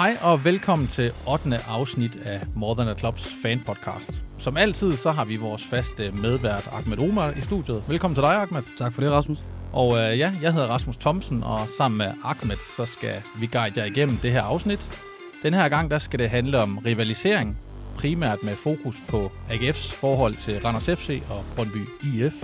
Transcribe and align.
Hej 0.00 0.16
og 0.22 0.44
velkommen 0.44 0.88
til 0.88 1.12
8. 1.28 1.58
afsnit 1.68 2.16
af 2.24 2.40
More 2.54 2.74
Than 2.74 2.88
a 2.88 2.98
Clubs 2.98 3.34
fan 3.42 3.62
podcast. 3.66 4.22
Som 4.38 4.56
altid, 4.56 4.96
så 4.96 5.10
har 5.10 5.24
vi 5.24 5.36
vores 5.36 5.64
faste 5.64 6.10
medvært 6.10 6.68
Ahmed 6.72 6.98
Omar 6.98 7.30
i 7.30 7.40
studiet. 7.40 7.84
Velkommen 7.88 8.14
til 8.14 8.22
dig, 8.22 8.34
Ahmed. 8.34 8.62
Tak 8.76 8.92
for 8.92 9.02
det, 9.02 9.12
Rasmus. 9.12 9.38
Og 9.72 9.98
øh, 9.98 10.18
ja, 10.18 10.32
jeg 10.42 10.52
hedder 10.52 10.66
Rasmus 10.68 10.96
Thomsen, 10.96 11.42
og 11.42 11.68
sammen 11.68 11.98
med 11.98 12.12
Ahmed, 12.24 12.56
så 12.76 12.84
skal 12.84 13.14
vi 13.40 13.46
guide 13.46 13.80
jer 13.80 13.84
igennem 13.84 14.16
det 14.16 14.32
her 14.32 14.42
afsnit. 14.42 15.00
Den 15.42 15.54
her 15.54 15.68
gang, 15.68 15.90
der 15.90 15.98
skal 15.98 16.18
det 16.18 16.30
handle 16.30 16.62
om 16.62 16.78
rivalisering, 16.78 17.58
primært 17.94 18.38
med 18.42 18.56
fokus 18.56 18.96
på 19.08 19.32
AGF's 19.50 19.94
forhold 19.94 20.34
til 20.34 20.60
Randers 20.64 20.86
FC 20.86 21.22
og 21.30 21.44
Brøndby 21.56 21.88
IF. 22.14 22.34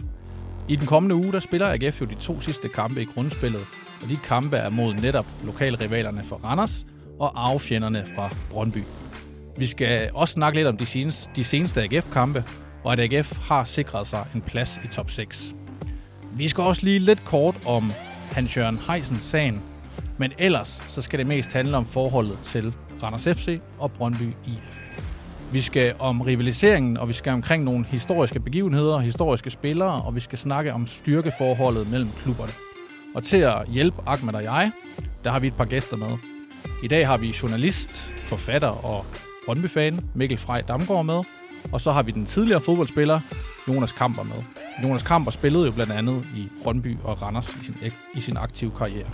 I 0.68 0.76
den 0.76 0.86
kommende 0.86 1.14
uge, 1.14 1.32
der 1.32 1.40
spiller 1.40 1.66
AGF 1.66 2.00
jo 2.00 2.06
de 2.06 2.14
to 2.14 2.40
sidste 2.40 2.68
kampe 2.68 3.02
i 3.02 3.04
grundspillet, 3.04 3.64
og 4.02 4.08
de 4.08 4.16
kampe 4.16 4.56
er 4.56 4.70
mod 4.70 4.94
netop 4.94 5.26
lokalrivalerne 5.44 6.24
for 6.24 6.36
Randers 6.36 6.86
og 7.18 7.48
arvefjenderne 7.48 8.04
fra 8.14 8.30
Brøndby. 8.50 8.82
Vi 9.56 9.66
skal 9.66 10.10
også 10.14 10.32
snakke 10.32 10.58
lidt 10.58 10.68
om 10.68 10.76
de 10.76 10.86
seneste, 10.86 11.30
de 11.36 11.44
seneste 11.44 11.82
AGF-kampe, 11.82 12.44
og 12.84 12.92
at 12.92 13.00
AGF 13.00 13.38
har 13.38 13.64
sikret 13.64 14.06
sig 14.06 14.26
en 14.34 14.40
plads 14.40 14.80
i 14.84 14.88
top 14.88 15.10
6. 15.10 15.54
Vi 16.32 16.48
skal 16.48 16.64
også 16.64 16.84
lige 16.84 16.98
lidt 16.98 17.24
kort 17.24 17.66
om 17.66 17.92
Hans-Jørgen 18.32 18.78
Heisen-sagen, 18.88 19.62
men 20.18 20.32
ellers 20.38 20.82
så 20.88 21.02
skal 21.02 21.18
det 21.18 21.26
mest 21.26 21.52
handle 21.52 21.76
om 21.76 21.86
forholdet 21.86 22.38
til 22.42 22.74
Randers 23.02 23.24
FC 23.24 23.60
og 23.78 23.92
Brøndby 23.92 24.28
IF. 24.46 24.82
Vi 25.52 25.60
skal 25.60 25.94
om 25.98 26.20
rivaliseringen, 26.20 26.96
og 26.96 27.08
vi 27.08 27.12
skal 27.12 27.32
omkring 27.32 27.64
nogle 27.64 27.84
historiske 27.84 28.40
begivenheder, 28.40 28.98
historiske 28.98 29.50
spillere, 29.50 30.02
og 30.02 30.14
vi 30.14 30.20
skal 30.20 30.38
snakke 30.38 30.72
om 30.72 30.86
styrkeforholdet 30.86 31.90
mellem 31.90 32.08
klubberne. 32.22 32.52
Og 33.14 33.22
til 33.22 33.36
at 33.36 33.68
hjælpe 33.68 34.02
Ahmed 34.06 34.34
og 34.34 34.44
jeg, 34.44 34.70
der 35.24 35.30
har 35.30 35.38
vi 35.38 35.46
et 35.46 35.56
par 35.56 35.64
gæster 35.64 35.96
med. 35.96 36.35
I 36.82 36.88
dag 36.88 37.06
har 37.06 37.16
vi 37.16 37.34
journalist, 37.42 38.12
forfatter 38.24 38.68
og 38.68 39.06
Brøndby-fan 39.46 40.00
Mikkel 40.14 40.38
Frej 40.38 40.60
Damgaard 40.60 41.04
med, 41.04 41.22
og 41.72 41.80
så 41.80 41.92
har 41.92 42.02
vi 42.02 42.10
den 42.10 42.26
tidligere 42.26 42.60
fodboldspiller 42.60 43.20
Jonas 43.68 43.92
Kamper 43.92 44.22
med. 44.22 44.42
Jonas 44.82 45.02
Kamper 45.02 45.30
spillede 45.30 45.66
jo 45.66 45.72
blandt 45.72 45.92
andet 45.92 46.28
i 46.36 46.48
Brøndby 46.62 46.96
og 47.04 47.22
Randers 47.22 47.56
i 47.62 47.64
sin, 47.64 47.76
i 48.14 48.20
sin 48.20 48.36
aktive 48.36 48.70
karriere. 48.78 49.10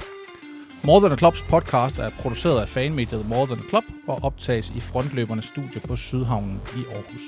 More 0.85 1.01
Than 1.01 1.13
a 1.13 1.17
Clubs 1.17 1.43
podcast 1.43 1.99
er 1.99 2.11
produceret 2.11 2.61
af 2.61 2.69
fanmediet 2.69 3.29
More 3.29 3.47
Than 3.47 3.59
a 3.59 3.69
Club 3.69 3.85
og 4.09 4.19
optages 4.23 4.71
i 4.71 4.81
frontløbernes 4.81 5.45
studie 5.45 5.81
på 5.89 5.97
Sydhavnen 5.97 6.61
i 6.77 6.81
Aarhus. 6.95 7.23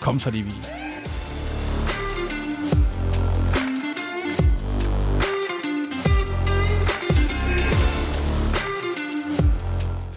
Kom 0.00 0.18
så 0.18 0.30
lige 0.30 0.44
vi. 0.44 0.89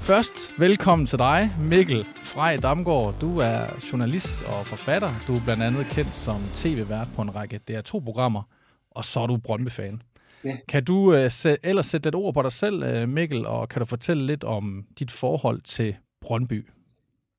Først 0.10 0.60
velkommen 0.60 1.08
til 1.08 1.20
dig, 1.20 1.52
Mikkel 1.70 2.06
Frej 2.06 2.58
Damgaard. 2.62 3.16
Du 3.22 3.38
er 3.38 3.60
journalist 3.92 4.38
og 4.44 4.68
forfatter. 4.68 5.10
Du 5.28 5.32
er 5.34 5.42
blandt 5.46 5.64
andet 5.64 5.86
kendt 5.96 6.14
som 6.26 6.40
tv-vært 6.56 7.08
på 7.16 7.22
en 7.22 7.36
række 7.36 7.60
DR2-programmer, 7.72 8.44
og 8.92 9.06
så 9.06 9.20
er 9.20 9.28
du 9.28 9.38
Brøndby-fan. 9.38 10.02
Ja. 10.44 10.58
Kan 10.68 10.84
du 10.84 10.96
uh, 10.96 11.26
sæ- 11.26 11.56
ellers 11.64 11.86
sætte 11.86 12.10
et 12.10 12.16
ord 12.16 12.34
på 12.34 12.42
dig 12.42 12.52
selv, 12.52 13.04
uh, 13.04 13.10
Mikkel, 13.10 13.46
og 13.46 13.70
kan 13.70 13.80
du 13.80 13.86
fortælle 13.86 14.26
lidt 14.26 14.44
om 14.44 14.86
dit 15.00 15.12
forhold 15.12 15.62
til 15.62 15.96
Brøndby? 16.22 16.70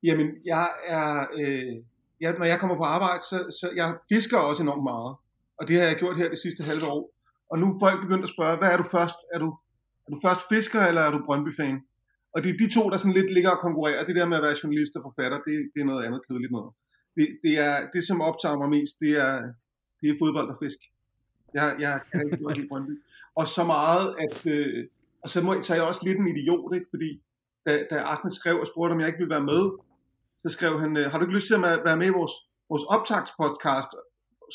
Jamen, 0.03 0.27
jeg 0.45 0.69
er, 0.87 1.25
øh, 1.39 1.75
jeg, 2.21 2.35
når 2.39 2.45
jeg 2.45 2.59
kommer 2.59 2.77
på 2.77 2.83
arbejde, 2.83 3.21
så, 3.23 3.37
så 3.59 3.69
jeg 3.75 3.95
fisker 4.13 4.37
også 4.37 4.63
enormt 4.63 4.83
meget. 4.83 5.15
Og 5.59 5.67
det 5.67 5.79
har 5.79 5.85
jeg 5.87 5.95
gjort 5.95 6.17
her 6.17 6.29
det 6.29 6.39
sidste 6.39 6.63
halve 6.63 6.87
år. 6.87 7.11
Og 7.51 7.59
nu 7.59 7.65
er 7.65 7.77
folk 7.81 8.01
begyndt 8.01 8.23
at 8.23 8.29
spørge, 8.29 8.57
hvad 8.57 8.71
er 8.71 8.77
du 8.77 8.83
først? 8.91 9.15
Er 9.33 9.39
du, 9.39 9.49
er 10.07 10.11
du 10.13 10.19
først 10.25 10.41
fisker, 10.53 10.81
eller 10.85 11.01
er 11.01 11.11
du 11.11 11.19
Brøndby-fan? 11.25 11.79
Og 12.35 12.43
det 12.43 12.49
er 12.49 12.57
de 12.63 12.73
to, 12.77 12.83
der 12.89 12.97
sådan 12.97 13.17
lidt 13.19 13.33
ligger 13.33 13.51
og 13.55 13.59
konkurrerer. 13.65 14.05
Det 14.05 14.15
der 14.15 14.25
med 14.25 14.37
at 14.37 14.43
være 14.43 14.59
journalist 14.63 14.95
og 14.97 15.01
forfatter, 15.07 15.37
det, 15.47 15.55
det 15.73 15.79
er 15.81 15.89
noget 15.91 16.05
andet 16.05 16.21
kedeligt 16.27 16.51
noget. 16.51 16.71
Det, 17.17 17.27
det, 17.43 17.53
er, 17.67 17.75
det, 17.93 18.07
som 18.07 18.21
optager 18.21 18.57
mig 18.57 18.69
mest, 18.69 18.95
det 18.99 19.11
er, 19.25 19.33
det 20.01 20.07
er 20.09 20.15
fodbold 20.21 20.49
og 20.49 20.57
fisk. 20.63 20.79
Jeg, 21.53 21.75
jeg 21.79 21.99
kan 22.11 22.25
ikke 22.25 22.43
godt 22.43 22.57
lide 22.57 22.67
Brøndby. 22.67 22.95
Og 23.35 23.47
så 23.47 23.63
meget, 23.63 24.15
at... 24.25 24.37
Øh, 24.55 24.87
og 25.23 25.29
så, 25.29 25.41
må, 25.41 25.61
så 25.61 25.73
er 25.73 25.77
jeg 25.77 25.87
også 25.87 26.03
lidt 26.07 26.19
en 26.19 26.27
idiot, 26.27 26.75
ikke? 26.75 26.87
fordi 26.93 27.09
da, 27.65 27.71
da 27.91 27.97
Ahmed 28.13 28.31
skrev 28.31 28.55
og 28.59 28.67
spurgte, 28.67 28.93
om 28.93 28.99
jeg 28.99 29.07
ikke 29.07 29.21
ville 29.23 29.35
være 29.35 29.49
med, 29.53 29.63
så 30.43 30.49
skrev 30.55 30.79
han, 30.79 30.97
øh, 30.97 31.05
har 31.09 31.17
du 31.17 31.23
ikke 31.25 31.37
lyst 31.37 31.47
til 31.47 31.55
at 31.55 31.61
være 31.61 31.97
med 31.97 32.07
i 32.07 32.17
vores, 32.19 32.35
vores 32.69 32.83
optagspodcast, 32.95 33.91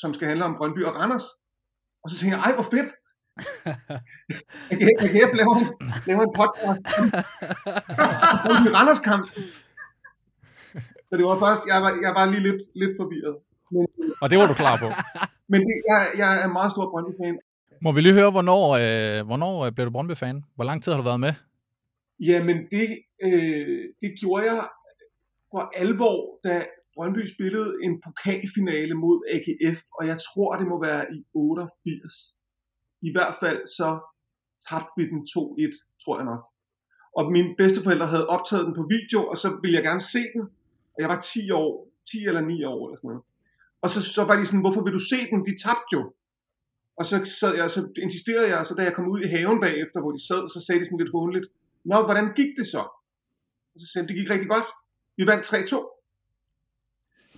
som 0.00 0.14
skal 0.14 0.28
handle 0.28 0.44
om 0.44 0.56
Brøndby 0.58 0.84
og 0.84 0.94
Randers? 0.96 1.26
Og 2.02 2.10
så 2.10 2.14
tænkte 2.18 2.36
jeg, 2.36 2.44
ej, 2.46 2.54
hvor 2.54 2.68
fedt! 2.74 2.90
AGF 5.04 5.30
laver, 5.40 5.54
en, 5.60 5.66
laver 6.08 6.22
en 6.28 6.32
podcast 6.40 6.82
om 8.50 8.56
Randers 8.76 9.02
kamp. 9.08 9.24
Så 11.08 11.16
det 11.18 11.24
var 11.30 11.38
først, 11.44 11.62
jeg 11.72 11.82
var, 11.84 11.92
jeg 12.06 12.12
var 12.18 12.24
lige 12.32 12.42
lidt, 12.48 12.62
lidt 12.74 12.94
forvirret. 13.00 13.36
Men, 13.74 13.86
og 14.22 14.30
det 14.30 14.38
var 14.38 14.46
du 14.46 14.54
klar 14.54 14.76
på? 14.84 14.88
Men 15.52 15.60
det, 15.60 15.76
jeg, 15.90 16.00
jeg 16.20 16.40
er 16.40 16.44
en 16.44 16.52
meget 16.52 16.70
stor 16.72 16.90
Brøndby-fan. 16.90 17.38
Må 17.82 17.92
vi 17.92 18.00
lige 18.00 18.14
høre, 18.20 18.30
hvornår, 18.30 18.64
øh, 18.82 19.26
hvornår 19.26 19.64
øh, 19.64 19.72
blev 19.72 19.86
du 19.86 19.90
Brøndby-fan? 19.90 20.44
Hvor 20.54 20.64
lang 20.64 20.82
tid 20.82 20.92
har 20.92 20.98
du 20.98 21.04
været 21.04 21.20
med? 21.20 21.32
Jamen, 22.20 22.58
det, 22.70 22.88
øh, 23.26 23.82
det 24.00 24.10
gjorde 24.20 24.44
jeg 24.50 24.68
for 25.50 25.62
alvor, 25.82 26.38
da 26.44 26.64
Brøndby 26.94 27.26
spillede 27.34 27.74
en 27.84 28.00
pokalfinale 28.04 28.94
mod 28.94 29.18
AGF, 29.34 29.80
og 29.98 30.06
jeg 30.06 30.18
tror, 30.28 30.56
det 30.56 30.66
må 30.66 30.76
være 30.88 31.04
i 31.16 31.18
88. 31.34 32.39
I 33.02 33.10
hvert 33.12 33.34
fald 33.40 33.60
så 33.78 33.88
tabte 34.68 34.92
vi 34.96 35.04
den 35.12 35.20
2-1, 35.20 36.04
tror 36.04 36.16
jeg 36.18 36.26
nok. 36.32 36.42
Og 37.16 37.32
mine 37.32 37.54
bedsteforældre 37.58 38.06
havde 38.06 38.26
optaget 38.34 38.66
den 38.66 38.74
på 38.74 38.84
video, 38.96 39.20
og 39.26 39.36
så 39.42 39.48
ville 39.62 39.76
jeg 39.76 39.84
gerne 39.84 40.00
se 40.14 40.22
den. 40.34 40.42
Og 40.94 40.98
jeg 41.02 41.08
var 41.08 41.20
10 41.20 41.50
år, 41.50 41.88
10 42.10 42.24
eller 42.26 42.40
9 42.40 42.64
år 42.64 42.80
eller 42.86 42.96
sådan 42.96 43.08
noget. 43.08 43.22
Og 43.82 43.90
så, 43.90 44.00
så 44.16 44.22
var 44.24 44.36
de 44.36 44.46
sådan, 44.46 44.64
hvorfor 44.64 44.82
vil 44.84 44.92
du 44.98 45.02
se 45.12 45.18
den? 45.30 45.38
De 45.48 45.54
tabte 45.64 45.92
jo. 45.92 46.02
Og 46.98 47.04
så, 47.06 47.16
sad 47.40 47.52
jeg, 47.54 47.70
så 47.70 47.80
insisterede 48.04 48.48
jeg, 48.48 48.58
og 48.58 48.66
så 48.66 48.74
da 48.74 48.82
jeg 48.82 48.94
kom 48.94 49.08
ud 49.14 49.20
i 49.20 49.32
haven 49.34 49.60
bagefter, 49.60 49.98
hvor 50.00 50.12
de 50.16 50.26
sad, 50.28 50.42
så 50.54 50.58
sagde 50.66 50.80
de 50.80 50.84
sådan 50.84 51.02
lidt 51.02 51.16
håndligt, 51.18 51.46
Nå, 51.84 52.02
hvordan 52.04 52.26
gik 52.38 52.52
det 52.58 52.66
så? 52.66 52.82
Og 53.74 53.78
så 53.80 53.86
sagde 53.92 54.04
de, 54.04 54.12
det 54.12 54.20
gik 54.20 54.30
rigtig 54.30 54.48
godt. 54.48 54.68
Vi 55.16 55.26
vandt 55.26 55.44
3-2. 55.46 55.76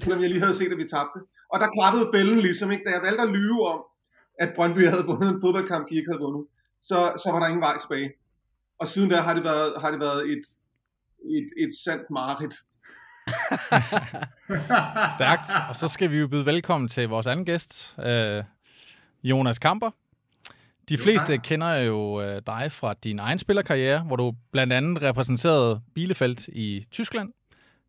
Selvom 0.03 0.21
jeg 0.23 0.31
lige 0.31 0.41
havde 0.41 0.55
set, 0.55 0.73
at 0.73 0.79
vi 0.79 0.89
tabte. 0.95 1.19
Og 1.53 1.61
der 1.61 1.75
klappede 1.77 2.11
fælden 2.15 2.39
ligesom, 2.39 2.71
ikke? 2.71 2.85
Da 2.85 2.91
jeg 2.91 3.03
valgte 3.03 3.23
at 3.23 3.35
lyve 3.39 3.61
om, 3.75 3.81
at 4.39 4.53
Brøndby 4.57 4.87
havde 4.89 5.05
vundet 5.07 5.29
en 5.35 5.41
fodboldkamp, 5.41 5.89
de 5.91 5.95
ikke 5.95 6.11
havde 6.13 6.23
vundet, 6.23 6.47
så, 6.83 7.13
så 7.25 7.33
var 7.33 7.41
der 7.41 7.47
ingen 7.47 7.61
vej 7.61 7.79
tilbage. 7.79 8.13
Og 8.79 8.87
siden 8.87 9.11
der 9.11 9.21
har 9.21 9.35
det 9.35 9.45
været, 9.45 9.75
har 9.81 9.91
det 9.91 10.01
været 10.01 10.31
et, 10.33 10.43
et, 11.25 11.49
et 11.65 11.71
sandt 11.85 12.11
mareridt. 12.11 12.55
Stærkt. 15.17 15.51
Og 15.69 15.77
så 15.77 15.89
skal 15.89 16.11
vi 16.11 16.17
jo 16.17 16.29
byde 16.29 16.47
velkommen 16.47 16.89
til 16.89 17.09
vores 17.09 17.27
anden 17.27 17.47
gæst, 17.47 17.97
øh, 17.99 18.45
Jonas 19.23 19.59
Kamper. 19.59 19.91
De 20.89 20.99
fleste 20.99 21.39
kender 21.39 21.75
jo 21.75 22.23
øh, 22.23 22.43
dig 22.47 22.73
fra 22.73 22.95
din 23.05 23.19
egen 23.19 23.39
spillerkarriere, 23.39 24.03
hvor 24.03 24.17
du 24.17 24.35
blandt 24.53 24.73
andet 24.73 25.03
repræsenterede 25.03 25.81
Bielefeld 25.95 26.49
i 26.49 26.87
Tyskland. 26.91 27.33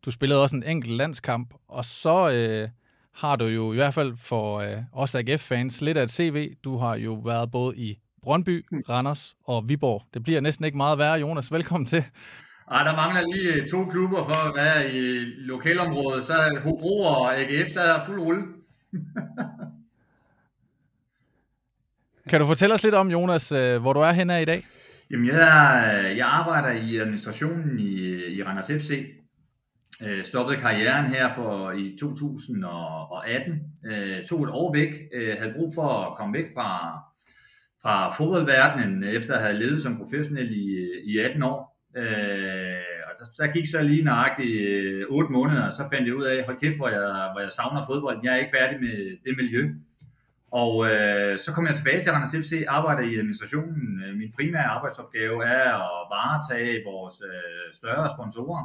Du 0.06 0.12
spillede 0.12 0.42
også 0.42 0.56
en 0.56 0.64
enkelt 0.64 0.94
landskamp, 0.94 1.54
og 1.68 1.86
så 1.86 2.30
øh, 2.30 2.70
har 3.14 3.36
du 3.36 3.46
jo 3.46 3.72
i 3.72 3.76
hvert 3.76 3.94
fald 3.94 4.18
for 4.18 4.60
øh, 4.60 4.78
os 4.92 5.16
AGF-fans 5.16 5.82
lidt 5.82 5.98
af 5.98 6.04
et 6.04 6.12
CV. 6.12 6.54
Du 6.64 6.78
har 6.78 6.96
jo 6.96 7.14
været 7.14 7.52
både 7.52 7.78
i 7.78 8.00
Brøndby, 8.22 8.66
Randers 8.90 9.36
og 9.46 9.70
Viborg. 9.70 10.04
Det 10.14 10.24
bliver 10.24 10.42
næsten 10.42 10.66
ikke 10.66 10.78
meget 10.78 10.98
værre, 10.98 11.20
Jonas. 11.20 11.52
Velkommen 11.52 11.88
til. 11.88 12.04
Ej, 12.72 12.84
der 12.84 12.96
mangler 12.96 13.22
lige 13.36 13.70
to 13.70 13.86
klubber 13.86 14.24
for 14.24 14.50
at 14.50 14.56
være 14.56 14.94
i 14.94 15.26
lokalområdet. 15.38 16.24
Så 16.24 16.34
er 16.34 16.60
Hobro 16.60 17.02
og 17.02 17.40
AGF, 17.40 17.74
så 17.74 17.82
er 17.82 18.06
fuld 18.06 18.20
rulle. 18.20 18.44
kan 22.30 22.40
du 22.40 22.46
fortælle 22.46 22.76
os 22.76 22.84
lidt 22.84 22.96
om, 22.96 23.12
Jonas, 23.12 23.50
hvor 23.50 23.94
du 23.94 24.00
er 24.00 24.12
henne 24.12 24.42
i 24.42 24.46
dag? 24.46 24.66
Jamen, 25.12 25.28
jeg, 25.28 26.14
jeg 26.18 26.28
arbejder 26.28 26.72
i 26.72 26.98
administrationen 26.98 27.80
i, 27.80 28.16
i 28.36 28.44
Randers 28.44 28.68
FC. 28.68 28.92
Øh, 30.02 30.24
stoppede 30.24 30.60
karrieren 30.60 31.06
her 31.06 31.34
for 31.34 31.72
i 31.72 31.98
2018. 32.00 33.54
Øh, 33.86 34.26
tog 34.26 34.44
et 34.44 34.50
år 34.50 34.74
væk. 34.74 34.94
Øh, 35.14 35.38
havde 35.38 35.54
brug 35.54 35.74
for 35.76 35.88
at 35.88 36.18
komme 36.18 36.34
væk 36.34 36.48
fra, 36.56 37.00
fra 37.84 38.16
fodboldverdenen, 38.18 39.04
efter 39.04 39.34
at 39.36 39.42
have 39.42 39.60
levet 39.60 39.84
som 39.84 39.98
professionel 39.98 40.52
i, 40.52 40.90
i 41.06 41.18
18 41.18 41.44
år. 41.44 41.74
Øh, 41.98 42.04
og 43.08 43.14
der, 43.20 43.26
der 43.46 43.52
gik 43.52 43.68
så 43.68 43.82
lige 43.82 44.04
nøjagtigt 44.04 44.70
øh, 44.70 45.06
8 45.10 45.32
måneder, 45.32 45.68
og 45.68 45.74
så 45.74 45.84
fandt 45.92 46.08
jeg 46.08 46.16
ud 46.16 46.24
af, 46.24 46.46
hold 46.46 46.60
kæft, 46.60 46.78
hvor 46.78 46.90
jeg, 46.90 47.30
hvor 47.32 47.42
jeg 47.42 47.52
savner 47.52 47.86
fodbold. 47.86 48.20
Jeg 48.24 48.34
er 48.34 48.38
ikke 48.38 48.56
færdig 48.58 48.80
med 48.80 49.18
det 49.26 49.38
miljø. 49.38 49.70
Og 50.52 50.74
øh, 50.92 51.40
så 51.40 51.52
kom 51.52 51.68
jeg 51.68 51.76
tilbage 51.76 52.02
til 52.02 52.12
Randers 52.12 52.46
FC, 52.46 52.54
arbejder 52.68 53.04
i 53.04 53.18
administrationen. 53.18 54.04
Øh, 54.04 54.16
min 54.18 54.32
primære 54.38 54.74
arbejdsopgave 54.76 55.46
er 55.46 55.74
at 55.74 56.08
varetage 56.16 56.84
vores 56.86 57.16
øh, 57.32 57.74
større 57.74 58.10
sponsorer. 58.16 58.64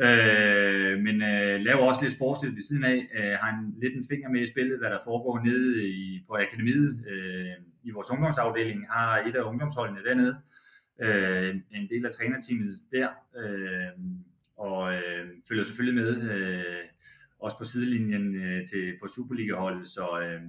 Øh, 0.00 0.98
men 0.98 1.22
øh, 1.22 1.60
laver 1.60 1.82
også 1.82 2.02
lidt 2.02 2.14
sportsligt 2.14 2.54
ved 2.54 2.62
siden 2.62 2.84
af. 2.84 3.08
Øh, 3.18 3.32
har 3.40 3.58
en, 3.58 3.74
lidt 3.82 3.96
en 3.96 4.04
finger 4.10 4.28
med 4.28 4.42
i 4.42 4.46
spillet, 4.46 4.78
hvad 4.78 4.90
der 4.90 4.98
foregår 5.04 5.44
nede 5.44 5.88
i, 5.88 6.24
på 6.28 6.36
akademiet 6.36 7.04
øh, 7.08 7.64
i 7.82 7.90
vores 7.90 8.10
ungdomsafdeling. 8.10 8.86
Har 8.90 9.18
et 9.18 9.36
af 9.36 9.42
ungdomsholdene 9.42 10.04
dernede. 10.08 10.36
øh, 11.02 11.56
en 11.70 11.88
del 11.88 12.06
af 12.06 12.12
trænerteamet 12.12 12.74
der, 12.92 13.08
øh, 13.42 13.92
og 14.56 14.94
øh, 14.94 15.28
følger 15.48 15.64
selvfølgelig 15.64 16.04
med, 16.04 16.30
øh, 16.34 16.84
også 17.38 17.58
på 17.58 17.64
sidelinjen 17.64 18.34
øh, 18.34 18.66
til, 18.66 18.96
på 19.02 19.08
Superliga-holdet, 19.08 19.88
så, 19.88 20.20
øh, 20.20 20.40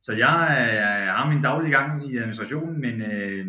så 0.00 0.12
jeg 0.12 0.36
øh, 0.50 1.14
har 1.14 1.30
min 1.32 1.42
daglige 1.42 1.70
gang 1.70 2.12
i 2.12 2.16
administrationen, 2.16 2.80
men 2.80 3.02
øh, 3.02 3.46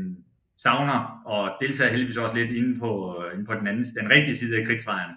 savner 0.57 1.21
og 1.25 1.51
deltager 1.61 1.91
heldigvis 1.91 2.17
også 2.17 2.35
lidt 2.35 2.51
inde 2.51 2.79
på, 2.79 3.23
inde 3.33 3.45
på 3.45 3.53
den 3.53 3.67
anden, 3.67 3.83
den 3.83 4.09
rigtige 4.09 4.35
side 4.35 4.59
af 4.59 4.65
krigsrejerne. 4.65 5.13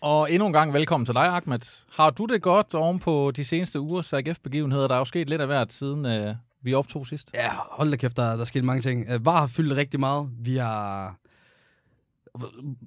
Og 0.00 0.32
endnu 0.32 0.46
en 0.46 0.52
gang 0.52 0.72
velkommen 0.72 1.04
til 1.04 1.14
dig, 1.14 1.26
Ahmed. 1.26 1.84
Har 1.92 2.10
du 2.10 2.24
det 2.26 2.42
godt 2.42 2.74
oven 2.74 2.98
på 2.98 3.32
de 3.36 3.44
seneste 3.44 3.80
ugers 3.80 4.12
AGF-begivenheder? 4.12 4.88
Der 4.88 4.94
er 4.94 4.98
jo 4.98 5.04
sket 5.04 5.28
lidt 5.28 5.40
af 5.40 5.46
hvert 5.46 5.72
siden 5.72 6.06
øh, 6.06 6.34
vi 6.62 6.74
optog 6.74 7.06
sidst. 7.06 7.30
Ja, 7.34 7.50
hold 7.70 7.90
da 7.90 7.96
kæft, 7.96 8.16
der, 8.16 8.32
der 8.32 8.40
er 8.40 8.44
sket 8.44 8.64
mange 8.64 8.82
ting. 8.82 9.06
Øh, 9.10 9.26
VAR 9.26 9.40
har 9.40 9.46
fyldt 9.46 9.76
rigtig 9.76 10.00
meget. 10.00 10.30
Vi 10.40 10.56
har 10.56 11.16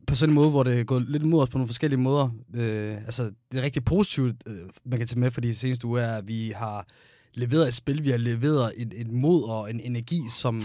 på 0.07 0.15
sådan 0.15 0.29
en 0.29 0.35
måde, 0.35 0.49
hvor 0.49 0.63
det 0.63 0.79
er 0.79 0.83
gået 0.83 1.09
lidt 1.09 1.23
imod 1.23 1.44
os 1.44 1.49
på 1.49 1.57
nogle 1.57 1.67
forskellige 1.67 1.99
måder. 1.99 2.29
Øh, 2.53 2.97
altså, 2.97 3.31
det 3.51 3.59
er 3.59 3.63
rigtig 3.63 3.85
positivt, 3.85 4.35
øh, 4.47 4.55
man 4.85 4.99
kan 4.99 5.07
tage 5.07 5.19
med 5.19 5.31
for 5.31 5.41
de 5.41 5.55
seneste 5.55 5.87
uger, 5.87 6.01
er, 6.01 6.17
at 6.17 6.27
vi 6.27 6.53
har 6.55 6.85
leveret 7.33 7.68
et 7.68 7.74
spil, 7.74 8.04
vi 8.04 8.10
har 8.10 8.18
leveret 8.18 8.74
et, 8.78 8.94
et 8.95 9.12
mod 9.12 9.44
og 9.44 9.69
en 9.69 9.80
energi, 9.80 10.22
som 10.30 10.62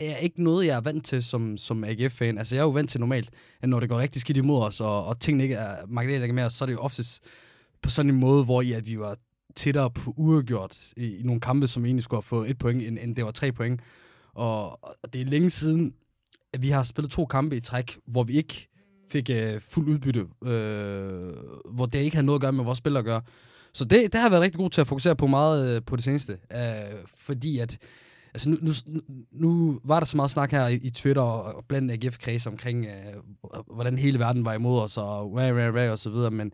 er 0.00 0.16
ikke 0.16 0.42
noget, 0.42 0.66
jeg 0.66 0.76
er 0.76 0.80
vant 0.80 1.04
til 1.04 1.22
som, 1.22 1.56
som 1.56 1.84
AGF-fan. 1.84 2.38
Altså, 2.38 2.54
jeg 2.54 2.60
er 2.60 2.64
jo 2.64 2.70
vant 2.70 2.90
til 2.90 3.00
normalt, 3.00 3.30
at 3.62 3.68
når 3.68 3.80
det 3.80 3.88
går 3.88 3.98
rigtig 3.98 4.20
skidt 4.20 4.36
imod 4.36 4.62
os, 4.64 4.80
og, 4.80 5.06
og 5.06 5.20
tingene 5.20 5.42
ikke 5.42 5.54
er 5.56 5.86
magneter 5.88 6.22
ikke 6.22 6.34
mere, 6.34 6.50
så 6.50 6.64
er 6.64 6.66
det 6.66 6.72
jo 6.72 6.78
oftest 6.78 7.22
på 7.82 7.90
sådan 7.90 8.10
en 8.10 8.20
måde, 8.20 8.44
hvor 8.44 8.62
I, 8.62 8.72
at 8.72 8.86
vi 8.86 8.98
var 8.98 9.16
tættere 9.56 9.90
på 9.90 10.14
uafgjort 10.16 10.92
i, 10.96 11.16
i 11.16 11.22
nogle 11.22 11.40
kampe, 11.40 11.66
som 11.66 11.84
egentlig 11.84 12.04
skulle 12.04 12.18
have 12.18 12.22
fået 12.22 12.50
et 12.50 12.58
point, 12.58 12.82
end, 12.82 12.98
end 13.02 13.16
det 13.16 13.24
var 13.24 13.30
tre 13.30 13.52
point. 13.52 13.80
Og, 14.34 14.84
og 14.84 15.12
det 15.12 15.20
er 15.20 15.24
længe 15.24 15.50
siden, 15.50 15.94
at 16.52 16.62
vi 16.62 16.68
har 16.68 16.82
spillet 16.82 17.12
to 17.12 17.26
kampe 17.26 17.56
i 17.56 17.60
træk, 17.60 17.98
hvor 18.06 18.22
vi 18.22 18.32
ikke 18.32 18.68
fik 19.10 19.30
øh, 19.30 19.60
fuld 19.60 19.88
udbytte, 19.88 20.20
øh, 20.20 21.32
hvor 21.74 21.86
det 21.86 21.98
ikke 21.98 22.16
havde 22.16 22.26
noget 22.26 22.38
at 22.38 22.42
gøre 22.42 22.52
med 22.52 22.64
vores 22.64 22.78
spil 22.78 22.96
at 22.96 23.04
gøre. 23.04 23.22
Så 23.72 23.84
det, 23.84 24.12
det 24.12 24.20
har 24.20 24.28
været 24.28 24.42
rigtig 24.42 24.58
god 24.58 24.70
til 24.70 24.80
at 24.80 24.86
fokusere 24.86 25.16
på 25.16 25.26
meget 25.26 25.76
øh, 25.76 25.82
på 25.86 25.96
det 25.96 26.04
seneste, 26.04 26.32
Øh, 26.32 26.58
fordi 27.16 27.58
at 27.58 27.78
altså 28.34 28.50
nu, 28.50 28.56
nu, 28.62 29.00
nu 29.32 29.80
var 29.84 30.00
der 30.00 30.06
så 30.06 30.16
meget 30.16 30.30
snak 30.30 30.50
her 30.50 30.66
i, 30.66 30.74
i 30.74 30.90
Twitter 30.90 31.22
og, 31.22 31.56
og 31.56 31.64
blandt 31.68 31.92
AGF-kredse 31.92 32.48
omkring, 32.48 32.86
øh, 32.86 33.52
hvordan 33.74 33.98
hele 33.98 34.18
verden 34.18 34.44
var 34.44 34.54
imod 34.54 34.80
os, 34.80 34.96
og 34.96 35.36
rah, 35.36 35.56
rah, 35.56 35.74
rah, 35.74 35.90
og 35.90 35.98
så 35.98 36.10
videre, 36.10 36.30
men, 36.30 36.52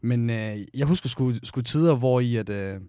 men 0.00 0.30
øh, 0.30 0.58
jeg 0.74 0.86
husker 0.86 1.08
sgu, 1.08 1.32
sgu 1.42 1.60
tider, 1.60 1.94
hvor 1.94 2.20
i 2.20 2.36
at... 2.36 2.50
Øh, 2.50 2.80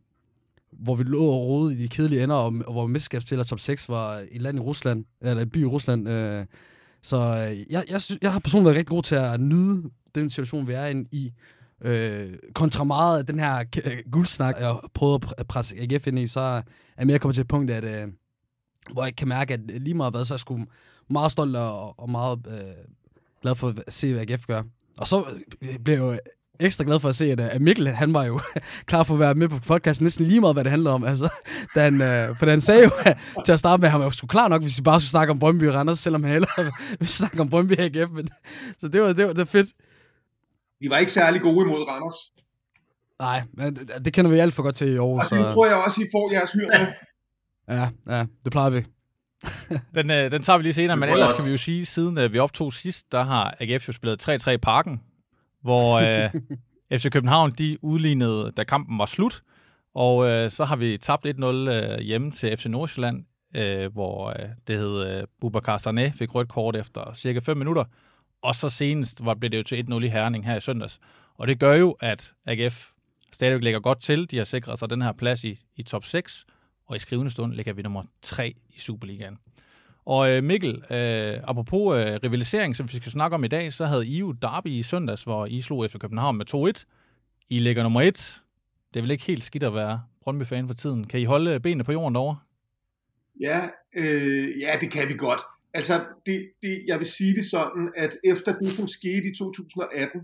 hvor 0.72 0.96
vi 0.96 1.04
lå 1.04 1.26
og 1.26 1.48
rode 1.48 1.74
i 1.74 1.78
de 1.78 1.88
kedelige 1.88 2.24
ender, 2.24 2.36
og, 2.36 2.54
og 2.66 2.74
hvor 2.74 2.88
mesterskabsspiller 2.88 3.46
top 3.46 3.60
6 3.60 3.90
var 3.90 4.24
et 4.32 4.42
land 4.42 4.58
i 4.58 4.62
Rusland, 4.62 5.06
eller 5.22 5.44
en 5.44 5.50
by 5.50 5.58
i 5.58 5.66
Rusland. 5.66 6.10
Øh, 6.10 6.46
så 7.02 7.18
øh, 7.18 7.72
jeg, 7.74 7.84
jeg, 7.90 8.02
synes, 8.02 8.20
jeg 8.22 8.34
har 8.34 8.40
personligt 8.40 8.66
været 8.66 8.78
rigtig 8.78 8.90
god 8.90 9.04
til 9.04 9.16
at 9.16 9.40
nyde 9.40 9.84
den 10.16 10.30
situation, 10.30 10.68
vi 10.68 10.74
er 10.74 11.04
i, 11.12 11.32
øh, 11.82 12.34
kontra 12.54 12.84
meget 12.84 13.20
af 13.20 13.26
den 13.26 13.40
her 13.40 13.64
øh, 13.86 13.98
guldsnak, 14.12 14.56
jeg 14.60 14.76
prøvede 14.94 15.20
at 15.38 15.48
presse 15.48 15.76
AGF 15.80 16.08
ind 16.08 16.20
i, 16.20 16.28
så 16.28 16.40
er 16.40 16.62
jeg 16.98 17.08
mere 17.08 17.20
kommet 17.20 17.36
til 17.36 17.42
et 17.42 17.48
punkt, 17.48 17.72
at, 17.72 17.84
øh, 17.84 18.08
hvor 18.94 19.04
jeg 19.04 19.16
kan 19.16 19.28
mærke, 19.28 19.54
at 19.54 19.60
lige 19.82 19.94
meget 19.94 20.14
hvad, 20.14 20.26
så 20.26 20.34
er 20.34 20.36
jeg 20.36 20.40
sgu 20.40 20.60
meget 21.10 21.32
stolt 21.32 21.56
og, 21.56 22.00
og 22.00 22.10
meget 22.10 22.40
øh, 22.48 22.86
glad 23.42 23.56
for 23.56 23.68
at 23.68 23.94
se, 23.94 24.14
hvad 24.14 24.30
AGF 24.30 24.46
gør. 24.48 24.64
Og 24.98 25.08
så 25.08 25.26
øh, 25.62 25.80
blev 25.80 25.96
jeg 25.96 26.02
jo 26.02 26.20
ekstra 26.60 26.84
glad 26.84 27.00
for 27.00 27.10
at 27.10 27.16
se, 27.16 27.32
at, 27.32 27.40
øh, 27.40 27.56
at 27.56 27.62
Mikkel, 27.62 27.88
han 27.88 28.14
var 28.14 28.24
jo 28.24 28.40
klar 28.86 29.04
for 29.04 29.14
at 29.14 29.20
være 29.20 29.36
med 29.36 29.50
på 29.50 29.60
podcasten 29.60 30.04
næsten 30.04 30.26
lige 30.26 30.42
meget, 30.42 30.56
hvad 30.56 30.64
det 30.64 30.72
handler 30.72 30.92
om. 30.92 31.04
Altså, 31.04 31.30
da 31.76 31.84
han, 31.84 32.02
øh, 32.02 32.36
for 32.38 32.46
han 32.46 32.62
sagde 32.62 32.84
jo 32.84 32.92
til 33.46 33.52
at 33.52 33.60
starte 33.60 33.82
med, 33.82 33.88
at 33.88 33.92
han 33.92 34.02
var 34.02 34.10
sgu 34.10 34.28
klar 34.28 34.48
nok, 34.48 34.62
hvis 34.62 34.78
vi 34.78 34.82
bare 34.82 35.00
skulle 35.00 35.10
snakke 35.10 35.32
om 35.32 35.40
Brøndby 35.40 35.68
og 35.68 35.76
Randers, 35.76 36.00
selvom 36.00 36.24
han 36.24 36.32
hellere 36.32 36.52
ville 37.00 37.12
snakke 37.12 37.42
om 37.42 37.50
Brøndby 37.50 37.80
AGF. 37.80 38.12
Men, 38.12 38.28
så 38.80 38.88
det 38.88 39.02
var, 39.02 39.08
det, 39.08 39.26
var, 39.26 39.34
det 39.34 39.38
var 39.38 39.46
fedt. 39.46 39.70
Vi 40.80 40.90
var 40.90 40.98
ikke 40.98 41.12
særlig 41.12 41.42
gode 41.42 41.66
imod 41.66 41.88
Randers. 41.88 42.34
Nej, 43.20 43.42
men 43.54 43.76
det, 43.76 44.06
det 44.06 44.14
kender 44.14 44.32
vi 44.32 44.40
alt 44.40 44.54
for 44.54 44.64
godt 44.64 44.76
til 44.76 44.94
i 44.94 44.98
år. 44.98 45.20
Og 45.20 45.26
så... 45.26 45.36
det 45.36 45.46
tror 45.46 45.66
jeg 45.66 45.76
også, 45.76 46.02
I 46.02 46.06
får 46.14 46.34
jeres 46.34 46.52
hyr 46.52 46.68
med. 46.68 46.88
Ja, 47.70 47.90
ja, 48.08 48.26
det 48.44 48.52
plejer 48.52 48.70
vi. 48.70 48.86
den, 49.96 50.12
øh, 50.12 50.32
den 50.32 50.42
tager 50.42 50.58
vi 50.58 50.64
lige 50.64 50.74
senere, 50.74 50.98
men 50.98 51.10
ellers 51.10 51.36
kan 51.36 51.46
vi 51.46 51.52
jo 51.52 51.58
sige, 51.58 51.86
siden 51.86 52.18
øh, 52.18 52.34
vi 52.34 52.40
optog 52.40 52.74
sidst, 52.74 53.12
der 53.12 53.24
har 53.24 53.56
AGF 53.60 53.88
jo 53.88 53.94
spillet 53.94 54.30
3-3 54.30 54.52
i 54.52 54.58
parken, 54.58 55.02
hvor 55.62 56.00
øh, 56.00 56.32
FC 57.00 57.10
København 57.12 57.52
de 57.52 57.78
udlignede, 57.82 58.52
da 58.58 58.64
kampen 58.64 59.00
var 59.00 59.06
slut. 59.06 59.44
Og 59.96 60.30
øh, 60.30 60.52
så 60.52 60.66
har 60.66 60.76
vi 60.76 60.98
tabt 60.98 61.26
1-0 61.26 61.46
øh, 61.46 62.00
hjemme 62.00 62.32
til 62.32 62.58
FC 62.58 62.66
Nordsjælland, 62.66 63.24
øh, 63.56 63.94
hvor 63.94 64.30
øh, 64.30 64.50
det 64.68 64.78
hed 64.78 65.18
øh, 65.18 65.24
Bubakar 65.42 65.78
Sané 65.78 66.18
fik 66.18 66.36
rødt 66.36 66.50
kort 66.50 66.76
efter 66.76 67.14
cirka 67.14 67.40
5 67.40 67.58
minutter. 67.58 67.84
Og 68.42 68.56
så 68.56 68.70
senest 68.70 69.26
var, 69.26 69.34
blev 69.34 69.52
det 69.52 69.58
jo 69.58 69.64
til 69.64 69.86
1-0 69.90 70.04
i 70.04 70.08
Herning 70.08 70.46
her 70.46 70.58
i 70.58 70.62
søndags. 70.62 71.00
Og 71.38 71.48
det 71.48 71.60
gør 71.60 71.74
jo, 71.74 71.92
at 72.00 72.34
AGF 72.46 72.90
stadigvæk 73.32 73.64
ligger 73.64 73.80
godt 73.80 74.02
til. 74.02 74.32
De 74.32 74.38
har 74.38 74.44
sikret 74.44 74.80
sig 74.80 74.90
den 74.90 75.02
her 75.02 75.12
plads 75.12 75.44
i, 75.44 75.60
i 75.76 75.84
top 75.84 76.06
6, 76.06 76.46
og 76.86 76.96
i 76.96 77.00
skrivende 77.00 77.32
stund 77.32 77.54
ligger 77.54 77.74
vi 77.74 77.82
nummer 77.82 78.04
3 78.22 78.54
i 78.70 78.80
Superligaen. 78.80 79.38
Og 80.06 80.32
øh, 80.32 80.44
Mikkel, 80.44 80.84
øh, 80.92 81.40
apropos 81.44 81.98
øh, 81.98 82.20
rivalisering, 82.24 82.76
som 82.76 82.92
vi 82.92 82.98
skal 82.98 83.12
snakke 83.12 83.36
om 83.36 83.44
i 83.44 83.48
dag, 83.48 83.74
så 83.74 83.86
havde 83.86 84.08
I 84.08 84.18
jo 84.18 84.32
Derby 84.32 84.68
i 84.68 84.84
søndags, 84.84 85.24
hvor 85.24 85.46
I 85.46 85.62
slog 85.62 85.86
efter 85.86 86.00
København 86.00 86.38
med 86.38 86.54
2-1. 86.54 86.84
I 87.50 87.60
ligger 87.60 87.84
nummer 87.84 88.02
1. 88.02 88.44
Det 88.94 89.00
er 89.00 89.02
vel 89.02 89.12
ikke 89.12 89.24
helt 89.24 89.44
skidt 89.44 89.64
at 89.64 89.74
være 89.74 90.04
Brøndby-fan 90.24 90.68
for 90.68 90.74
tiden. 90.74 91.08
Kan 91.08 91.20
I 91.20 91.24
holde 91.24 91.52
øh, 91.52 91.60
benene 91.60 91.84
på 91.84 91.92
jorden 91.92 92.16
derovre? 92.16 92.38
Ja, 93.40 93.62
øh, 93.96 94.60
ja, 94.62 94.78
det 94.82 94.92
kan 94.92 95.08
vi 95.08 95.14
godt. 95.14 95.40
Altså, 95.74 96.06
det, 96.26 96.50
det, 96.62 96.84
jeg 96.88 97.00
vil 97.00 97.08
sige 97.08 97.36
det 97.36 97.46
sådan, 97.46 97.94
at 97.96 98.18
efter 98.24 98.52
det, 98.62 98.72
som 98.72 98.88
skete 98.88 99.26
i 99.32 99.36
2018, 99.36 100.22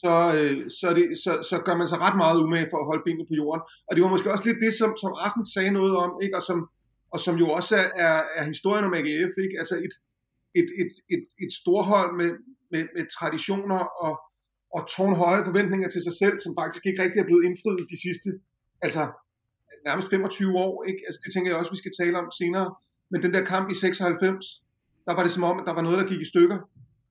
så, 0.00 0.14
øh, 0.38 0.70
så, 0.80 0.88
det, 0.96 1.04
så, 1.24 1.32
så 1.50 1.56
gør 1.66 1.76
man 1.76 1.88
sig 1.88 1.98
ret 2.06 2.16
meget 2.22 2.42
umage 2.44 2.70
for 2.70 2.78
at 2.80 2.88
holde 2.90 3.04
benene 3.06 3.26
på 3.30 3.34
jorden. 3.40 3.62
Og 3.86 3.92
det 3.92 4.02
var 4.04 4.14
måske 4.14 4.32
også 4.32 4.46
lidt 4.48 4.64
det, 4.64 4.72
som, 4.80 4.90
som 5.02 5.12
Ahmed 5.26 5.46
sagde 5.54 5.72
noget 5.78 5.94
om, 6.04 6.10
ikke? 6.24 6.36
og 6.38 6.42
som, 6.48 6.58
og 7.14 7.18
som 7.26 7.34
jo 7.42 7.46
også 7.58 7.74
er, 7.76 7.88
er, 8.06 8.18
er 8.38 8.44
historien 8.52 8.84
om 8.88 8.94
AGF, 8.98 9.34
ikke? 9.44 9.56
altså 9.62 9.76
et, 9.86 9.94
et, 10.60 10.68
et, 10.82 10.92
et, 11.14 11.24
et 11.44 11.52
storhold 11.60 12.10
med, 12.20 12.30
med, 12.72 12.82
med 12.96 13.04
traditioner 13.16 13.82
og, 14.06 14.14
og 14.76 14.80
tårnhøje 14.94 15.44
forventninger 15.48 15.88
til 15.90 16.02
sig 16.06 16.14
selv, 16.22 16.36
som 16.44 16.52
faktisk 16.60 16.82
ikke 16.86 17.02
rigtig 17.02 17.20
er 17.20 17.28
blevet 17.28 17.44
indfriet 17.48 17.92
de 17.94 18.02
sidste, 18.06 18.28
altså 18.86 19.02
nærmest 19.88 20.10
25 20.10 20.58
år, 20.66 20.74
ikke? 20.90 21.02
Altså 21.06 21.20
det 21.24 21.30
tænker 21.32 21.48
jeg 21.50 21.58
også, 21.60 21.74
vi 21.76 21.82
skal 21.82 21.94
tale 22.00 22.16
om 22.22 22.28
senere, 22.40 22.68
men 23.10 23.22
den 23.22 23.34
der 23.34 23.44
kamp 23.44 23.70
i 23.70 23.74
96, 23.74 24.46
der 25.06 25.14
var 25.14 25.22
det 25.22 25.32
som 25.32 25.42
om, 25.42 25.58
at 25.58 25.66
der 25.66 25.74
var 25.74 25.82
noget, 25.82 25.98
der 25.98 26.08
gik 26.08 26.20
i 26.20 26.30
stykker, 26.32 26.58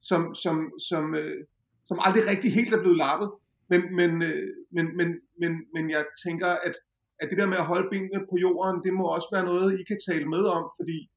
som, 0.01 0.35
som, 0.35 0.71
som, 0.89 1.15
øh, 1.15 1.45
som 1.87 1.99
aldrig 2.01 2.23
rigtig 2.31 2.53
helt 2.53 2.73
er 2.73 2.81
blevet 2.81 2.97
lappet, 2.97 3.29
men, 3.69 3.95
men, 3.95 4.21
øh, 4.21 4.47
men, 4.71 4.85
men, 4.97 5.07
men, 5.39 5.51
men 5.73 5.89
jeg 5.89 6.05
tænker, 6.25 6.47
at 6.47 6.73
at 7.21 7.29
det 7.29 7.37
der 7.37 7.47
med 7.47 7.57
at 7.57 7.65
holde 7.65 7.89
benene 7.91 8.19
på 8.29 8.35
jorden, 8.45 8.83
det 8.85 8.93
må 8.93 9.03
også 9.15 9.29
være 9.35 9.45
noget, 9.51 9.79
I 9.79 9.83
kan 9.83 9.99
tale 10.09 10.25
med 10.25 10.43
om, 10.57 10.63
fordi 10.79 11.09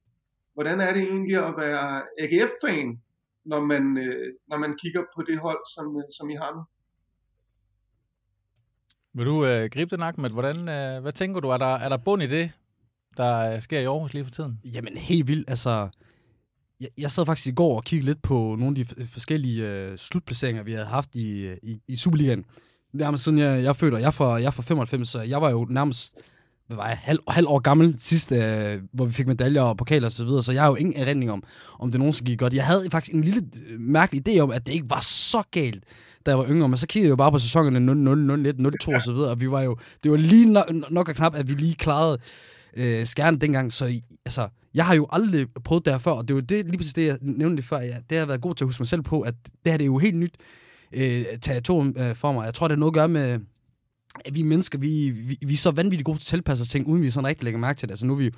hvordan 0.55 0.81
er 0.81 0.93
det 0.93 1.03
egentlig 1.03 1.37
at 1.49 1.55
være 1.63 1.85
AGF-fan, 2.23 2.89
når 3.45 3.61
man, 3.73 3.85
øh, 4.05 4.35
når 4.49 4.59
man 4.59 4.79
kigger 4.83 5.03
på 5.15 5.23
det 5.29 5.39
hold, 5.39 5.63
som, 5.75 5.87
øh, 6.01 6.05
som 6.17 6.31
I 6.31 6.37
har 6.43 6.51
nu? 6.57 6.63
Vil 9.15 9.27
du 9.27 9.45
øh, 9.45 9.71
gribe 9.75 9.91
den, 9.97 10.03
Ahmed? 10.03 10.31
Hvordan, 10.31 10.59
øh, 10.77 11.03
hvad 11.03 11.13
tænker 11.13 11.41
du? 11.41 11.49
Er 11.49 11.57
der, 11.57 11.75
er 11.85 11.89
der 11.89 11.97
bund 11.97 12.23
i 12.23 12.27
det, 12.27 12.53
der 13.17 13.55
øh, 13.55 13.63
sker 13.63 13.81
i 13.81 13.85
Aarhus 13.85 14.15
lige 14.15 14.25
for 14.25 14.31
tiden? 14.31 14.59
Jamen 14.65 14.97
helt 14.97 15.29
vildt. 15.29 15.51
Altså, 15.51 15.89
jeg, 16.81 16.89
jeg 16.99 17.11
sad 17.11 17.27
faktisk 17.27 17.47
i 17.47 17.55
går 17.55 17.77
og 17.77 17.85
kiggede 17.85 18.07
lidt 18.07 18.23
på 18.23 18.57
nogle 18.59 18.81
af 18.81 18.87
de 18.87 19.07
forskellige 19.07 19.69
øh, 19.69 19.99
slutplaceringer, 19.99 20.63
vi 20.63 20.73
havde 20.73 20.87
haft 20.87 21.15
i, 21.15 21.47
øh, 21.47 21.57
i, 21.63 21.81
i 21.89 21.97
Superligaen 21.97 22.45
nærmest 22.93 23.25
siden 23.25 23.39
jeg, 23.39 23.63
jeg 23.63 23.77
fødte, 23.77 23.97
jeg 23.97 24.07
er 24.07 24.11
fra, 24.11 24.35
jeg 24.35 24.47
er 24.47 24.51
fra 24.51 24.63
95, 24.63 25.09
så 25.09 25.21
jeg 25.21 25.43
var 25.43 25.51
jo 25.51 25.67
nærmest 25.71 26.15
hvad 26.67 26.77
var 26.77 26.89
jeg, 26.89 26.99
halv, 26.99 27.19
halv 27.29 27.47
år 27.49 27.59
gammel 27.59 27.95
sidst, 27.99 28.33
øh, 28.33 28.81
hvor 28.93 29.05
vi 29.05 29.13
fik 29.13 29.27
medaljer 29.27 29.63
og 29.63 29.77
pokaler 29.77 30.07
og 30.07 30.13
så 30.13 30.25
videre, 30.25 30.43
så 30.43 30.53
jeg 30.53 30.63
har 30.63 30.69
jo 30.69 30.75
ingen 30.75 30.97
erindring 30.97 31.33
om, 31.33 31.43
om 31.79 31.91
det 31.91 32.01
nogensinde 32.01 32.31
gik 32.31 32.39
godt. 32.39 32.55
Jeg 32.55 32.67
havde 32.67 32.91
faktisk 32.91 33.15
en 33.15 33.25
lille 33.25 33.43
øh, 33.71 33.81
mærkelig 33.81 34.29
idé 34.29 34.39
om, 34.39 34.51
at 34.51 34.67
det 34.67 34.75
ikke 34.75 34.91
var 34.91 35.01
så 35.01 35.43
galt, 35.51 35.85
da 36.27 36.31
jeg 36.31 36.39
var 36.39 36.47
yngre, 36.49 36.69
men 36.69 36.77
så 36.77 36.87
kiggede 36.87 37.07
jeg 37.07 37.11
jo 37.11 37.17
bare 37.17 37.33
på 37.33 37.39
sæsonerne 37.39 37.81
0, 37.81 37.97
0, 37.97 38.19
0, 38.19 38.47
1, 38.47 38.59
0, 38.59 38.79
2 38.79 38.93
og 38.93 39.03
så 39.03 39.13
videre, 39.13 39.31
og 39.31 39.41
vi 39.41 39.51
var 39.51 39.63
jo, 39.63 39.77
det 40.03 40.11
var 40.11 40.17
lige 40.17 40.53
nok, 40.53 40.65
nok 40.91 41.09
og 41.09 41.15
knap, 41.15 41.35
at 41.35 41.49
vi 41.49 41.55
lige 41.55 41.75
klarede 41.75 42.19
øh, 42.77 43.07
skærne 43.07 43.39
dengang, 43.39 43.73
så 43.73 44.01
altså, 44.25 44.49
jeg 44.75 44.87
har 44.87 44.95
jo 44.95 45.07
aldrig 45.11 45.47
prøvet 45.65 45.85
det 45.85 45.93
her 45.93 45.99
før, 45.99 46.11
og 46.11 46.29
det 46.29 46.37
var 46.37 46.43
det, 46.43 46.67
lige 46.67 46.77
præcis 46.77 46.95
det, 46.95 47.07
jeg 47.07 47.19
nævnte 47.21 47.57
det 47.57 47.65
før, 47.65 47.79
ja, 47.79 47.97
det 48.11 48.19
har 48.19 48.27
været 48.27 48.41
god 48.41 48.55
til 48.55 48.65
at 48.65 48.69
huske 48.69 48.81
mig 48.81 48.89
selv 48.89 49.03
på, 49.03 49.21
at 49.21 49.35
det 49.65 49.73
her 49.73 49.77
det 49.77 49.85
er 49.85 49.87
jo 49.87 49.99
helt 49.99 50.17
nyt 50.17 50.35
øh, 50.93 51.25
territorium 51.43 51.95
øh, 51.99 52.15
for 52.15 52.33
mig. 52.33 52.45
Jeg 52.45 52.55
tror, 52.55 52.69
det 52.69 52.75
er 52.75 52.79
noget 52.79 52.91
at 52.91 52.95
gøre 52.95 53.09
med, 53.09 53.41
at 54.25 54.35
vi 54.35 54.43
mennesker, 54.43 54.79
vi, 54.79 55.11
vi, 55.11 55.39
vi 55.47 55.53
er 55.53 55.57
så 55.57 55.71
vanvittigt 55.71 56.05
gode 56.05 56.19
til 56.19 56.25
at 56.25 56.27
tilpasse 56.27 56.63
os 56.63 56.69
ting, 56.69 56.87
uden 56.87 57.03
vi 57.03 57.11
sådan 57.11 57.27
rigtig 57.27 57.45
lægger 57.45 57.61
mærke 57.61 57.79
til 57.79 57.89
det. 57.89 57.93
Altså 57.93 58.07
nu 58.07 58.13
er 58.13 58.19
vi 58.19 58.31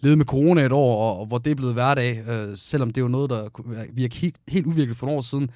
levet 0.00 0.18
med 0.18 0.26
corona 0.26 0.66
et 0.66 0.72
år, 0.72 1.10
og, 1.10 1.20
og 1.20 1.26
hvor 1.26 1.38
det 1.38 1.50
er 1.50 1.54
blevet 1.54 1.74
hverdag, 1.74 2.28
øh, 2.28 2.56
selvom 2.56 2.90
det 2.90 2.98
er 2.98 3.02
jo 3.02 3.08
noget, 3.08 3.30
der 3.30 3.48
virker 3.92 4.18
helt, 4.18 4.36
helt 4.48 4.66
uvirkeligt 4.66 4.98
for 4.98 5.06
nogle 5.06 5.16
år 5.16 5.22
siden. 5.22 5.50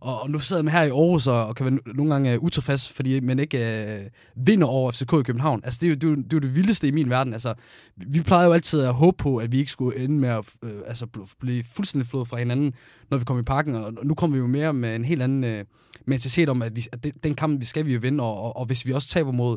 Og, 0.00 0.22
og 0.22 0.30
nu 0.30 0.38
sidder 0.38 0.62
man 0.62 0.72
her 0.72 0.82
i 0.82 0.88
Aarhus 0.88 1.26
og, 1.26 1.46
og 1.46 1.56
kan 1.56 1.66
være 1.66 1.78
nogle 1.94 2.12
gange 2.12 2.38
uh, 2.38 2.44
utilfreds, 2.44 2.92
fordi 2.92 3.20
man 3.20 3.38
ikke 3.38 4.10
uh, 4.36 4.46
vinder 4.46 4.66
over 4.66 4.92
FCK 4.92 5.12
i 5.12 5.22
København. 5.22 5.60
Altså, 5.64 5.78
det 5.80 5.86
er, 5.86 5.90
jo, 5.90 5.94
det, 5.94 6.04
er 6.04 6.08
jo, 6.08 6.16
det 6.16 6.32
er 6.32 6.36
jo 6.36 6.38
det 6.38 6.54
vildeste 6.54 6.88
i 6.88 6.90
min 6.90 7.10
verden. 7.10 7.32
Altså, 7.32 7.54
vi 7.96 8.20
plejer 8.20 8.46
jo 8.46 8.52
altid 8.52 8.80
at 8.80 8.94
håbe 8.94 9.16
på, 9.16 9.36
at 9.36 9.52
vi 9.52 9.58
ikke 9.58 9.70
skulle 9.70 9.98
ende 9.98 10.18
med 10.18 10.28
at 10.28 10.44
uh, 10.62 10.70
altså, 10.86 11.06
blive 11.40 11.64
fuldstændig 11.64 12.08
flået 12.08 12.28
fra 12.28 12.36
hinanden, 12.36 12.74
når 13.10 13.18
vi 13.18 13.24
kommer 13.24 13.42
i 13.42 13.44
parken. 13.44 13.74
Og 13.74 13.92
nu 14.02 14.14
kommer 14.14 14.36
vi 14.36 14.40
jo 14.40 14.46
mere 14.46 14.72
med 14.72 14.96
en 14.96 15.04
helt 15.04 15.22
anden 15.22 15.60
uh, 15.60 15.66
mentalitet 16.06 16.48
om, 16.48 16.62
at, 16.62 16.76
vi, 16.76 16.86
at 16.92 17.06
den 17.24 17.34
kamp, 17.34 17.60
vi 17.60 17.64
skal 17.64 17.86
vi 17.86 17.94
jo 17.94 18.00
vinde, 18.02 18.24
og, 18.24 18.42
og, 18.42 18.56
og 18.56 18.66
hvis 18.66 18.86
vi 18.86 18.92
også 18.92 19.08
taber 19.08 19.32
mod, 19.32 19.56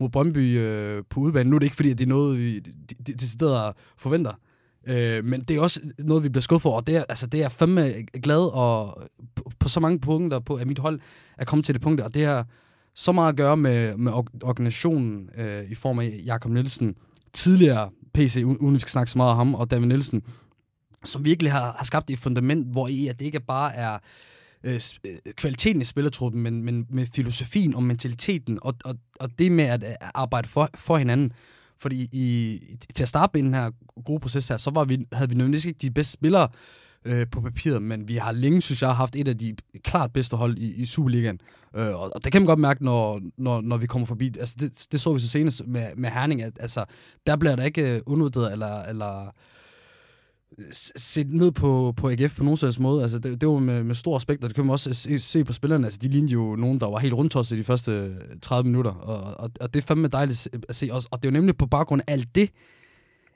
mod 0.00 0.08
Brøndby 0.08 0.58
øh, 0.58 1.02
på 1.10 1.20
udbanen. 1.20 1.50
Nu 1.50 1.56
er 1.56 1.58
det 1.58 1.66
ikke, 1.66 1.76
fordi 1.76 1.90
at 1.90 1.98
det 1.98 2.04
er 2.04 2.08
noget, 2.08 2.38
vi 2.38 2.60
decideret 3.20 3.74
forventer. 3.96 4.32
Øh, 4.86 5.24
men 5.24 5.40
det 5.40 5.56
er 5.56 5.60
også 5.60 5.80
noget, 5.98 6.22
vi 6.22 6.28
bliver 6.28 6.42
skudt 6.42 6.62
for, 6.62 6.70
og 6.70 6.86
det 6.86 6.96
er, 6.96 7.04
altså, 7.08 7.26
det 7.26 7.42
er 7.42 7.48
fandme 7.48 7.92
glad 8.22 8.54
og 8.54 9.02
på, 9.34 9.50
på 9.58 9.68
så 9.68 9.80
mange 9.80 10.00
punkter 10.00 10.38
på, 10.38 10.54
at 10.54 10.66
mit 10.66 10.78
hold 10.78 11.00
er 11.38 11.44
kommet 11.44 11.66
til 11.66 11.74
det 11.74 11.82
punkt, 11.82 12.00
og 12.00 12.14
det 12.14 12.26
har 12.26 12.46
så 12.94 13.12
meget 13.12 13.28
at 13.28 13.36
gøre 13.36 13.56
med, 13.56 13.96
med 13.96 14.12
organisationen 14.42 15.30
øh, 15.36 15.70
i 15.70 15.74
form 15.74 15.98
af 15.98 16.20
Jakob 16.26 16.52
Nielsen, 16.52 16.96
tidligere 17.32 17.90
PC, 18.14 18.42
uden 18.44 18.74
vi 18.74 18.78
skal 18.78 18.90
snakke 18.90 19.10
så 19.10 19.18
meget 19.18 19.30
om 19.30 19.36
ham, 19.36 19.54
og 19.54 19.70
David 19.70 19.86
Nielsen, 19.86 20.22
som 21.04 21.24
virkelig 21.24 21.52
har, 21.52 21.74
har 21.78 21.84
skabt 21.84 22.10
et 22.10 22.18
fundament, 22.18 22.66
hvor 22.72 22.88
i 22.88 23.06
at 23.06 23.18
det 23.18 23.26
ikke 23.26 23.40
bare 23.40 23.74
er 23.74 23.98
øh, 24.64 24.80
øh 25.04 25.12
kvaliteten 25.36 25.82
i 25.82 25.84
spillertruppen, 25.84 26.42
men, 26.42 26.62
men 26.62 26.86
med 26.90 27.06
filosofien 27.14 27.74
og 27.74 27.82
mentaliteten, 27.82 28.58
og, 28.62 28.74
og, 28.84 28.94
og 29.20 29.38
det 29.38 29.52
med 29.52 29.64
at 29.64 29.82
øh, 29.82 30.08
arbejde 30.14 30.48
for, 30.48 30.70
for 30.74 30.96
hinanden. 30.96 31.32
Fordi 31.84 32.08
i, 32.12 32.58
til 32.94 33.02
at 33.02 33.08
starte 33.08 33.30
med 33.34 33.42
den 33.42 33.54
her 33.54 33.70
gode 34.04 34.20
proces 34.20 34.48
her, 34.48 34.56
så 34.56 34.70
var 34.70 34.84
vi, 34.84 35.06
havde 35.12 35.28
vi 35.28 35.34
nødvendigvis 35.34 35.64
ikke 35.64 35.78
de 35.82 35.90
bedste 35.90 36.12
spillere 36.12 36.48
øh, 37.04 37.26
på 37.32 37.40
papiret, 37.40 37.82
men 37.82 38.08
vi 38.08 38.16
har 38.16 38.32
længe, 38.32 38.62
synes 38.62 38.82
jeg, 38.82 38.94
haft 38.94 39.16
et 39.16 39.28
af 39.28 39.38
de 39.38 39.56
klart 39.84 40.12
bedste 40.12 40.36
hold 40.36 40.58
i, 40.58 40.74
i 40.74 40.86
Superligaen. 40.86 41.40
Øh, 41.76 41.86
og, 41.86 42.10
og 42.14 42.24
det 42.24 42.32
kan 42.32 42.42
man 42.42 42.46
godt 42.46 42.58
mærke, 42.58 42.84
når, 42.84 43.20
når, 43.36 43.60
når 43.60 43.76
vi 43.76 43.86
kommer 43.86 44.06
forbi. 44.06 44.26
Altså, 44.40 44.56
det, 44.60 44.86
det 44.92 45.00
så 45.00 45.12
vi 45.12 45.20
så 45.20 45.28
senest 45.28 45.62
med, 45.66 45.86
med 45.96 46.10
Herning, 46.10 46.42
at 46.42 46.52
altså, 46.60 46.84
der 47.26 47.36
bliver 47.36 47.56
der 47.56 47.64
ikke 47.64 47.94
øh, 47.94 48.00
undervurderet 48.06 48.52
eller, 48.52 48.82
eller 48.82 49.34
set 50.96 51.32
ned 51.32 51.50
på, 51.50 51.94
på 51.96 52.10
AGF 52.10 52.36
på 52.36 52.44
nogen 52.44 52.56
slags 52.56 52.78
måde. 52.78 53.02
Altså, 53.02 53.18
det, 53.18 53.40
det 53.40 53.48
var 53.48 53.58
med, 53.58 53.84
med 53.84 53.94
stor 53.94 54.16
respekt, 54.16 54.44
og 54.44 54.50
det 54.50 54.54
kan 54.54 54.64
man 54.64 54.72
også 54.72 54.94
se, 54.94 55.20
se 55.20 55.44
på 55.44 55.52
spillerne. 55.52 55.86
Altså, 55.86 55.98
de 56.02 56.08
lignede 56.08 56.32
jo 56.32 56.56
nogen, 56.56 56.80
der 56.80 56.90
var 56.90 56.98
helt 56.98 57.14
rundt 57.14 57.52
i 57.52 57.56
de 57.58 57.64
første 57.64 57.92
øh, 57.92 58.38
30 58.42 58.68
minutter, 58.68 58.90
og, 58.90 59.44
og, 59.44 59.50
og 59.60 59.74
det 59.74 59.80
er 59.80 59.86
fandme 59.86 60.08
dejligt 60.08 60.48
at 60.68 60.76
se. 60.76 60.88
Og, 60.92 61.02
og 61.10 61.22
det 61.22 61.28
er 61.28 61.32
jo 61.32 61.38
nemlig 61.38 61.56
på 61.56 61.66
baggrund 61.66 62.02
af 62.06 62.12
alt 62.12 62.34
det, 62.34 62.50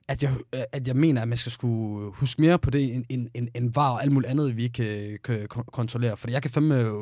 at 0.08 0.22
jeg, 0.22 0.32
øh, 0.54 0.60
at 0.72 0.88
jeg 0.88 0.96
mener, 0.96 1.22
at 1.22 1.28
man 1.28 1.38
skal 1.38 1.52
skulle 1.52 2.10
huske 2.12 2.40
mere 2.40 2.58
på 2.58 2.70
det, 2.70 2.94
end, 2.94 3.04
end, 3.08 3.28
end, 3.34 3.48
end 3.54 3.72
var 3.74 3.90
og 3.90 4.02
alt 4.02 4.12
muligt 4.12 4.30
andet, 4.30 4.56
vi 4.56 4.62
ikke 4.62 5.12
øh, 5.12 5.18
kan, 5.24 5.48
kan 5.50 5.64
kontrollere. 5.72 6.16
For 6.16 6.30
jeg 6.30 6.42
kan 6.42 6.50
fandme 6.50 6.92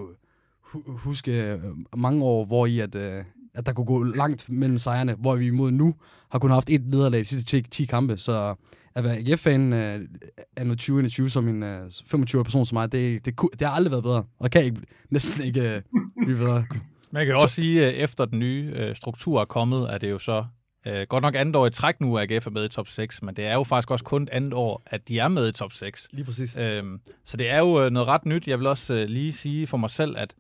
huske 0.86 1.60
mange 1.96 2.24
år, 2.24 2.44
hvor 2.44 2.66
i 2.66 2.78
at, 2.78 2.94
at 3.54 3.66
der 3.66 3.72
kunne 3.72 3.86
gå 3.86 4.02
langt 4.02 4.48
mellem 4.48 4.78
sejrene, 4.78 5.14
hvor 5.14 5.34
vi 5.34 5.46
imod 5.46 5.70
nu 5.70 5.94
har 6.30 6.38
kun 6.38 6.50
haft 6.50 6.70
et 6.70 6.86
nederlag 6.86 7.20
de 7.20 7.24
sidste 7.24 7.56
10, 7.56 7.62
10 7.62 7.84
kampe. 7.84 8.18
Så 8.18 8.54
at 8.96 9.04
være 9.04 9.16
AGF-fan 9.16 9.72
uh, 9.72 10.00
anno 10.56 10.74
2021 10.74 11.30
som 11.30 11.48
en 11.48 11.62
øh, 11.62 11.90
25 12.06 12.44
person 12.44 12.66
som 12.66 12.76
mig, 12.76 12.92
det, 12.92 13.24
det, 13.24 13.40
det, 13.40 13.48
det 13.60 13.66
har 13.66 13.74
aldrig 13.74 13.90
været 13.90 14.02
bedre, 14.02 14.24
og 14.38 14.50
kan 14.50 14.64
ikke, 14.64 14.80
næsten 15.10 15.44
ikke 15.44 15.82
uh, 15.92 16.24
blive 16.24 16.36
bedre. 16.36 16.66
Man 17.10 17.26
kan 17.26 17.34
jo 17.34 17.40
også 17.40 17.54
sige, 17.54 17.86
at 17.86 17.94
efter 17.94 18.24
den 18.24 18.38
nye 18.38 18.88
uh, 18.88 18.96
struktur 18.96 19.40
er 19.40 19.44
kommet, 19.44 19.94
er 19.94 19.98
det 19.98 20.10
jo 20.10 20.18
så 20.18 20.44
uh, 20.86 20.92
godt 21.08 21.22
nok 21.22 21.34
andet 21.34 21.56
år 21.56 21.66
i 21.66 21.70
træk 21.70 22.00
nu, 22.00 22.18
at 22.18 22.32
AGF 22.32 22.46
er 22.46 22.50
med 22.50 22.64
i 22.64 22.68
top 22.68 22.88
6, 22.88 23.22
men 23.22 23.36
det 23.36 23.46
er 23.46 23.54
jo 23.54 23.64
faktisk 23.64 23.90
også 23.90 24.04
kun 24.04 24.28
andet 24.32 24.52
år, 24.52 24.82
at 24.86 25.08
de 25.08 25.18
er 25.18 25.28
med 25.28 25.48
i 25.48 25.52
top 25.52 25.72
6. 25.72 26.08
Lige 26.12 26.24
præcis. 26.24 26.56
Uh, 26.56 26.62
så 27.24 27.36
det 27.36 27.50
er 27.50 27.58
jo 27.58 27.88
noget 27.88 28.08
ret 28.08 28.26
nyt. 28.26 28.48
Jeg 28.48 28.58
vil 28.58 28.66
også 28.66 28.94
uh, 28.94 29.00
lige 29.00 29.32
sige 29.32 29.66
for 29.66 29.76
mig 29.76 29.90
selv, 29.90 30.18
at 30.18 30.34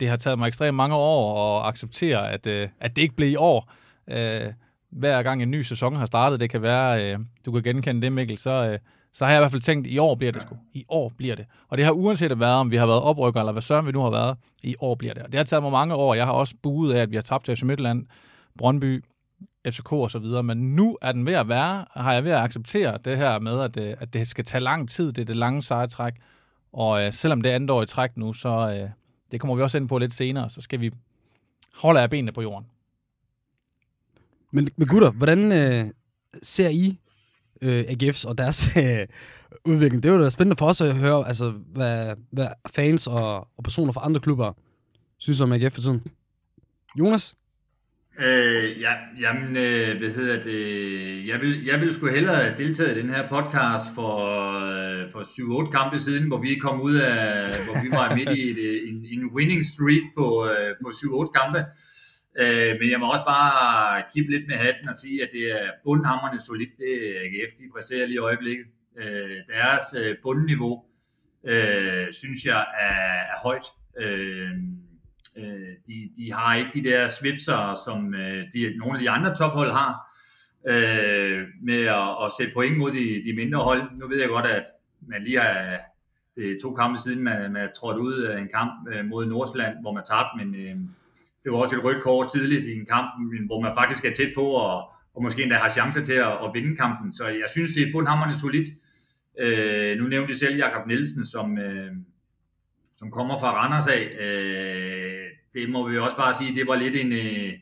det 0.00 0.08
har 0.08 0.16
taget 0.16 0.38
mig 0.38 0.48
ekstremt 0.48 0.76
mange 0.76 0.96
år 0.96 1.60
at 1.60 1.68
acceptere, 1.68 2.32
at, 2.32 2.46
uh, 2.46 2.70
at 2.80 2.96
det 2.96 3.02
ikke 3.02 3.16
blev 3.16 3.30
i 3.30 3.36
år. 3.36 3.72
Uh, 4.06 4.52
hver 4.90 5.22
gang 5.22 5.42
en 5.42 5.50
ny 5.50 5.62
sæson 5.62 5.96
har 5.96 6.06
startet, 6.06 6.40
det 6.40 6.50
kan 6.50 6.62
være, 6.62 7.12
øh, 7.12 7.18
du 7.46 7.52
kan 7.52 7.62
genkende 7.62 8.02
det, 8.02 8.12
Mikkel, 8.12 8.38
så, 8.38 8.50
øh, 8.50 8.78
så 9.12 9.24
har 9.24 9.32
jeg 9.32 9.40
i 9.40 9.42
hvert 9.42 9.50
fald 9.50 9.62
tænkt, 9.62 9.86
i 9.86 9.98
år 9.98 10.14
bliver 10.14 10.32
det 10.32 10.42
sgu. 10.42 10.56
I 10.72 10.84
år 10.88 11.12
bliver 11.16 11.34
det. 11.34 11.46
Og 11.68 11.78
det 11.78 11.84
har 11.84 11.92
uanset 11.92 12.40
været, 12.40 12.56
om 12.56 12.70
vi 12.70 12.76
har 12.76 12.86
været 12.86 13.02
oprykker, 13.02 13.40
eller 13.40 13.52
hvad 13.52 13.62
søren 13.62 13.86
vi 13.86 13.92
nu 13.92 14.02
har 14.02 14.10
været, 14.10 14.36
i 14.62 14.74
år 14.80 14.94
bliver 14.94 15.14
det. 15.14 15.22
Og 15.22 15.32
det 15.32 15.38
har 15.38 15.44
taget 15.44 15.62
mig 15.62 15.72
mange 15.72 15.94
år. 15.94 16.14
Jeg 16.14 16.26
har 16.26 16.32
også 16.32 16.54
buet 16.62 16.94
af, 16.94 17.02
at 17.02 17.10
vi 17.10 17.16
har 17.16 17.22
tabt 17.22 17.44
til 17.44 17.56
FC 17.56 17.62
Midtland, 17.62 18.06
Brøndby, 18.58 19.04
FCK 19.68 19.92
og 19.92 20.10
så 20.10 20.18
videre, 20.18 20.42
men 20.42 20.76
nu 20.76 20.98
er 21.02 21.12
den 21.12 21.26
ved 21.26 21.32
at 21.32 21.48
være, 21.48 21.84
har 21.96 22.12
jeg 22.12 22.24
ved 22.24 22.30
at 22.30 22.38
acceptere 22.38 22.98
det 23.04 23.16
her 23.16 23.38
med, 23.38 23.60
at, 23.60 23.76
øh, 23.76 23.94
at 24.00 24.12
det 24.12 24.28
skal 24.28 24.44
tage 24.44 24.60
lang 24.60 24.88
tid, 24.88 25.12
det 25.12 25.22
er 25.22 25.26
det 25.26 25.36
lange 25.36 25.62
sejretræk, 25.62 26.12
og 26.72 27.02
øh, 27.02 27.12
selvom 27.12 27.40
det 27.40 27.50
er 27.50 27.54
andet 27.54 27.70
år 27.70 27.82
i 27.82 27.86
træk 27.86 28.16
nu, 28.16 28.32
så 28.32 28.48
øh, 28.48 28.90
det 29.32 29.40
kommer 29.40 29.56
vi 29.56 29.62
også 29.62 29.78
ind 29.78 29.88
på 29.88 29.98
lidt 29.98 30.14
senere, 30.14 30.50
så 30.50 30.60
skal 30.60 30.80
vi 30.80 30.90
holde 31.74 32.00
af 32.00 32.10
benene 32.10 32.32
på 32.32 32.42
jorden. 32.42 32.66
Men, 34.52 34.68
men 34.76 34.88
gutter, 34.88 35.10
hvordan 35.10 35.52
øh, 35.52 35.84
ser 36.42 36.68
I 36.68 36.98
øh, 37.62 37.80
AGF's 37.80 38.28
og 38.28 38.38
deres 38.38 38.70
øh, 38.76 39.06
udvikling? 39.64 40.02
Det 40.02 40.08
er 40.10 40.14
jo 40.14 40.22
da 40.22 40.28
spændende 40.28 40.58
for 40.58 40.66
os 40.66 40.80
at 40.80 40.96
høre, 40.96 41.28
altså, 41.28 41.50
hvad, 41.50 42.14
hvad 42.30 42.48
fans 42.70 43.06
og, 43.06 43.36
og 43.56 43.64
personer 43.64 43.92
fra 43.92 44.04
andre 44.04 44.20
klubber 44.20 44.52
synes 45.18 45.40
om 45.40 45.52
AGF 45.52 45.74
for 45.74 45.80
tiden. 45.80 46.02
Jonas? 46.98 47.36
Øh, 48.18 48.80
ja, 48.80 48.92
jamen, 49.20 49.56
øh, 49.56 49.98
hvad 49.98 50.10
hedder 50.10 50.40
det? 50.40 51.28
Jeg 51.28 51.40
vil, 51.40 51.64
jeg 51.64 51.80
vil 51.80 51.94
sgu 51.94 52.06
hellere 52.06 52.56
deltage 52.56 52.98
i 52.98 53.02
den 53.02 53.10
her 53.10 53.28
podcast 53.28 53.84
for, 53.94 54.14
øh, 54.70 55.10
for 55.12 55.22
7-8 55.68 55.70
kampe 55.70 55.98
siden, 55.98 56.28
hvor 56.28 56.38
vi 56.38 56.54
kom 56.54 56.80
ud 56.80 56.94
af, 56.94 57.48
hvor 57.66 57.82
vi 57.82 57.90
var 57.90 58.14
midt 58.14 58.30
i 58.38 58.50
et, 58.50 58.58
øh, 58.58 58.88
en, 58.88 59.06
en 59.12 59.30
winning 59.34 59.64
streak 59.64 60.02
på, 60.16 60.46
øh, 60.50 60.74
på 60.82 60.88
7-8 60.88 61.32
kampe. 61.40 61.64
Øh, 62.38 62.76
men 62.80 62.90
jeg 62.90 63.00
må 63.00 63.12
også 63.12 63.24
bare 63.24 64.02
kippe 64.14 64.30
lidt 64.30 64.46
med 64.48 64.56
hatten 64.56 64.88
og 64.88 64.94
sige, 64.94 65.22
at 65.22 65.28
det 65.32 65.52
er 65.52 65.70
bundhammerne 65.84 66.40
solidt, 66.40 66.70
det 66.78 67.16
AGF, 67.16 67.52
de 67.58 67.64
præsterer 67.74 68.06
lige 68.06 68.14
i 68.14 68.18
øjeblikket. 68.18 68.66
Øh, 68.96 69.36
deres 69.48 69.84
øh, 70.02 70.16
bundniveau, 70.22 70.84
øh, 71.44 72.12
synes 72.12 72.44
jeg, 72.44 72.66
er, 72.80 73.34
er 73.34 73.40
højt. 73.42 73.64
Øh, 73.98 74.50
øh, 75.38 75.74
de, 75.86 76.10
de 76.16 76.32
har 76.32 76.56
ikke 76.56 76.70
de 76.74 76.84
der 76.84 77.08
svipser, 77.08 77.80
som 77.84 78.14
øh, 78.14 78.44
de, 78.52 78.76
nogle 78.78 78.94
af 78.94 79.00
de 79.00 79.10
andre 79.10 79.36
tophold 79.36 79.70
har, 79.70 80.16
øh, 80.68 81.46
med 81.62 81.82
at, 81.84 82.24
at 82.24 82.32
sætte 82.38 82.52
point 82.54 82.78
mod 82.78 82.90
de, 82.90 83.22
de 83.24 83.36
mindre 83.36 83.58
hold. 83.58 83.82
Nu 83.98 84.08
ved 84.08 84.20
jeg 84.20 84.28
godt, 84.28 84.46
at 84.46 84.64
man 85.00 85.24
lige 85.24 85.40
har 85.40 85.80
det 86.36 86.58
to 86.62 86.74
kampe 86.74 86.98
siden, 86.98 87.22
man, 87.22 87.52
man 87.52 87.68
trådt 87.76 87.98
ud 87.98 88.22
af 88.22 88.38
en 88.38 88.48
kamp 88.54 88.88
øh, 88.92 89.04
mod 89.04 89.26
Nordsjælland, 89.26 89.80
hvor 89.80 89.92
man 89.92 90.04
tabte, 90.04 90.44
men 90.44 90.54
øh, 90.54 90.76
det 91.44 91.52
var 91.52 91.58
også 91.58 91.76
et 91.76 91.84
rødt 91.84 92.02
kort 92.02 92.32
tidligt 92.32 92.66
i 92.66 92.74
en 92.74 92.86
kamp, 92.86 93.08
hvor 93.46 93.60
man 93.60 93.74
faktisk 93.74 94.04
er 94.04 94.14
tæt 94.14 94.32
på 94.34 94.44
og, 94.44 94.90
og 95.14 95.22
måske 95.22 95.42
endda 95.42 95.56
har 95.56 95.68
chancer 95.68 96.04
til 96.04 96.12
at, 96.12 96.32
at 96.44 96.50
vinde 96.54 96.76
kampen. 96.76 97.12
Så 97.12 97.28
jeg 97.28 97.48
synes, 97.50 97.72
det 97.72 97.82
er 97.82 97.92
bundhammerne 97.92 98.34
solidt. 98.34 98.68
Øh, 99.38 99.98
nu 99.98 100.08
nævnte 100.08 100.30
jeg 100.30 100.38
selv 100.38 100.56
Jakob 100.56 100.86
Nielsen, 100.86 101.26
som, 101.26 101.58
øh, 101.58 101.92
som 102.96 103.10
kommer 103.10 103.38
fra 103.38 103.52
Randers 103.52 103.86
af. 103.86 104.02
Øh, 104.20 105.26
det 105.54 105.70
må 105.70 105.88
vi 105.88 105.98
også 105.98 106.16
bare 106.16 106.34
sige, 106.34 106.54
det 106.54 106.66
var 106.66 106.76
lidt 106.76 106.96
en, 106.96 107.12
øh, 107.12 107.52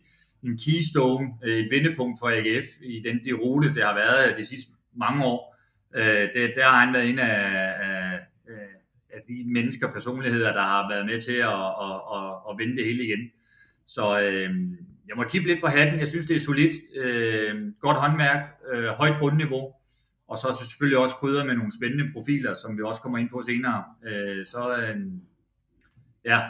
en 0.43 0.59
keystone, 0.59 1.29
øh, 1.45 1.57
et 1.59 1.69
vendepunkt 1.71 2.19
for 2.19 2.29
AGF 2.29 2.67
i 2.83 3.03
den 3.05 3.25
de 3.25 3.33
rute, 3.33 3.75
det 3.75 3.85
har 3.85 3.95
været 3.95 4.33
øh, 4.33 4.39
de 4.39 4.45
sidste 4.45 4.71
mange 4.97 5.25
år. 5.25 5.57
Øh, 5.95 6.29
det, 6.35 6.53
der 6.57 6.65
har 6.65 6.85
han 6.85 6.95
været 6.95 7.11
en 7.11 7.19
af, 7.19 7.75
af, 7.81 8.21
af 9.13 9.21
de 9.29 9.45
mennesker, 9.53 9.93
personligheder, 9.93 10.53
der 10.53 10.63
har 10.63 10.89
været 10.93 11.07
med 11.07 11.21
til 11.21 11.39
at, 11.53 11.69
at, 11.87 11.97
at, 12.17 12.27
at 12.51 12.59
vinde 12.59 12.77
det 12.77 12.85
hele 12.85 13.05
igen. 13.05 13.31
Så 13.89 14.21
øh, 14.21 14.51
jeg 15.09 15.17
må 15.17 15.23
kigge 15.23 15.47
lidt 15.47 15.61
på 15.61 15.67
hatten. 15.67 16.01
Jeg 16.01 16.09
synes, 16.09 16.27
det 16.27 16.37
er 16.37 16.41
solidt. 16.41 16.77
Øh, 16.97 17.73
godt 17.81 17.97
håndværk, 17.97 18.41
øh, 18.73 18.89
højt 18.89 19.17
bundniveau. 19.21 19.73
Og 20.29 20.39
så 20.39 20.57
selvfølgelig 20.61 20.99
også 20.99 21.15
krydder 21.15 21.45
med 21.45 21.55
nogle 21.55 21.73
spændende 21.79 22.13
profiler, 22.13 22.55
som 22.55 22.79
vi 22.79 22.83
også 22.83 23.01
kommer 23.03 23.19
ind 23.19 23.31
på 23.31 23.43
senere. 23.43 23.85
Øh, 24.07 24.47
så 24.47 24.77
øh, 24.77 24.97
ja, 26.25 26.41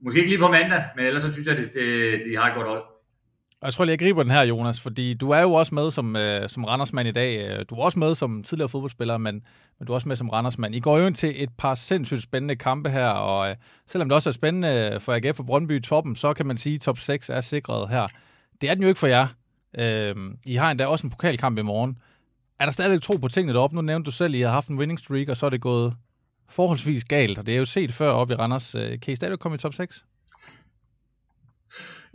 måske 0.00 0.18
ikke 0.18 0.30
lige 0.30 0.40
på 0.40 0.48
mandag, 0.48 0.84
men 0.96 1.06
ellers 1.06 1.22
så 1.22 1.32
synes 1.32 1.46
jeg, 1.48 1.58
at 1.58 1.74
det, 1.74 2.22
de 2.24 2.36
har 2.36 2.48
et 2.48 2.54
godt 2.54 2.68
hold. 2.68 2.84
Og 3.60 3.66
jeg 3.66 3.74
tror 3.74 3.84
lige, 3.84 3.92
jeg 3.92 3.98
griber 3.98 4.22
den 4.22 4.32
her, 4.32 4.42
Jonas, 4.42 4.80
fordi 4.80 5.14
du 5.14 5.30
er 5.30 5.40
jo 5.40 5.52
også 5.52 5.74
med 5.74 5.90
som, 5.90 6.16
øh, 6.16 6.48
som 6.48 6.64
Randersmand 6.64 7.08
i 7.08 7.12
dag. 7.12 7.58
Øh, 7.58 7.64
du 7.70 7.74
er 7.74 7.84
også 7.84 7.98
med 7.98 8.14
som 8.14 8.42
tidligere 8.42 8.68
fodboldspiller, 8.68 9.18
men, 9.18 9.34
men 9.78 9.86
du 9.86 9.92
er 9.92 9.94
også 9.94 10.08
med 10.08 10.16
som 10.16 10.28
Randersmand. 10.28 10.74
I 10.74 10.80
går 10.80 10.98
jo 10.98 11.06
ind 11.06 11.14
til 11.14 11.42
et 11.42 11.50
par 11.58 11.74
sindssygt 11.74 12.22
spændende 12.22 12.56
kampe 12.56 12.90
her, 12.90 13.08
og 13.08 13.50
øh, 13.50 13.56
selvom 13.86 14.08
det 14.08 14.16
også 14.16 14.30
er 14.30 14.32
spændende 14.32 14.90
øh, 14.94 15.00
for 15.00 15.12
AGF 15.12 15.40
og 15.40 15.46
Brøndby 15.46 15.76
i 15.76 15.80
toppen, 15.80 16.16
så 16.16 16.34
kan 16.34 16.46
man 16.46 16.56
sige, 16.56 16.74
at 16.74 16.80
top 16.80 16.98
6 16.98 17.28
er 17.28 17.40
sikret 17.40 17.88
her. 17.88 18.08
Det 18.60 18.70
er 18.70 18.74
den 18.74 18.82
jo 18.82 18.88
ikke 18.88 19.00
for 19.00 19.06
jer. 19.06 19.26
Øh, 19.78 20.16
I 20.46 20.54
har 20.54 20.70
endda 20.70 20.86
også 20.86 21.06
en 21.06 21.10
pokalkamp 21.10 21.58
i 21.58 21.62
morgen. 21.62 21.98
Er 22.60 22.64
der 22.64 22.72
stadigvæk 22.72 23.02
tro 23.02 23.16
på 23.16 23.28
tingene 23.28 23.52
deroppe? 23.52 23.76
Nu 23.76 23.82
nævnte 23.82 24.06
du 24.06 24.10
selv, 24.10 24.34
at 24.34 24.38
I 24.38 24.42
har 24.42 24.50
haft 24.50 24.68
en 24.68 24.78
winning 24.78 24.98
streak, 24.98 25.28
og 25.28 25.36
så 25.36 25.46
er 25.46 25.50
det 25.50 25.60
gået 25.60 25.94
forholdsvis 26.48 27.04
galt, 27.04 27.38
og 27.38 27.46
det 27.46 27.54
er 27.54 27.58
jo 27.58 27.64
set 27.64 27.92
før 27.92 28.10
op 28.10 28.30
i 28.30 28.34
Randers. 28.34 28.74
Øh, 28.74 29.00
kan 29.00 29.12
I 29.12 29.16
stadigvæk 29.16 29.38
komme 29.38 29.54
i 29.54 29.58
top 29.58 29.74
6? 29.74 30.04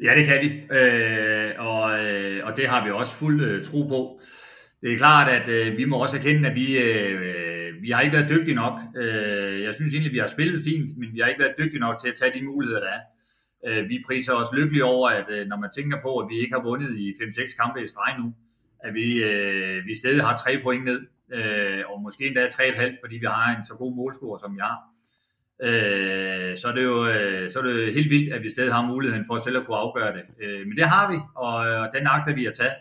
Ja, 0.04 0.16
det 0.16 0.26
kan 0.26 0.42
vi, 0.42 0.76
øh, 0.76 1.52
og, 1.58 2.06
øh, 2.06 2.46
og 2.46 2.58
det 2.58 2.68
har 2.68 2.86
vi 2.86 2.92
også 2.92 3.16
fuld 3.16 3.44
øh, 3.44 3.66
tro 3.66 3.84
på. 3.88 4.22
Det 4.82 4.94
er 4.94 4.98
klart, 4.98 5.32
at 5.32 5.50
øh, 5.50 5.78
vi 5.78 5.86
må 5.86 5.98
også 5.98 6.18
erkende, 6.18 6.50
at 6.50 6.56
vi, 6.56 6.78
øh, 6.78 7.82
vi 7.82 7.90
har 7.90 8.02
ikke 8.02 8.18
været 8.18 8.30
dygtige 8.30 8.56
nok. 8.56 8.80
Øh, 8.98 9.62
jeg 9.62 9.76
synes 9.76 9.94
egentlig, 9.94 10.14
vi 10.14 10.18
har 10.18 10.28
spillet 10.28 10.64
fint, 10.64 10.98
men 10.98 11.14
vi 11.14 11.20
har 11.20 11.28
ikke 11.28 11.42
været 11.42 11.58
dygtige 11.58 11.80
nok 11.80 12.00
til 12.02 12.10
at 12.10 12.16
tage 12.16 12.40
de 12.40 12.46
muligheder, 12.46 12.80
der 12.80 12.88
er. 12.88 13.02
Øh, 13.68 13.90
vi 13.90 14.04
priser 14.08 14.34
os 14.34 14.48
lykkelige 14.58 14.86
over, 14.86 15.10
at 15.10 15.26
øh, 15.30 15.48
når 15.48 15.58
man 15.60 15.70
tænker 15.76 16.02
på, 16.02 16.18
at 16.20 16.28
vi 16.30 16.36
ikke 16.40 16.54
har 16.54 16.64
vundet 16.64 16.98
i 16.98 17.14
5-6 17.22 17.62
kampe 17.62 17.84
i 17.84 17.88
streg 17.88 18.20
nu, 18.20 18.34
at 18.84 18.94
vi, 18.94 19.24
øh, 19.24 19.86
vi 19.86 19.96
stadig 19.96 20.24
har 20.24 20.38
3 20.38 20.60
point 20.64 20.86
ned, 20.86 21.02
øh, 21.34 21.84
og 21.90 22.02
måske 22.02 22.28
endda 22.28 22.48
3,5, 22.48 22.98
fordi 23.04 23.16
vi 23.18 23.26
har 23.26 23.58
en 23.58 23.66
så 23.66 23.74
god 23.74 23.96
målscore, 23.96 24.40
som 24.40 24.56
vi 24.56 24.60
har. 24.62 24.78
Øh, 24.78 25.15
Øh, 25.64 26.58
så, 26.58 26.68
er 26.68 26.74
det 26.76 26.84
jo, 26.84 27.08
øh, 27.08 27.52
så 27.52 27.60
er 27.60 27.64
det 27.64 27.88
jo 27.88 27.92
helt 27.94 28.10
vildt, 28.10 28.34
at 28.34 28.44
vi 28.44 28.50
stadig 28.50 28.74
har 28.74 28.88
muligheden 28.88 29.26
for 29.26 29.38
selv 29.38 29.58
at 29.58 29.66
kunne 29.66 29.78
afgøre 29.78 30.14
det. 30.18 30.24
Øh, 30.42 30.68
men 30.68 30.78
det 30.78 30.86
har 30.86 31.12
vi, 31.12 31.18
og, 31.36 31.68
øh, 31.68 31.82
og 31.82 31.90
den 31.96 32.08
agter 32.08 32.36
vi 32.36 32.46
at 32.46 32.54
tage. 32.54 32.76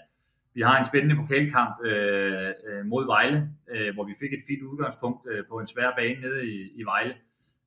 Vi 0.54 0.61
har 0.61 0.78
en 0.78 0.85
spændende 0.85 1.16
pokalkamp 1.16 1.75
øh, 1.85 2.49
øh, 2.69 2.87
mod 2.87 3.07
Vejle, 3.07 3.49
øh, 3.75 3.95
hvor 3.95 4.04
vi 4.04 4.14
fik 4.21 4.33
et 4.33 4.45
fint 4.49 4.62
udgangspunkt 4.62 5.26
øh, 5.31 5.45
på 5.50 5.59
en 5.59 5.66
svær 5.66 5.90
bane 5.99 6.21
nede 6.21 6.47
i, 6.47 6.71
i 6.75 6.83
Vejle, 6.85 7.14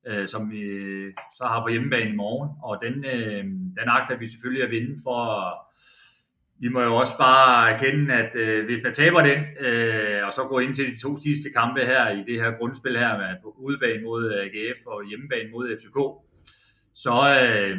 øh, 0.08 0.28
som 0.28 0.52
vi 0.52 0.62
så 1.38 1.44
har 1.44 1.62
på 1.64 1.68
hjemmebane 1.68 2.10
i 2.10 2.16
morgen. 2.16 2.50
Og 2.64 2.80
den, 2.82 3.06
øh, 3.06 3.44
den 3.80 3.88
agter 3.88 4.18
vi 4.18 4.28
selvfølgelig 4.28 4.64
at 4.64 4.72
vinde 4.72 4.98
for 5.04 5.22
vi 6.60 6.68
må 6.68 6.82
jo 6.82 6.96
også 6.96 7.18
bare 7.18 7.72
erkende, 7.72 8.14
at 8.14 8.36
øh, 8.36 8.66
hvis 8.66 8.84
man 8.84 8.94
taber 8.94 9.22
den, 9.22 9.40
øh, 9.60 10.28
og 10.28 10.34
så 10.34 10.42
går 10.50 10.60
ind 10.60 10.76
til 10.76 10.92
de 10.92 11.02
to 11.02 11.22
sidste 11.22 11.50
kampe 11.56 11.82
her 11.82 12.10
i 12.10 12.24
det 12.28 12.42
her 12.42 12.52
grundspil 12.52 12.98
her, 12.98 13.18
med 13.18 13.28
på 13.44 13.56
udebane 13.60 14.04
mod 14.04 14.34
øh, 14.34 14.46
AGF 14.46 14.80
og 14.86 15.08
hjemmebane 15.10 15.50
mod 15.52 15.78
FCK, 15.78 15.98
så, 16.94 17.16
øh, 17.44 17.78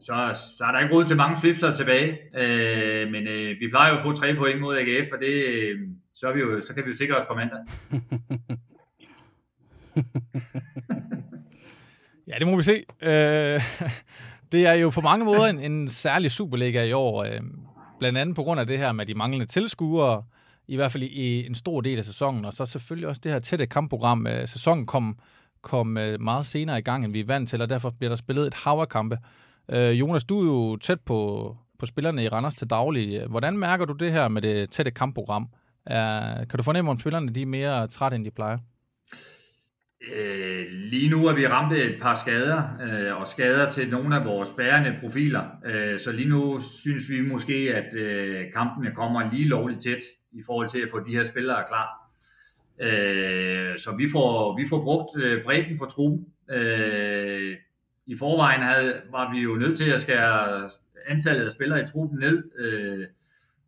så, 0.00 0.42
så 0.58 0.64
er 0.64 0.72
der 0.72 0.80
ikke 0.80 0.94
råd 0.94 1.04
til 1.04 1.16
mange 1.16 1.40
flipser 1.40 1.74
tilbage. 1.74 2.18
Øh, 2.38 3.10
men 3.12 3.26
øh, 3.26 3.60
vi 3.60 3.68
plejer 3.70 3.92
jo 3.92 3.96
at 3.96 4.02
få 4.02 4.12
tre 4.12 4.34
point 4.34 4.60
mod 4.60 4.76
AGF, 4.76 5.12
og 5.12 5.18
det, 5.18 5.44
øh, 5.44 5.78
så, 6.14 6.28
er 6.28 6.32
vi 6.32 6.40
jo, 6.40 6.60
så 6.60 6.74
kan 6.74 6.84
vi 6.84 6.90
jo 6.90 6.96
sikre 6.96 7.16
os 7.16 7.26
på 7.26 7.34
mandag. 7.34 7.58
ja, 12.28 12.34
det 12.38 12.46
må 12.46 12.56
vi 12.56 12.62
se. 12.62 12.84
Øh, 13.02 13.60
det 14.52 14.66
er 14.66 14.72
jo 14.72 14.90
på 14.90 15.00
mange 15.00 15.24
måder 15.24 15.44
en, 15.44 15.58
en 15.58 15.90
særlig 15.90 16.30
Superliga 16.30 16.84
i 16.84 16.92
år. 16.92 17.24
Øh, 17.24 17.40
blandt 18.00 18.18
andet 18.18 18.36
på 18.36 18.42
grund 18.42 18.60
af 18.60 18.66
det 18.66 18.78
her 18.78 18.92
med 18.92 19.06
de 19.06 19.14
manglende 19.14 19.46
tilskuere, 19.46 20.22
i 20.68 20.76
hvert 20.76 20.92
fald 20.92 21.02
i 21.02 21.46
en 21.46 21.54
stor 21.54 21.80
del 21.80 21.98
af 21.98 22.04
sæsonen, 22.04 22.44
og 22.44 22.52
så 22.54 22.66
selvfølgelig 22.66 23.08
også 23.08 23.20
det 23.24 23.32
her 23.32 23.38
tætte 23.38 23.66
kampprogram. 23.66 24.26
Øh, 24.26 24.48
sæsonen 24.48 24.86
kom, 24.86 25.18
kom 25.62 25.96
øh, 25.96 26.20
meget 26.20 26.46
senere 26.46 26.78
i 26.78 26.82
gang, 26.82 27.04
end 27.04 27.12
vi 27.12 27.20
er 27.20 27.26
vant 27.26 27.48
til, 27.48 27.62
og 27.62 27.68
derfor 27.68 27.90
bliver 27.90 28.08
der 28.08 28.16
spillet 28.16 28.46
et 28.46 28.54
hav 28.54 28.86
kampe. 28.86 29.18
Øh, 29.68 30.00
Jonas, 30.00 30.24
du 30.24 30.40
er 30.40 30.44
jo 30.44 30.76
tæt 30.76 31.00
på, 31.00 31.56
på 31.78 31.86
spillerne 31.86 32.24
i 32.24 32.28
Randers 32.28 32.56
til 32.56 32.70
daglig. 32.70 33.26
Hvordan 33.26 33.58
mærker 33.58 33.84
du 33.84 33.92
det 33.92 34.12
her 34.12 34.28
med 34.28 34.42
det 34.42 34.70
tætte 34.70 34.90
kampprogram? 34.90 35.48
kan 35.86 36.56
du 36.56 36.62
fornemme, 36.62 36.90
om 36.90 37.00
spillerne 37.00 37.34
de 37.34 37.42
er 37.42 37.46
mere 37.46 37.88
trætte, 37.88 38.14
end 38.14 38.24
de 38.24 38.30
plejer? 38.30 38.58
Øh, 40.08 40.66
lige 40.70 41.10
nu 41.10 41.26
er 41.26 41.34
vi 41.34 41.46
ramt 41.46 41.72
et 41.72 41.98
par 42.00 42.14
skader, 42.14 42.62
øh, 42.82 43.20
og 43.20 43.26
skader 43.26 43.70
til 43.70 43.90
nogle 43.90 44.16
af 44.16 44.24
vores 44.24 44.48
bærende 44.56 44.96
profiler. 45.00 45.44
Øh, 45.66 45.98
så 46.00 46.12
lige 46.12 46.28
nu 46.28 46.60
synes 46.82 47.10
vi 47.10 47.20
måske, 47.20 47.74
at 47.74 47.94
øh, 47.94 48.52
kampene 48.52 48.94
kommer 48.94 49.32
lige 49.32 49.48
lovligt 49.48 49.82
tæt 49.82 50.02
i 50.32 50.42
forhold 50.46 50.68
til 50.68 50.80
at 50.80 50.90
få 50.90 51.00
de 51.00 51.16
her 51.16 51.24
spillere 51.24 51.64
klar. 51.68 52.10
Øh, 52.80 53.78
så 53.78 53.94
vi 53.98 54.08
får, 54.12 54.56
vi 54.56 54.68
får 54.68 54.82
brugt 54.82 55.22
øh, 55.22 55.44
bredden 55.44 55.78
på 55.78 55.84
truppen. 55.84 56.26
Øh, 56.50 57.56
I 58.06 58.16
forvejen 58.16 58.62
havde, 58.62 59.00
var 59.10 59.32
vi 59.34 59.40
jo 59.40 59.54
nødt 59.54 59.78
til 59.78 59.90
at 59.90 60.02
skære 60.02 60.68
antallet 61.06 61.46
af 61.46 61.52
spillere 61.52 61.82
i 61.82 61.86
truppen 61.86 62.18
ned. 62.18 62.44
Øh, 62.58 63.06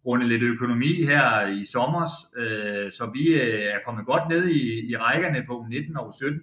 grundet 0.02 0.28
lidt 0.28 0.42
økonomi 0.42 1.04
her 1.04 1.46
i 1.46 1.64
sommer, 1.64 2.02
øh, 2.36 2.92
så 2.92 3.10
vi 3.14 3.28
øh, 3.34 3.64
er 3.64 3.78
kommet 3.86 4.06
godt 4.06 4.28
ned 4.28 4.48
i, 4.48 4.90
i 4.90 4.96
rækkerne 4.96 5.44
på 5.48 5.66
19 5.70 5.96
og 5.96 6.12
17. 6.14 6.40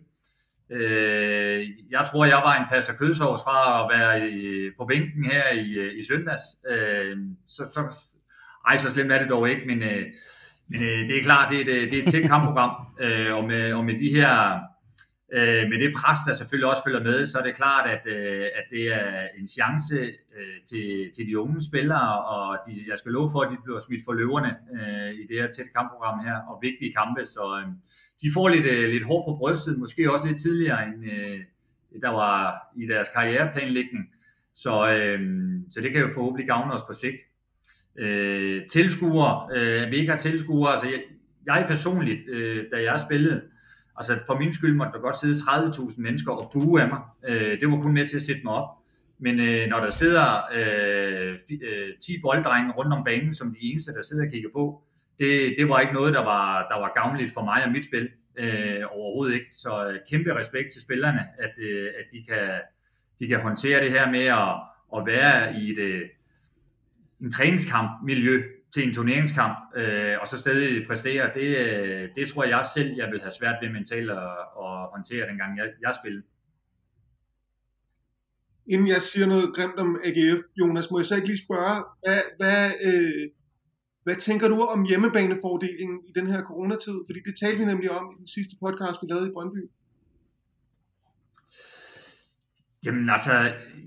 Øh, 0.71 1.67
jeg 1.91 2.05
tror, 2.11 2.25
jeg 2.25 2.41
var 2.45 2.59
en 2.59 2.69
pasta 2.69 2.93
kødsovs 2.93 3.41
fra 3.43 3.83
at 3.83 3.99
være 3.99 4.29
i, 4.29 4.69
på 4.77 4.85
bænken 4.85 5.25
her 5.25 5.53
i, 5.53 5.73
øh, 5.73 5.99
i 5.99 6.03
søndags. 6.03 6.41
Øh, 6.71 7.17
så, 7.47 7.63
så, 7.73 7.81
ej, 8.67 8.77
så 8.77 8.89
slemt 8.89 9.11
er 9.11 9.19
det 9.19 9.29
dog 9.29 9.49
ikke, 9.49 9.67
men, 9.67 9.83
øh, 9.83 10.05
men 10.69 10.81
øh, 10.81 11.07
det 11.07 11.17
er 11.17 11.23
klart, 11.23 11.51
det 11.51 11.61
er, 11.61 11.65
det, 11.65 11.73
øh, 11.73 11.91
det 11.91 11.99
er 11.99 12.03
et 12.03 12.11
tæt 12.11 12.27
kampprogram, 12.27 12.71
øh, 13.01 13.35
og, 13.35 13.43
med, 13.43 13.73
og 13.73 13.85
med 13.85 13.99
de 13.99 14.09
her 14.09 14.59
Øh, 15.33 15.69
med 15.69 15.79
det 15.79 15.93
pres, 15.99 16.19
der 16.27 16.33
selvfølgelig 16.33 16.69
også 16.69 16.83
følger 16.85 17.03
med, 17.03 17.25
så 17.25 17.37
er 17.37 17.43
det 17.43 17.55
klart, 17.55 17.89
at, 17.89 18.03
øh, 18.05 18.45
at 18.59 18.63
det 18.71 18.93
er 18.93 19.27
en 19.39 19.47
chance 19.47 19.99
øh, 20.37 20.57
til, 20.69 21.11
til 21.15 21.27
de 21.27 21.39
unge 21.39 21.61
spillere, 21.69 22.25
og 22.25 22.57
de, 22.67 22.71
jeg 22.87 22.99
skal 22.99 23.11
love 23.11 23.29
for, 23.31 23.41
at 23.41 23.51
de 23.51 23.57
bliver 23.63 23.79
smidt 23.79 24.05
for 24.05 24.13
løverne 24.13 24.55
øh, 24.73 25.11
i 25.21 25.23
det 25.29 25.41
her 25.41 25.47
tætte 25.51 25.71
kampprogram 25.75 26.25
her, 26.25 26.37
og 26.49 26.59
vigtige 26.61 26.93
kampe, 26.93 27.25
så 27.25 27.43
øh, 27.59 27.67
de 28.21 28.27
får 28.33 28.47
lidt, 28.49 28.65
øh, 28.65 28.89
lidt 28.89 29.05
hårdt 29.05 29.25
på 29.27 29.35
brystet, 29.39 29.79
måske 29.79 30.11
også 30.13 30.27
lidt 30.27 30.41
tidligere, 30.41 30.87
end 30.87 31.05
øh, 31.05 31.39
der 32.01 32.09
var 32.09 32.57
i 32.77 32.87
deres 32.87 33.07
karriereplanlægning, 33.15 34.09
så, 34.55 34.93
øh, 34.93 35.19
så 35.71 35.81
det 35.81 35.91
kan 35.91 36.01
jo 36.01 36.13
forhåbentlig 36.13 36.47
gavne 36.47 36.73
os 36.73 36.83
på 36.87 36.93
sigt. 36.93 37.21
Øh, 37.99 38.61
tilskuere, 38.71 39.47
øh, 39.55 39.91
vi 39.91 39.97
ikke 39.97 40.11
har 40.11 40.19
tilskuere, 40.19 40.71
altså 40.71 40.87
jeg, 40.87 41.01
jeg 41.45 41.65
personligt, 41.67 42.23
øh, 42.29 42.63
da 42.71 42.83
jeg 42.83 42.99
spillede, 42.99 43.41
Altså 43.99 44.25
for 44.25 44.39
min 44.39 44.53
skyld 44.53 44.75
måtte 44.75 44.93
der 44.93 44.99
godt 44.99 45.19
sidde 45.19 45.33
30.000 45.33 46.01
mennesker 46.01 46.31
og 46.31 46.49
buge 46.53 46.81
af 46.81 46.89
mig. 46.89 47.01
Øh, 47.29 47.59
det 47.61 47.71
var 47.71 47.81
kun 47.81 47.93
med 47.93 48.07
til 48.07 48.15
at 48.15 48.21
sætte 48.21 48.41
mig 48.43 48.53
op. 48.53 48.69
Men 49.19 49.39
øh, 49.39 49.67
når 49.69 49.79
der 49.79 49.89
sidder 49.89 50.25
øh, 50.55 51.39
10 52.01 52.15
øh, 52.15 52.21
bolddrenge 52.21 52.71
rundt 52.71 52.93
om 52.93 53.03
banen, 53.03 53.33
som 53.33 53.51
de 53.51 53.71
eneste, 53.71 53.93
der 53.93 54.01
sidder 54.01 54.25
og 54.25 54.31
kigger 54.31 54.49
på, 54.53 54.83
det, 55.19 55.55
det 55.57 55.69
var 55.69 55.79
ikke 55.79 55.93
noget, 55.93 56.13
der 56.13 56.23
var, 56.23 56.67
der 56.71 56.79
var 56.79 56.91
gavnligt 56.95 57.33
for 57.33 57.43
mig 57.43 57.65
og 57.65 57.71
mit 57.71 57.85
spil. 57.85 58.09
Øh, 58.35 58.83
overhovedet 58.91 59.33
ikke. 59.33 59.45
Så 59.51 59.87
øh, 59.89 59.99
kæmpe 60.09 60.35
respekt 60.35 60.71
til 60.73 60.81
spillerne, 60.81 61.19
at, 61.37 61.51
øh, 61.57 61.87
at 61.99 62.05
de, 62.13 62.23
kan, 62.27 62.61
de 63.19 63.27
kan 63.27 63.39
håndtere 63.39 63.83
det 63.83 63.91
her 63.91 64.11
med 64.11 64.25
at, 64.25 64.55
at 64.97 65.05
være 65.05 65.59
i 65.61 65.71
et, 65.71 65.77
øh, 65.77 66.01
en 67.21 67.31
træningskampmiljø, 67.31 68.43
til 68.73 68.87
en 68.87 68.93
turneringskamp, 68.93 69.57
øh, 69.75 70.15
og 70.21 70.27
så 70.27 70.37
stadig 70.37 70.87
præstere, 70.87 71.31
det, 71.33 71.49
øh, 71.57 72.09
det 72.15 72.27
tror 72.27 72.43
jeg 72.43 72.65
selv, 72.75 72.95
jeg 72.97 73.11
vil 73.11 73.21
have 73.21 73.31
svært 73.39 73.55
ved 73.61 73.69
mentalt 73.69 74.09
at, 74.11 74.37
at 74.65 74.71
håndtere, 74.93 75.27
dengang 75.27 75.57
jeg, 75.57 75.67
jeg 75.81 75.95
spillede. 76.01 76.25
Inden 78.67 78.87
jeg 78.87 79.01
siger 79.01 79.27
noget 79.27 79.55
grimt 79.55 79.79
om 79.79 79.99
AGF, 80.03 80.41
Jonas, 80.59 80.91
må 80.91 80.99
jeg 80.99 81.05
så 81.05 81.15
ikke 81.15 81.27
lige 81.27 81.45
spørge, 81.45 81.75
hvad, 82.03 82.21
hvad, 82.39 82.71
øh, 82.87 83.29
hvad 84.03 84.15
tænker 84.15 84.47
du 84.47 84.61
om 84.61 84.85
hjemmebanefordelingen 84.89 85.99
i 86.09 86.11
den 86.15 86.27
her 86.27 86.41
coronatid? 86.43 86.97
Fordi 87.07 87.19
det 87.27 87.35
talte 87.41 87.59
vi 87.59 87.65
nemlig 87.65 87.91
om 87.91 88.05
i 88.13 88.15
den 88.17 88.27
sidste 88.27 88.55
podcast, 88.63 88.97
vi 89.01 89.07
lavede 89.09 89.27
i 89.27 89.35
Brøndby. 89.35 89.63
Jamen 92.85 93.09
altså, 93.09 93.31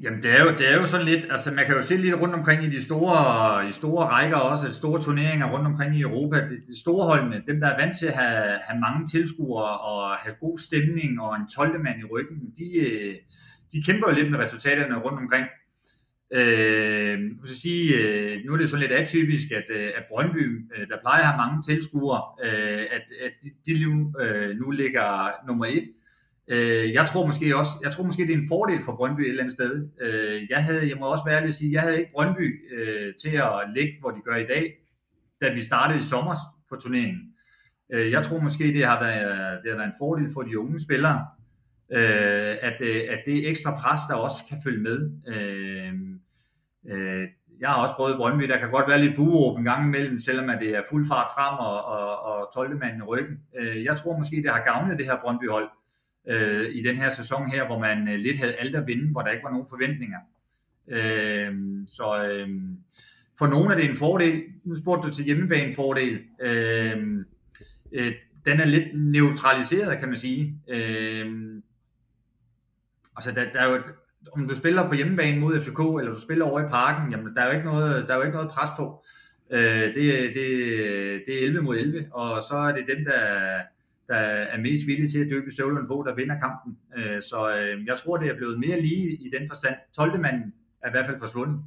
jamen 0.03 0.23
det, 0.23 0.31
er 0.31 0.43
jo, 0.45 0.51
det 0.59 0.73
er 0.73 0.77
jo 0.77 0.87
sådan 0.87 1.07
lidt, 1.07 1.27
altså 1.31 1.51
man 1.51 1.67
kan 1.67 1.77
jo 1.77 1.83
se 1.83 1.97
lidt 1.97 2.21
rundt 2.21 2.35
omkring 2.35 2.65
i 2.65 2.71
de 2.71 2.85
store, 2.85 3.69
i 3.69 3.73
store 3.73 4.07
rækker 4.07 4.37
også, 4.37 4.73
store 4.73 5.03
turneringer 5.03 5.53
rundt 5.53 5.67
omkring 5.67 5.97
i 5.97 6.01
Europa, 6.01 6.37
de, 6.37 6.61
de 6.69 6.81
store 6.81 7.07
holdene, 7.07 7.43
dem 7.47 7.61
der 7.61 7.67
er 7.67 7.81
vant 7.81 7.99
til 7.99 8.07
at 8.07 8.15
have, 8.15 8.59
have 8.69 8.81
mange 8.81 9.07
tilskuere 9.07 9.79
og 9.79 10.17
have 10.17 10.35
god 10.41 10.59
stemning 10.59 11.21
og 11.21 11.37
en 11.37 11.49
12. 11.49 11.81
mand 11.83 12.01
i 12.01 12.05
ryggen, 12.05 12.39
de, 12.59 12.65
de 13.73 13.83
kæmper 13.83 14.09
jo 14.09 14.15
lidt 14.15 14.31
med 14.31 14.39
resultaterne 14.39 14.99
rundt 14.99 15.19
omkring. 15.19 15.47
Øh, 16.35 17.21
jeg 17.21 17.31
skal 17.45 17.57
sige, 17.57 17.97
øh, 17.97 18.45
nu 18.45 18.53
er 18.53 18.57
det 18.57 18.71
sådan 18.71 18.81
lidt 18.81 18.93
atypisk, 18.93 19.51
at, 19.51 19.65
øh, 19.71 19.91
at 19.97 20.05
Brøndby, 20.09 20.67
øh, 20.77 20.89
der 20.89 20.97
plejer 21.03 21.21
at 21.21 21.27
have 21.27 21.43
mange 21.45 21.63
tilskuere, 21.63 22.23
at, 22.97 23.07
at 23.25 23.33
de, 23.43 23.51
de 23.67 23.85
nu, 23.85 24.15
nu 24.61 24.71
ligger 24.71 25.31
nummer 25.47 25.67
et. 25.67 25.89
Øh, 26.49 26.93
jeg 26.93 27.07
tror 27.07 27.27
måske 27.27 27.57
også, 27.57 27.71
jeg 27.83 27.93
tror 27.93 28.05
måske 28.05 28.27
det 28.27 28.33
er 28.35 28.39
en 28.39 28.49
fordel 28.49 28.83
for 28.83 28.97
Brøndby 28.97 29.21
et 29.21 29.29
eller 29.29 29.43
andet 29.43 29.55
sted. 29.55 29.89
Øh, 30.01 30.51
jeg 30.51 30.65
havde, 30.65 30.89
jeg 30.89 30.97
må 30.97 31.07
også 31.07 31.25
være 31.25 31.37
ærlig 31.37 31.49
at 31.49 31.55
sige, 31.55 31.73
jeg 31.73 31.83
havde 31.83 31.99
ikke 31.99 32.13
Brøndby 32.13 32.75
øh, 32.75 33.15
til 33.23 33.37
at 33.37 33.71
ligge, 33.75 33.93
hvor 34.01 34.11
de 34.11 34.21
gør 34.25 34.37
i 34.37 34.47
dag, 34.47 34.75
da 35.43 35.55
vi 35.55 35.63
startede 35.63 35.99
i 35.99 36.03
sommer 36.03 36.35
på 36.69 36.77
turneringen. 36.77 37.33
Øh, 37.93 38.11
jeg 38.11 38.25
tror 38.25 38.41
måske 38.41 38.65
det 38.65 38.85
har 38.85 39.01
været, 39.05 39.61
det 39.63 39.71
har 39.71 39.77
været 39.77 39.89
en 39.89 39.99
fordel 39.99 40.33
for 40.35 40.43
de 40.43 40.59
unge 40.59 40.81
spillere, 40.81 41.27
øh, 41.93 42.57
at, 42.69 42.77
øh, 42.81 43.01
at 43.09 43.21
det 43.27 43.49
ekstra 43.49 43.71
pres 43.81 44.01
der 44.09 44.15
også 44.15 44.45
kan 44.49 44.59
følge 44.65 44.83
med. 44.83 45.11
Øh, 45.29 45.93
øh, 46.93 47.29
jeg 47.61 47.69
har 47.71 47.83
også 47.83 47.95
prøvet 47.95 48.17
Brøndby, 48.17 48.45
der 48.45 48.59
kan 48.59 48.71
godt 48.71 48.89
være 48.89 49.01
lidt 49.01 49.17
bueråb 49.17 49.59
en 49.59 49.65
gang 49.65 49.87
imellem, 49.87 50.19
selvom 50.19 50.51
at 50.51 50.61
det 50.61 50.77
er 50.77 50.83
fuld 50.91 51.07
fart 51.09 51.31
frem 51.37 51.59
og, 51.59 51.85
og, 51.85 52.23
og 52.23 52.55
12 52.55 52.79
manden 52.79 52.99
i 52.99 53.05
ryggen. 53.05 53.41
Øh, 53.61 53.85
jeg 53.85 53.97
tror 53.97 54.19
måske, 54.19 54.37
det 54.37 54.51
har 54.51 54.65
gavnet 54.65 54.99
det 54.99 55.07
her 55.07 55.21
Brøndby-hold, 55.21 55.69
øh, 56.29 56.69
i 56.73 56.83
den 56.83 56.97
her 56.97 57.11
sæson 57.11 57.51
her, 57.51 57.67
hvor 57.67 57.79
man 57.79 58.09
øh, 58.09 58.19
lidt 58.19 58.39
havde 58.39 58.55
alt 58.55 58.77
at 58.77 58.87
vinde, 58.87 59.11
hvor 59.11 59.23
der 59.23 59.31
ikke 59.31 59.45
var 59.45 59.51
nogen 59.51 59.67
forventninger. 59.71 60.19
Øh, 60.89 61.55
så 61.87 62.29
øh, 62.33 62.49
for 63.39 63.47
nogle 63.47 63.75
er 63.75 63.79
det 63.79 63.91
en 63.91 63.97
fordel. 63.97 64.43
Nu 64.65 64.75
spurgte 64.75 65.09
du 65.09 65.15
til 65.15 65.25
hjemmebanefordel. 65.25 66.21
Øh, 66.41 67.25
øh, 67.93 68.13
den 68.45 68.61
er 68.61 68.65
lidt 68.65 68.89
neutraliseret, 68.95 69.99
kan 69.99 70.09
man 70.09 70.17
sige. 70.17 70.61
Øh, 70.69 71.27
altså, 73.17 73.33
der, 73.33 73.53
der 73.53 73.61
er 73.61 73.71
jo, 73.71 73.83
om 74.33 74.49
du 74.49 74.57
spiller 74.57 74.89
på 74.89 74.95
hjemmebane 74.95 75.41
mod 75.41 75.61
FCK, 75.61 75.79
eller 75.79 76.13
du 76.13 76.21
spiller 76.21 76.45
over 76.45 76.61
i 76.61 76.69
parken, 76.69 77.13
jamen, 77.13 77.35
der 77.35 77.43
er 77.43 77.47
jo 77.47 77.53
ikke 77.53 77.67
noget, 77.67 78.09
der 78.09 78.15
er 78.15 78.19
jo 78.19 78.23
ikke 78.23 78.37
noget 78.37 78.51
pres 78.51 78.71
på. 78.77 79.05
Øh, 79.51 79.95
det, 79.95 80.35
det, 80.35 81.23
det 81.27 81.35
er 81.35 81.47
11 81.47 81.63
mod 81.63 81.77
11, 81.77 82.07
og 82.13 82.43
så 82.43 82.57
er 82.57 82.73
det 82.73 82.85
dem, 82.97 83.05
der 83.05 83.21
der 84.09 84.17
er 84.55 84.61
mest 84.61 84.87
villige 84.87 85.11
til 85.11 85.25
at 85.25 85.31
døbe 85.31 85.51
Sølund 85.51 85.89
på, 85.89 86.05
der 86.07 86.15
vinder 86.15 86.41
kampen. 86.41 86.79
Øh, 86.97 87.23
så 87.23 87.39
øh, 87.59 87.87
jeg 87.87 87.97
tror, 87.99 88.17
det 88.17 88.29
er 88.29 88.37
blevet 88.37 88.59
mere 88.59 88.81
lige 88.81 89.09
i 89.13 89.31
den 89.39 89.49
forstand. 89.49 89.75
12. 89.97 90.21
manden 90.21 90.55
er 90.83 90.89
i 90.89 90.91
hvert 90.91 91.07
fald 91.07 91.19
forsvundet. 91.19 91.61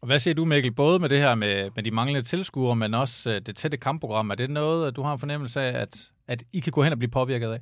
Og 0.00 0.06
hvad 0.06 0.20
siger 0.20 0.34
du, 0.34 0.44
Mikkel, 0.44 0.72
både 0.72 0.98
med 0.98 1.08
det 1.08 1.18
her 1.18 1.34
med, 1.34 1.70
med 1.76 1.82
de 1.82 1.90
manglende 1.90 2.22
tilskuere, 2.22 2.76
men 2.76 2.94
også 2.94 3.30
uh, 3.30 3.36
det 3.46 3.56
tætte 3.56 3.76
kampprogram? 3.76 4.30
Er 4.30 4.34
det 4.34 4.50
noget, 4.50 4.96
du 4.96 5.02
har 5.02 5.12
en 5.12 5.18
fornemmelse 5.18 5.60
af, 5.60 5.80
at, 5.82 6.10
at 6.28 6.42
I 6.52 6.60
kan 6.60 6.72
gå 6.72 6.82
hen 6.82 6.92
og 6.92 6.98
blive 6.98 7.10
påvirket 7.10 7.50
af? 7.52 7.60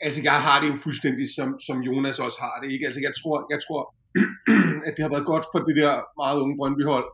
Altså, 0.00 0.20
jeg 0.22 0.38
har 0.46 0.60
det 0.60 0.68
jo 0.72 0.76
fuldstændig, 0.84 1.26
som, 1.36 1.58
som 1.66 1.76
Jonas 1.88 2.18
også 2.18 2.38
har 2.40 2.56
det. 2.62 2.72
Ikke? 2.72 2.86
Altså, 2.86 3.00
jeg 3.06 3.12
tror, 3.20 3.36
jeg 3.52 3.60
tror 3.66 3.94
at 4.86 4.92
det 4.96 5.02
har 5.04 5.12
været 5.14 5.26
godt 5.32 5.44
for 5.52 5.60
det 5.68 5.76
der 5.82 5.92
meget 6.22 6.36
unge 6.42 6.56
Brøndby-hold, 6.58 7.06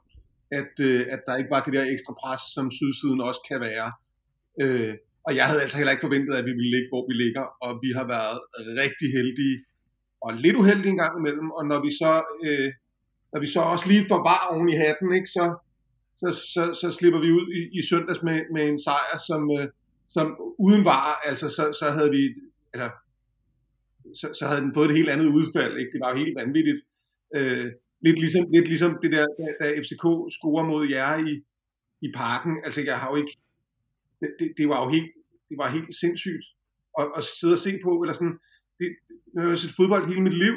at, 0.59 0.75
øh, 0.89 1.07
at 1.15 1.21
der 1.27 1.37
ikke 1.37 1.51
var 1.51 1.63
det 1.65 1.73
der 1.73 1.85
ekstra 1.95 2.13
pres, 2.23 2.43
som 2.55 2.67
sydsiden 2.79 3.21
også 3.29 3.41
kan 3.51 3.61
være. 3.69 3.89
Øh, 4.63 4.95
og 5.27 5.37
jeg 5.37 5.47
havde 5.47 5.63
altså 5.63 5.77
heller 5.77 5.93
ikke 5.93 6.07
forventet, 6.07 6.35
at 6.35 6.47
vi 6.49 6.53
ville 6.59 6.75
ligge, 6.77 6.89
hvor 6.93 7.05
vi 7.11 7.15
ligger, 7.25 7.45
og 7.67 7.73
vi 7.85 7.91
har 7.99 8.07
været 8.15 8.39
rigtig 8.83 9.09
heldige, 9.17 9.57
og 10.25 10.31
lidt 10.45 10.57
uheldige 10.57 10.93
en 10.95 11.03
gang 11.05 11.15
imellem, 11.21 11.51
og 11.59 11.63
når 11.71 11.81
vi 11.87 11.91
så, 12.01 12.13
øh, 12.47 12.71
når 13.33 13.41
vi 13.41 13.49
så 13.55 13.61
også 13.73 13.87
lige 13.89 14.09
får 14.11 14.21
var 14.31 14.41
oven 14.53 14.69
i 14.75 14.77
hatten, 14.83 15.09
ikke, 15.19 15.31
så, 15.37 15.45
så, 16.21 16.29
så, 16.55 16.63
så 16.81 16.89
slipper 16.99 17.21
vi 17.25 17.31
ud 17.39 17.47
i, 17.59 17.61
i 17.79 17.81
søndags 17.91 18.23
med, 18.23 18.39
med 18.55 18.65
en 18.71 18.79
sejr, 18.87 19.17
som, 19.29 19.43
øh, 19.59 19.67
som 20.17 20.27
uden 20.59 20.85
var, 20.85 21.07
altså 21.31 21.47
så, 21.57 21.65
så 21.81 21.87
havde 21.97 22.11
vi, 22.17 22.23
altså, 22.73 22.89
så, 24.21 24.27
så 24.39 24.45
havde 24.49 24.61
den 24.61 24.75
fået 24.75 24.91
et 24.91 24.97
helt 24.97 25.13
andet 25.15 25.29
udfald, 25.39 25.75
ikke? 25.81 25.93
det 25.93 26.01
var 26.05 26.11
jo 26.11 26.23
helt 26.23 26.37
vanvittigt. 26.43 26.81
Øh, 27.37 27.67
lidt, 28.01 28.19
ligesom, 28.19 28.45
lidt 28.55 28.69
ligesom 28.69 28.93
det 29.03 29.11
der, 29.13 29.27
da, 29.39 29.45
da 29.61 29.67
FCK 29.83 30.05
scorer 30.37 30.65
mod 30.67 30.89
jer 30.89 31.17
i, 31.31 31.33
i 32.07 32.09
parken, 32.15 32.53
altså 32.65 32.81
jeg 32.83 32.99
har 33.01 33.11
jo 33.11 33.17
ikke, 33.17 33.35
det, 34.21 34.29
det, 34.39 34.53
det 34.59 34.69
var 34.69 34.85
jo 34.85 34.91
helt, 34.91 35.11
det 35.49 35.57
var 35.59 35.69
helt 35.69 35.95
sindssygt 36.03 36.45
at, 37.01 37.07
at 37.17 37.25
sidde 37.25 37.55
og 37.59 37.63
se 37.67 37.73
på, 37.85 37.91
eller 38.03 38.15
sådan, 38.15 38.37
det, 38.79 38.89
jeg 39.35 39.43
har 39.43 39.55
set 39.55 39.77
fodbold 39.77 40.09
hele 40.09 40.23
mit 40.23 40.39
liv, 40.45 40.55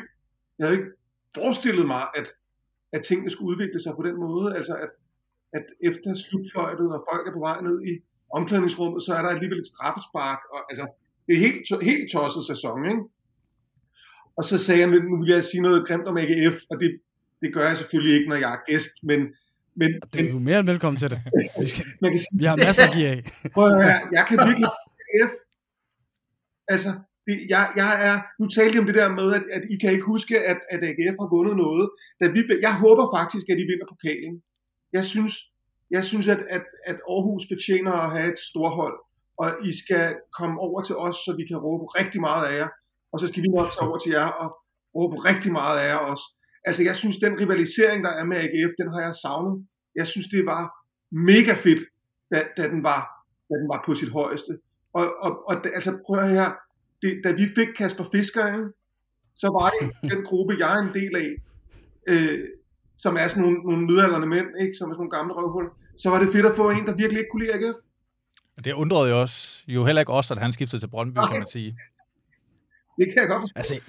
jeg 0.57 0.63
havde 0.65 0.77
ikke 0.79 0.91
forestillet 1.35 1.85
mig, 1.93 2.03
at, 2.19 2.27
at 2.95 3.03
tingene 3.03 3.29
skulle 3.29 3.51
udvikle 3.53 3.79
sig 3.79 3.93
på 3.95 4.03
den 4.07 4.15
måde, 4.25 4.55
altså 4.57 4.73
at, 4.85 4.91
at 5.57 5.65
efter 5.89 6.09
slutfløjtet, 6.23 6.87
og 6.95 7.05
folk 7.11 7.27
er 7.27 7.33
på 7.33 7.43
vej 7.47 7.61
ned 7.61 7.77
i 7.91 7.93
omklædningsrummet, 8.37 9.03
så 9.05 9.11
er 9.17 9.21
der 9.21 9.29
alligevel 9.29 9.59
et 9.59 9.71
straffespark, 9.73 10.41
og 10.53 10.59
altså, 10.71 10.85
det 11.25 11.31
er 11.35 11.39
helt, 11.45 11.61
helt 11.91 12.07
tosset 12.13 12.43
sæson, 12.51 12.79
ikke? 12.91 13.03
Og 14.37 14.43
så 14.43 14.57
sagde 14.65 14.81
jeg, 14.81 14.89
nu 14.89 15.15
vil 15.21 15.29
jeg 15.35 15.43
sige 15.43 15.61
noget 15.61 15.87
grimt 15.87 16.07
om 16.11 16.17
AGF, 16.17 16.57
og 16.71 16.75
det, 16.81 16.89
det 17.43 17.53
gør 17.53 17.65
jeg 17.67 17.77
selvfølgelig 17.77 18.13
ikke, 18.17 18.29
når 18.29 18.35
jeg 18.35 18.51
er 18.53 18.61
gæst, 18.69 18.93
men... 19.03 19.19
men 19.75 19.89
det 20.13 20.21
er 20.25 20.31
jo 20.37 20.39
mere 20.39 20.59
end 20.59 20.67
velkommen 20.67 20.99
til 20.99 21.09
det. 21.13 21.19
Vi, 21.61 21.65
skal, 21.65 21.85
man 22.01 22.11
kan 22.11 22.19
sige, 22.19 22.39
vi 22.39 22.45
har 22.45 22.55
masser 22.55 22.83
at 22.87 22.93
give 22.95 23.07
af. 23.07 23.19
Prøv 23.55 23.65
at 23.67 23.75
høre, 23.83 23.99
jeg 24.17 24.25
kan 24.29 24.37
virkelig 24.47 24.69
AGF. 25.13 25.33
Altså, 26.73 26.91
det, 27.27 27.35
jeg, 27.53 27.63
jeg 27.81 27.91
er, 28.07 28.15
nu 28.39 28.45
talte 28.47 28.73
jeg 28.75 28.81
om 28.83 28.87
det 28.89 28.95
der 28.95 29.09
med, 29.19 29.27
at, 29.37 29.43
at 29.57 29.63
I 29.73 29.75
kan 29.81 29.91
ikke 29.95 30.05
huske, 30.13 30.35
at, 30.51 30.59
at 30.73 30.79
AGF 30.89 31.15
har 31.21 31.29
vundet 31.35 31.55
noget. 31.65 31.85
Da 32.19 32.25
vi, 32.35 32.39
jeg 32.67 32.75
håber 32.85 33.05
faktisk, 33.17 33.45
at 33.51 33.57
I 33.63 33.65
vinder 33.71 33.87
pokalen. 33.93 34.35
Jeg 34.93 35.05
synes, 35.13 35.33
jeg 35.91 36.03
synes 36.03 36.27
at, 36.27 36.41
at, 36.49 36.65
at 36.85 36.97
Aarhus 37.13 37.43
fortjener 37.51 37.91
at 37.91 38.11
have 38.15 38.27
et 38.33 38.39
storhold, 38.49 38.97
og 39.37 39.47
I 39.69 39.71
skal 39.81 40.15
komme 40.39 40.55
over 40.59 40.81
til 40.87 40.95
os, 40.95 41.15
så 41.25 41.31
vi 41.39 41.43
kan 41.49 41.57
råbe 41.57 41.85
rigtig 41.99 42.21
meget 42.21 42.45
af 42.49 42.57
jer 42.59 42.69
og 43.13 43.19
så 43.19 43.27
skal 43.27 43.43
vi 43.43 43.47
nok 43.47 43.69
tage 43.71 43.87
over 43.87 43.99
til 44.03 44.11
jer 44.11 44.29
og 44.43 44.49
råbe 44.95 45.15
rigtig 45.29 45.51
meget 45.51 45.79
af 45.79 45.87
jer 45.91 46.01
også. 46.11 46.25
Altså, 46.65 46.83
jeg 46.83 46.95
synes, 46.95 47.17
den 47.17 47.39
rivalisering, 47.39 48.03
der 48.03 48.09
er 48.09 48.25
med 48.25 48.37
AGF, 48.37 48.73
den 48.81 48.91
har 48.93 49.01
jeg 49.01 49.15
savnet. 49.21 49.67
Jeg 49.95 50.07
synes, 50.07 50.27
det 50.27 50.45
var 50.45 50.63
mega 51.11 51.53
fedt, 51.53 51.81
da, 52.31 52.43
da, 52.57 52.69
den, 52.69 52.83
var, 52.83 53.01
da 53.49 53.53
den 53.61 53.67
var 53.73 53.83
på 53.85 53.95
sit 53.95 54.09
højeste. 54.09 54.51
Og, 54.93 55.05
og, 55.25 55.49
og 55.49 55.55
altså, 55.77 55.99
prøv 56.05 56.19
at 56.19 56.29
her, 56.29 56.51
det, 57.01 57.21
da 57.23 57.31
vi 57.31 57.45
fik 57.55 57.67
Kasper 57.77 58.03
Fisker, 58.11 58.47
ikke, 58.47 58.69
så 59.35 59.47
var 59.47 59.69
det 59.75 59.83
den 60.11 60.23
gruppe, 60.23 60.55
jeg 60.59 60.77
er 60.77 60.81
en 60.81 60.93
del 60.93 61.15
af, 61.23 61.29
øh, 62.07 62.39
som 62.97 63.15
er 63.19 63.27
sådan 63.27 63.43
nogle, 63.43 63.59
nogle 63.59 63.85
midalderne 63.85 64.25
mænd, 64.25 64.47
ikke, 64.61 64.73
som 64.77 64.89
er 64.89 64.93
sådan 64.93 64.99
nogle 65.03 65.17
gamle 65.17 65.33
røvhuller, 65.33 65.71
så 65.97 66.09
var 66.09 66.19
det 66.19 66.29
fedt 66.33 66.45
at 66.45 66.55
få 66.55 66.69
en, 66.69 66.85
der 66.87 66.95
virkelig 66.95 67.19
ikke 67.19 67.31
kunne 67.31 67.45
lide 67.45 67.53
AGF. 67.53 67.79
Det 68.65 68.73
undrede 68.73 69.09
jo 69.09 69.21
også, 69.21 69.63
jo 69.67 69.85
heller 69.85 70.01
ikke 70.01 70.13
også, 70.13 70.33
at 70.33 70.39
han 70.39 70.53
skiftede 70.53 70.81
til 70.81 70.87
Brøndby, 70.87 71.19
kan 71.31 71.39
man 71.39 71.47
sige. 71.47 71.77
Det 72.97 73.07
kan 73.07 73.21
jeg 73.21 73.27
godt 73.27 73.41
forstå. 73.41 73.57
Altså, 73.59 73.79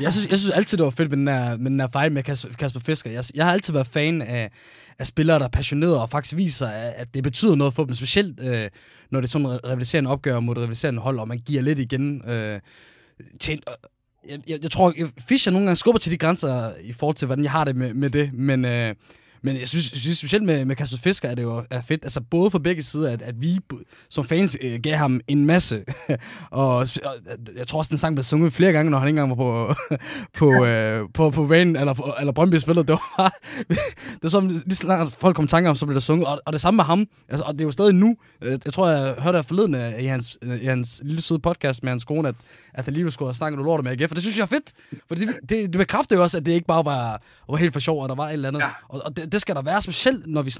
jeg 0.00 0.12
synes, 0.12 0.28
jeg 0.28 0.38
synes 0.38 0.54
altid, 0.54 0.78
det 0.78 0.84
var 0.84 0.90
fedt 0.90 1.10
med 1.10 1.18
den 1.18 1.28
her, 1.28 1.56
med 1.56 1.70
den 1.70 1.80
her 1.80 1.88
fight 1.92 2.12
med 2.12 2.22
Kasper 2.58 2.80
Fisker. 2.80 3.10
Jeg, 3.10 3.24
jeg 3.34 3.44
har 3.44 3.52
altid 3.52 3.72
været 3.72 3.86
fan 3.86 4.22
af, 4.22 4.50
af 4.98 5.06
spillere, 5.06 5.38
der 5.38 5.44
er 5.44 5.48
passionerede 5.48 6.02
og 6.02 6.10
faktisk 6.10 6.36
viser, 6.36 6.66
at 6.68 7.14
det 7.14 7.22
betyder 7.22 7.54
noget 7.54 7.74
for 7.74 7.84
dem. 7.84 7.94
Specielt 7.94 8.40
øh, 8.40 8.70
når 9.10 9.20
det 9.20 9.28
er 9.28 9.30
sådan 9.30 9.46
en 9.46 9.64
rivaliserende 9.64 10.10
opgør 10.10 10.40
mod 10.40 10.54
et 10.56 10.62
rivaliserende 10.62 11.00
hold, 11.00 11.18
og 11.18 11.28
man 11.28 11.38
giver 11.38 11.62
lidt 11.62 11.78
igen 11.78 12.30
øh, 12.30 12.60
til 13.40 13.62
jeg, 14.28 14.38
jeg, 14.48 14.58
jeg 14.62 14.70
tror, 14.70 14.94
Fischer 15.28 15.52
nogle 15.52 15.66
gange 15.66 15.76
skubber 15.76 15.98
til 15.98 16.12
de 16.12 16.18
grænser 16.18 16.72
i 16.82 16.92
forhold 16.92 17.16
til, 17.16 17.26
hvordan 17.26 17.44
jeg 17.44 17.52
har 17.52 17.64
det 17.64 17.76
med, 17.76 17.94
med 17.94 18.10
det, 18.10 18.32
men... 18.32 18.64
Øh, 18.64 18.94
men 19.42 19.56
jeg 19.56 19.68
synes, 19.68 19.92
jeg 19.92 20.00
synes 20.00 20.18
specielt 20.18 20.44
med, 20.44 20.64
med 20.64 20.76
Kasper 20.76 20.98
Fisker 20.98 21.28
er 21.28 21.34
det 21.34 21.42
jo 21.42 21.64
er 21.70 21.82
fedt, 21.82 22.04
altså 22.04 22.20
både 22.20 22.50
for 22.50 22.58
begge 22.58 22.82
sider, 22.82 23.12
at, 23.12 23.22
at 23.22 23.40
vi 23.40 23.58
som 24.10 24.24
fans 24.24 24.56
øh, 24.62 24.80
gav 24.82 24.96
ham 24.96 25.20
en 25.28 25.46
masse. 25.46 25.84
og, 26.50 26.76
og 26.76 26.86
jeg 27.56 27.68
tror 27.68 27.78
også, 27.78 27.88
den 27.88 27.98
sang 27.98 28.14
blev 28.14 28.24
sunget 28.24 28.52
flere 28.52 28.72
gange, 28.72 28.90
når 28.90 28.98
han 28.98 29.08
ikke 29.08 29.20
engang 29.20 29.38
var 29.38 29.44
på, 29.44 29.74
på, 30.38 30.64
øh, 30.64 31.08
på, 31.14 31.30
på 31.30 31.44
Rain, 31.44 31.76
eller, 31.76 32.16
eller 32.20 32.32
Brøndby 32.32 32.54
spillet. 32.54 32.88
Det 32.88 32.98
var, 33.16 33.38
det 33.68 34.22
var 34.22 34.28
som, 34.28 34.48
lige 34.48 34.74
så 34.74 35.16
folk 35.18 35.36
kom 35.36 35.46
tanker 35.46 35.70
om, 35.70 35.76
så 35.76 35.86
blev 35.86 35.94
det 35.94 36.02
sunget. 36.02 36.26
Og, 36.26 36.40
og 36.46 36.52
det 36.52 36.60
samme 36.60 36.76
med 36.76 36.84
ham. 36.84 37.06
Altså, 37.28 37.44
og 37.44 37.52
det 37.52 37.60
er 37.60 37.64
jo 37.64 37.72
stadig 37.72 37.94
nu. 37.94 38.16
Øh, 38.42 38.58
jeg 38.64 38.72
tror, 38.72 38.88
jeg 38.88 39.14
hørte 39.18 39.38
det 39.38 39.46
forleden 39.46 39.74
i 40.00 40.06
hans, 40.06 40.38
i 40.62 40.64
hans 40.64 41.00
lille 41.04 41.22
søde 41.22 41.38
podcast 41.38 41.82
med 41.82 41.92
hans 41.92 42.04
kone, 42.04 42.28
at, 42.28 42.34
at 42.74 42.84
han 42.84 42.94
lige 42.94 43.10
skulle 43.10 43.28
have 43.28 43.34
snakket 43.34 43.58
lort 43.58 43.84
med 43.84 43.92
AGF. 43.92 44.08
For 44.08 44.14
det 44.14 44.22
synes 44.22 44.36
jeg 44.36 44.42
er 44.42 44.46
fedt. 44.46 44.72
For 45.08 45.14
det, 45.14 45.28
det, 45.40 45.48
det 45.48 45.78
bekræfter 45.78 46.16
jo 46.16 46.22
også, 46.22 46.38
at 46.38 46.46
det 46.46 46.52
ikke 46.52 46.66
bare 46.66 46.84
var, 46.84 47.22
var 47.50 47.56
helt 47.56 47.72
for 47.72 47.80
sjov, 47.80 48.04
at 48.04 48.08
der 48.08 48.14
var 48.14 48.26
et 48.28 48.32
eller 48.32 48.48
andet. 48.48 48.60
Ja. 48.60 48.68
Og, 48.88 49.02
og 49.04 49.16
det, 49.16 49.31
det 49.32 49.40
skal 49.40 49.54
der 49.54 49.62
være, 49.62 49.82
specielt 49.82 50.26
når 50.26 50.42
vi 50.42 50.50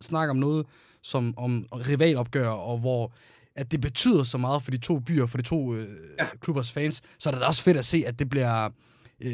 snakker 0.00 0.30
om 0.30 0.36
noget 0.36 0.66
som 1.02 1.34
om 1.36 1.66
rivalopgør, 1.72 2.48
og 2.48 2.78
hvor 2.78 3.12
at 3.56 3.72
det 3.72 3.80
betyder 3.80 4.22
så 4.22 4.38
meget 4.38 4.62
for 4.62 4.70
de 4.70 4.78
to 4.78 4.98
byer, 4.98 5.26
for 5.26 5.36
de 5.38 5.42
to 5.42 5.74
øh, 5.74 5.88
ja. 6.18 6.26
klubbers 6.40 6.72
fans, 6.72 7.02
så 7.18 7.30
er 7.30 7.34
det 7.34 7.42
også 7.42 7.62
fedt 7.62 7.76
at 7.76 7.84
se, 7.84 8.04
at 8.06 8.18
det 8.18 8.30
bliver 8.30 8.68
øh, 9.20 9.30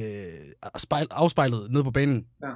spejl, 0.77 1.07
afspejlet 1.11 1.71
ned 1.71 1.83
på 1.83 1.91
banen. 1.91 2.27
Ja. 2.43 2.49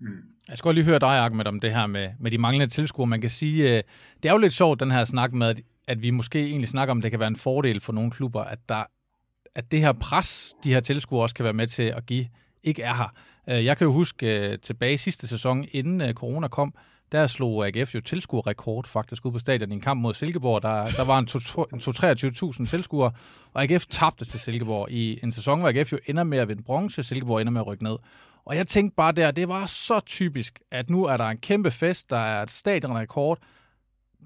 Jeg 0.49 0.59
skal 0.59 0.75
lige 0.75 0.85
høre 0.85 0.99
dig, 0.99 1.18
Ahmed, 1.18 1.46
om 1.46 1.61
det 1.61 1.72
her 1.72 1.87
med, 1.87 2.09
med 2.20 2.31
de 2.31 2.38
manglende 2.38 2.75
tilskuere. 2.75 3.07
Man 3.07 3.20
kan 3.20 3.31
sige, 3.31 3.77
øh, 3.77 3.83
det 4.22 4.29
er 4.29 4.33
jo 4.33 4.38
lidt 4.38 4.53
sjovt, 4.53 4.81
den 4.81 4.90
her 4.90 5.05
snak 5.05 5.33
med, 5.33 5.46
at, 5.46 5.61
at 5.88 6.03
vi 6.03 6.11
måske 6.11 6.46
egentlig 6.46 6.68
snakker 6.68 6.90
om, 6.90 6.99
at 6.99 7.03
det 7.03 7.11
kan 7.11 7.20
være 7.20 7.29
en 7.29 7.37
fordel 7.37 7.81
for 7.81 7.92
nogle 7.92 8.11
klubber, 8.11 8.44
at, 8.44 8.59
der, 8.68 8.85
at 9.55 9.70
det 9.70 9.81
her 9.81 9.92
pres, 9.92 10.55
de 10.64 10.72
her 10.72 10.81
tilskuere 10.81 11.22
også 11.22 11.35
kan 11.35 11.44
være 11.44 11.53
med 11.53 11.66
til 11.66 11.83
at 11.83 12.07
give, 12.07 12.27
ikke 12.62 12.83
er 12.83 12.94
her. 12.94 13.14
Øh, 13.49 13.65
jeg 13.65 13.77
kan 13.77 13.85
jo 13.85 13.93
huske 13.93 14.49
øh, 14.49 14.59
tilbage 14.59 14.99
sidste 14.99 15.27
sæson, 15.27 15.65
inden 15.73 16.01
øh, 16.01 16.15
corona 16.15 16.49
kom, 16.49 16.75
der 17.13 17.27
slog 17.27 17.67
AGF 17.67 17.95
jo 17.95 18.01
tilskuerrekord 18.01 18.87
faktisk 18.87 19.27
ud 19.27 19.33
på 19.33 19.39
stadion 19.39 19.71
i 19.71 19.75
en 19.75 19.81
kamp 19.81 20.01
mod 20.01 20.15
Silkeborg. 20.15 20.63
Der, 20.63 20.89
der 20.89 21.05
var 21.05 21.19
en 21.19 21.29
23.000 22.65 22.71
tilskuere, 22.71 23.13
og 23.53 23.63
AGF 23.63 23.87
tabte 23.87 24.25
til 24.25 24.41
Silkeborg 24.41 24.91
i 24.91 25.21
en 25.23 25.33
sæson, 25.33 25.61
hvor 25.61 25.69
AGF 25.69 25.93
jo 25.93 25.99
ender 26.07 26.25
med 26.25 26.39
at 26.39 26.49
vinde 26.49 26.63
bronze, 26.63 27.03
Silkeborg 27.03 27.41
ender 27.41 27.53
med 27.53 27.61
at 27.61 27.67
rykke 27.67 27.85
ned. 27.85 27.97
Og 28.45 28.57
jeg 28.57 28.67
tænkte 28.67 28.97
bare 28.97 29.13
der, 29.13 29.31
det 29.31 29.49
var 29.49 29.67
så 29.67 30.01
typisk, 30.01 30.61
at 30.71 30.91
nu 30.91 31.05
er 31.05 31.17
der 31.17 31.25
en 31.25 31.37
kæmpe 31.37 31.71
fest, 31.71 32.11
der 32.11 32.17
er 32.17 32.43
et 32.43 32.51
stadionrekord 32.51 33.39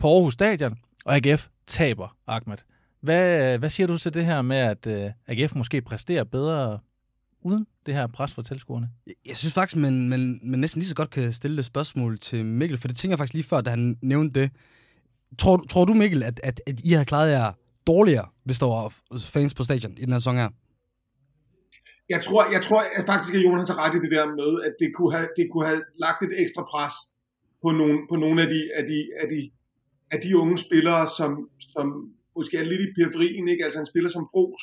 på 0.01 0.15
Aarhus 0.15 0.35
Stadion, 0.35 0.79
og 1.05 1.17
AGF 1.17 1.49
taber, 1.67 2.17
Ahmed. 2.27 2.59
Hvad, 3.01 3.59
hvad 3.59 3.71
siger 3.71 3.87
du 3.87 3.99
til 3.99 4.15
det 4.15 4.25
her 4.25 4.43
med, 4.43 4.57
at 4.57 5.15
AGF 5.27 5.55
måske 5.55 5.83
præsterer 5.83 6.25
bedre 6.25 6.79
uden 7.43 7.67
det 7.87 7.95
her 7.95 8.07
pres 8.07 8.33
for 8.33 8.43
tilskuerne? 8.43 8.91
Jeg 9.27 9.37
synes 9.37 9.55
faktisk, 9.55 9.77
man, 9.77 10.09
man, 10.09 10.41
man 10.43 10.61
næsten 10.61 10.81
lige 10.81 10.89
så 10.89 10.95
godt 10.95 11.11
kan 11.11 11.33
stille 11.33 11.57
det 11.57 11.65
spørgsmål 11.65 12.19
til 12.19 12.45
Mikkel, 12.45 12.79
for 12.79 12.89
det 12.89 12.97
tænker 12.97 13.13
jeg 13.13 13.19
faktisk 13.19 13.35
lige 13.35 13.45
før, 13.45 13.61
da 13.61 13.71
han 13.71 13.99
nævnte 14.03 14.41
det. 14.41 14.51
Tror, 15.39 15.65
tror 15.71 15.85
du, 15.85 15.95
Mikkel, 15.95 16.23
at, 16.23 16.41
at, 16.45 16.61
at 16.67 16.81
I 16.85 16.93
har 16.93 17.05
klaret 17.05 17.31
jer 17.31 17.53
dårligere, 17.87 18.29
hvis 18.45 18.59
der 18.59 18.67
var 18.67 18.95
fans 19.35 19.55
på 19.55 19.65
stadion 19.65 19.93
i 19.99 20.01
den 20.01 20.13
her 20.13 20.19
sæson 20.19 20.37
her? 20.37 20.49
Jeg 22.09 22.21
tror, 22.25 22.53
jeg 22.53 22.63
tror 22.63 22.81
at 22.81 23.05
faktisk, 23.07 23.35
at 23.35 23.43
Jonas 23.45 23.69
har 23.69 23.79
ret 23.85 23.95
i 23.95 24.01
det 24.05 24.11
der 24.17 24.27
med, 24.41 24.51
at 24.67 24.75
det 24.81 24.89
kunne 24.97 25.13
have, 25.17 25.29
det 25.37 25.47
kunne 25.53 25.67
have 25.67 25.83
lagt 26.05 26.21
et 26.23 26.35
ekstra 26.43 26.63
pres 26.73 26.95
på 27.63 27.69
nogle, 27.71 27.99
på 28.11 28.17
nogle 28.17 28.43
af, 28.45 28.49
de, 28.55 28.61
af, 28.79 28.85
de, 28.91 28.99
af, 29.23 29.27
de, 29.33 29.41
af 30.15 30.19
de 30.25 30.31
unge 30.43 30.59
spillere, 30.67 31.07
som, 31.19 31.31
som 31.75 31.87
måske 32.37 32.57
er 32.63 32.67
lidt 32.73 32.81
i 32.81 32.95
periferien. 32.99 33.49
Ikke? 33.49 33.65
Altså 33.65 33.79
en 33.81 33.87
spiller 33.93 34.11
som 34.11 34.29
Bros 34.31 34.63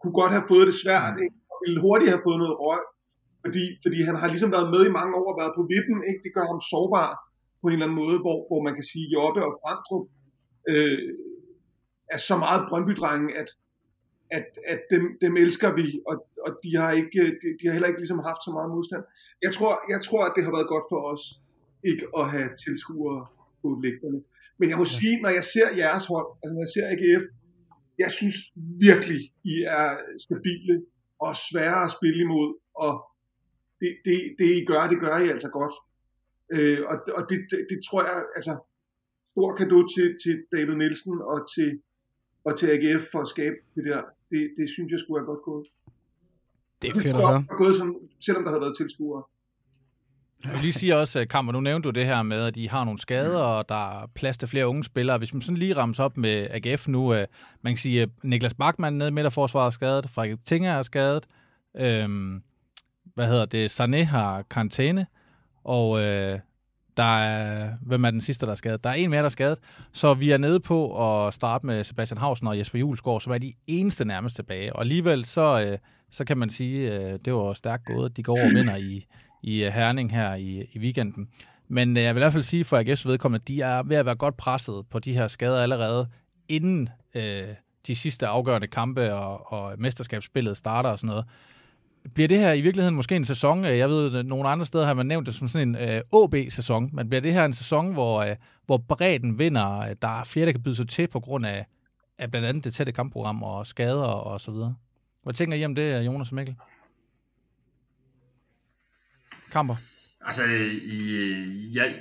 kunne 0.00 0.16
godt 0.20 0.32
have 0.36 0.48
fået 0.48 0.66
det 0.66 0.76
svært. 0.84 1.14
Ikke? 1.24 1.36
Ville 1.64 1.80
hurtigt 1.86 2.12
have 2.12 2.26
fået 2.26 2.38
noget 2.42 2.56
røg, 2.64 2.82
fordi, 3.44 3.64
fordi 3.84 3.98
han 4.08 4.16
har 4.20 4.28
ligesom 4.32 4.52
været 4.56 4.72
med 4.74 4.82
i 4.86 4.96
mange 4.98 5.14
år 5.20 5.28
og 5.32 5.38
været 5.42 5.56
på 5.58 5.62
vippen, 5.72 5.98
ikke? 6.08 6.20
det 6.24 6.32
gør 6.36 6.46
ham 6.52 6.60
sårbar 6.70 7.10
på 7.60 7.64
en 7.66 7.72
eller 7.74 7.86
anden 7.86 8.00
måde, 8.04 8.18
hvor, 8.24 8.38
hvor 8.48 8.60
man 8.66 8.74
kan 8.78 8.86
sige, 8.92 9.06
Jobbe 9.14 9.40
og 9.48 9.52
Frandrup 9.60 10.06
øh, 10.72 10.98
er 12.14 12.20
så 12.28 12.36
meget 12.44 12.62
brøndby 12.68 12.94
at, 13.42 13.48
at, 14.36 14.46
at 14.72 14.80
dem, 14.92 15.02
dem 15.24 15.34
elsker 15.44 15.70
vi, 15.78 15.86
og, 16.10 16.16
og 16.46 16.50
de, 16.62 16.70
har 16.80 16.90
ikke, 17.00 17.22
de, 17.42 17.48
de 17.58 17.64
har 17.66 17.72
heller 17.76 17.90
ikke 17.90 18.02
ligesom 18.02 18.20
haft 18.28 18.42
så 18.46 18.50
meget 18.56 18.70
modstand. 18.76 19.04
Jeg 19.46 19.52
tror, 19.56 19.72
jeg 19.94 20.00
tror, 20.06 20.22
at 20.28 20.32
det 20.36 20.42
har 20.46 20.52
været 20.56 20.72
godt 20.74 20.86
for 20.92 21.00
os, 21.12 21.22
ikke 21.90 22.04
at 22.20 22.24
have 22.34 22.48
tilskuere 22.64 23.22
på 23.62 23.68
lægterne. 23.84 24.20
Men 24.58 24.66
jeg 24.70 24.78
må 24.82 24.86
ja. 24.88 24.94
sige, 24.98 25.16
når 25.24 25.32
jeg 25.38 25.44
ser 25.54 25.68
jeres 25.82 26.04
hold, 26.12 26.28
altså 26.42 26.52
når 26.54 26.62
jeg 26.66 26.72
ser 26.76 26.86
AGF, 26.92 27.24
jeg 28.02 28.10
synes 28.18 28.36
virkelig, 28.88 29.20
I 29.52 29.54
er 29.78 29.88
stabile 30.24 30.74
og 31.24 31.32
svære 31.48 31.80
at 31.86 31.94
spille 31.96 32.20
imod, 32.26 32.48
og 32.84 32.92
det, 33.80 33.90
det, 34.06 34.16
det 34.38 34.48
I 34.60 34.64
gør, 34.70 34.82
det 34.92 34.98
gør 35.04 35.16
I 35.24 35.28
altså 35.34 35.48
godt. 35.58 35.74
Øh, 36.54 36.80
og 36.90 36.96
og 37.16 37.22
det, 37.30 37.38
det, 37.50 37.58
det 37.70 37.78
tror 37.86 38.02
jeg, 38.08 38.18
altså, 38.38 38.54
stor 39.32 39.48
kado 39.58 39.78
til, 39.94 40.06
til 40.22 40.34
David 40.52 40.76
Nielsen 40.80 41.16
og 41.32 41.38
til, 41.54 41.70
og 42.46 42.52
til 42.58 42.66
AGF 42.74 43.04
for 43.12 43.20
at 43.20 43.28
skabe 43.34 43.56
det 43.74 43.84
der. 43.90 44.02
Det, 44.30 44.40
det 44.58 44.66
synes 44.74 44.88
jeg 44.92 45.00
skulle 45.00 45.20
have 45.20 45.30
godt 45.32 45.44
gået. 45.50 45.66
Det 46.82 46.88
er 46.90 46.94
fedt 46.94 47.16
at 47.16 47.28
høre. 47.28 47.44
Gået 47.62 47.74
sådan, 47.80 47.98
selvom 48.26 48.42
der 48.44 48.50
havde 48.50 48.64
været 48.66 48.76
tilskuere. 48.80 49.22
Vil 50.44 50.60
lige 50.60 50.72
sige 50.72 50.96
også, 50.96 51.26
Kammer, 51.30 51.52
nu 51.52 51.60
nævnte 51.60 51.86
du 51.86 51.90
det 51.90 52.06
her 52.06 52.22
med, 52.22 52.46
at 52.46 52.54
de 52.54 52.70
har 52.70 52.84
nogle 52.84 52.98
skader, 52.98 53.38
og 53.38 53.68
der 53.68 54.02
er 54.02 54.06
plads 54.14 54.38
til 54.38 54.48
flere 54.48 54.68
unge 54.68 54.84
spillere. 54.84 55.18
Hvis 55.18 55.34
man 55.34 55.42
sådan 55.42 55.56
lige 55.56 55.76
rammes 55.76 55.98
op 55.98 56.16
med 56.16 56.46
AGF 56.50 56.88
nu, 56.88 57.14
øh, 57.14 57.26
man 57.62 57.72
kan 57.72 57.78
sige, 57.78 58.02
at 58.02 58.08
Niklas 58.22 58.54
Bachmann 58.54 58.98
nede 58.98 59.08
i 59.08 59.12
midterforsvaret 59.12 59.66
er 59.66 59.70
skadet, 59.70 60.10
Frederik 60.10 60.46
Tinger 60.46 60.72
er 60.72 60.82
skadet, 60.82 61.26
øhm, 61.76 62.42
hvad 63.14 63.28
hedder 63.28 63.44
det, 63.44 63.80
Sané 63.80 64.04
har 64.04 64.42
karantæne, 64.42 65.06
og 65.64 66.00
øh, 66.00 66.38
der 66.96 67.18
er, 67.18 67.70
hvem 67.82 68.04
er 68.04 68.10
den 68.10 68.20
sidste, 68.20 68.46
der 68.46 68.52
er 68.52 68.56
skadet? 68.56 68.84
Der 68.84 68.90
er 68.90 68.94
en 68.94 69.10
mere, 69.10 69.20
der 69.20 69.24
er 69.24 69.30
skadet. 69.30 69.58
Så 69.92 70.14
vi 70.14 70.30
er 70.30 70.38
nede 70.38 70.60
på 70.60 71.08
at 71.26 71.34
starte 71.34 71.66
med 71.66 71.84
Sebastian 71.84 72.18
Hausen 72.18 72.46
og 72.46 72.58
Jesper 72.58 72.78
Julesgaard, 72.78 73.20
som 73.20 73.32
er 73.32 73.38
de 73.38 73.52
eneste 73.66 74.04
nærmest 74.04 74.36
tilbage. 74.36 74.72
Og 74.72 74.80
alligevel 74.80 75.24
så, 75.24 75.60
øh, 75.66 75.78
så 76.10 76.24
kan 76.24 76.38
man 76.38 76.50
sige, 76.50 76.94
øh, 76.94 77.18
det 77.24 77.34
var 77.34 77.54
stærkt 77.54 77.84
gået, 77.84 78.10
at 78.10 78.16
de 78.16 78.22
går 78.22 78.32
over 78.32 78.44
og 78.44 78.54
vinder 78.54 78.76
i, 78.76 79.06
i 79.42 79.64
øh, 79.64 79.72
Herning 79.72 80.12
her 80.12 80.34
i, 80.34 80.66
i 80.72 80.78
weekenden. 80.78 81.28
Men 81.68 81.96
øh, 81.96 82.02
jeg 82.02 82.14
vil 82.14 82.20
i 82.20 82.22
hvert 82.22 82.32
fald 82.32 82.42
sige 82.42 82.64
for 82.64 82.78
AGF's 82.78 83.08
vedkommende, 83.08 83.42
at 83.42 83.48
de 83.48 83.60
er 83.60 83.82
ved 83.82 83.96
at 83.96 84.06
være 84.06 84.14
godt 84.14 84.36
presset 84.36 84.84
på 84.90 84.98
de 84.98 85.12
her 85.12 85.28
skader 85.28 85.62
allerede, 85.62 86.08
inden 86.48 86.88
øh, 87.14 87.42
de 87.86 87.94
sidste 87.94 88.26
afgørende 88.26 88.66
kampe 88.66 89.14
og, 89.14 89.52
og 89.52 89.74
mesterskabsspillet 89.78 90.56
starter 90.56 90.90
og 90.90 90.98
sådan 90.98 91.08
noget. 91.08 91.24
Bliver 92.14 92.28
det 92.28 92.38
her 92.38 92.52
i 92.52 92.60
virkeligheden 92.60 92.96
måske 92.96 93.16
en 93.16 93.24
sæson, 93.24 93.64
øh, 93.64 93.78
jeg 93.78 93.88
ved, 93.88 94.14
at 94.16 94.26
nogle 94.26 94.48
andre 94.48 94.66
steder 94.66 94.86
har 94.86 94.94
man 94.94 95.06
nævnt 95.06 95.26
det 95.26 95.34
som 95.34 95.48
sådan 95.48 95.68
en 95.68 95.76
øh, 95.76 96.00
OB-sæson, 96.12 96.90
men 96.92 97.08
bliver 97.08 97.20
det 97.20 97.32
her 97.32 97.44
en 97.44 97.52
sæson, 97.52 97.92
hvor, 97.92 98.22
øh, 98.22 98.36
hvor 98.66 98.76
bredden 98.76 99.38
vinder, 99.38 99.94
der 99.94 100.20
er 100.20 100.24
flere, 100.24 100.46
der 100.46 100.52
kan 100.52 100.62
byde 100.62 100.76
sig 100.76 100.88
til 100.88 101.08
på 101.08 101.20
grund 101.20 101.46
af, 101.46 101.66
af 102.18 102.30
blandt 102.30 102.48
andet 102.48 102.64
det 102.64 102.74
tætte 102.74 102.92
kampprogram 102.92 103.42
og 103.42 103.66
skader 103.66 104.02
og, 104.02 104.24
og 104.24 104.40
så 104.40 104.50
videre? 104.50 104.74
Hvad 105.22 105.34
tænker 105.34 105.56
I 105.56 105.64
om 105.64 105.74
det, 105.74 106.06
Jonas 106.06 106.28
og 106.28 106.34
Mikkel? 106.34 106.56
Kamper? 109.52 109.76
Altså, 110.26 110.42
jeg, 111.74 111.94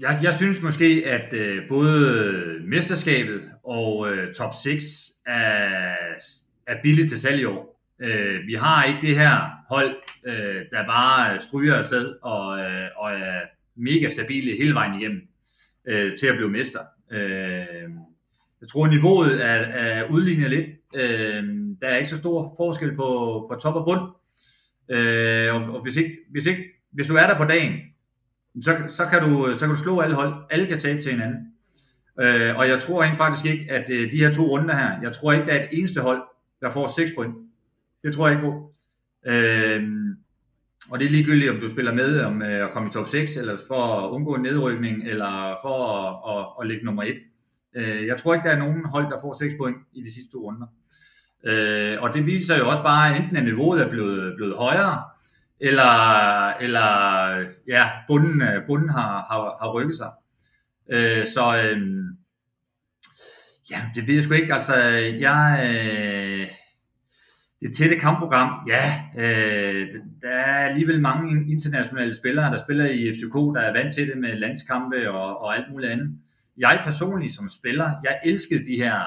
jeg, 0.00 0.20
jeg 0.22 0.34
synes 0.34 0.62
måske, 0.62 1.02
at 1.06 1.32
øh, 1.32 1.68
både 1.68 2.60
mesterskabet 2.64 3.50
og 3.64 4.12
øh, 4.12 4.34
top 4.34 4.54
6 4.62 4.84
er, 5.26 5.94
er 6.66 6.82
billigt 6.82 7.08
til 7.08 7.20
salg 7.20 7.40
i 7.40 7.44
år. 7.44 7.80
Øh, 8.02 8.46
vi 8.46 8.54
har 8.54 8.84
ikke 8.84 9.06
det 9.06 9.18
her 9.18 9.50
hold, 9.68 9.96
øh, 10.26 10.64
der 10.72 10.86
bare 10.86 11.40
stryger 11.40 11.74
afsted 11.74 12.14
og, 12.22 12.58
øh, 12.58 12.88
og 12.96 13.12
er 13.12 13.40
mega 13.76 14.08
stabile 14.08 14.56
hele 14.56 14.74
vejen 14.74 15.00
igennem 15.00 15.20
øh, 15.88 16.18
til 16.18 16.26
at 16.26 16.36
blive 16.36 16.50
mester. 16.50 16.80
Øh, 17.10 17.90
jeg 18.60 18.68
tror, 18.68 18.86
niveauet 18.86 19.44
er, 19.44 19.58
er 19.58 20.10
udlignet 20.10 20.50
lidt. 20.50 20.68
Øh, 20.96 21.44
der 21.80 21.88
er 21.88 21.96
ikke 21.96 22.10
så 22.10 22.18
stor 22.18 22.54
forskel 22.56 22.96
på, 22.96 23.46
på 23.50 23.58
top 23.62 23.74
og 23.74 23.84
bund. 23.84 24.00
Øh, 24.96 25.54
og, 25.54 25.74
og 25.74 25.82
hvis, 25.82 25.96
ikke, 25.96 26.16
hvis 26.30 26.46
ikke 26.46 26.62
hvis 26.98 27.06
du 27.06 27.14
er 27.14 27.26
der 27.26 27.36
på 27.36 27.44
dagen, 27.44 27.72
så, 28.60 28.76
så, 28.88 29.04
kan 29.04 29.22
du, 29.22 29.54
så 29.54 29.60
kan 29.60 29.68
du 29.68 29.80
slå 29.82 30.00
alle 30.00 30.14
hold. 30.14 30.34
Alle 30.50 30.66
kan 30.66 30.80
tabe 30.80 31.02
til 31.02 31.12
hinanden. 31.12 31.52
Øh, 32.20 32.56
og 32.56 32.68
jeg 32.68 32.78
tror 32.80 33.02
rent 33.02 33.18
faktisk 33.18 33.46
ikke, 33.46 33.72
at 33.72 33.90
øh, 33.90 34.10
de 34.10 34.18
her 34.18 34.32
to 34.32 34.42
runder 34.42 34.76
her, 34.76 35.00
jeg 35.02 35.12
tror 35.12 35.32
ikke, 35.32 35.46
der 35.46 35.52
er 35.52 35.62
et 35.62 35.68
eneste 35.78 36.00
hold, 36.00 36.22
der 36.60 36.70
får 36.70 36.86
6 36.86 37.10
point. 37.16 37.34
Det 38.04 38.14
tror 38.14 38.28
jeg 38.28 38.36
ikke 38.36 38.50
på. 38.50 38.72
Øh, 39.26 39.82
og 40.90 40.98
det 40.98 41.06
er 41.06 41.10
ligegyldigt, 41.10 41.50
om 41.50 41.60
du 41.60 41.70
spiller 41.70 41.94
med 41.94 42.20
om 42.20 42.42
øh, 42.42 42.64
at 42.64 42.70
komme 42.70 42.88
i 42.88 42.92
top 42.92 43.08
6, 43.08 43.36
eller 43.36 43.58
for 43.66 43.82
at 43.84 44.10
undgå 44.10 44.34
en 44.34 44.42
nedrykning, 44.42 45.08
eller 45.08 45.58
for 45.62 45.76
at, 45.86 46.38
at, 46.38 46.46
at 46.60 46.68
ligge 46.68 46.84
nummer 46.84 47.02
1. 47.02 47.16
Øh, 47.76 48.06
jeg 48.06 48.16
tror 48.16 48.34
ikke, 48.34 48.48
der 48.48 48.54
er 48.54 48.58
nogen 48.58 48.84
hold, 48.84 49.10
der 49.10 49.18
får 49.20 49.38
6 49.38 49.54
point 49.58 49.76
i 49.92 50.02
de 50.02 50.14
sidste 50.14 50.32
to 50.32 50.38
runder. 50.38 50.66
Øh, 51.44 52.02
og 52.02 52.14
det 52.14 52.26
viser 52.26 52.58
jo 52.58 52.68
også 52.68 52.82
bare, 52.82 53.10
at 53.10 53.22
enten 53.22 53.36
at 53.36 53.44
niveauet 53.44 53.82
er 53.82 53.90
blevet, 53.90 54.36
blevet 54.36 54.56
højere, 54.56 55.02
eller, 55.60 56.48
eller 56.48 56.88
ja, 57.68 57.88
bunden, 58.08 58.42
øh, 58.42 58.66
bunden 58.66 58.88
har, 58.88 59.26
har, 59.30 59.56
har 59.60 59.72
rykket 59.72 59.96
sig. 59.96 60.10
Øh, 60.90 61.26
så 61.26 61.56
øh, 61.56 61.80
ja, 63.70 63.80
det 63.94 64.06
ved 64.06 64.14
jeg 64.14 64.24
sgu 64.24 64.34
ikke. 64.34 64.54
Altså, 64.54 64.74
jeg, 65.20 65.60
øh, 65.68 66.48
det 67.60 67.76
tætte 67.76 67.96
kampprogram, 67.96 68.68
ja, 68.68 68.82
øh, 69.16 69.88
der 70.22 70.28
er 70.28 70.68
alligevel 70.68 71.00
mange 71.00 71.52
internationale 71.52 72.16
spillere, 72.16 72.50
der 72.52 72.58
spiller 72.58 72.86
i 72.86 73.12
FCK, 73.12 73.34
der 73.34 73.60
er 73.60 73.72
vant 73.72 73.94
til 73.94 74.08
det 74.08 74.18
med 74.18 74.38
landskampe 74.38 75.10
og, 75.10 75.40
og 75.40 75.56
alt 75.56 75.72
muligt 75.72 75.92
andet. 75.92 76.18
Jeg 76.58 76.82
personligt 76.84 77.34
som 77.34 77.48
spiller, 77.48 77.92
jeg 78.04 78.20
elskede 78.24 78.64
de 78.64 78.76
her 78.76 79.02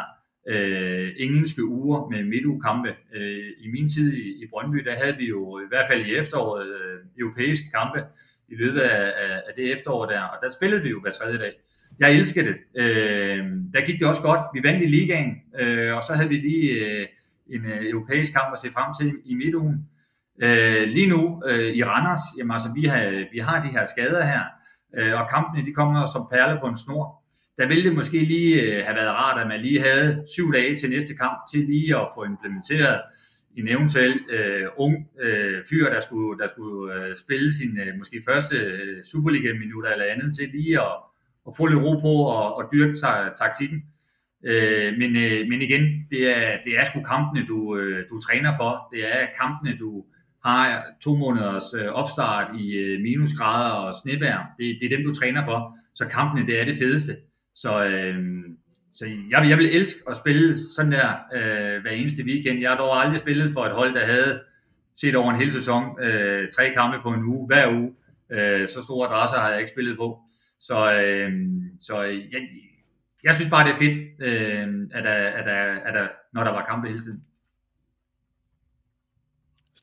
øh, 0.47 1.09
engelske 1.17 1.65
uger 1.65 2.09
med 2.09 2.23
midtugkampe. 2.23 2.89
Øh, 3.13 3.49
I 3.59 3.71
min 3.71 3.89
tid 3.89 4.13
i, 4.13 4.43
i 4.43 4.47
Brøndby, 4.49 4.77
der 4.77 4.95
havde 4.95 5.17
vi 5.17 5.27
jo 5.27 5.59
i 5.59 5.67
hvert 5.69 5.87
fald 5.89 6.05
i 6.05 6.15
efteråret 6.15 6.67
øh, 6.67 6.99
europæiske 7.19 7.65
kampe 7.73 8.03
i 8.49 8.55
løbet 8.55 8.79
af, 8.79 9.13
af, 9.17 9.35
af 9.47 9.53
det 9.55 9.73
efterår 9.73 10.05
der, 10.05 10.21
og 10.21 10.37
der 10.41 10.49
spillede 10.49 10.83
vi 10.83 10.89
jo 10.89 11.01
hver 11.01 11.11
tredje 11.11 11.37
dag. 11.37 11.53
Jeg 11.99 12.13
elskede 12.13 12.45
det. 12.47 12.57
Øh, 12.75 13.45
der 13.73 13.85
gik 13.85 13.99
det 13.99 14.07
også 14.07 14.21
godt. 14.21 14.41
Vi 14.53 14.61
vandt 14.63 14.83
i 14.83 14.85
ligaen, 14.85 15.35
øh, 15.59 15.95
og 15.95 16.03
så 16.03 16.13
havde 16.13 16.29
vi 16.29 16.37
lige 16.37 16.71
øh, 16.71 17.07
en 17.49 17.65
øh, 17.65 17.89
europæisk 17.89 18.33
kamp 18.33 18.53
at 18.53 18.59
se 18.59 18.71
frem 18.71 18.93
til 18.99 19.19
i 19.25 19.35
midtugen. 19.35 19.87
Øh, 20.43 20.87
lige 20.87 21.09
nu 21.09 21.43
øh, 21.47 21.73
i 21.73 21.83
Randers, 21.83 22.19
jamen 22.37 22.51
altså, 22.51 22.69
vi 22.75 22.85
har, 22.85 23.25
vi 23.31 23.39
har 23.39 23.61
de 23.61 23.67
her 23.67 23.85
skader 23.85 24.25
her, 24.25 24.43
øh, 24.97 25.21
og 25.21 25.29
kampene 25.29 25.65
de 25.65 25.73
kommer 25.73 26.05
som 26.05 26.27
perler 26.31 26.61
på 26.61 26.67
en 26.67 26.77
snor 26.77 27.20
der 27.61 27.67
ville 27.67 27.89
det 27.89 27.95
måske 27.95 28.19
lige 28.19 28.61
øh, 28.61 28.85
have 28.85 28.95
været 28.95 29.15
rart, 29.21 29.41
at 29.41 29.47
man 29.47 29.61
lige 29.61 29.81
havde 29.81 30.23
syv 30.35 30.53
dage 30.53 30.75
til 30.75 30.89
næste 30.89 31.13
kamp 31.15 31.37
til 31.51 31.65
lige 31.65 31.95
at 31.97 32.07
få 32.15 32.23
implementeret 32.23 33.01
en 33.57 33.67
eventuel 33.67 34.19
øh, 34.29 34.67
ung 34.77 34.95
øh, 35.21 35.57
fyr, 35.69 35.85
der 35.89 35.99
skulle, 35.99 36.39
der 36.41 36.47
skulle 36.47 36.95
øh, 36.95 37.17
spille 37.17 37.53
sin 37.53 37.79
øh, 37.79 37.97
måske 37.97 38.23
første 38.29 38.55
øh, 38.55 39.03
Superliga-minutter 39.11 39.89
eller 39.89 40.05
andet 40.05 40.35
til 40.37 40.47
lige 40.53 40.81
at, 40.81 40.95
at 41.47 41.53
få 41.57 41.65
lidt 41.65 41.83
ro 41.85 41.93
på 41.99 42.13
og, 42.37 42.55
og 42.55 42.63
dyrke 42.73 42.97
sig, 42.97 43.31
taktikken. 43.37 43.79
Øh, 44.45 44.93
men, 44.97 45.15
øh, 45.15 45.47
men 45.49 45.61
igen, 45.61 45.83
det 46.09 46.21
er, 46.37 46.57
det 46.65 46.79
er 46.79 46.83
sgu 46.83 47.03
kampene, 47.03 47.45
du, 47.47 47.77
øh, 47.77 48.09
du 48.09 48.21
træner 48.21 48.51
for. 48.59 48.87
Det 48.93 49.01
er 49.15 49.27
kampene, 49.41 49.77
du 49.79 50.05
har 50.45 50.83
to 51.03 51.15
måneders 51.15 51.73
øh, 51.79 51.87
opstart 51.87 52.47
i 52.59 52.77
øh, 52.77 53.01
minusgrader 53.01 53.71
og 53.71 53.95
snevær. 54.03 54.53
Det, 54.57 54.77
det 54.79 54.85
er 54.85 54.97
dem, 54.97 55.05
du 55.05 55.13
træner 55.13 55.43
for. 55.45 55.77
Så 55.95 56.05
kampene, 56.07 56.47
det 56.47 56.61
er 56.61 56.65
det 56.65 56.75
fedeste. 56.75 57.13
Så, 57.55 57.85
øh, 57.85 58.17
så 58.93 59.05
jeg, 59.05 59.49
jeg 59.49 59.57
vil 59.57 59.75
elske 59.75 59.99
at 60.09 60.17
spille 60.17 60.59
sådan 60.75 60.91
der 60.91 61.09
øh, 61.35 61.81
hver 61.81 61.91
eneste 61.91 62.23
weekend. 62.23 62.59
Jeg 62.59 62.69
har 62.69 62.77
dog 62.77 63.03
aldrig 63.03 63.19
spillet 63.19 63.53
for 63.53 63.65
et 63.65 63.71
hold, 63.71 63.93
der 63.93 64.05
havde 64.05 64.41
set 65.01 65.15
over 65.15 65.31
en 65.31 65.39
hel 65.39 65.51
sæson, 65.51 66.03
øh, 66.03 66.47
tre 66.55 66.73
kampe 66.73 66.97
på 67.03 67.09
en 67.09 67.23
uge, 67.23 67.47
hver 67.47 67.71
uge. 67.71 67.93
Øh, 68.31 68.69
så 68.69 68.81
store 68.83 69.07
adresser 69.07 69.37
har 69.37 69.49
jeg 69.49 69.59
ikke 69.59 69.71
spillet 69.71 69.97
på. 69.97 70.19
Så, 70.59 70.93
øh, 70.93 71.31
så 71.79 72.01
jeg, 72.01 72.41
jeg 73.23 73.35
synes 73.35 73.49
bare, 73.49 73.67
det 73.67 73.73
er 73.73 73.77
fedt, 73.77 73.97
øh, 74.21 74.87
at, 74.91 75.03
der, 75.03 75.13
at, 75.13 75.45
der, 75.45 75.61
at 75.87 75.93
der, 75.93 76.07
når 76.33 76.43
der 76.43 76.51
var 76.51 76.65
kampe 76.65 76.87
hele 76.87 77.01
tiden. 77.01 77.23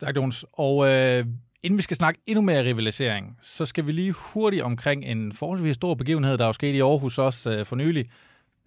Stærkt, 0.00 0.16
Jonas. 0.16 0.44
Og 0.52 0.88
øh, 0.88 1.26
Inden 1.62 1.78
vi 1.78 1.82
skal 1.82 1.96
snakke 1.96 2.20
endnu 2.26 2.42
mere 2.42 2.64
rivalisering, 2.64 3.38
så 3.40 3.66
skal 3.66 3.86
vi 3.86 3.92
lige 3.92 4.12
hurtigt 4.12 4.62
omkring 4.62 5.04
en 5.04 5.32
forholdsvis 5.32 5.74
stor 5.74 5.94
begivenhed, 5.94 6.38
der 6.38 6.46
er 6.46 6.52
sket 6.52 6.74
i 6.74 6.80
Aarhus 6.80 7.18
også 7.18 7.50
øh, 7.50 7.66
for 7.66 7.76
nylig. 7.76 8.06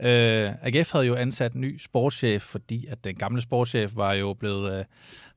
Øh, 0.02 0.52
AGF 0.62 0.92
havde 0.92 1.06
jo 1.06 1.16
ansat 1.16 1.54
en 1.54 1.62
ny 1.62 1.80
sportschef, 1.80 2.42
fordi 2.42 2.86
at 2.86 3.04
den 3.04 3.16
gamle 3.16 3.42
sportschef 3.42 3.92
var 3.96 4.14
jo 4.14 4.34
blevet 4.34 4.80
øh, 4.80 4.86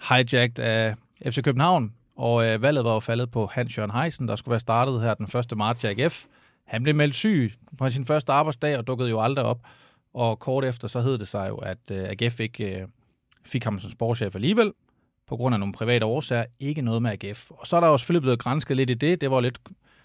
hijacked 0.09 0.59
af 0.59 0.95
FC 1.27 1.43
København, 1.43 1.93
og 2.17 2.47
øh, 2.47 2.63
valget 2.63 2.85
var 2.85 2.95
jo 2.95 3.01
faldet 3.01 3.31
på 3.31 3.47
Hans-Jørgen 3.47 3.91
Heisen, 3.91 4.29
der 4.29 4.37
skulle 4.37 4.53
være 4.53 4.61
startet 4.61 5.01
her 5.01 5.15
den 5.15 5.29
1. 5.39 5.57
marts 5.57 5.85
i 5.85 5.87
AGF. 5.87 6.25
Han 6.65 6.83
blev 6.83 6.95
meldt 6.95 7.15
syg 7.15 7.53
på 7.79 7.89
sin 7.89 8.05
første 8.05 8.33
arbejdsdag 8.33 8.79
og 8.79 8.87
dukkede 8.87 9.11
jo 9.11 9.21
aldrig 9.21 9.45
op. 9.45 9.61
Og 10.15 10.39
kort 10.39 10.65
efter 10.65 10.89
så 10.89 11.01
hed 11.01 11.19
det 11.19 11.29
sig 11.29 11.49
jo, 11.49 11.57
at 11.57 11.91
øh, 11.93 12.09
AGF 12.09 12.41
ikke 12.41 12.81
øh, 12.81 12.87
fik 13.45 13.65
ham 13.65 13.81
som 13.81 13.91
sportschef 13.91 14.35
alligevel, 14.35 14.73
på 15.29 15.37
grund 15.37 15.55
af 15.55 15.59
nogle 15.59 15.75
private 15.75 16.07
årsager, 16.07 16.45
ikke 16.61 16.83
noget 16.83 17.03
med 17.03 17.11
AGF. 17.11 17.51
Og 17.51 17.67
så 17.67 17.77
er 17.77 17.81
der 17.81 17.89
jo 17.89 17.99
selvfølgelig 17.99 18.23
blevet 18.23 18.39
grænsket 18.39 18.77
lidt 18.77 18.91
i 18.91 18.95
det. 18.95 19.21
Det 19.21 19.31
var 19.31 19.41
lidt, 19.41 19.59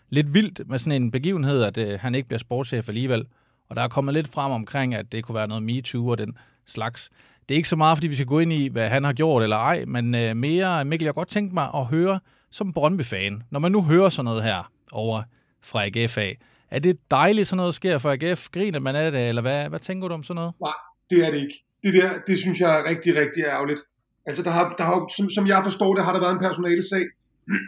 lidt 0.10 0.34
vildt 0.34 0.70
med 0.70 0.80
sådan 0.80 1.02
en 1.02 1.12
begivenhed, 1.12 1.64
at 1.64 1.78
øh, 1.78 2.00
han 2.00 2.16
ikke 2.16 2.28
bliver 2.28 2.40
sportschef 2.40 2.90
alligevel. 2.90 3.26
Og 3.70 3.76
der 3.76 3.82
er 3.82 3.88
kommet 3.88 4.14
lidt 4.14 4.28
frem 4.28 4.52
omkring, 4.52 4.96
at 4.96 5.12
det 5.12 5.24
kunne 5.24 5.36
være 5.36 5.48
noget 5.48 5.64
MeToo 5.64 6.08
og 6.08 6.18
den 6.18 6.38
slags. 6.66 7.10
Det 7.50 7.56
er 7.56 7.58
ikke 7.58 7.70
så 7.70 7.76
meget, 7.76 7.98
fordi 7.98 8.08
vi 8.08 8.16
skal 8.16 8.26
gå 8.26 8.40
ind 8.40 8.54
i, 8.54 8.68
hvad 8.68 8.90
han 8.90 9.04
har 9.04 9.14
gjort 9.14 9.44
eller 9.44 9.58
ej, 9.58 9.86
men 9.86 10.16
øh, 10.16 10.38
mere, 10.38 10.86
Mikkel, 10.86 11.06
jeg 11.06 11.14
godt 11.14 11.28
tænke 11.28 11.54
mig 11.54 11.70
at 11.76 11.86
høre 11.86 12.20
som 12.52 12.74
Brøndby-fan, 12.74 13.44
når 13.50 13.60
man 13.60 13.72
nu 13.72 13.82
hører 13.82 14.10
sådan 14.10 14.26
noget 14.26 14.44
her 14.44 14.72
over 14.92 15.24
fra 15.62 15.86
AGF 15.86 16.18
af, 16.18 16.38
Er 16.72 16.80
det 16.80 16.98
dejligt, 17.12 17.48
sådan 17.48 17.58
noget 17.58 17.76
sker 17.76 17.98
for 17.98 18.12
AGF? 18.12 18.48
Griner 18.52 18.80
man 18.80 18.96
af 18.96 19.12
det, 19.12 19.30
eller 19.30 19.42
hvad, 19.42 19.70
hvad 19.70 19.80
tænker 19.80 20.08
du 20.08 20.14
om 20.14 20.24
sådan 20.24 20.36
noget? 20.36 20.54
Nej, 20.62 20.72
det 21.10 21.26
er 21.26 21.32
det 21.32 21.42
ikke. 21.42 21.64
Det 21.84 21.94
der, 21.94 22.10
det 22.28 22.40
synes 22.40 22.60
jeg 22.60 22.80
er 22.80 22.90
rigtig, 22.90 23.16
rigtig 23.16 23.44
ærgerligt. 23.44 23.82
Altså, 24.30 24.44
der 24.48 24.54
har, 24.58 24.66
der 24.80 24.86
har, 24.90 24.98
som, 25.18 25.26
som 25.38 25.46
jeg 25.48 25.62
forstår 25.64 25.92
det, 25.96 26.06
har 26.06 26.14
der 26.14 26.24
været 26.26 26.36
en 26.36 26.46
personalesag 26.48 27.06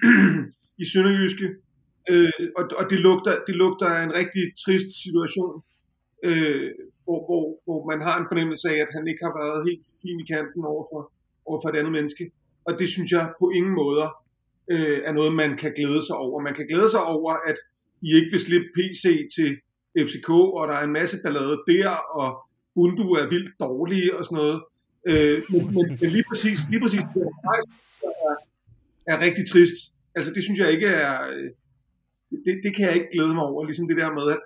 i 0.82 0.86
Sønderjyske, 0.92 1.48
øh, 2.12 2.44
og, 2.58 2.64
og 2.80 2.84
det, 2.92 3.00
lugter, 3.08 3.34
det 3.48 3.56
lugter 3.64 3.88
af 3.96 4.02
en 4.04 4.14
rigtig 4.20 4.44
trist 4.64 4.92
situation, 5.04 5.56
øh, 6.30 6.70
hvor, 7.06 7.20
hvor, 7.28 7.46
hvor 7.66 7.80
man 7.92 8.00
har 8.08 8.16
en 8.18 8.30
fornemmelse 8.32 8.66
af, 8.74 8.78
at 8.86 8.92
han 8.98 9.08
ikke 9.08 9.24
har 9.28 9.34
været 9.42 9.68
helt 9.70 9.86
fin 10.02 10.20
i 10.24 10.26
kanten 10.34 10.62
overfor, 10.74 11.02
overfor 11.48 11.70
et 11.70 11.80
andet 11.80 11.94
menneske. 11.98 12.24
Og 12.68 12.72
det 12.80 12.88
synes 12.96 13.12
jeg 13.12 13.26
på 13.40 13.46
ingen 13.58 13.76
måder 13.82 14.08
øh, 14.74 15.00
er 15.08 15.14
noget, 15.20 15.34
man 15.44 15.52
kan 15.62 15.72
glæde 15.78 16.02
sig 16.08 16.16
over. 16.26 16.38
Man 16.48 16.56
kan 16.58 16.68
glæde 16.72 16.90
sig 16.96 17.04
over, 17.16 17.32
at 17.50 17.58
I 18.08 18.10
ikke 18.18 18.32
vil 18.32 18.46
slippe 18.48 18.70
PC 18.76 19.04
til 19.36 19.50
FCK, 20.08 20.30
og 20.30 20.64
der 20.70 20.76
er 20.80 20.84
en 20.84 20.98
masse 21.00 21.18
ballade 21.24 21.58
der, 21.72 21.92
og 22.20 22.30
Bundu 22.76 23.08
er 23.22 23.30
vildt 23.34 23.54
dårlig 23.60 24.04
og 24.18 24.26
sådan 24.26 24.36
noget. 24.44 24.60
Øh, 25.10 25.38
men, 25.52 25.62
men, 25.76 25.86
men 26.02 26.10
lige 26.16 26.26
præcis, 26.32 26.58
lige 26.72 26.82
præcis 26.84 27.04
det 27.14 27.22
er, 27.24 28.36
er 29.14 29.18
rigtig 29.26 29.44
trist. 29.52 29.78
Altså 30.16 30.30
det 30.36 30.44
synes 30.44 30.60
jeg 30.60 30.70
ikke 30.76 30.88
er, 30.88 31.14
øh, 31.34 31.50
det, 32.46 32.54
det 32.66 32.72
kan 32.76 32.86
jeg 32.88 32.96
ikke 32.96 33.12
glæde 33.16 33.34
mig 33.38 33.46
over, 33.52 33.66
ligesom 33.66 33.88
det 33.88 33.98
der 33.98 34.12
med, 34.20 34.26
at, 34.36 34.42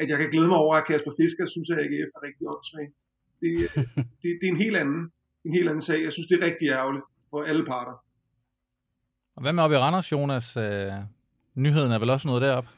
at 0.00 0.06
jeg 0.10 0.18
kan 0.18 0.30
glæde 0.30 0.48
mig 0.48 0.58
over, 0.64 0.74
at 0.76 0.86
Kasper 0.86 1.12
Fisker 1.20 1.44
synes, 1.46 1.70
at 1.70 1.78
AGF 1.84 2.10
er 2.16 2.22
rigtig 2.28 2.44
åndssvagt. 2.52 2.94
Det, 3.40 3.50
det, 4.22 4.28
det 4.40 4.46
er 4.48 4.52
en 4.56 4.62
helt 4.64 4.76
anden, 4.82 5.00
en 5.46 5.54
helt 5.56 5.68
anden 5.68 5.84
sag. 5.88 5.98
Jeg 6.06 6.12
synes, 6.12 6.28
det 6.28 6.36
er 6.38 6.46
rigtig 6.48 6.66
ærgerligt 6.68 7.06
for 7.30 7.42
alle 7.50 7.64
parter. 7.64 7.96
Og 9.36 9.42
hvad 9.42 9.52
med 9.52 9.62
oppe 9.62 9.76
i 9.76 9.78
Randers, 9.78 10.12
Jonas? 10.12 10.56
Øh, 10.56 10.92
nyheden 11.54 11.92
er 11.92 11.98
vel 11.98 12.10
også 12.10 12.28
noget 12.28 12.42
deroppe? 12.42 12.70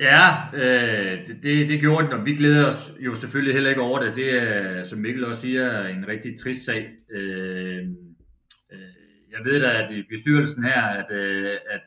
Ja, 0.00 0.34
øh, 0.54 1.26
det, 1.26 1.42
det, 1.42 1.68
det 1.68 1.80
gjorde 1.80 2.04
den, 2.04 2.12
og 2.12 2.24
vi 2.24 2.36
glæder 2.36 2.68
os 2.68 2.92
jo 3.00 3.14
selvfølgelig 3.14 3.54
heller 3.54 3.70
ikke 3.70 3.82
over 3.82 3.98
det. 3.98 4.16
Det 4.16 4.42
er, 4.42 4.84
som 4.84 4.98
Mikkel 4.98 5.24
også 5.24 5.40
siger, 5.40 5.86
en 5.86 6.08
rigtig 6.08 6.40
trist 6.40 6.64
sag. 6.64 6.90
Øh, 7.10 7.78
øh, 8.72 8.78
jeg 9.32 9.44
ved 9.44 9.60
da, 9.60 9.82
at 9.82 9.90
i 9.90 10.02
bestyrelsen 10.10 10.64
her, 10.64 10.82
at, 10.82 11.06
øh, 11.10 11.56
at, 11.70 11.82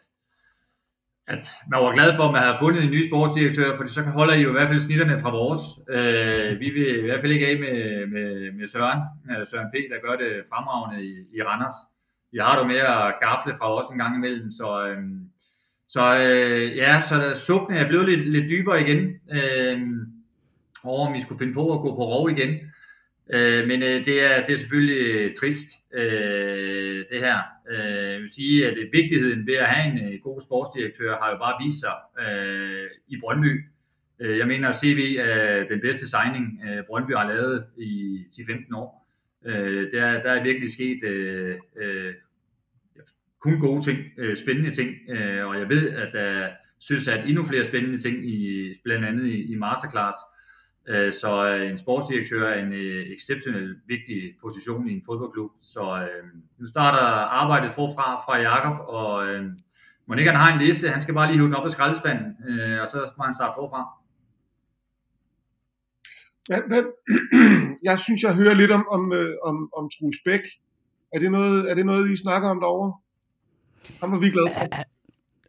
at 1.28 1.50
man 1.72 1.80
var 1.80 1.94
glad 1.94 2.16
for, 2.16 2.24
at 2.24 2.32
man 2.32 2.42
havde 2.42 2.58
fundet 2.60 2.84
en 2.84 2.92
ny 2.92 3.08
sportsdirektør, 3.08 3.76
for 3.76 3.88
så 3.88 4.02
holder 4.02 4.34
I 4.34 4.42
jo 4.42 4.50
i 4.50 4.52
hvert 4.52 4.68
fald 4.68 4.80
snitterne 4.80 5.20
fra 5.20 5.32
vores. 5.32 5.62
Øh, 5.90 6.60
vi 6.60 6.70
vil 6.70 7.00
i 7.00 7.06
hvert 7.06 7.22
fald 7.22 7.32
ikke 7.32 7.48
af 7.48 7.60
med, 7.60 8.08
med, 8.08 8.52
med 8.52 8.68
Søren, 8.68 9.02
øh, 9.32 9.48
Søren 9.48 9.72
P., 9.74 9.76
der 9.92 10.08
gør 10.08 10.16
det 10.16 10.44
fremragende 10.50 11.06
i, 11.06 11.12
i 11.38 11.44
Randers. 11.44 11.78
Vi 12.32 12.38
har 12.42 12.58
dog 12.58 12.68
med 12.68 12.82
at 12.96 13.16
gafle 13.22 13.56
fra 13.58 13.76
os 13.80 13.92
en 13.92 13.98
gang 13.98 14.16
imellem, 14.16 14.52
så... 14.52 14.88
Øh, 14.88 14.98
så 15.90 16.02
øh, 16.02 16.78
ja, 16.78 17.02
så 17.10 17.16
der, 17.16 17.36
sukkene 17.36 17.80
er 17.80 17.88
blevet 17.88 18.10
lidt, 18.10 18.30
lidt 18.30 18.50
dybere 18.50 18.82
igen, 18.82 19.16
øh, 19.32 19.82
over 20.86 21.08
om 21.08 21.14
vi 21.14 21.22
skulle 21.22 21.40
finde 21.40 21.54
på 21.54 21.74
at 21.74 21.82
gå 21.82 21.96
på 21.96 22.06
rov 22.06 22.30
igen. 22.30 22.50
Øh, 23.34 23.68
men 23.68 23.84
øh, 23.84 24.06
det, 24.06 24.24
er, 24.24 24.46
det 24.46 24.54
er 24.54 24.58
selvfølgelig 24.58 25.16
øh, 25.16 25.34
trist, 25.36 25.68
øh, 25.94 27.06
det 27.12 27.20
her. 27.20 27.38
Øh, 27.72 28.12
jeg 28.12 28.20
vil 28.20 28.30
sige, 28.30 28.68
at 28.68 28.78
øh, 28.78 28.94
vigtigheden 28.94 29.48
ved 29.48 29.54
at 29.56 29.66
have 29.66 29.94
en 29.94 30.14
øh, 30.14 30.20
god 30.24 30.42
sportsdirektør 30.42 31.18
har 31.18 31.30
jo 31.32 31.38
bare 31.38 31.66
vist 31.66 31.80
sig 31.80 31.96
øh, 32.26 32.88
i 33.08 33.20
Brøndby. 33.22 33.66
Øh, 34.20 34.38
jeg 34.38 34.48
mener, 34.48 34.70
at 34.70 34.76
CV 34.76 35.16
er 35.20 35.68
den 35.68 35.82
bedste 35.82 36.10
signing, 36.10 36.62
øh, 36.68 36.84
Brøndby 36.88 37.12
har 37.12 37.28
lavet 37.28 37.66
i 37.78 38.24
10-15 38.34 38.76
år. 38.76 39.08
Øh, 39.46 39.92
der, 39.92 40.24
der 40.24 40.32
er 40.32 40.44
virkelig 40.44 40.74
sket 40.74 41.04
øh, 41.04 41.56
øh, 41.82 42.14
kun 43.42 43.60
gode 43.60 43.82
ting, 43.82 44.00
øh, 44.18 44.38
spændende 44.38 44.72
ting, 44.72 44.90
øh, 45.10 45.48
og 45.48 45.60
jeg 45.60 45.70
ved, 45.70 45.90
at 45.90 46.10
der 46.14 46.50
synes 46.80 47.08
at 47.08 47.30
endnu 47.30 47.46
flere 47.46 47.66
spændende 47.66 48.02
ting, 48.02 48.30
i, 48.30 48.74
blandt 48.84 49.06
andet 49.06 49.26
i, 49.26 49.52
i 49.52 49.56
Masterclass. 49.56 50.18
Øh, 50.88 51.14
så 51.14 51.56
øh, 51.56 51.72
en 51.72 51.78
sportsdirektør 51.78 52.50
er 52.50 52.60
en 52.66 52.74
øh, 52.74 53.06
exceptionelt 53.16 53.78
vigtig 53.88 54.36
position 54.42 54.90
i 54.90 54.94
en 54.94 55.04
fodboldklub. 55.06 55.52
Så 55.62 55.82
øh, 56.02 56.24
nu 56.60 56.68
starter 56.68 57.06
arbejdet 57.42 57.74
forfra 57.74 58.16
fra 58.26 58.38
Jakob 58.38 58.78
og 58.88 59.28
øh, 59.28 59.46
Monika 60.08 60.30
han 60.30 60.40
har 60.40 60.54
en 60.54 60.62
liste, 60.66 60.90
han 60.90 61.02
skal 61.02 61.14
bare 61.14 61.28
lige 61.28 61.38
hive 61.38 61.48
den 61.48 61.56
op 61.56 61.66
af 61.66 61.72
skraldespanden, 61.72 62.28
øh, 62.50 62.82
og 62.82 62.88
så 62.88 63.12
må 63.18 63.24
han 63.24 63.36
starte 63.36 63.58
forfra. 63.60 63.82
Jeg 67.90 68.00
synes, 68.00 68.22
jeg 68.24 68.36
hører 68.36 68.54
lidt 68.54 68.72
om, 68.72 68.88
om, 68.92 69.14
øh, 69.14 69.36
om, 69.44 69.70
om 69.78 69.90
Truls 69.90 70.18
Bæk. 70.26 70.46
Er 71.14 71.20
det, 71.20 71.32
noget, 71.32 71.72
er 71.72 71.76
det 71.76 71.86
noget, 71.86 72.12
I 72.12 72.16
snakker 72.16 72.50
om 72.50 72.60
derovre? 72.60 72.94
Ham 74.00 74.12
var 74.12 74.20
vi 74.20 74.30
glade 74.30 74.50
for. 74.54 74.84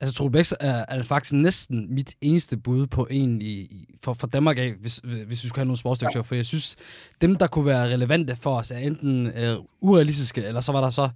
Altså, 0.00 0.14
Troel 0.14 0.32
Bæks 0.32 0.54
er, 0.60 0.84
er 0.88 1.02
faktisk 1.02 1.32
næsten 1.32 1.94
mit 1.94 2.14
eneste 2.20 2.56
bud 2.56 2.86
på 2.86 3.06
en 3.10 3.42
i, 3.42 3.84
for, 4.02 4.14
for 4.14 4.26
Danmark 4.26 4.58
af, 4.58 4.72
hvis, 4.80 5.00
hvis 5.04 5.44
vi 5.44 5.48
skulle 5.48 5.60
have 5.60 5.66
nogle 5.66 5.78
sportsdirektører. 5.78 6.24
For 6.24 6.34
jeg 6.34 6.46
synes, 6.46 6.76
dem, 7.20 7.36
der 7.36 7.46
kunne 7.46 7.66
være 7.66 7.92
relevante 7.92 8.36
for 8.36 8.56
os, 8.56 8.70
er 8.70 8.78
enten 8.78 9.26
øh, 9.26 9.56
urealistiske, 9.80 10.44
eller 10.44 10.60
så 10.60 10.72
var 10.72 10.80
der 10.80 10.90
så 10.90 11.08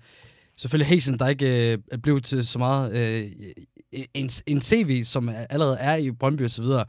selvfølgelig 0.56 0.88
Hazen, 0.88 1.18
der 1.18 1.28
ikke 1.28 1.72
øh, 1.72 1.98
blev 2.02 2.20
til 2.20 2.46
så 2.46 2.58
meget. 2.58 2.92
Øh, 2.96 3.24
en, 4.14 4.30
en 4.46 4.60
CV, 4.60 5.04
som 5.04 5.30
allerede 5.50 5.76
er 5.80 5.96
i 5.96 6.10
Brøndby 6.10 6.42
og 6.42 6.50
så 6.50 6.62
videre, 6.62 6.84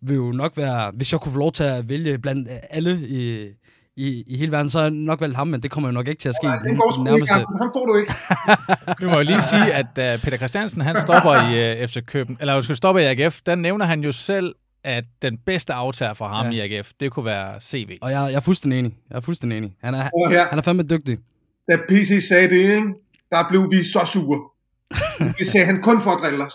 vil 0.00 0.16
jo 0.16 0.32
nok 0.32 0.56
være, 0.56 0.90
hvis 0.90 1.12
jeg 1.12 1.20
kunne 1.20 1.32
få 1.32 1.38
lov 1.38 1.52
til 1.52 1.64
at 1.64 1.88
vælge 1.88 2.18
blandt 2.18 2.48
alle 2.70 3.08
i, 3.08 3.48
i, 3.98 4.24
i 4.26 4.36
hele 4.36 4.52
verden, 4.52 4.70
så 4.70 4.80
har 4.80 4.90
nok 4.90 5.20
valgt 5.20 5.36
ham, 5.36 5.46
men 5.46 5.62
det 5.62 5.70
kommer 5.70 5.88
jo 5.88 5.92
nok 5.92 6.08
ikke 6.08 6.20
til 6.20 6.28
at 6.28 6.34
ske. 6.34 6.48
Ja, 6.48 6.58
den 6.68 6.76
går 6.76 7.04
nærmeste... 7.04 7.34
ikke, 7.34 7.58
ham 7.60 7.70
får 7.74 7.86
du 7.86 7.96
ikke. 7.96 8.14
Vi 9.00 9.06
må 9.06 9.12
jo 9.12 9.22
lige 9.22 9.42
sige, 9.52 9.74
at 9.74 9.86
uh, 9.86 10.22
Peter 10.24 10.36
Christiansen, 10.36 10.80
han 10.80 10.96
stopper 11.00 11.34
i 11.50 11.82
uh, 11.82 11.88
FC 11.88 12.04
Køben, 12.06 12.36
eller 12.40 12.60
skal 12.60 12.76
stoppe 12.76 13.02
i 13.02 13.04
AGF, 13.04 13.40
der 13.46 13.54
nævner 13.54 13.84
han 13.84 14.00
jo 14.00 14.12
selv, 14.12 14.54
at 14.84 15.04
den 15.22 15.38
bedste 15.46 15.72
aftager 15.72 16.14
for 16.14 16.28
ham 16.28 16.50
ja. 16.50 16.64
i 16.64 16.74
AGF, 16.74 16.90
det 17.00 17.12
kunne 17.12 17.24
være 17.24 17.60
CV. 17.60 17.98
Og 18.02 18.10
jeg, 18.10 18.28
jeg 18.30 18.36
er 18.36 18.40
fuldstændig 18.40 18.78
enig. 18.78 18.92
Jeg 19.10 19.16
er 19.16 19.20
fuldstændig 19.20 19.58
enig. 19.58 19.74
Han 19.82 19.94
er, 19.94 20.28
her, 20.30 20.46
han 20.48 20.58
er 20.58 20.62
fandme 20.62 20.82
dygtig. 20.82 21.18
Da 21.70 21.76
PC 21.88 22.28
sagde 22.28 22.50
det, 22.50 22.76
ikke? 22.76 22.82
der 23.30 23.48
blev 23.48 23.70
vi 23.70 23.82
så 23.82 24.00
sure. 24.12 24.40
Det 25.38 25.46
sagde 25.46 25.66
han 25.66 25.82
kun 25.82 26.00
for 26.00 26.10
at 26.10 26.18
drille 26.22 26.44
os. 26.44 26.52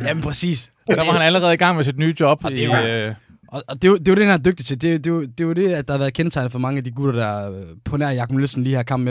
Jamen 0.00 0.22
præcis. 0.22 0.72
Og 0.88 0.96
der 0.96 1.04
var 1.04 1.12
han 1.12 1.22
allerede 1.22 1.54
i 1.54 1.56
gang 1.56 1.76
med 1.76 1.84
sit 1.84 1.98
nye 1.98 2.14
job. 2.20 2.44
Og 2.44 2.50
det 2.50 2.68
var, 2.68 2.80
i, 2.80 2.90
øh, 2.90 3.14
og, 3.54 3.62
og 3.68 3.82
det, 3.82 3.88
er 3.88 3.92
jo, 3.92 3.96
det 3.96 4.08
er 4.08 4.12
jo 4.12 4.16
det, 4.16 4.26
han 4.26 4.40
er 4.40 4.42
dygtig 4.42 4.66
til. 4.66 4.80
Det, 4.80 5.04
det, 5.04 5.10
er 5.10 5.14
jo, 5.14 5.22
det 5.22 5.40
er 5.40 5.44
jo 5.44 5.52
det, 5.52 5.72
at 5.72 5.88
der 5.88 5.94
har 5.94 5.98
været 5.98 6.14
kendetegnet 6.14 6.52
for 6.52 6.58
mange 6.58 6.78
af 6.78 6.84
de 6.84 6.90
gutter, 6.90 7.20
der 7.20 7.58
øh, 7.58 7.66
på 7.84 7.96
nær 7.96 8.10
Jakob 8.10 8.36
Nielsen 8.36 8.64
lige 8.64 8.76
har 8.76 8.82
kamp 8.82 9.04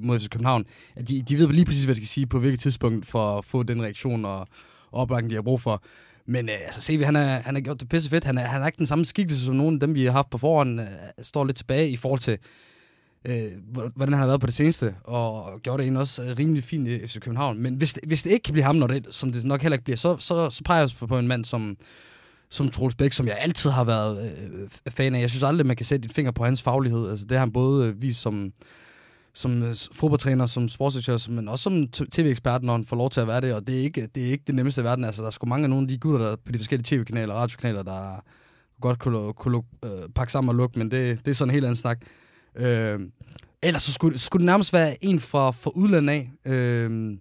mod 0.00 0.18
FC 0.18 0.28
København. 0.28 0.64
At 0.96 1.08
de, 1.08 1.22
de 1.22 1.38
ved 1.38 1.48
lige 1.48 1.64
præcis, 1.64 1.84
hvad 1.84 1.94
de 1.94 1.98
skal 1.98 2.08
sige 2.08 2.26
på 2.26 2.38
hvilket 2.38 2.60
tidspunkt 2.60 3.06
for 3.06 3.38
at 3.38 3.44
få 3.44 3.62
den 3.62 3.82
reaktion 3.82 4.24
og, 4.24 4.38
og 4.40 4.48
opbakning, 4.92 5.30
de 5.30 5.34
har 5.34 5.42
brug 5.42 5.60
for. 5.60 5.82
Men 6.26 6.48
øh, 6.48 6.54
altså, 6.64 6.82
CV, 6.82 7.04
han, 7.04 7.14
har 7.14 7.24
han 7.24 7.54
har 7.54 7.60
gjort 7.60 7.80
det 7.80 7.88
pisse 7.88 8.10
fedt. 8.10 8.24
Han 8.24 8.38
er, 8.38 8.42
han 8.42 8.62
er 8.62 8.66
ikke 8.66 8.78
den 8.78 8.86
samme 8.86 9.04
skikkelse 9.04 9.44
som 9.44 9.54
nogen 9.54 9.74
af 9.74 9.80
dem, 9.80 9.94
vi 9.94 10.04
har 10.04 10.12
haft 10.12 10.30
på 10.30 10.38
forhånd. 10.38 10.80
Øh, 10.80 10.86
står 11.22 11.44
lidt 11.44 11.56
tilbage 11.56 11.90
i 11.90 11.96
forhold 11.96 12.20
til, 12.20 12.38
øh, 13.24 13.42
hvordan 13.96 14.12
han 14.12 14.20
har 14.20 14.26
været 14.26 14.40
på 14.40 14.46
det 14.46 14.54
seneste, 14.54 14.94
og 15.04 15.60
gjorde 15.62 15.78
det 15.78 15.84
egentlig 15.84 16.00
også 16.00 16.22
øh, 16.22 16.38
rimelig 16.38 16.64
fint 16.64 16.88
i 16.88 17.06
FC 17.06 17.20
København. 17.20 17.58
Men 17.58 17.74
hvis, 17.74 17.98
hvis 18.06 18.22
det 18.22 18.30
ikke 18.30 18.42
kan 18.42 18.52
blive 18.52 18.64
ham, 18.64 18.76
når 18.76 18.86
det, 18.86 19.06
som 19.10 19.32
det 19.32 19.44
nok 19.44 19.62
heller 19.62 19.74
ikke 19.74 19.84
bliver, 19.84 19.96
så, 19.96 20.16
så, 20.18 20.50
så 20.50 20.64
peger 20.64 20.80
jeg 20.80 20.90
på, 20.98 21.06
på 21.06 21.18
en 21.18 21.28
mand 21.28 21.44
som, 21.44 21.76
som 22.50 22.68
Troels 22.68 22.94
Bæk, 22.94 23.12
som 23.12 23.26
jeg 23.26 23.36
altid 23.38 23.70
har 23.70 23.84
været 23.84 24.32
øh, 24.52 24.68
fan 24.88 25.14
af. 25.14 25.20
Jeg 25.20 25.30
synes 25.30 25.42
aldrig, 25.42 25.66
man 25.66 25.76
kan 25.76 25.86
sætte 25.86 26.06
et 26.06 26.12
finger 26.12 26.32
på 26.32 26.44
hans 26.44 26.62
faglighed. 26.62 27.10
Altså, 27.10 27.26
det 27.26 27.32
har 27.32 27.40
han 27.40 27.52
både 27.52 27.88
øh, 27.88 28.02
vist 28.02 28.20
som, 28.20 28.52
som 29.34 29.62
øh, 29.62 29.76
fodboldtræner, 29.92 30.46
som 30.46 30.68
sportsdirektør, 30.68 31.30
men 31.32 31.48
også 31.48 31.62
som 31.62 31.88
tv-ekspert, 31.88 32.62
når 32.62 32.72
han 32.72 32.86
får 32.86 32.96
lov 32.96 33.10
til 33.10 33.20
at 33.20 33.26
være 33.26 33.40
det. 33.40 33.54
Og 33.54 33.66
det 33.66 33.78
er 33.78 33.82
ikke 33.82 34.08
det, 34.14 34.26
er 34.26 34.30
ikke 34.30 34.44
det 34.46 34.54
nemmeste 34.54 34.80
i 34.80 34.84
verden. 34.84 35.04
Altså, 35.04 35.22
der 35.22 35.26
er 35.26 35.30
sgu 35.32 35.46
mange 35.46 35.64
af 35.64 35.70
nogle 35.70 35.84
af 35.84 35.88
de 35.88 35.98
gutter 35.98 36.26
der, 36.26 36.36
på 36.36 36.52
de 36.52 36.58
forskellige 36.58 36.96
tv-kanaler 36.96 37.34
og 37.34 37.40
radiokanaler, 37.40 37.82
der 37.82 38.24
godt 38.80 38.98
kunne, 38.98 39.32
kunne 39.32 39.62
øh, 39.84 39.90
pakke 40.14 40.32
sammen 40.32 40.48
og 40.48 40.54
lukke, 40.54 40.78
men 40.78 40.90
det, 40.90 41.24
det 41.24 41.30
er 41.30 41.34
sådan 41.34 41.50
en 41.50 41.54
helt 41.54 41.64
anden 41.64 41.76
snak. 41.76 42.00
Øh, 42.56 43.00
ellers 43.62 43.82
så 43.82 43.92
skulle, 43.92 44.18
skulle 44.18 44.40
det 44.40 44.46
nærmest 44.46 44.72
være 44.72 45.04
en 45.04 45.20
fra, 45.20 45.50
fra 45.50 45.70
udlandet 45.74 46.12
af. 46.12 46.52
Øh, 46.52 47.16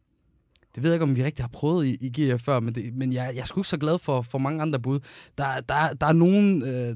det 0.76 0.84
ved 0.84 0.90
jeg 0.90 0.96
ikke, 0.96 1.04
om 1.04 1.16
vi 1.16 1.24
rigtig 1.24 1.44
har 1.44 1.50
prøvet 1.50 1.86
i, 1.86 1.98
i 2.02 2.10
GF 2.10 2.42
før, 2.42 2.60
men, 2.60 2.76
det, 2.76 2.94
men 2.94 3.14
jeg, 3.14 3.32
jeg 3.36 3.42
er 3.42 3.46
sgu 3.46 3.60
ikke 3.60 3.70
så 3.70 3.78
glad 3.78 4.00
for, 4.00 4.22
for 4.22 4.38
mange 4.38 4.62
andre 4.62 4.80
bud. 4.80 5.00
Der, 5.38 5.62
der, 5.62 5.94
der 5.94 6.08
er 6.08 6.14
nogen 6.14 6.64
øh, 6.64 6.90
øh 6.90 6.96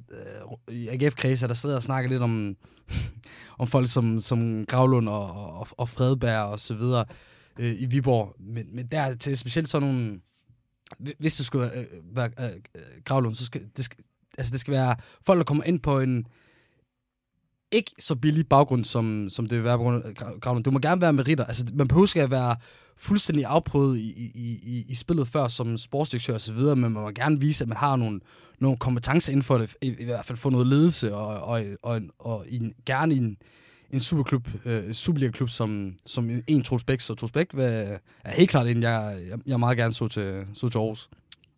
i 0.76 0.88
AGF-kredser, 0.88 1.48
der 1.48 1.54
sidder 1.54 1.76
og 1.76 1.84
snakker 1.84 2.10
lidt 2.10 2.22
om, 2.22 2.56
om 3.60 3.68
folk 3.68 3.92
som, 3.92 4.20
som 4.20 4.66
Gravlund 4.66 5.10
og, 5.10 5.58
og, 5.60 5.68
og 5.72 5.90
Fredberg 5.90 6.44
og 6.44 6.60
så 6.60 6.74
videre 6.74 7.06
øh, 7.60 7.82
i 7.82 7.86
Viborg. 7.86 8.36
Men, 8.40 8.76
men 8.76 8.88
der 8.88 9.16
til 9.16 9.38
specielt 9.38 9.70
sådan 9.70 9.88
nogle... 9.88 10.20
Hvis 11.20 11.38
det 11.38 11.46
skulle 11.46 11.78
øh, 11.78 11.86
være 12.16 12.30
øh, 12.40 12.46
øh, 12.76 12.82
Gravlund, 13.06 13.36
så 13.36 13.46
skal 13.46 13.62
det, 13.78 13.86
skal, 13.86 14.04
altså 14.38 14.52
det 14.52 14.60
skal 14.60 14.74
være 14.74 14.96
folk, 15.26 15.38
der 15.38 15.44
kommer 15.44 15.64
ind 15.64 15.80
på 15.80 16.00
en 16.00 16.26
ikke 17.72 17.92
så 18.00 18.16
billig 18.16 18.48
baggrund, 18.48 18.84
som, 18.84 19.30
som 19.30 19.46
det 19.46 19.58
vil 19.58 19.64
være 19.64 19.78
på 19.78 19.84
grund 19.84 20.04
af 20.04 20.16
Gravlund. 20.42 20.64
Du 20.64 20.72
må 20.72 20.80
gerne 20.80 21.02
være 21.02 21.14
med 21.14 21.28
ritter. 21.28 21.46
Altså, 21.46 21.66
man 21.74 21.88
behøver 21.88 22.08
ikke 22.08 22.24
at 22.24 22.32
være 22.32 22.56
fuldstændig 22.98 23.46
afprøvet 23.46 23.98
i, 23.98 24.32
i, 24.36 24.60
i, 24.64 24.86
i 24.88 24.96
spillet 24.96 25.28
før 25.28 25.48
som 25.48 25.78
sportsdirektør 25.78 26.36
osv., 26.36 26.56
men 26.56 26.80
man 26.80 26.92
må 26.92 27.10
gerne 27.10 27.40
vise, 27.40 27.64
at 27.64 27.68
man 27.68 27.78
har 27.78 27.96
nogle, 27.96 28.20
nogle 28.60 28.78
kompetencer 28.78 29.32
inden 29.32 29.44
for 29.44 29.58
det, 29.58 29.76
i, 29.82 29.88
i 30.00 30.06
hvert 30.06 30.26
fald 30.26 30.38
få 30.38 30.50
noget 30.50 30.68
ledelse, 30.68 31.16
og, 31.16 31.42
og, 31.42 31.64
og, 31.84 32.02
og 32.20 32.46
i 32.50 32.56
en, 32.56 32.74
gerne 32.86 33.14
i 33.14 33.18
en, 33.18 33.38
en 33.92 34.00
superklub, 34.00 34.48
øh, 34.66 34.94
Superliga-klub 34.94 35.50
som, 35.50 35.96
som 36.06 36.30
en 36.48 36.64
Troels 36.64 36.84
Bæk. 36.84 37.02
Så 37.02 37.16
Troels 37.16 37.32
Bæk 37.32 37.54
er 37.54 37.98
helt 38.26 38.50
klart 38.50 38.68
en, 38.68 38.84
jeg, 38.84 39.18
jeg, 39.30 39.40
jeg 39.46 39.60
meget 39.60 39.78
gerne 39.78 39.94
så 39.94 40.08
til, 40.08 40.46
så 40.54 40.70
til 40.70 40.78
Aarhus. 40.78 41.10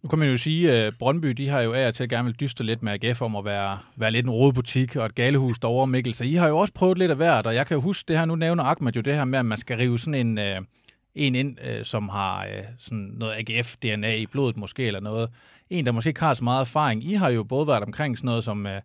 Nu 0.05 0.09
kan 0.09 0.19
man 0.19 0.29
jo 0.29 0.37
sige, 0.37 0.71
at 0.71 0.93
Brøndby 0.99 1.29
de 1.29 1.47
har 1.49 1.61
jo 1.61 1.73
af 1.73 1.87
og 1.87 1.95
til 1.95 2.09
gerne 2.09 2.25
vil 2.25 2.35
dyste 2.39 2.63
lidt 2.63 2.83
med 2.83 3.03
AGF 3.03 3.21
om 3.21 3.35
at 3.35 3.45
være, 3.45 3.77
være 3.95 4.11
lidt 4.11 4.25
en 4.25 4.29
rodebutik 4.29 4.95
og 4.95 5.05
et 5.05 5.15
galehus 5.15 5.59
derovre, 5.59 5.87
Mikkel. 5.87 6.13
Så 6.13 6.23
I 6.23 6.33
har 6.33 6.47
jo 6.47 6.57
også 6.57 6.73
prøvet 6.73 6.97
lidt 6.97 7.11
af 7.11 7.17
hvert, 7.17 7.47
og 7.47 7.55
jeg 7.55 7.67
kan 7.67 7.75
jo 7.75 7.81
huske 7.81 8.07
det 8.07 8.17
her, 8.17 8.25
nu 8.25 8.35
nævner 8.35 8.63
Ahmed 8.63 8.93
jo 8.93 9.01
det 9.01 9.15
her 9.15 9.25
med, 9.25 9.39
at 9.39 9.45
man 9.45 9.57
skal 9.57 9.77
rive 9.77 9.99
sådan 9.99 10.27
en, 10.27 10.37
øh, 10.37 10.61
en 11.15 11.35
ind, 11.35 11.57
øh, 11.65 11.85
som 11.85 12.09
har 12.09 12.45
øh, 12.45 12.63
sådan 12.77 13.11
noget 13.13 13.33
AGF-DNA 13.33 14.15
i 14.15 14.25
blodet 14.25 14.57
måske, 14.57 14.87
eller 14.87 14.99
noget. 14.99 15.29
En, 15.69 15.85
der 15.85 15.91
måske 15.91 16.07
ikke 16.07 16.19
har 16.19 16.33
så 16.33 16.43
meget 16.43 16.61
erfaring. 16.61 17.03
I 17.03 17.13
har 17.13 17.29
jo 17.29 17.43
både 17.43 17.67
været 17.67 17.83
omkring 17.83 18.17
sådan 18.17 18.25
noget 18.25 18.43
som, 18.43 18.67
øh, 18.67 18.81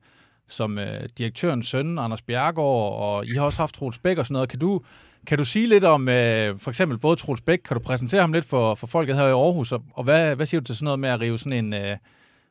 som 0.49 0.78
øh, 0.78 1.09
direktørens 1.18 1.68
søn, 1.68 1.99
Anders 1.99 2.22
Bjergård, 2.22 3.01
og 3.03 3.26
I 3.26 3.31
har 3.37 3.45
også 3.45 3.62
haft 3.62 3.74
Troels 3.74 3.99
Bæk 3.99 4.18
og 4.18 4.26
sådan 4.26 4.33
noget. 4.33 4.49
Kan 4.49 4.59
du, 4.59 4.81
kan 5.26 5.39
du 5.39 5.45
sige 5.45 5.66
lidt 5.66 5.85
om 5.85 6.09
øh, 6.09 6.59
for 6.59 6.70
eksempel 6.70 6.99
både 6.99 7.16
Troels 7.16 7.41
Bæk, 7.41 7.59
kan 7.59 7.76
du 7.76 7.83
præsentere 7.83 8.20
ham 8.20 8.33
lidt 8.33 8.45
for, 8.45 8.74
for 8.74 8.87
folket 8.87 9.16
her 9.16 9.26
i 9.26 9.31
Aarhus, 9.31 9.72
og, 9.72 9.85
og 9.95 10.05
hvad, 10.05 10.37
hvad 10.37 10.47
siger 10.47 10.61
du 10.61 10.64
til 10.64 10.76
sådan 10.76 10.85
noget 10.85 11.01
med 11.01 11.09
at 11.09 11.20
rive 11.20 11.39
sådan 11.39 11.64
en, 11.64 11.74
øh, 11.74 11.97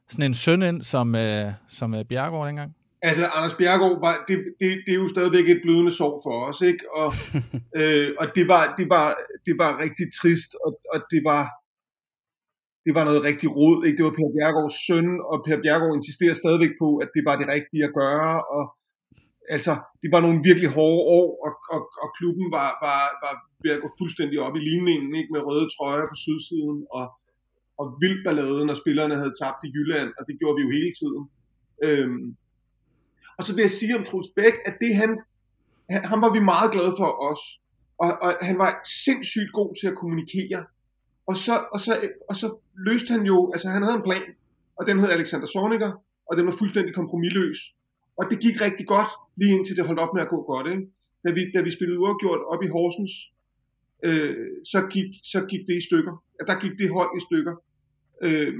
sådan 0.10 0.26
en 0.26 0.34
søn 0.34 0.62
ind 0.62 0.84
som, 0.84 1.16
øh, 1.16 1.52
som 1.68 1.94
øh, 1.94 2.06
Bjergård 2.06 2.48
dengang? 2.48 2.76
Altså, 3.02 3.26
Anders 3.36 3.58
Bjergård, 3.60 4.00
var, 4.06 4.26
det, 4.28 4.38
det, 4.60 4.68
det 4.86 4.92
er 4.94 5.02
jo 5.04 5.08
stadigvæk 5.08 5.50
et 5.50 5.62
blødende 5.64 5.92
sorg 5.92 6.22
for 6.26 6.36
os, 6.50 6.62
ikke? 6.62 6.84
Og, 7.02 7.10
øh, 7.80 8.10
og 8.22 8.28
det, 8.36 8.46
var, 8.54 8.64
det, 8.78 8.88
var, 8.96 9.08
det 9.46 9.56
var 9.62 9.72
rigtig 9.84 10.08
trist, 10.22 10.52
og, 10.66 10.72
og 10.94 11.00
det 11.12 11.22
var 11.32 11.44
det 12.86 12.94
var 12.98 13.04
noget 13.10 13.22
rigtig 13.30 13.50
rod, 13.58 13.78
ikke? 13.86 13.98
Det 13.98 14.06
var 14.08 14.18
Per 14.20 14.32
Bjergårds 14.36 14.78
søn, 14.88 15.10
og 15.32 15.38
Per 15.46 15.60
Bjergård 15.64 15.96
insisterer 16.00 16.36
stadigvæk 16.42 16.74
på, 16.84 16.90
at 17.04 17.10
det 17.16 17.24
var 17.30 17.36
det 17.40 17.48
rigtige 17.56 17.84
at 17.90 17.96
gøre, 18.02 18.34
og 18.56 18.64
altså, 19.56 19.74
det 20.02 20.10
var 20.14 20.22
nogle 20.26 20.40
virkelig 20.50 20.70
hårde 20.78 21.04
år, 21.20 21.30
og, 21.46 21.54
og, 21.74 21.82
og 22.04 22.08
klubben 22.18 22.48
var, 22.58 22.70
var, 22.86 23.02
var 23.24 23.34
ved 23.64 23.72
at 23.76 23.82
gå 23.84 23.90
fuldstændig 24.02 24.38
op 24.46 24.56
i 24.60 24.66
ligningen, 24.70 25.12
ikke? 25.20 25.34
Med 25.34 25.46
røde 25.48 25.68
trøjer 25.76 26.06
på 26.12 26.18
sydsiden, 26.26 26.80
og, 26.98 27.06
og 27.82 27.86
vild 28.02 28.20
ballade, 28.26 28.62
når 28.66 28.78
spillerne 28.82 29.16
havde 29.22 29.38
tabt 29.42 29.62
i 29.68 29.74
Jylland, 29.76 30.10
og 30.20 30.24
det 30.28 30.36
gjorde 30.40 30.58
vi 30.58 30.66
jo 30.66 30.76
hele 30.78 30.94
tiden. 31.00 31.24
Øhm, 31.88 32.26
og 33.40 33.46
så 33.46 33.56
vil 33.56 33.62
jeg 33.62 33.72
sige 33.72 33.98
om 33.98 34.04
Truls 34.04 34.32
Bæk, 34.36 34.56
at 34.66 34.76
det 34.82 34.96
han, 34.96 35.12
han 35.90 36.22
var 36.22 36.32
vi 36.34 36.42
meget 36.52 36.72
glade 36.72 36.94
for 37.00 37.10
os. 37.30 37.42
Og, 38.04 38.12
og 38.22 38.30
han 38.42 38.58
var 38.58 38.72
sindssygt 39.06 39.52
god 39.54 39.70
til 39.80 39.88
at 39.88 39.96
kommunikere. 40.02 40.62
Og 41.30 41.36
så, 41.46 41.56
og, 41.74 41.80
så, 41.86 41.94
og 42.30 42.36
så 42.36 42.48
løste 42.88 43.12
han 43.16 43.24
jo, 43.32 43.38
altså 43.54 43.68
han 43.70 43.84
havde 43.84 43.98
en 43.98 44.08
plan, 44.10 44.30
og 44.78 44.88
den 44.88 45.00
hed 45.00 45.10
Alexander 45.10 45.48
Sorniger, 45.48 45.92
og 46.30 46.38
den 46.38 46.46
var 46.46 46.56
fuldstændig 46.60 46.94
kompromilløs. 46.96 47.60
Og 48.20 48.24
det 48.30 48.40
gik 48.40 48.62
rigtig 48.62 48.88
godt, 48.88 49.12
lige 49.40 49.56
indtil 49.58 49.76
det 49.76 49.86
holdt 49.86 50.00
op 50.00 50.14
med 50.14 50.22
at 50.22 50.30
gå 50.30 50.40
godt. 50.52 50.68
Ikke? 50.74 50.84
Da, 51.24 51.30
vi, 51.38 51.42
da 51.56 51.62
vi 51.62 51.72
spillede 51.72 52.00
uafgjort 52.00 52.42
op 52.54 52.62
i 52.64 52.74
Horsens, 52.76 53.14
øh, 54.08 54.48
så, 54.72 54.80
gik, 54.94 55.10
så 55.24 55.40
gik 55.52 55.64
det 55.68 55.76
i 55.82 55.86
stykker. 55.90 56.14
Der 56.48 56.60
gik 56.64 56.76
det 56.82 56.90
hold 56.98 57.12
i 57.20 57.22
stykker. 57.28 57.56
Øh, 58.26 58.54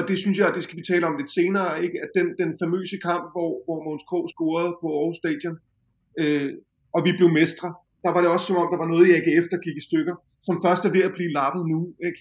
og 0.00 0.08
det 0.08 0.18
synes 0.18 0.38
jeg, 0.38 0.52
det 0.56 0.64
skal 0.64 0.78
vi 0.78 0.84
tale 0.90 1.06
om 1.06 1.16
lidt 1.20 1.32
senere, 1.38 1.70
ikke? 1.84 1.98
at 2.04 2.10
den, 2.18 2.26
den 2.42 2.50
famøse 2.62 2.98
kamp, 3.08 3.24
hvor, 3.34 3.50
hvor 3.64 3.78
Måns 3.84 4.06
K. 4.10 4.12
scorede 4.32 4.72
på 4.80 4.86
Aarhus 4.96 5.18
Stadion, 5.22 5.56
øh, 6.22 6.50
og 6.96 7.00
vi 7.06 7.10
blev 7.18 7.28
mestre, 7.40 7.68
der 8.04 8.10
var 8.14 8.20
det 8.20 8.30
også 8.34 8.46
som 8.46 8.60
om, 8.62 8.68
der 8.72 8.82
var 8.82 8.90
noget 8.92 9.06
i 9.08 9.16
AGF, 9.18 9.46
der 9.52 9.64
gik 9.66 9.76
i 9.76 9.86
stykker, 9.88 10.14
som 10.46 10.54
først 10.64 10.82
er 10.84 10.92
ved 10.96 11.04
at 11.08 11.16
blive 11.16 11.32
lappet 11.38 11.62
nu. 11.72 11.80
Ikke? 12.08 12.20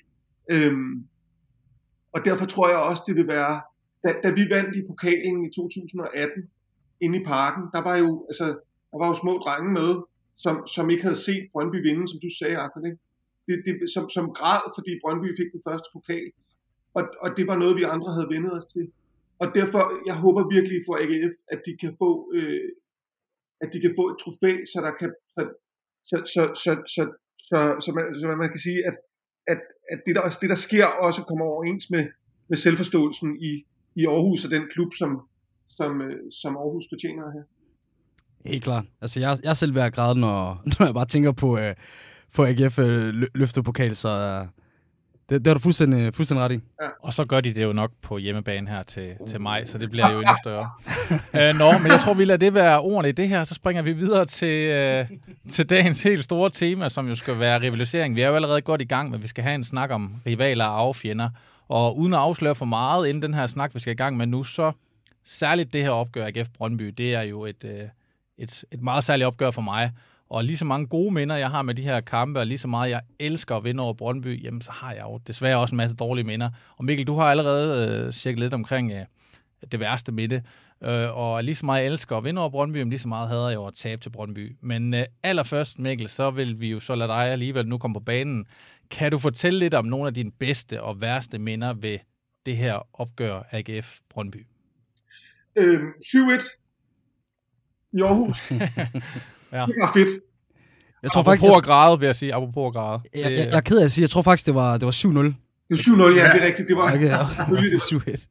Øhm, 0.54 0.94
og 2.16 2.20
derfor 2.28 2.46
tror 2.46 2.68
jeg 2.74 2.80
også, 2.90 3.04
det 3.08 3.16
vil 3.20 3.28
være, 3.38 3.56
da, 4.04 4.10
da 4.24 4.30
vi 4.38 4.44
vandt 4.56 4.74
i 4.80 4.82
pokalen 4.92 5.40
i 5.48 5.50
2018, 5.56 6.50
inde 7.04 7.16
i 7.22 7.24
parken, 7.34 7.64
der 7.76 7.82
var 7.90 7.96
jo, 8.04 8.10
altså, 8.30 8.46
der 8.92 8.98
var 9.02 9.08
jo 9.12 9.16
små 9.24 9.34
drenge 9.46 9.72
med, 9.80 9.92
som, 10.44 10.56
som 10.76 10.90
ikke 10.94 11.04
havde 11.08 11.22
set 11.28 11.44
Brøndby 11.52 11.80
vinde, 11.88 12.06
som 12.12 12.20
du 12.26 12.30
sagde, 12.40 12.58
Arthur, 12.64 12.86
ikke? 12.90 13.02
Det, 13.48 13.56
det, 13.66 13.76
som, 13.96 14.04
som 14.16 14.26
græd, 14.38 14.64
fordi 14.78 14.92
Brøndby 15.02 15.30
fik 15.40 15.50
den 15.56 15.62
første 15.68 15.90
pokal. 15.96 16.28
Og, 16.98 17.04
og 17.24 17.30
det 17.38 17.46
var 17.48 17.58
noget, 17.58 17.76
vi 17.76 17.84
andre 17.84 18.12
havde 18.16 18.30
vendet 18.36 18.54
os 18.58 18.66
til. 18.66 18.86
Og 19.42 19.48
derfor, 19.60 19.82
jeg 20.10 20.16
håber 20.24 20.54
virkelig 20.56 20.80
for 20.88 20.96
AGF, 21.04 21.36
at 21.54 21.60
de 21.68 21.74
kan 21.82 21.92
få, 22.02 22.10
øh, 22.38 22.70
at 23.62 23.70
de 23.74 23.80
kan 23.86 23.94
få 24.00 24.04
et 24.12 24.18
trofæ, 24.24 24.52
så 24.72 24.78
der 24.86 24.94
kan, 25.00 25.12
så, 25.38 25.42
så, 26.10 26.18
så, 26.34 26.44
så, 26.64 26.72
så, 26.96 27.04
så, 27.50 27.58
så, 27.84 27.90
man, 27.96 28.06
så 28.20 28.24
man 28.44 28.50
kan 28.54 28.62
sige, 28.68 28.80
at, 28.90 28.96
at, 29.48 29.62
at 29.92 30.00
det, 30.06 30.16
der, 30.16 30.24
det, 30.42 30.50
der 30.50 30.60
sker, 30.68 30.86
også 30.86 31.22
kommer 31.30 31.46
overens 31.46 31.86
med, 31.90 32.04
med 32.50 32.58
selvforståelsen 32.58 33.30
i, 33.50 33.52
i 33.96 34.06
Aarhus 34.06 34.46
og 34.46 34.52
den 34.52 34.64
klub, 34.74 34.92
som, 35.02 35.12
som, 35.78 36.02
øh, 36.02 36.20
som 36.42 36.58
Aarhus 36.58 36.86
fortjener 36.92 37.32
her. 37.36 37.44
Helt 38.46 38.64
klart. 38.64 38.86
Altså, 39.02 39.20
jeg, 39.20 39.40
jeg 39.44 39.58
selv 39.58 39.76
ved 39.76 39.82
at 39.82 39.94
græde, 39.94 40.20
når, 40.20 40.38
når 40.80 40.86
jeg 40.86 40.94
bare 40.94 41.06
tænker 41.06 41.32
på, 41.32 41.58
øh, 41.58 41.76
på 42.36 42.46
AGF 42.46 42.80
øh, 42.80 43.14
løftepokal, 43.36 43.96
så 43.96 44.10
øh, 44.10 44.48
det, 45.30 45.46
det 45.46 45.48
har 45.48 45.54
du 45.54 45.60
fuldstændig, 45.60 46.14
fuldstændig 46.14 46.46
ret 46.46 46.52
i. 46.52 46.60
Ja. 46.82 46.88
Og 47.00 47.14
så 47.14 47.26
gør 47.26 47.42
de 47.42 47.54
det 47.54 47.64
jo 47.64 47.74
nok 47.74 47.92
på 48.02 48.18
hjemmebane 48.18 48.70
her 48.70 48.84
til, 48.84 49.16
til 49.28 49.42
maj, 49.42 49.66
så 49.66 49.78
det 49.78 49.92
bliver 49.92 50.12
jo 50.12 50.20
endnu 50.22 50.36
større. 50.44 50.70
uh, 51.12 51.58
nå, 51.60 51.72
men 51.78 51.92
jeg 51.92 52.00
tror, 52.00 52.14
vi 52.14 52.26
lader 52.26 52.38
det 52.38 52.54
være 52.54 52.80
ordene 52.80 53.10
i 53.10 53.12
det 53.12 53.30
her, 53.30 53.44
så 53.44 53.54
springer 53.54 53.82
vi 53.82 53.94
videre 53.94 54.26
til, 54.26 54.72
uh, 55.02 55.18
til 55.52 55.70
dagens 55.70 56.04
helt 56.04 56.24
store 56.24 56.50
tema, 56.50 56.90
som 56.90 57.08
jo 57.08 57.16
skal 57.16 57.40
være 57.40 57.62
rivalisering. 57.62 58.16
Vi 58.16 58.22
er 58.22 58.28
jo 58.28 58.36
allerede 58.36 58.62
godt 58.62 58.82
i 58.82 58.86
gang, 58.86 59.12
men 59.12 59.24
vi 59.24 59.28
skal 59.28 59.44
have 59.44 59.56
en 59.56 59.64
snak 59.64 59.92
om 59.92 60.16
rivaler 60.26 60.66
og 60.66 60.80
affjender. 60.80 61.30
Og 61.68 61.98
uden 61.98 62.14
at 62.14 62.20
afsløre 62.20 62.56
for 62.56 62.66
meget 62.66 63.08
inden 63.08 63.22
den 63.22 63.34
her 63.34 63.48
snak, 63.48 63.76
vi 63.76 63.80
skal 63.80 63.94
i 63.94 63.96
gang 63.96 64.18
med 64.18 64.28
nu, 64.28 64.44
så 64.44 64.72
særligt 65.26 65.74
det 65.74 65.84
her 65.84 65.90
opgør 65.90 66.26
AGF 66.28 66.50
Brøndby, 66.58 66.88
det 66.88 67.14
er 67.14 67.22
jo 67.22 67.46
et, 67.46 67.64
uh, 67.64 67.72
et, 68.38 68.64
et 68.72 68.82
meget 68.82 69.04
særligt 69.04 69.28
opgør 69.28 69.52
for 69.52 69.62
mig. 69.62 69.92
Og 70.30 70.44
lige 70.44 70.58
så 70.58 70.66
mange 70.66 70.88
gode 70.88 71.14
minder, 71.14 71.36
jeg 71.36 71.50
har 71.50 71.62
med 71.62 71.76
de 71.76 71.82
her 71.82 72.02
kampe, 72.02 72.40
og 72.40 72.48
lige 72.48 72.58
så 72.58 72.68
meget 72.68 72.90
jeg 72.90 73.02
elsker 73.20 73.56
at 73.56 73.64
vinde 73.64 73.84
over 73.84 73.94
Brøndby, 73.94 74.44
jamen 74.44 74.62
så 74.62 74.72
har 74.72 74.92
jeg 74.92 75.04
jo 75.04 75.20
desværre 75.28 75.58
også 75.58 75.74
en 75.74 75.78
masse 75.78 75.96
dårlige 75.96 76.26
minder. 76.26 76.50
Og 76.78 76.86
Mikkel, 76.86 77.08
du 77.08 77.16
har 77.16 77.26
allerede 77.26 78.06
øh, 78.06 78.14
cirka 78.14 78.40
lidt 78.40 78.54
omkring 78.54 78.92
øh, 78.92 79.06
det 79.72 79.80
værste 79.80 80.12
med 80.12 80.28
det. 80.28 80.44
Øh, 80.84 81.18
og 81.18 81.44
lige 81.44 81.56
så 81.56 81.66
meget 81.66 81.84
jeg 81.84 81.92
elsker 81.92 82.18
at 82.18 82.24
vinde 82.24 82.42
over 82.42 82.50
Brøndby, 82.50 82.78
men 82.78 82.90
lige 82.90 83.00
så 83.00 83.08
meget 83.08 83.30
hader 83.30 83.48
jeg 83.48 83.56
jo 83.56 83.66
at 83.66 83.74
tabe 83.74 84.02
til 84.02 84.10
Brøndby. 84.10 84.56
Men 84.62 84.94
øh, 84.94 85.06
allerførst, 85.24 85.80
Mikkel, 85.80 86.10
så 86.10 86.32
vil 86.32 86.60
vi 86.60 86.70
jo 86.70 86.80
så 86.80 86.96
lade 86.96 87.10
dig 87.10 87.28
alligevel 87.28 87.68
nu 87.68 87.78
komme 87.78 87.94
på 87.94 88.00
banen. 88.00 88.46
Kan 88.90 89.12
du 89.12 89.18
fortælle 89.18 89.60
lidt 89.60 89.74
om 89.74 89.86
nogle 89.86 90.08
af 90.08 90.14
dine 90.14 90.32
bedste 90.32 90.82
og 90.82 91.02
værste 91.02 91.40
minder 91.40 91.74
ved 91.74 92.00
det 92.46 92.58
her 92.58 92.88
opgør 92.94 93.42
AGF 93.52 94.00
Brøndby? 94.10 94.46
Øh, 95.56 95.80
7-1 96.06 96.60
i 97.94 98.02
Aarhus. 98.02 98.42
Ja. 99.52 99.66
Det 99.66 99.76
var 99.82 99.92
fedt. 99.94 100.10
Jeg 101.04 101.12
tror 101.12 101.22
apropos 101.22 101.40
faktisk, 101.40 101.58
at 101.58 101.64
græde, 101.64 102.00
vil 102.00 102.06
jeg 102.06 102.16
sige. 102.16 102.34
Apropos 102.34 102.68
at 102.68 102.74
græde. 102.74 103.02
Jeg, 103.16 103.22
jeg, 103.22 103.38
jeg, 103.38 103.58
er 103.58 103.62
ked 103.62 103.80
af 103.80 103.84
at 103.84 103.92
sige, 103.92 104.04
jeg 104.04 104.10
tror 104.10 104.22
faktisk, 104.22 104.46
det 104.46 104.56
var, 104.56 104.78
det 104.78 104.86
var 104.86 104.92
7-0. 104.92 104.96
Det 105.06 105.36
var 105.70 105.78
7-0, 105.78 106.18
ja, 106.18 106.34
det 106.34 106.42
er 106.42 106.46
rigtigt. 106.46 106.68
Det 106.68 106.78
var 106.78 106.94
okay, 106.94 107.10
ja. 107.10 107.24
7-1. 107.78 108.28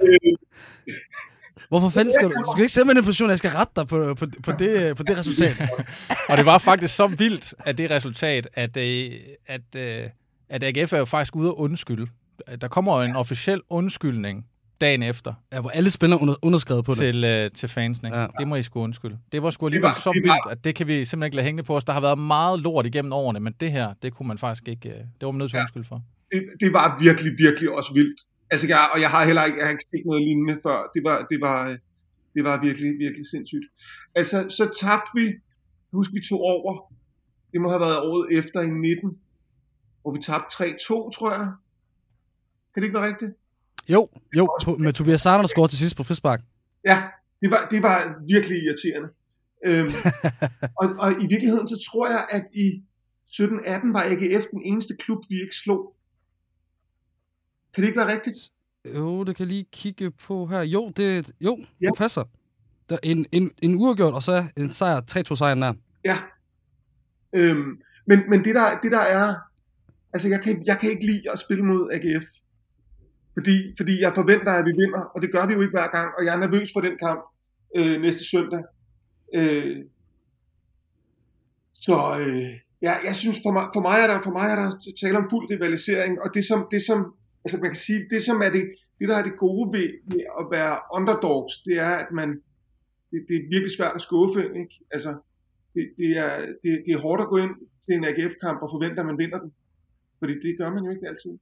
Hvorfor 1.70 1.88
fanden 1.88 2.14
skal 2.14 2.28
du... 2.28 2.34
Du 2.46 2.52
skal 2.52 2.62
ikke 2.62 2.72
sætte 2.72 2.86
mig 2.86 2.94
i 2.94 2.98
en 2.98 3.04
position, 3.04 3.28
at 3.28 3.30
jeg 3.30 3.38
skal 3.38 3.50
rette 3.50 3.72
dig 3.76 3.86
på, 3.88 4.14
på, 4.14 4.26
på, 4.42 4.52
det, 4.52 4.96
på 4.96 5.02
det 5.02 5.18
resultat. 5.18 5.60
og 6.30 6.36
det 6.36 6.46
var 6.46 6.58
faktisk 6.58 6.96
så 6.96 7.06
vildt, 7.06 7.54
at 7.58 7.78
det 7.78 7.90
resultat, 7.90 8.48
at, 8.54 8.76
øh, 8.76 9.12
at, 9.46 9.60
at, 9.74 10.12
at 10.48 10.62
AGF 10.76 10.92
er 10.92 10.98
jo 10.98 11.04
faktisk 11.04 11.36
ude 11.36 11.48
at 11.48 11.54
undskylde. 11.54 12.06
Der 12.60 12.68
kommer 12.68 12.96
jo 12.96 13.02
en 13.02 13.16
officiel 13.16 13.60
undskyldning 13.70 14.46
dagen 14.80 15.02
efter. 15.02 15.34
Ja, 15.52 15.60
hvor 15.60 15.70
alle 15.70 15.90
spillere 15.90 16.20
under, 16.22 16.34
underskrevet 16.42 16.84
på 16.84 16.94
til, 16.94 17.22
det. 17.22 17.44
Øh, 17.44 17.50
til 17.50 17.68
fansen. 17.68 18.06
Ikke? 18.06 18.18
Ja. 18.18 18.26
Det 18.38 18.48
må 18.48 18.56
I 18.56 18.62
sgu 18.62 18.80
undskylde. 18.80 19.18
Det 19.32 19.42
var 19.42 19.50
sgu 19.50 19.66
alligevel 19.66 19.86
var, 19.86 19.94
så 19.94 20.20
vildt, 20.24 20.50
at 20.50 20.64
det 20.64 20.74
kan 20.74 20.86
vi 20.86 21.04
simpelthen 21.04 21.22
ikke 21.26 21.36
lade 21.36 21.44
hænge 21.46 21.62
på 21.62 21.76
os. 21.76 21.84
Der 21.84 21.92
har 21.92 22.00
været 22.00 22.18
meget 22.18 22.60
lort 22.60 22.86
igennem 22.86 23.12
årene, 23.12 23.40
men 23.40 23.52
det 23.60 23.72
her, 23.72 23.94
det 24.02 24.14
kunne 24.14 24.28
man 24.28 24.38
faktisk 24.38 24.68
ikke, 24.68 24.88
øh, 24.88 24.94
det 24.94 25.22
var 25.26 25.30
man 25.30 25.38
nødt 25.38 25.50
til 25.50 25.56
at 25.56 25.62
undskylde 25.62 25.88
for. 25.88 26.02
Det, 26.32 26.42
det 26.60 26.72
var 26.72 26.98
virkelig, 27.00 27.32
virkelig 27.38 27.70
også 27.70 27.94
vildt. 27.94 28.20
Altså, 28.50 28.66
jeg, 28.66 28.88
og 28.94 29.00
jeg 29.00 29.10
har 29.10 29.24
heller 29.24 29.44
ikke, 29.44 29.58
jeg 29.58 29.66
har 29.66 29.70
ikke 29.70 29.86
set 29.94 30.04
noget 30.06 30.22
lignende 30.22 30.56
før. 30.66 30.78
Det 30.94 31.02
var, 31.08 31.26
det 31.30 31.38
var, 31.40 31.58
det 32.34 32.42
var 32.44 32.54
virkelig, 32.66 32.90
virkelig 33.04 33.26
sindssygt. 33.34 33.66
Altså, 34.14 34.36
så 34.58 34.64
tabte 34.82 35.10
vi, 35.18 35.24
husk 35.92 36.10
vi 36.14 36.20
tog 36.28 36.40
over, 36.40 36.92
det 37.52 37.60
må 37.60 37.68
have 37.68 37.80
været 37.80 38.00
året 38.10 38.38
efter 38.38 38.60
i 38.60 38.66
19, 38.66 39.18
hvor 40.02 40.12
vi 40.16 40.20
tabte 40.22 40.50
3-2, 40.54 41.10
tror 41.16 41.30
jeg. 41.38 41.46
Kan 42.70 42.76
det 42.80 42.86
ikke 42.88 42.98
være 42.98 43.08
rigtigt? 43.12 43.32
Jo, 43.88 44.08
jo, 44.36 44.56
på, 44.64 44.76
med 44.76 44.92
Tobias 44.92 45.20
Sarner, 45.20 45.42
der 45.42 45.48
scorede 45.48 45.72
til 45.72 45.78
sidst 45.78 45.96
på 45.96 46.02
frispark. 46.02 46.40
Ja, 46.84 47.02
det 47.40 47.50
var, 47.50 47.68
det 47.70 47.82
var 47.82 48.14
virkelig 48.28 48.58
irriterende. 48.62 49.08
Øhm, 49.66 49.92
og, 50.80 50.86
og 50.98 51.12
i 51.12 51.26
virkeligheden, 51.26 51.66
så 51.66 51.86
tror 51.90 52.06
jeg, 52.08 52.26
at 52.30 52.44
i 52.54 52.82
17-18 53.30 53.92
var 53.92 54.02
AGF 54.02 54.44
den 54.50 54.62
eneste 54.64 54.96
klub, 54.96 55.18
vi 55.28 55.34
ikke 55.34 55.56
slog. 55.64 55.94
Kan 57.74 57.82
det 57.82 57.88
ikke 57.88 58.00
være 58.00 58.12
rigtigt? 58.12 58.36
Jo, 58.94 59.24
det 59.24 59.36
kan 59.36 59.48
lige 59.48 59.66
kigge 59.72 60.10
på 60.10 60.46
her. 60.46 60.62
Jo, 60.62 60.92
det, 60.96 61.32
jo, 61.40 61.58
ja. 61.80 61.86
det 61.86 61.94
passer. 61.98 62.24
Der 62.88 62.94
er 62.94 63.00
en, 63.02 63.26
en, 63.32 63.50
en 63.62 63.74
uafgjort, 63.74 64.14
og 64.14 64.22
så 64.22 64.46
en 64.56 64.72
sejr, 64.72 65.00
3-2 65.32 65.36
sejr 65.36 65.54
der. 65.54 65.74
Ja. 66.04 66.18
Øhm, 67.34 67.80
men 68.06 68.30
men 68.30 68.44
det, 68.44 68.54
der, 68.54 68.80
det 68.80 68.92
der 68.92 69.00
er... 69.00 69.34
Altså, 70.12 70.28
jeg 70.28 70.40
kan, 70.40 70.62
jeg 70.66 70.78
kan 70.78 70.90
ikke 70.90 71.06
lide 71.06 71.30
at 71.32 71.38
spille 71.38 71.64
mod 71.64 71.90
AGF. 71.92 72.24
Fordi, 73.40 73.74
fordi 73.78 73.94
jeg 74.04 74.12
forventer, 74.20 74.52
at 74.52 74.66
vi 74.68 74.72
vinder, 74.82 75.02
og 75.14 75.22
det 75.22 75.32
gør 75.32 75.46
vi 75.46 75.52
jo 75.56 75.60
ikke 75.60 75.76
hver 75.78 75.90
gang, 75.96 76.08
og 76.16 76.24
jeg 76.24 76.34
er 76.34 76.42
nervøs 76.44 76.70
for 76.74 76.80
den 76.80 76.96
kamp 77.04 77.20
øh, 77.78 78.00
næste 78.00 78.24
søndag. 78.32 78.62
Øh, 79.38 79.76
så 81.86 81.96
øh, 82.20 82.52
ja, 82.86 82.94
jeg 83.08 83.16
synes, 83.22 83.38
for 83.44 83.52
mig, 83.56 83.66
for 83.74 83.82
mig, 83.88 83.96
er 84.02 84.06
der, 84.10 84.20
for 84.26 84.34
mig 84.38 84.46
er 84.52 84.56
der 84.60 84.68
tale 85.02 85.18
om 85.18 85.30
fuld 85.30 85.50
rivalisering, 85.50 86.12
og 86.22 86.28
det 86.34 86.44
som, 86.44 86.58
det 86.70 86.82
som 86.88 86.98
altså 87.44 87.58
man 87.62 87.70
kan 87.72 87.82
sige, 87.86 88.00
det 88.10 88.22
som 88.22 88.36
er 88.46 88.50
det, 88.56 88.64
det 88.98 89.08
der 89.08 89.16
er 89.16 89.26
det 89.28 89.42
gode 89.46 89.66
ved, 89.76 89.88
ved 90.12 90.24
at 90.40 90.44
være 90.56 90.74
underdogs, 90.96 91.54
det 91.66 91.76
er, 91.88 91.94
at 92.02 92.10
man, 92.18 92.28
det, 93.10 93.18
det 93.28 93.34
er 93.36 93.50
virkelig 93.54 93.76
svært 93.78 93.94
at 93.98 94.06
skuffe, 94.08 94.42
ikke? 94.60 94.74
Altså, 94.90 95.12
det, 95.74 95.84
det, 96.00 96.10
er, 96.24 96.32
det, 96.62 96.72
det 96.86 96.92
er 96.94 97.04
hårdt 97.06 97.22
at 97.22 97.28
gå 97.32 97.36
ind 97.44 97.54
til 97.84 97.92
en 97.94 98.04
AGF-kamp 98.04 98.58
og 98.64 98.70
forvente, 98.74 99.00
at 99.00 99.06
man 99.10 99.18
vinder 99.22 99.38
den. 99.44 99.52
Fordi 100.18 100.34
det 100.44 100.58
gør 100.60 100.70
man 100.74 100.84
jo 100.84 100.90
ikke 100.90 101.08
altid. 101.08 101.34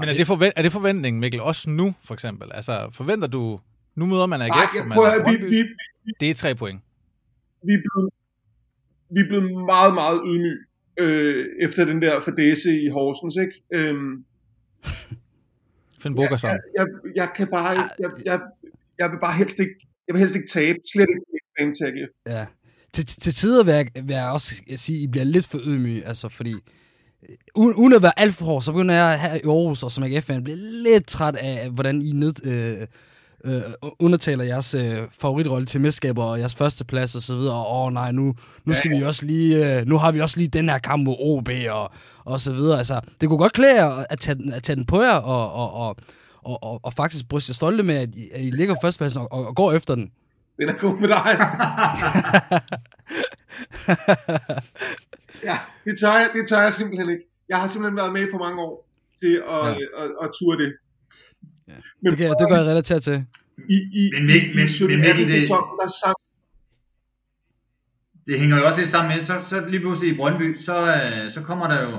Men 0.00 0.08
er 0.08 0.12
det, 0.12 0.26
forvent, 0.26 0.52
er 0.56 0.62
det 0.62 0.72
forventningen, 0.72 1.20
Mikkel, 1.20 1.40
også 1.40 1.70
nu, 1.70 1.94
for 2.04 2.14
eksempel? 2.14 2.52
Altså, 2.54 2.88
forventer 2.92 3.28
du... 3.28 3.60
Nu 3.94 4.06
møder 4.06 4.26
man 4.26 4.40
AGF, 4.42 4.74
jeg 4.74 5.40
vi, 5.40 5.46
vi, 5.46 5.64
Det 6.20 6.30
er 6.30 6.34
tre 6.34 6.54
point. 6.54 6.80
vi, 7.66 7.72
er 7.72 7.78
blevet, 7.78 8.10
vi 9.10 9.20
er 9.20 9.28
blevet 9.28 9.64
meget, 9.66 9.94
meget 9.94 10.20
ydmyge 10.26 10.58
øh, 11.00 11.46
efter 11.60 11.84
den 11.84 12.02
der 12.02 12.20
fadese 12.20 12.82
i 12.82 12.88
Horsens, 12.88 13.36
ikke? 13.36 13.88
Øhm, 13.88 14.24
Finn 16.02 16.14
Bogerson. 16.14 16.50
jeg, 16.50 16.58
jeg, 16.78 16.86
jeg 17.16 17.28
kan 17.36 17.48
bare 17.50 17.68
jeg, 17.98 18.10
jeg, 18.24 18.40
jeg 18.98 19.10
vil 19.10 19.18
bare 19.20 19.34
helst 19.34 19.58
ikke, 19.58 19.86
jeg 20.06 20.14
vil 20.14 20.20
helst 20.20 20.36
ikke 20.36 20.48
tabe, 20.48 20.78
slet 20.92 21.06
ikke 21.08 21.74
til 21.74 21.84
AGF. 21.84 22.10
Ja. 22.26 22.46
Til, 22.92 23.06
til 23.06 23.34
tider 23.34 23.64
vil 23.64 23.74
jeg, 23.74 23.86
vil 23.94 24.14
jeg 24.14 24.30
også 24.30 24.54
sige, 24.76 24.98
at 24.98 25.02
I 25.02 25.06
bliver 25.06 25.24
lidt 25.24 25.46
for 25.46 25.58
ydmyge, 25.66 26.06
altså 26.06 26.28
fordi 26.28 26.54
uden, 27.54 27.74
uden 27.74 27.92
at 27.92 28.02
være 28.02 28.18
alt 28.20 28.34
for 28.34 28.44
hård, 28.44 28.62
så 28.62 28.72
begynder 28.72 28.94
jeg 28.94 29.20
her 29.20 29.34
i 29.34 29.40
Aarhus 29.44 29.82
og 29.82 29.92
som 29.92 30.04
AGF-fan 30.04 30.44
blive 30.44 30.56
lidt 30.56 31.06
træt 31.06 31.36
af, 31.36 31.70
hvordan 31.70 32.02
I 32.02 32.12
ned, 32.12 32.34
øh, 32.46 32.86
øh, 33.44 33.62
undertaler 33.98 34.44
jeres 34.44 34.74
øh, 34.74 34.98
favoritrolle 35.20 35.66
til 35.66 35.80
mesterskaber 35.80 36.24
og 36.24 36.38
jeres 36.40 36.54
første 36.54 36.84
plads 36.84 37.14
og 37.14 37.22
så 37.22 37.34
videre. 37.36 37.54
Og 37.66 37.84
åh 37.86 37.92
nej, 37.92 38.12
nu, 38.12 38.34
nu 38.64 38.74
skal 38.74 38.90
vi 38.90 39.02
også 39.02 39.26
lige, 39.26 39.78
øh, 39.80 39.86
nu 39.86 39.98
har 39.98 40.12
vi 40.12 40.20
også 40.20 40.36
lige 40.38 40.48
den 40.48 40.68
her 40.68 40.78
kamp 40.78 41.04
mod 41.04 41.16
OB 41.20 41.48
og, 41.70 41.90
og 42.24 42.40
så 42.40 42.52
videre. 42.52 42.78
Altså, 42.78 43.00
det 43.20 43.28
kunne 43.28 43.38
godt 43.38 43.52
klæde 43.52 43.74
jer 43.84 44.04
at 44.10 44.18
tage, 44.20 44.34
den- 44.34 44.52
at 44.52 44.62
tage 44.62 44.76
den 44.76 44.84
på 44.84 45.02
jer 45.02 45.12
og, 45.14 45.52
og, 45.52 45.72
og, 45.74 45.96
og, 46.44 46.62
og, 46.62 46.80
og 46.82 46.92
faktisk 46.92 47.28
bryste 47.28 47.50
jer 47.50 47.54
stolte 47.54 47.82
med, 47.82 47.94
at 47.94 48.08
I, 48.14 48.28
at 48.34 48.40
I 48.44 48.50
ligger 48.50 48.74
førstepladsen 48.82 49.20
og, 49.20 49.32
og, 49.32 49.46
og 49.46 49.54
går 49.56 49.72
efter 49.72 49.94
den. 49.94 50.10
Den 50.60 50.68
er 50.68 50.74
god 50.80 50.98
med 51.00 51.08
dig. 51.08 51.38
ja, 55.42 55.58
det 55.84 55.98
tør, 56.00 56.12
jeg, 56.12 56.30
det 56.34 56.48
tør 56.48 56.60
jeg 56.60 56.72
simpelthen 56.72 57.10
ikke. 57.10 57.24
Jeg 57.48 57.60
har 57.60 57.68
simpelthen 57.68 57.96
været 57.96 58.12
med 58.12 58.22
i 58.22 58.30
for 58.30 58.38
mange 58.38 58.62
år 58.62 58.88
til 59.20 59.34
at, 59.36 59.42
Ja. 59.48 59.66
ja. 59.66 59.72
at, 59.72 60.04
at, 60.04 60.10
at 60.22 60.30
ture 60.40 60.58
det. 60.64 60.72
Ja. 61.68 61.72
Men 62.02 62.10
Det, 62.10 62.18
kan, 62.18 62.30
det 62.30 62.48
gør 62.50 62.56
jeg 62.56 62.66
relatere 62.66 63.00
til. 63.00 63.24
i, 63.68 63.76
i, 64.00 64.10
Men 64.14 64.26
Mik- 64.26 64.54
men- 64.54 64.64
i 64.64 64.68
17 64.68 64.90
men 64.90 65.00
Mikkel, 65.00 65.10
18 65.10 65.24
det- 65.24 65.30
sæsonen, 65.42 65.78
der 65.82 65.88
sang 66.04 66.16
det 68.26 68.40
hænger 68.40 68.56
jo 68.58 68.66
også 68.66 68.80
lidt 68.80 68.90
sammen 68.90 69.14
med, 69.16 69.24
så, 69.24 69.34
så 69.46 69.66
lige 69.68 69.80
pludselig 69.80 70.12
i 70.12 70.16
Brøndby, 70.16 70.56
så, 70.56 70.86
øh, 70.86 71.30
så 71.30 71.42
kommer 71.42 71.66
der 71.68 71.82
jo 71.90 71.96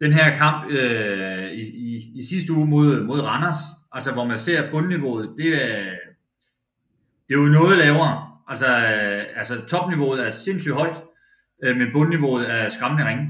den 0.00 0.12
her 0.12 0.36
kamp 0.36 0.70
øh, 0.70 1.52
i, 1.52 1.60
i, 1.60 2.18
i 2.18 2.22
sidste 2.28 2.52
uge 2.52 2.66
mod, 2.66 3.04
mod 3.04 3.20
Randers, 3.20 3.56
altså 3.92 4.12
hvor 4.12 4.24
man 4.24 4.38
ser 4.38 4.70
bundniveauet, 4.70 5.30
det 5.38 5.54
er, 5.64 5.84
det 7.28 7.34
er 7.34 7.38
jo 7.42 7.44
noget 7.48 7.78
lavere. 7.78 8.24
Altså, 8.48 8.66
øh, 8.66 9.24
altså 9.38 9.60
topniveauet 9.68 10.26
er 10.26 10.30
sindssygt 10.30 10.74
højt, 10.74 10.96
øh, 11.64 11.76
men 11.76 11.92
bundniveauet 11.92 12.50
er 12.50 12.68
skræmmende 12.68 13.08
ringe. 13.08 13.24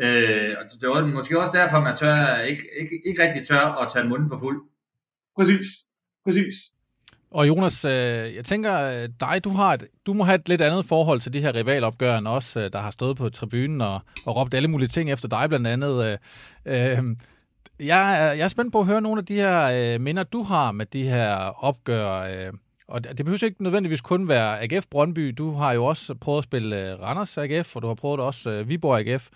Øh, 0.00 0.56
og 0.58 0.80
det 0.80 0.88
var 0.88 1.06
måske 1.06 1.40
også 1.40 1.52
derfor, 1.54 1.80
man 1.80 1.96
tør, 1.96 2.38
ikke, 2.38 2.62
ikke, 2.80 3.02
ikke 3.06 3.22
rigtig 3.22 3.46
tør 3.46 3.82
at 3.82 3.92
tage 3.92 4.08
munden 4.08 4.28
for 4.30 4.38
fuld. 4.38 4.62
Præcis. 5.36 5.66
Præcis. 6.24 6.54
Og 7.30 7.48
Jonas, 7.48 7.84
øh, 7.84 8.34
jeg 8.36 8.44
tænker, 8.44 8.82
øh, 8.82 9.08
dig, 9.20 9.44
du, 9.44 9.50
har 9.50 9.74
et, 9.74 9.84
du 10.06 10.12
må 10.12 10.24
have 10.24 10.34
et 10.34 10.48
lidt 10.48 10.60
andet 10.60 10.84
forhold 10.84 11.20
til 11.20 11.32
de 11.32 11.40
her 11.40 11.54
rivalopgør, 11.54 12.18
end 12.18 12.28
os, 12.28 12.56
øh, 12.56 12.72
der 12.72 12.78
har 12.78 12.90
stået 12.90 13.16
på 13.16 13.28
tribunen 13.30 13.80
og, 13.80 14.00
og 14.26 14.36
råbt 14.36 14.54
alle 14.54 14.68
mulige 14.68 14.88
ting 14.88 15.12
efter 15.12 15.28
dig 15.28 15.48
blandt 15.48 15.66
andet. 15.66 16.04
Øh, 16.04 16.18
øh, 16.66 17.16
jeg, 17.80 18.26
er, 18.26 18.32
jeg 18.32 18.44
er 18.44 18.48
spændt 18.48 18.72
på 18.72 18.80
at 18.80 18.86
høre 18.86 19.00
nogle 19.00 19.18
af 19.18 19.26
de 19.26 19.34
her 19.34 19.94
øh, 19.94 20.00
minder, 20.00 20.22
du 20.22 20.42
har 20.42 20.72
med 20.72 20.86
de 20.86 21.02
her 21.02 21.34
opgør. 21.64 22.20
Øh, 22.20 22.52
og 22.88 23.04
det 23.04 23.24
behøver 23.24 23.44
ikke 23.44 23.62
nødvendigvis 23.62 24.00
kun 24.00 24.28
være 24.28 24.62
AGF 24.62 24.86
Brøndby. 24.90 25.34
Du 25.38 25.52
har 25.52 25.72
jo 25.72 25.84
også 25.84 26.14
prøvet 26.14 26.38
at 26.38 26.44
spille 26.44 26.92
øh, 26.92 27.00
Randers 27.00 27.38
AGF, 27.38 27.76
og 27.76 27.82
du 27.82 27.86
har 27.86 27.94
prøvet 27.94 28.20
også 28.20 28.50
øh, 28.50 28.68
Viborg 28.68 28.98
AGF, 28.98 29.28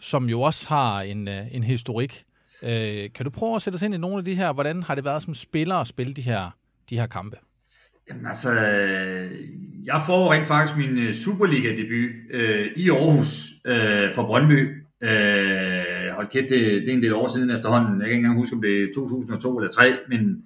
som 0.00 0.28
jo 0.28 0.40
også 0.40 0.68
har 0.68 1.00
en, 1.00 1.28
øh, 1.28 1.54
en 1.54 1.62
historik. 1.62 2.24
Øh, 2.62 3.10
kan 3.14 3.24
du 3.24 3.30
prøve 3.30 3.56
at 3.56 3.62
sætte 3.62 3.76
os 3.76 3.82
ind 3.82 3.94
i 3.94 3.98
nogle 3.98 4.18
af 4.18 4.24
de 4.24 4.34
her? 4.34 4.52
Hvordan 4.52 4.82
har 4.82 4.94
det 4.94 5.04
været 5.04 5.22
som 5.22 5.34
spiller 5.34 5.74
at 5.74 5.86
spille 5.86 6.14
de 6.14 6.22
her, 6.22 6.50
de 6.90 6.98
her 6.98 7.06
kampe? 7.06 7.36
Jamen 8.10 8.26
altså, 8.26 8.50
jeg 9.84 10.02
får 10.06 10.32
rent 10.32 10.48
faktisk 10.48 10.78
min 10.78 11.14
Superliga-debut 11.14 12.10
øh, 12.30 12.66
i 12.76 12.90
Aarhus 12.90 13.52
øh, 13.66 14.14
for 14.14 14.26
Brøndby. 14.26 14.84
Øh, 15.02 16.14
hold 16.14 16.30
kæft, 16.30 16.48
det, 16.48 16.60
det 16.82 16.88
er 16.88 16.94
en 16.94 17.02
del 17.02 17.14
år 17.14 17.26
siden 17.26 17.50
efterhånden. 17.50 18.00
Jeg 18.00 18.08
kan 18.08 18.16
ikke 18.16 18.16
engang 18.16 18.38
huske, 18.38 18.56
om 18.56 18.62
det 18.62 18.82
er 18.82 18.86
2002 18.94 19.58
eller 19.58 19.70
3, 19.70 19.92
men, 20.08 20.42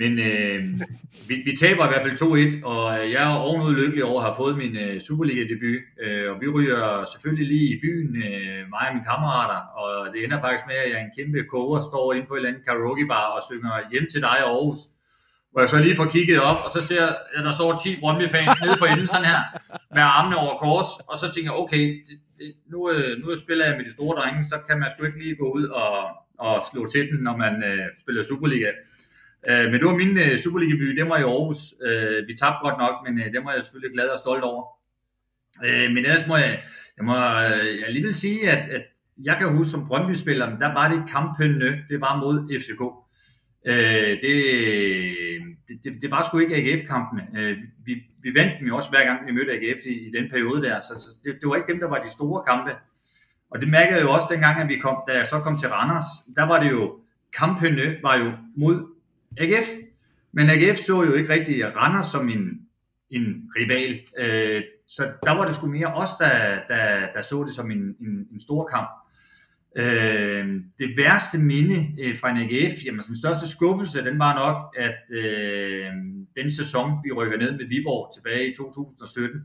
men 0.00 0.12
øh, 0.18 0.60
vi, 1.28 1.34
vi 1.44 1.56
taber 1.56 1.84
i 1.84 1.90
hvert 1.90 2.04
fald 2.06 2.22
2-1, 2.62 2.66
og 2.72 3.10
jeg 3.14 3.22
er 3.30 3.36
ovenud 3.36 3.74
lykkelig 3.74 4.04
over 4.04 4.20
at 4.20 4.26
have 4.26 4.40
fået 4.42 4.58
min 4.58 4.76
øh, 4.76 5.00
Superliga-debut. 5.00 5.82
Øh, 6.04 6.32
og 6.32 6.36
vi 6.40 6.48
ryger 6.48 7.04
selvfølgelig 7.12 7.46
lige 7.52 7.68
i 7.74 7.80
byen, 7.84 8.10
øh, 8.16 8.60
mig 8.74 8.84
og 8.88 8.94
mine 8.94 9.08
kammerater, 9.10 9.60
og 9.82 10.12
det 10.12 10.24
ender 10.24 10.40
faktisk 10.40 10.66
med, 10.66 10.76
at 10.76 10.90
jeg 10.90 10.98
er 11.00 11.04
en 11.04 11.16
kæmpe 11.18 11.40
koger, 11.52 11.80
står 11.80 12.12
inde 12.12 12.26
på 12.26 12.34
et 12.34 12.38
eller 12.38 12.50
andet 12.50 12.64
karaokebar 12.66 13.26
og 13.36 13.40
synger 13.50 13.72
hjem 13.92 14.06
til 14.12 14.20
dig 14.26 14.36
i 14.40 14.46
Aarhus 14.50 14.80
hvor 15.52 15.60
jeg 15.60 15.70
så 15.70 15.78
lige 15.78 15.96
får 15.96 16.08
kigget 16.16 16.40
op, 16.50 16.60
og 16.64 16.70
så 16.74 16.80
ser 16.88 17.00
jeg, 17.04 17.16
at 17.36 17.44
der 17.44 17.52
står 17.52 17.80
10 17.84 18.00
Brøndby-fans 18.00 18.60
nede 18.64 18.76
for 18.78 18.86
enden 18.86 19.08
sådan 19.08 19.30
her, 19.32 19.42
med 19.96 20.02
armene 20.02 20.36
over 20.36 20.54
kors, 20.64 20.90
og 21.10 21.18
så 21.18 21.26
tænker 21.34 21.50
jeg, 21.52 21.60
okay, 21.64 21.84
det, 22.06 22.16
det, 22.38 22.48
nu, 22.72 22.78
øh, 22.90 23.12
nu 23.22 23.36
spiller 23.36 23.64
jeg 23.66 23.76
med 23.76 23.84
de 23.84 23.92
store 23.92 24.16
drenge, 24.18 24.44
så 24.44 24.56
kan 24.68 24.78
man 24.78 24.88
sgu 24.90 25.04
ikke 25.04 25.22
lige 25.24 25.36
gå 25.36 25.48
ud 25.58 25.66
og, 25.82 25.94
og 26.38 26.54
slå 26.72 26.86
til 26.86 27.08
den, 27.10 27.18
når 27.26 27.36
man 27.36 27.54
øh, 27.70 27.86
spiller 28.02 28.22
Superliga. 28.22 28.70
Øh, 29.48 29.70
men 29.70 29.80
nu 29.80 29.88
er 29.88 29.96
min 29.96 30.18
øh, 30.18 30.38
Superliga-by, 30.38 30.96
det 30.96 31.08
var 31.08 31.18
i 31.18 31.22
Aarhus. 31.22 31.74
Øh, 31.86 32.28
vi 32.28 32.34
tabte 32.34 32.62
godt 32.62 32.78
nok, 32.78 32.94
men 33.04 33.20
øh, 33.20 33.32
det 33.32 33.44
var 33.44 33.52
jeg 33.52 33.62
selvfølgelig 33.62 33.94
glad 33.94 34.08
og 34.08 34.18
stolt 34.18 34.44
over. 34.44 34.64
Øh, 35.64 35.90
men 35.94 36.04
ellers 36.04 36.26
må 36.26 36.36
jeg, 36.36 36.62
jeg 36.96 37.04
må 37.04 37.14
øh, 37.14 37.78
jeg 37.78 37.86
alligevel 37.86 38.14
sige, 38.14 38.50
at, 38.50 38.70
at 38.70 38.86
jeg 39.22 39.36
kan 39.36 39.56
huske 39.56 39.70
som 39.70 39.86
Brøndby-spiller, 39.88 40.58
der 40.58 40.72
var 40.72 40.88
det 40.92 41.10
kampene, 41.10 41.84
det 41.90 42.00
var 42.00 42.16
mod 42.16 42.60
FCK. 42.60 42.82
Øh, 43.66 44.12
det, 44.22 44.34
det, 45.68 45.84
det, 45.84 46.02
det 46.02 46.10
var 46.10 46.22
sgu 46.22 46.38
ikke 46.38 46.56
AGF-kampene. 46.56 47.22
Øh, 47.38 47.56
vi, 47.86 47.94
vi 48.22 48.34
vandt 48.34 48.52
dem 48.58 48.68
jo 48.68 48.76
også 48.76 48.90
hver 48.90 49.04
gang 49.04 49.26
vi 49.26 49.32
mødte 49.32 49.52
AGF 49.52 49.86
i, 49.86 50.08
i 50.08 50.10
den 50.16 50.30
periode 50.30 50.62
der, 50.62 50.80
så, 50.80 50.94
så 51.00 51.08
det, 51.24 51.34
det 51.40 51.48
var 51.48 51.56
ikke 51.56 51.72
dem, 51.72 51.80
der 51.80 51.88
var 51.88 52.02
de 52.02 52.10
store 52.10 52.44
kampe. 52.44 52.70
Og 53.50 53.60
det 53.60 53.68
mærkede 53.68 53.96
jeg 53.96 54.04
jo 54.04 54.12
også 54.12 54.26
dengang, 54.30 54.62
at 54.62 54.68
vi 54.68 54.76
kom, 54.76 54.96
da 55.08 55.12
jeg 55.16 55.26
så 55.26 55.38
kom 55.40 55.58
til 55.58 55.68
Randers, 55.68 56.04
der 56.36 56.46
var 56.46 56.62
det 56.62 56.70
jo, 56.70 56.98
kampene 57.38 57.96
var 58.02 58.16
jo 58.16 58.32
mod 58.56 58.91
AGF. 59.38 59.68
Men 60.32 60.50
AGF 60.50 60.78
så 60.78 61.02
jo 61.02 61.12
ikke 61.12 61.32
rigtig 61.32 61.76
Randers 61.76 62.06
som 62.06 62.28
en, 62.28 62.60
en 63.10 63.50
rival. 63.56 64.00
Øh, 64.18 64.62
så 64.86 65.12
der 65.24 65.30
var 65.30 65.46
det 65.46 65.54
sgu 65.54 65.66
mere 65.66 65.94
os, 65.94 66.08
der, 66.18 66.58
der, 66.68 67.12
der 67.14 67.22
så 67.22 67.44
det 67.44 67.54
som 67.54 67.70
en, 67.70 67.78
en, 67.78 68.26
en 68.32 68.40
stor 68.40 68.64
kamp. 68.64 68.88
Øh, 69.76 70.60
det 70.78 70.96
værste 70.96 71.38
minde 71.38 71.78
øh, 72.02 72.16
fra 72.16 72.30
en 72.30 72.36
AGF, 72.36 72.84
jamen 72.84 73.04
den 73.08 73.16
største 73.16 73.48
skuffelse, 73.48 74.04
den 74.04 74.18
var 74.18 74.34
nok, 74.34 74.74
at 74.78 75.00
øh, 75.10 75.86
den 76.36 76.50
sæson, 76.50 76.90
vi 77.04 77.12
rykker 77.12 77.38
ned 77.38 77.58
med 77.58 77.66
Viborg 77.68 78.14
tilbage 78.14 78.50
i 78.50 78.54
2017, 78.54 79.40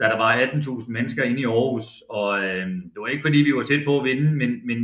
da 0.00 0.04
der 0.04 0.16
var 0.16 0.36
18.000 0.36 0.92
mennesker 0.92 1.22
inde 1.22 1.40
i 1.40 1.44
Aarhus, 1.44 2.02
og 2.10 2.44
øh, 2.44 2.66
det 2.66 2.96
var 2.96 3.06
ikke 3.06 3.22
fordi 3.22 3.38
vi 3.38 3.54
var 3.54 3.62
tæt 3.62 3.84
på 3.84 3.98
at 3.98 4.04
vinde, 4.04 4.32
men, 4.32 4.66
men 4.66 4.78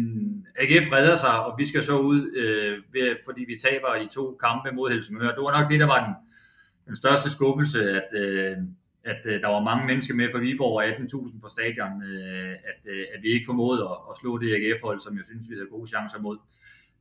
AGF 0.59 0.93
redder 0.93 1.17
sig, 1.17 1.45
og 1.45 1.59
vi 1.59 1.67
skal 1.67 1.83
så 1.83 1.99
ud, 1.99 2.21
øh, 2.37 2.79
ved, 2.93 3.17
fordi 3.25 3.45
vi 3.45 3.57
taber 3.57 3.95
i 3.95 4.09
to 4.13 4.39
kampe 4.45 4.71
mod 4.73 4.91
Helsingør. 4.91 5.35
Det 5.35 5.43
var 5.43 5.61
nok 5.61 5.71
det, 5.71 5.81
der 5.81 5.87
var 5.87 6.05
den, 6.07 6.15
den 6.87 6.97
største 6.97 7.31
skuffelse, 7.31 7.81
at, 7.91 8.09
øh, 8.23 8.57
at 9.05 9.21
øh, 9.25 9.41
der 9.41 9.49
var 9.49 9.63
mange 9.63 9.87
mennesker 9.87 10.15
med 10.15 10.29
fra 10.33 10.39
Viborg 10.39 10.77
og 10.77 10.85
18.000 10.85 11.41
på 11.41 11.49
stadion, 11.49 12.03
øh, 12.03 12.53
at, 12.71 12.81
øh, 12.93 13.05
at 13.15 13.23
vi 13.23 13.29
ikke 13.29 13.47
formåede 13.47 13.83
at, 13.83 13.97
at 14.11 14.19
slå 14.21 14.39
det 14.39 14.55
AGF-hold, 14.55 15.01
som 15.01 15.17
jeg 15.17 15.25
synes, 15.25 15.51
vi 15.51 15.55
havde 15.55 15.69
gode 15.71 15.89
chancer 15.89 16.21
mod. 16.21 16.39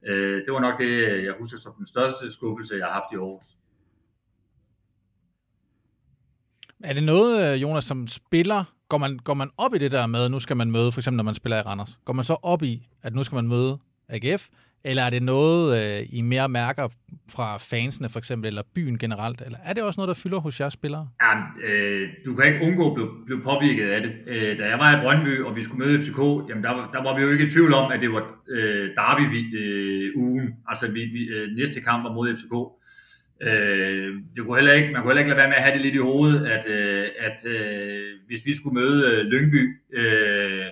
Øh, 0.07 0.45
det 0.45 0.53
var 0.53 0.59
nok 0.59 0.79
det, 0.79 1.23
jeg 1.23 1.33
husker 1.39 1.57
som 1.59 1.73
den 1.77 1.85
største 1.85 2.31
skuffelse, 2.31 2.75
jeg 2.75 2.85
har 2.85 2.93
haft 2.93 3.11
i 3.13 3.15
Aarhus. 3.15 3.45
Er 6.83 6.93
det 6.93 7.03
noget, 7.03 7.53
øh, 7.53 7.61
Jonas, 7.61 7.83
som 7.83 8.07
spiller, 8.07 8.63
går 8.89 8.97
man, 8.97 9.17
går 9.17 9.33
man 9.33 9.49
op 9.57 9.75
i 9.75 9.77
det 9.77 9.91
der 9.91 10.07
med, 10.07 10.29
nu 10.29 10.39
skal 10.39 10.57
man 10.57 10.71
møde, 10.71 10.91
for 10.91 10.99
eksempel 10.99 11.17
når 11.17 11.23
man 11.23 11.33
spiller 11.33 11.57
i 11.57 11.61
Randers, 11.61 11.99
går 12.05 12.13
man 12.13 12.25
så 12.25 12.37
op 12.43 12.63
i, 12.63 12.87
at 13.03 13.15
nu 13.15 13.23
skal 13.23 13.35
man 13.35 13.47
møde 13.47 13.79
AGF, 14.09 14.47
eller 14.83 15.03
er 15.03 15.09
det 15.09 15.23
noget, 15.23 15.99
øh, 15.99 16.07
I 16.09 16.21
mere 16.21 16.49
mærker 16.49 16.87
fra 17.29 17.57
fansene 17.57 18.09
for 18.09 18.19
eksempel, 18.19 18.47
eller 18.47 18.61
byen 18.75 18.97
generelt, 18.97 19.41
eller 19.41 19.57
er 19.63 19.73
det 19.73 19.83
også 19.83 20.01
noget, 20.01 20.07
der 20.07 20.21
fylder 20.23 20.39
hos 20.39 20.59
jer 20.59 20.69
spillere? 20.69 21.09
Ja, 21.21 21.33
øh, 21.67 22.09
du 22.25 22.35
kan 22.35 22.53
ikke 22.53 22.65
undgå 22.65 22.87
at 22.87 22.93
blive, 22.95 23.09
blive 23.25 23.41
påvirket 23.41 23.83
af 23.83 24.01
det. 24.01 24.13
Øh, 24.27 24.59
da 24.59 24.65
jeg 24.69 24.79
var 24.79 24.97
i 24.97 25.01
Brøndby, 25.01 25.41
og 25.41 25.55
vi 25.55 25.63
skulle 25.63 25.85
møde 25.85 25.99
FCK, 25.99 26.19
jamen 26.49 26.63
der, 26.63 26.89
der 26.93 27.03
var 27.03 27.15
vi 27.15 27.21
jo 27.21 27.29
ikke 27.29 27.45
i 27.45 27.49
tvivl 27.49 27.73
om, 27.73 27.91
at 27.91 28.01
det 28.01 28.11
var 28.11 28.23
øh, 28.49 28.89
Derby-ugen. 28.97 30.47
Øh, 30.47 30.53
altså 30.67 30.91
vi, 30.91 30.99
vi, 30.99 31.21
øh, 31.35 31.55
næste 31.55 31.81
kamp 31.81 32.03
var 32.03 32.13
mod 32.13 32.35
FCK. 32.35 32.53
Øh, 33.41 34.15
det 34.35 34.43
kunne 34.43 34.57
heller 34.57 34.73
ikke, 34.73 34.91
man 34.91 35.01
kunne 35.01 35.11
heller 35.11 35.19
ikke 35.19 35.29
lade 35.29 35.39
være 35.39 35.49
med 35.49 35.55
at 35.55 35.63
have 35.63 35.73
det 35.73 35.81
lidt 35.81 35.95
i 35.95 36.07
hovedet, 36.11 36.47
at, 36.47 36.65
øh, 36.67 37.07
at 37.19 37.45
øh, 37.45 38.13
hvis 38.27 38.45
vi 38.45 38.55
skulle 38.55 38.73
møde 38.73 38.99
øh, 39.11 39.25
Lyngby, 39.25 39.81
øh, 39.93 40.65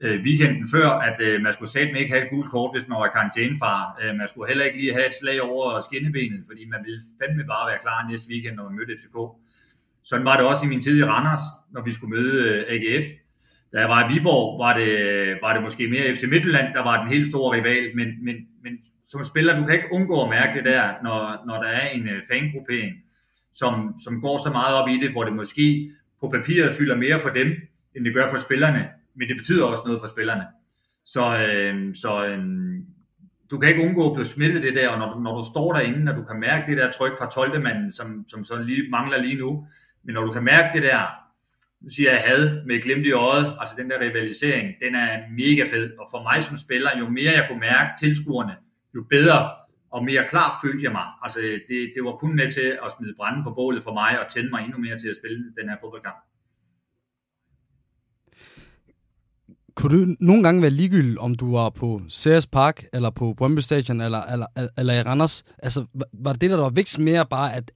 øh, 0.00 0.22
weekenden 0.22 0.68
før, 0.74 0.88
at 0.88 1.20
øh, 1.20 1.42
man 1.42 1.52
skulle 1.52 1.70
satme 1.70 1.98
ikke 1.98 2.12
have 2.12 2.24
et 2.24 2.30
gult 2.30 2.50
kort, 2.50 2.74
hvis 2.74 2.88
man 2.88 2.98
var 2.98 3.08
karantænefar. 3.08 3.98
Øh, 4.02 4.16
man 4.16 4.28
skulle 4.28 4.48
heller 4.48 4.64
ikke 4.64 4.78
lige 4.78 4.92
have 4.92 5.06
et 5.06 5.14
slag 5.20 5.42
over 5.42 5.80
skinnebenet, 5.80 6.42
fordi 6.46 6.62
man 6.68 6.80
ville 6.84 7.00
fandme 7.20 7.44
bare 7.44 7.68
være 7.70 7.78
klar 7.84 8.08
næste 8.10 8.30
weekend, 8.30 8.56
når 8.56 8.64
man 8.64 8.76
mødte 8.78 8.96
FCK. 9.00 9.16
Sådan 10.04 10.24
var 10.24 10.36
det 10.36 10.46
også 10.46 10.64
i 10.64 10.68
min 10.68 10.82
tid 10.82 10.98
i 11.00 11.04
Randers, 11.04 11.44
når 11.74 11.82
vi 11.82 11.92
skulle 11.92 12.16
møde 12.16 12.34
øh, 12.48 12.64
AGF. 12.74 13.06
Da 13.72 13.80
jeg 13.80 13.88
var 13.88 14.00
i 14.04 14.12
Viborg, 14.12 14.58
var 14.58 14.78
det, 14.78 14.92
var 15.42 15.52
det 15.52 15.62
måske 15.62 15.88
mere 15.88 16.16
FC 16.16 16.24
Midtjylland, 16.28 16.74
der 16.74 16.82
var 16.82 17.00
den 17.00 17.12
helt 17.12 17.28
store 17.28 17.56
rival, 17.56 17.96
men, 17.96 18.08
men, 18.24 18.36
men 18.64 18.72
som 19.06 19.24
spiller, 19.24 19.60
du 19.60 19.66
kan 19.66 19.74
ikke 19.74 19.92
undgå 19.92 20.22
at 20.22 20.30
mærke 20.30 20.58
det 20.58 20.64
der, 20.64 20.94
når, 21.02 21.46
når 21.46 21.62
der 21.62 21.68
er 21.68 21.88
en 21.88 22.08
øh, 22.08 22.22
fangruppering, 22.30 22.92
som, 23.54 23.94
som 24.04 24.20
går 24.20 24.38
så 24.38 24.50
meget 24.50 24.74
op 24.74 24.88
i 24.88 25.00
det, 25.00 25.10
hvor 25.10 25.24
det 25.24 25.32
måske 25.32 25.92
på 26.20 26.28
papiret 26.28 26.74
fylder 26.74 26.96
mere 26.96 27.20
for 27.20 27.28
dem, 27.28 27.48
end 27.94 28.04
det 28.04 28.14
gør 28.14 28.30
for 28.30 28.38
spillerne, 28.38 28.88
men 29.16 29.28
det 29.28 29.36
betyder 29.36 29.64
også 29.64 29.82
noget 29.86 30.00
for 30.00 30.08
spillerne. 30.08 30.46
Så, 31.06 31.24
øh, 31.46 31.94
så 31.94 32.26
øh, 32.26 32.44
du 33.50 33.58
kan 33.58 33.68
ikke 33.68 33.82
undgå 33.82 34.10
at 34.10 34.14
blive 34.14 34.26
smittet 34.26 34.62
det 34.62 34.74
der, 34.74 34.88
og 34.88 34.98
når, 34.98 35.20
når 35.20 35.38
du 35.38 35.44
står 35.52 35.72
derinde, 35.72 36.12
og 36.12 36.18
du 36.18 36.24
kan 36.24 36.40
mærke 36.40 36.70
det 36.70 36.78
der 36.78 36.92
tryk 36.92 37.18
fra 37.18 37.30
12. 37.30 37.62
manden, 37.62 37.92
som, 37.92 38.24
som 38.28 38.44
så 38.44 38.62
lige 38.62 38.90
mangler 38.90 39.22
lige 39.22 39.38
nu, 39.38 39.66
men 40.04 40.14
når 40.14 40.24
du 40.24 40.32
kan 40.32 40.44
mærke 40.44 40.68
det 40.74 40.82
der, 40.82 41.00
nu 41.80 41.90
siger 41.90 42.10
jeg 42.10 42.20
had 42.20 42.64
med 42.66 42.82
glimt 42.82 43.06
i 43.06 43.12
øjet, 43.12 43.56
altså 43.60 43.74
den 43.78 43.90
der 43.90 44.00
rivalisering, 44.00 44.74
den 44.84 44.94
er 44.94 45.18
mega 45.30 45.64
fed, 45.70 45.90
og 45.98 46.08
for 46.10 46.22
mig 46.22 46.44
som 46.44 46.56
spiller, 46.56 46.90
jo 46.98 47.08
mere 47.08 47.32
jeg 47.32 47.46
kunne 47.48 47.60
mærke 47.60 47.90
tilskuerne, 47.98 48.52
jo 48.96 49.02
bedre 49.10 49.38
og 49.90 50.04
mere 50.04 50.24
klar 50.28 50.58
følte 50.64 50.84
jeg 50.84 50.92
mig. 50.92 51.06
Altså 51.22 51.40
det, 51.68 51.92
det 51.94 52.04
var 52.04 52.16
kun 52.16 52.36
med 52.36 52.52
til 52.52 52.78
at 52.84 52.92
smide 52.98 53.14
branden 53.16 53.44
på 53.44 53.50
bålet 53.50 53.82
for 53.84 53.92
mig, 53.92 54.20
og 54.20 54.32
tænde 54.32 54.50
mig 54.50 54.64
endnu 54.64 54.78
mere 54.78 54.98
til 54.98 55.08
at 55.08 55.16
spille 55.16 55.38
den 55.58 55.68
her 55.68 55.76
fodboldkamp. 55.82 56.16
Kunne 59.74 60.00
du 60.00 60.14
nogle 60.20 60.42
gange 60.42 60.62
være 60.62 60.70
ligegyldig, 60.70 61.20
om 61.20 61.34
du 61.34 61.52
var 61.52 61.70
på 61.70 62.00
Ceres 62.10 62.46
Park, 62.46 62.84
eller 62.92 63.10
på 63.10 63.34
Brøndby 63.34 63.60
Stadion, 63.60 64.00
eller, 64.00 64.22
eller, 64.22 64.46
eller 64.78 64.94
i 64.94 65.02
Randers? 65.02 65.44
Altså, 65.58 65.86
var 66.12 66.32
det 66.32 66.50
der, 66.50 66.56
der 66.56 66.62
var 66.62 66.70
vigtigst 66.70 66.98
mere 66.98 67.26
bare, 67.26 67.54
at 67.54 67.72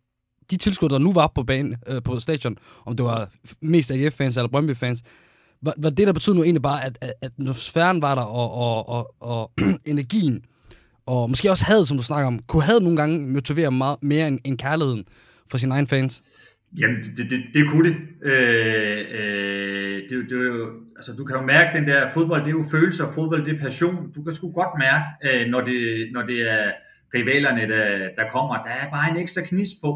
de 0.50 0.56
tilskuere, 0.56 0.92
der 0.92 0.98
nu 0.98 1.12
var 1.12 1.32
på 1.34 1.42
banen, 1.42 1.76
øh, 1.86 2.02
på 2.02 2.18
stadion, 2.18 2.56
om 2.86 2.96
det 2.96 3.04
var 3.04 3.30
mest 3.60 3.90
AGF-fans 3.90 4.36
eller 4.36 4.48
Brøndby-fans, 4.48 5.02
var, 5.62 5.74
var 5.78 5.90
det, 5.90 6.06
der 6.06 6.12
betød 6.12 6.34
nu 6.34 6.42
egentlig 6.42 6.62
bare, 6.62 6.84
at, 6.84 6.98
at, 7.00 7.12
at 7.22 7.32
atmosfæren 7.38 8.02
var 8.02 8.14
der, 8.14 8.22
og, 8.22 8.52
og, 8.52 8.88
og, 8.88 9.14
og 9.20 9.52
energien, 9.86 10.44
og 11.12 11.30
måske 11.30 11.50
også 11.50 11.64
had, 11.64 11.84
som 11.84 11.96
du 11.96 12.02
snakker 12.02 12.26
om, 12.26 12.38
kunne 12.38 12.62
had 12.62 12.80
nogle 12.80 12.96
gange 12.96 13.28
motivere 13.28 13.70
meget 13.70 13.98
mere 14.02 14.28
end, 14.28 14.38
end 14.44 14.58
kærligheden 14.58 15.04
for 15.50 15.58
sine 15.58 15.74
egne 15.74 15.86
fans? 15.86 16.22
Jamen, 16.78 16.96
det, 17.16 17.30
det, 17.30 17.40
det 17.54 17.70
kunne 17.70 17.88
det. 17.88 17.96
Øh, 18.22 18.98
øh, 19.18 19.96
det, 20.08 20.30
det 20.30 20.38
er 20.38 20.44
jo, 20.44 20.70
altså, 20.96 21.12
du 21.18 21.24
kan 21.24 21.36
jo 21.36 21.42
mærke 21.42 21.78
den 21.78 21.88
der 21.88 22.11
fodbold, 22.11 22.40
det 22.40 22.48
er 22.48 22.58
jo 22.61 22.64
følelser, 22.70 23.12
fodbold 23.12 23.44
det 23.44 23.54
er 23.56 23.62
passion. 23.62 24.12
Du 24.14 24.22
kan 24.22 24.32
sgu 24.32 24.52
godt 24.52 24.78
mærke, 24.78 25.04
øh, 25.24 25.50
når, 25.50 25.61
det, 25.61 26.08
når 26.12 26.22
det 26.22 26.50
er 26.50 26.72
rivalerne, 27.14 27.68
der, 27.68 28.08
der 28.18 28.30
kommer, 28.30 28.54
der 28.56 28.70
er 28.70 28.90
bare 28.90 29.11
en 29.11 29.16
ekstra 29.16 29.42
knis 29.42 29.68
på. 29.82 29.88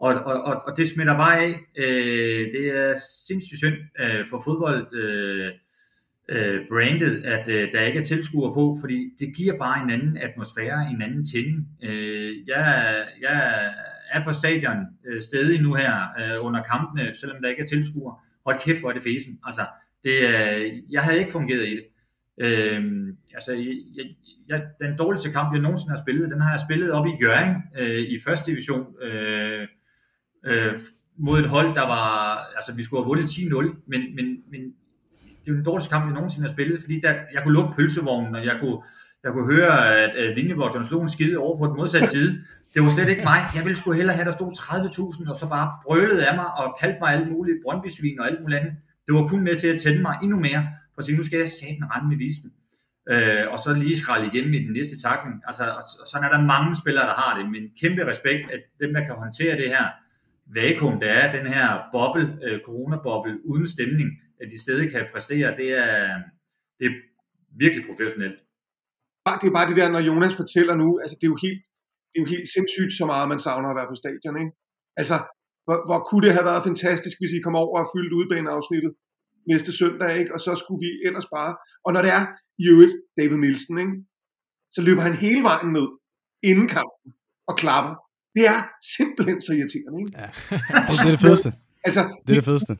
Og, 0.00 0.14
og, 0.14 0.42
og, 0.42 0.62
og 0.66 0.76
det 0.76 0.88
smitter 0.88 1.16
bare 1.16 1.38
af. 1.40 1.54
Øh, 1.78 2.52
det 2.54 2.64
er 2.78 2.94
sindssygt 3.26 3.58
synd 3.58 3.76
øh, 4.00 4.26
for 4.30 4.42
fodbold 4.44 4.94
øh, 4.94 5.50
øh, 6.32 6.60
brandet, 6.68 7.24
at 7.24 7.48
øh, 7.48 7.72
der 7.72 7.80
ikke 7.80 8.00
er 8.00 8.04
tilskuere 8.04 8.54
på, 8.54 8.76
fordi 8.80 9.10
det 9.18 9.36
giver 9.36 9.58
bare 9.58 9.84
en 9.84 9.90
anden 9.90 10.16
atmosfære, 10.16 10.90
en 10.90 11.02
anden 11.02 11.24
tænding. 11.24 11.68
Øh, 11.84 12.48
jeg, 12.48 12.94
jeg 13.20 13.70
er 14.12 14.24
på 14.24 14.32
stadion 14.32 14.78
øh, 15.06 15.22
stedig 15.22 15.62
nu 15.62 15.74
her 15.74 15.94
øh, 16.20 16.46
under 16.46 16.62
kampene, 16.62 17.14
selvom 17.14 17.42
der 17.42 17.48
ikke 17.48 17.62
er 17.62 17.66
tilskuere. 17.66 18.14
Hold 18.46 18.60
kæft, 18.60 18.80
hvor 18.80 18.88
er 18.88 18.94
det 18.94 19.02
fesen. 19.02 19.38
Altså, 19.44 19.62
det, 20.04 20.16
øh, 20.20 20.72
jeg 20.90 21.02
havde 21.02 21.18
ikke 21.18 21.32
fungeret 21.32 21.68
i 21.68 21.76
det. 21.76 21.84
Øh, 22.40 22.82
altså, 23.34 23.52
jeg, 23.96 24.04
jeg, 24.48 24.62
den 24.80 24.98
dårligste 24.98 25.30
kamp, 25.30 25.52
jeg 25.52 25.62
nogensinde 25.62 25.90
har 25.90 26.02
spillet, 26.04 26.30
den 26.30 26.40
har 26.40 26.50
jeg 26.50 26.60
spillet 26.68 26.92
op 26.92 27.06
i 27.06 27.16
Gøring 27.20 27.56
øh, 27.80 28.00
i 28.00 28.18
første 28.24 28.50
division. 28.50 28.94
Øh, 29.02 29.68
øh, 30.46 30.74
mod 31.16 31.38
et 31.38 31.48
hold, 31.48 31.74
der 31.74 31.86
var, 31.86 32.38
altså 32.56 32.74
vi 32.74 32.84
skulle 32.84 33.02
have 33.02 33.08
vundet 33.08 33.24
10-0, 33.24 33.82
men, 33.86 34.14
men, 34.16 34.26
men 34.50 34.74
det 35.44 35.50
er 35.50 35.54
den 35.54 35.64
dårligste 35.64 35.90
kamp, 35.92 36.04
jeg 36.04 36.14
nogensinde 36.14 36.46
har 36.46 36.52
spillet, 36.52 36.80
fordi 36.80 37.00
der, 37.00 37.14
jeg 37.34 37.42
kunne 37.42 37.54
lukke 37.54 37.74
pølsevognen, 37.76 38.34
og 38.34 38.44
jeg 38.44 38.56
kunne, 38.60 38.78
jeg 39.24 39.32
kunne 39.32 39.54
høre, 39.54 39.96
at, 39.96 40.10
at 40.10 40.36
Linjeborg 40.36 40.84
slog 40.84 41.02
en 41.02 41.08
skide 41.08 41.38
over 41.38 41.58
på 41.58 41.66
den 41.66 41.76
modsatte 41.76 42.08
side. 42.08 42.38
Det 42.74 42.82
var 42.82 42.90
slet 42.90 43.08
ikke 43.08 43.22
mig. 43.22 43.40
Jeg 43.54 43.64
ville 43.64 43.76
sgu 43.76 43.92
hellere 43.92 44.16
have, 44.16 44.24
der 44.24 44.32
stod 44.32 44.52
30.000, 44.56 45.30
og 45.30 45.36
så 45.36 45.48
bare 45.48 45.68
brølede 45.84 46.26
af 46.26 46.34
mig, 46.36 46.54
og 46.54 46.76
kaldte 46.80 46.98
mig 47.00 47.12
alle 47.12 47.26
mulige 47.26 47.56
brøndbysvin 47.64 48.20
og 48.20 48.26
alt 48.26 48.40
muligt 48.40 48.60
andet. 48.60 48.74
Det 49.06 49.14
var 49.14 49.26
kun 49.26 49.40
med 49.40 49.56
til 49.56 49.68
at 49.68 49.80
tænde 49.80 50.02
mig 50.02 50.14
endnu 50.22 50.38
mere, 50.38 50.68
for 50.94 50.98
at 50.98 51.04
sige, 51.04 51.16
nu 51.16 51.22
skal 51.22 51.38
jeg 51.38 51.48
satan 51.48 51.90
rende 51.92 52.08
med 52.08 52.16
visen. 52.16 52.52
Øh, 53.10 53.52
og 53.52 53.58
så 53.58 53.74
lige 53.74 53.96
skralde 53.96 54.26
igennem 54.32 54.54
i 54.54 54.64
den 54.64 54.72
næste 54.72 55.00
takling. 55.00 55.42
Altså, 55.46 55.64
og, 55.64 55.84
og 56.00 56.06
sådan 56.06 56.26
er 56.26 56.32
der 56.36 56.50
mange 56.54 56.76
spillere, 56.76 57.06
der 57.06 57.14
har 57.22 57.38
det, 57.38 57.50
men 57.50 57.62
kæmpe 57.80 58.10
respekt, 58.10 58.50
at 58.54 58.60
dem, 58.80 58.94
der 58.94 59.04
kan 59.06 59.14
håndtere 59.14 59.56
det 59.56 59.68
her, 59.68 59.86
vakuum, 60.46 61.00
der 61.00 61.06
er, 61.06 61.36
den 61.38 61.46
her 61.46 61.66
boble, 61.92 62.38
øh, 62.46 62.60
coronaboble, 62.66 63.46
uden 63.46 63.66
stemning, 63.66 64.10
at 64.42 64.48
de 64.52 64.58
stadig 64.64 64.86
kan 64.94 65.02
præstere, 65.12 65.48
det 65.60 65.68
er, 65.84 65.94
det 66.78 66.84
er 66.90 66.94
virkelig 67.62 67.84
professionelt. 67.88 68.38
Det 69.40 69.48
er 69.48 69.56
bare 69.58 69.68
det 69.70 69.80
der, 69.80 69.88
når 69.94 70.02
Jonas 70.08 70.34
fortæller 70.42 70.74
nu, 70.82 70.88
altså 71.02 71.14
det 71.18 71.26
er 71.26 71.32
jo 71.34 71.38
helt, 71.46 71.62
det 72.10 72.16
er 72.18 72.24
jo 72.24 72.30
helt 72.34 72.48
sindssygt 72.56 72.92
så 73.00 73.04
meget, 73.12 73.32
man 73.32 73.44
savner 73.46 73.68
at 73.70 73.78
være 73.78 73.90
på 73.92 73.98
stadion, 74.02 74.36
ikke? 74.42 74.52
Altså, 75.00 75.16
hvor, 75.66 75.78
hvor 75.88 76.00
kunne 76.08 76.24
det 76.26 76.36
have 76.36 76.48
været 76.50 76.66
fantastisk, 76.68 77.16
hvis 77.20 77.34
I 77.36 77.44
kom 77.46 77.56
over 77.62 77.76
og 77.80 77.90
fyldte 77.92 78.18
udbaneafsnittet 78.20 78.92
næste 79.50 79.70
søndag, 79.80 80.10
ikke? 80.20 80.32
Og 80.34 80.40
så 80.46 80.52
skulle 80.60 80.80
vi 80.84 80.90
ellers 81.08 81.28
bare... 81.36 81.52
Og 81.86 81.90
når 81.94 82.02
det 82.06 82.12
er 82.18 82.24
i 82.62 82.64
øvrigt 82.72 82.94
David 83.18 83.38
Nielsen, 83.42 83.76
ikke? 83.84 83.94
Så 84.74 84.80
løber 84.86 85.02
han 85.08 85.14
hele 85.24 85.42
vejen 85.50 85.70
ned 85.76 85.88
inden 86.50 86.68
kampen 86.76 87.08
og 87.50 87.54
klapper 87.62 87.94
det 88.36 88.44
er 88.54 88.60
simpelthen 88.96 89.38
så 89.46 89.52
irriterende, 89.58 89.98
ikke? 90.02 90.12
Ja. 90.22 90.28
det, 90.50 90.98
det 91.02 91.06
er 91.06 91.14
det 91.16 91.20
fedeste. 91.26 91.52
Altså, 91.84 92.02
det 92.26 92.30
er 92.34 92.38
det 92.40 92.44
fedeste. 92.44 92.72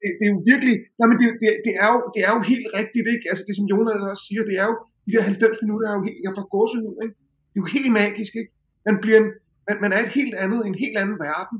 Det, 0.00 0.08
det, 0.18 0.24
er 0.28 0.32
jo 0.34 0.40
virkelig, 0.50 0.76
nej, 0.98 1.06
men 1.10 1.16
det, 1.20 1.26
det, 1.42 1.50
det, 1.66 1.74
er 1.84 1.88
jo, 1.94 1.98
det 2.14 2.20
er 2.28 2.32
jo 2.36 2.40
helt 2.52 2.68
rigtigt, 2.80 3.06
ikke? 3.14 3.26
Altså 3.30 3.42
det 3.46 3.54
som 3.58 3.66
Jonas 3.72 4.02
også 4.12 4.24
siger, 4.28 4.42
det 4.50 4.56
er 4.62 4.66
jo, 4.70 4.76
de 5.06 5.10
der 5.14 5.22
90 5.22 5.62
minutter 5.64 5.86
er 5.90 5.94
jo 5.98 6.02
helt, 6.08 6.20
jeg 6.26 6.32
får 6.36 6.46
gåsehud, 6.54 6.96
ikke? 7.04 7.16
Det 7.50 7.56
er 7.58 7.64
jo 7.64 7.68
helt 7.76 7.92
magisk, 8.02 8.32
ikke? 8.40 8.52
Man 8.88 8.96
bliver 9.02 9.18
en, 9.22 9.30
man, 9.66 9.76
man 9.84 9.90
er 9.96 10.00
et 10.06 10.12
helt 10.18 10.34
andet, 10.44 10.60
en 10.70 10.78
helt 10.84 10.98
anden 11.02 11.18
verden. 11.28 11.56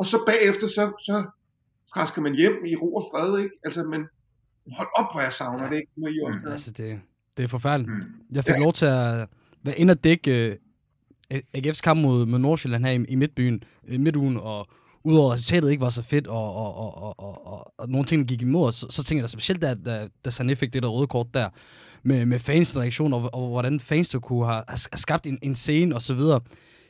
Og 0.00 0.04
så 0.10 0.16
bagefter, 0.30 0.66
så, 0.76 0.84
så 1.08 1.16
træsker 1.92 2.20
man 2.26 2.34
hjem 2.40 2.56
i 2.70 2.74
ro 2.82 2.88
og 3.00 3.04
fred, 3.10 3.30
ikke? 3.44 3.54
Altså, 3.66 3.80
men 3.92 4.00
hold 4.78 4.90
op, 5.00 5.08
hvor 5.12 5.22
jeg 5.26 5.32
savner 5.40 5.68
det, 5.70 5.76
ikke? 5.76 5.92
Når 5.96 6.08
I 6.08 6.18
også 6.26 6.40
mm, 6.44 6.52
altså, 6.52 6.70
det, 6.78 7.00
det 7.36 7.42
er 7.44 7.48
forfærdeligt. 7.48 7.92
Mm. 7.92 8.36
Jeg 8.36 8.44
fik 8.44 8.58
ja. 8.58 8.64
lov 8.66 8.72
til 8.72 8.86
at 8.86 9.28
være 9.64 9.78
inde 9.80 9.92
og 9.96 10.04
dække 10.04 10.58
AGF's 11.34 11.80
kamp 11.80 12.00
mod, 12.00 12.26
mod 12.26 12.38
Nordsjælland 12.38 12.84
her 12.84 12.92
i, 12.92 13.04
i 13.08 13.14
midtbyen, 13.14 13.62
i 13.88 13.98
midtugen, 13.98 14.36
og 14.36 14.68
udover 15.06 15.30
at 15.30 15.34
resultatet 15.34 15.70
ikke 15.70 15.80
var 15.80 15.90
så 15.90 16.02
fedt, 16.02 16.26
og, 16.26 16.54
og, 16.54 16.76
og, 16.76 17.02
og, 17.02 17.14
og, 17.18 17.46
og, 17.46 17.72
og 17.78 17.88
nogle 17.88 18.06
ting 18.06 18.28
gik 18.28 18.42
imod 18.42 18.72
så, 18.72 18.86
så 18.90 19.04
tænker 19.04 19.22
jeg 19.22 19.28
da 19.28 19.30
specielt, 19.30 19.62
da, 19.62 19.74
da, 19.74 20.08
da 20.24 20.30
Sané 20.30 20.54
fik 20.54 20.72
det 20.72 20.82
der 20.82 20.88
røde 20.88 21.06
kort 21.06 21.26
der, 21.34 21.48
med, 22.02 22.26
med 22.26 22.38
fans 22.38 22.76
reaktion, 22.76 23.12
og, 23.12 23.30
og 23.34 23.48
hvordan 23.48 23.80
fans 23.80 24.08
der 24.08 24.18
kunne 24.18 24.46
have, 24.46 24.62
have 24.68 24.78
skabt 24.78 25.26
en, 25.26 25.38
en 25.42 25.54
scene 25.54 25.94
og 25.94 26.02
så 26.02 26.14
videre. 26.14 26.40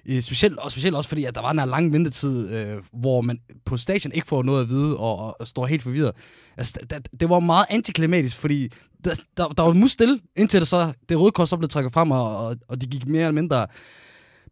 Øh, 0.09 0.21
specielt, 0.21 0.59
og 0.59 0.71
specielt 0.71 0.97
også 0.97 1.09
fordi, 1.09 1.25
at 1.25 1.35
der 1.35 1.41
var 1.41 1.51
en 1.51 1.69
lang 1.69 1.93
ventetid, 1.93 2.51
øh, 2.51 2.77
hvor 2.93 3.21
man 3.21 3.39
på 3.65 3.77
stadion 3.77 4.13
ikke 4.13 4.27
får 4.27 4.43
noget 4.43 4.63
at 4.63 4.69
vide, 4.69 4.97
og, 4.97 5.19
og, 5.19 5.41
og 5.41 5.49
står 5.49 5.67
helt 5.67 5.83
forvirret. 5.83 6.13
Altså, 6.57 6.79
det, 6.91 7.09
det 7.21 7.29
var 7.29 7.41
meget 7.41 7.67
antiklimatisk, 7.71 8.37
fordi 8.37 8.69
der, 9.05 9.15
der, 9.37 9.49
der 9.49 9.63
var 9.63 9.73
mus 9.73 9.93
stille, 9.93 10.21
indtil 10.37 10.61
det 10.61 10.69
så, 10.69 10.93
det 11.09 11.21
røde 11.21 11.33
kort 11.33 11.49
så 11.49 11.57
blev 11.57 11.69
trækket 11.69 11.93
frem, 11.93 12.11
og, 12.11 12.47
og, 12.47 12.57
og 12.69 12.81
de 12.81 12.87
gik 12.87 13.09
mere 13.09 13.23
eller 13.23 13.33
mindre 13.33 13.67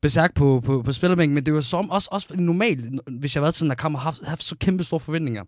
besærk 0.04 0.34
på, 0.34 0.60
på, 0.64 0.82
på 0.82 0.92
spillerbænken, 0.92 1.34
men 1.34 1.46
det 1.46 1.54
var 1.54 1.60
som, 1.60 1.90
også, 1.90 2.08
også 2.12 2.34
normalt, 2.36 3.00
hvis 3.20 3.34
jeg 3.34 3.40
har 3.40 3.44
været 3.44 3.54
sådan 3.54 3.70
en 3.70 3.76
kamp 3.76 3.94
og 3.94 4.00
haft, 4.00 4.24
haft 4.24 4.42
så 4.42 4.56
kæmpe 4.56 4.84
store 4.84 5.00
forventninger 5.00 5.44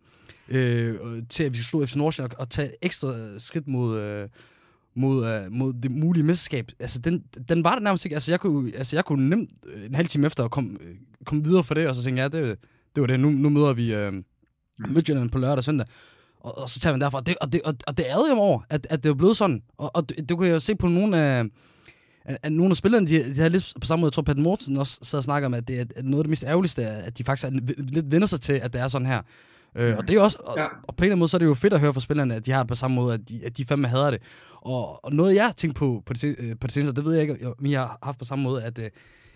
øh, 0.49 0.95
til, 1.29 1.45
at 1.45 1.53
vi 1.53 1.59
skulle 1.59 1.65
slå 1.65 1.87
FC 1.87 1.97
Nordsjælland 1.97 2.33
og, 2.33 2.41
og 2.41 2.51
tage 2.51 2.69
et 2.69 2.75
ekstra 2.83 3.39
skridt 3.39 3.69
mod, 3.69 4.01
øh, 4.01 4.29
mod, 4.95 5.27
øh, 5.27 5.53
mod 5.53 5.73
det 5.83 5.91
mulige 5.91 6.25
mesterskab. 6.25 6.71
Altså, 6.81 6.99
den, 6.99 7.23
den 7.49 7.65
var 7.65 7.75
der 7.75 7.81
nærmest 7.81 8.05
ikke. 8.05 8.17
Altså, 8.17 8.33
jeg 8.33 8.41
kunne, 8.41 8.73
altså, 8.77 8.97
jeg 8.97 9.05
kunne 9.05 9.29
nemt 9.29 9.51
øh, 9.67 9.87
en 9.87 9.95
halv 9.95 10.09
time 10.09 10.27
efter 10.27 10.45
at 10.45 10.51
komme, 10.51 10.79
øh, 10.81 10.95
kom 11.27 11.45
videre 11.45 11.65
for 11.65 11.75
det, 11.75 11.89
og 11.89 11.95
så 11.95 12.03
tænkte 12.03 12.23
jeg, 12.23 12.35
ja, 12.35 12.41
det, 12.41 12.59
det 12.95 13.01
var 13.01 13.07
det. 13.07 13.21
Nu, 13.21 13.31
nu 13.31 13.49
møder 13.49 13.73
vi 13.73 13.95
øh, 13.95 14.13
Midtjylland 14.89 15.31
på 15.31 15.39
lørdag 15.39 15.59
og 15.59 15.65
søndag. 15.65 15.87
Og, 16.41 16.59
og 16.59 16.71
så 16.71 16.81
tager 16.81 16.93
man 16.93 17.01
derfra. 17.01 17.19
Og 17.19 17.27
det, 17.27 17.37
og 17.41 17.53
det, 17.53 17.63
og, 17.63 17.75
og 17.87 17.97
det 17.99 18.07
ærede 18.07 18.29
jeg 18.29 18.37
mig 18.37 18.45
over, 18.45 18.61
at, 18.71 18.87
at 18.91 19.03
det 19.03 19.09
var 19.09 19.15
blevet 19.15 19.37
sådan. 19.37 19.63
Og, 19.79 19.97
og 19.97 20.09
det, 20.09 20.29
det 20.29 20.37
kunne 20.37 20.47
jeg 20.47 20.55
jo 20.55 20.61
se 20.61 20.75
på 20.75 20.89
nogle 20.89 21.19
af... 21.19 21.45
Øh, 21.45 21.51
at, 22.27 22.39
at 22.43 22.53
nogle 22.53 22.71
af 22.71 22.77
spillerne, 22.77 23.07
de, 23.07 23.35
de 23.35 23.41
har 23.41 23.49
lidt 23.49 23.73
på 23.81 23.87
samme 23.87 24.01
måde, 24.01 24.09
jeg 24.09 24.13
tror, 24.13 24.23
Pat 24.23 24.39
Morten 24.39 24.77
også 24.77 24.99
sad 25.03 25.19
og 25.19 25.25
snakker 25.25 25.47
om, 25.47 25.55
at 25.55 25.69
det 25.69 25.81
er 25.81 25.85
noget 26.03 26.19
af 26.19 26.25
det 26.25 26.31
mest 26.31 26.45
ærgerligste, 26.45 26.87
at 26.87 27.19
de 27.19 27.25
faktisk 27.25 27.49
er, 27.49 27.51
lidt 27.79 28.13
vender 28.13 28.27
sig 28.27 28.41
til, 28.41 28.53
at 28.53 28.73
det 28.73 28.81
er 28.81 28.89
sådan 28.89 29.07
her. 29.07 29.23
Øh, 29.75 29.97
og 29.99 30.09
det 30.09 30.17
er 30.17 30.21
også, 30.21 30.39
og, 30.41 30.55
ja. 30.57 30.65
og 30.65 30.97
på 30.97 31.05
en 31.05 31.05
eller 31.05 31.13
anden 31.13 31.19
måde, 31.19 31.29
så 31.29 31.37
er 31.37 31.39
det 31.39 31.47
jo 31.47 31.55
fedt 31.55 31.73
at 31.73 31.81
høre 31.81 31.93
fra 31.95 32.01
spillerne, 32.01 32.35
at 32.35 32.47
de 32.47 32.53
har 32.53 32.63
det 32.63 32.69
på 32.69 32.75
samme 32.75 32.95
måde, 32.95 33.15
at 33.15 33.29
de, 33.29 33.41
at 33.45 33.57
de 33.57 33.65
fandme 33.65 33.89
hader 33.89 34.11
det. 34.11 34.23
Og, 34.55 35.05
og 35.05 35.13
noget, 35.13 35.35
jeg 35.35 35.45
har 35.45 35.53
tænkt 35.53 35.77
på 35.77 36.03
på 36.07 36.13
det, 36.13 36.37
øh, 36.39 36.51
på 36.61 36.67
det 36.67 36.73
seneste, 36.73 36.97
det 36.97 37.05
ved 37.05 37.13
jeg 37.13 37.23
ikke, 37.23 37.49
om 37.59 37.67
jeg 37.67 37.81
har 37.81 37.99
haft 38.03 38.19
på 38.19 38.25
samme 38.25 38.43
måde, 38.43 38.63
at 38.63 38.79
øh, 38.79 38.91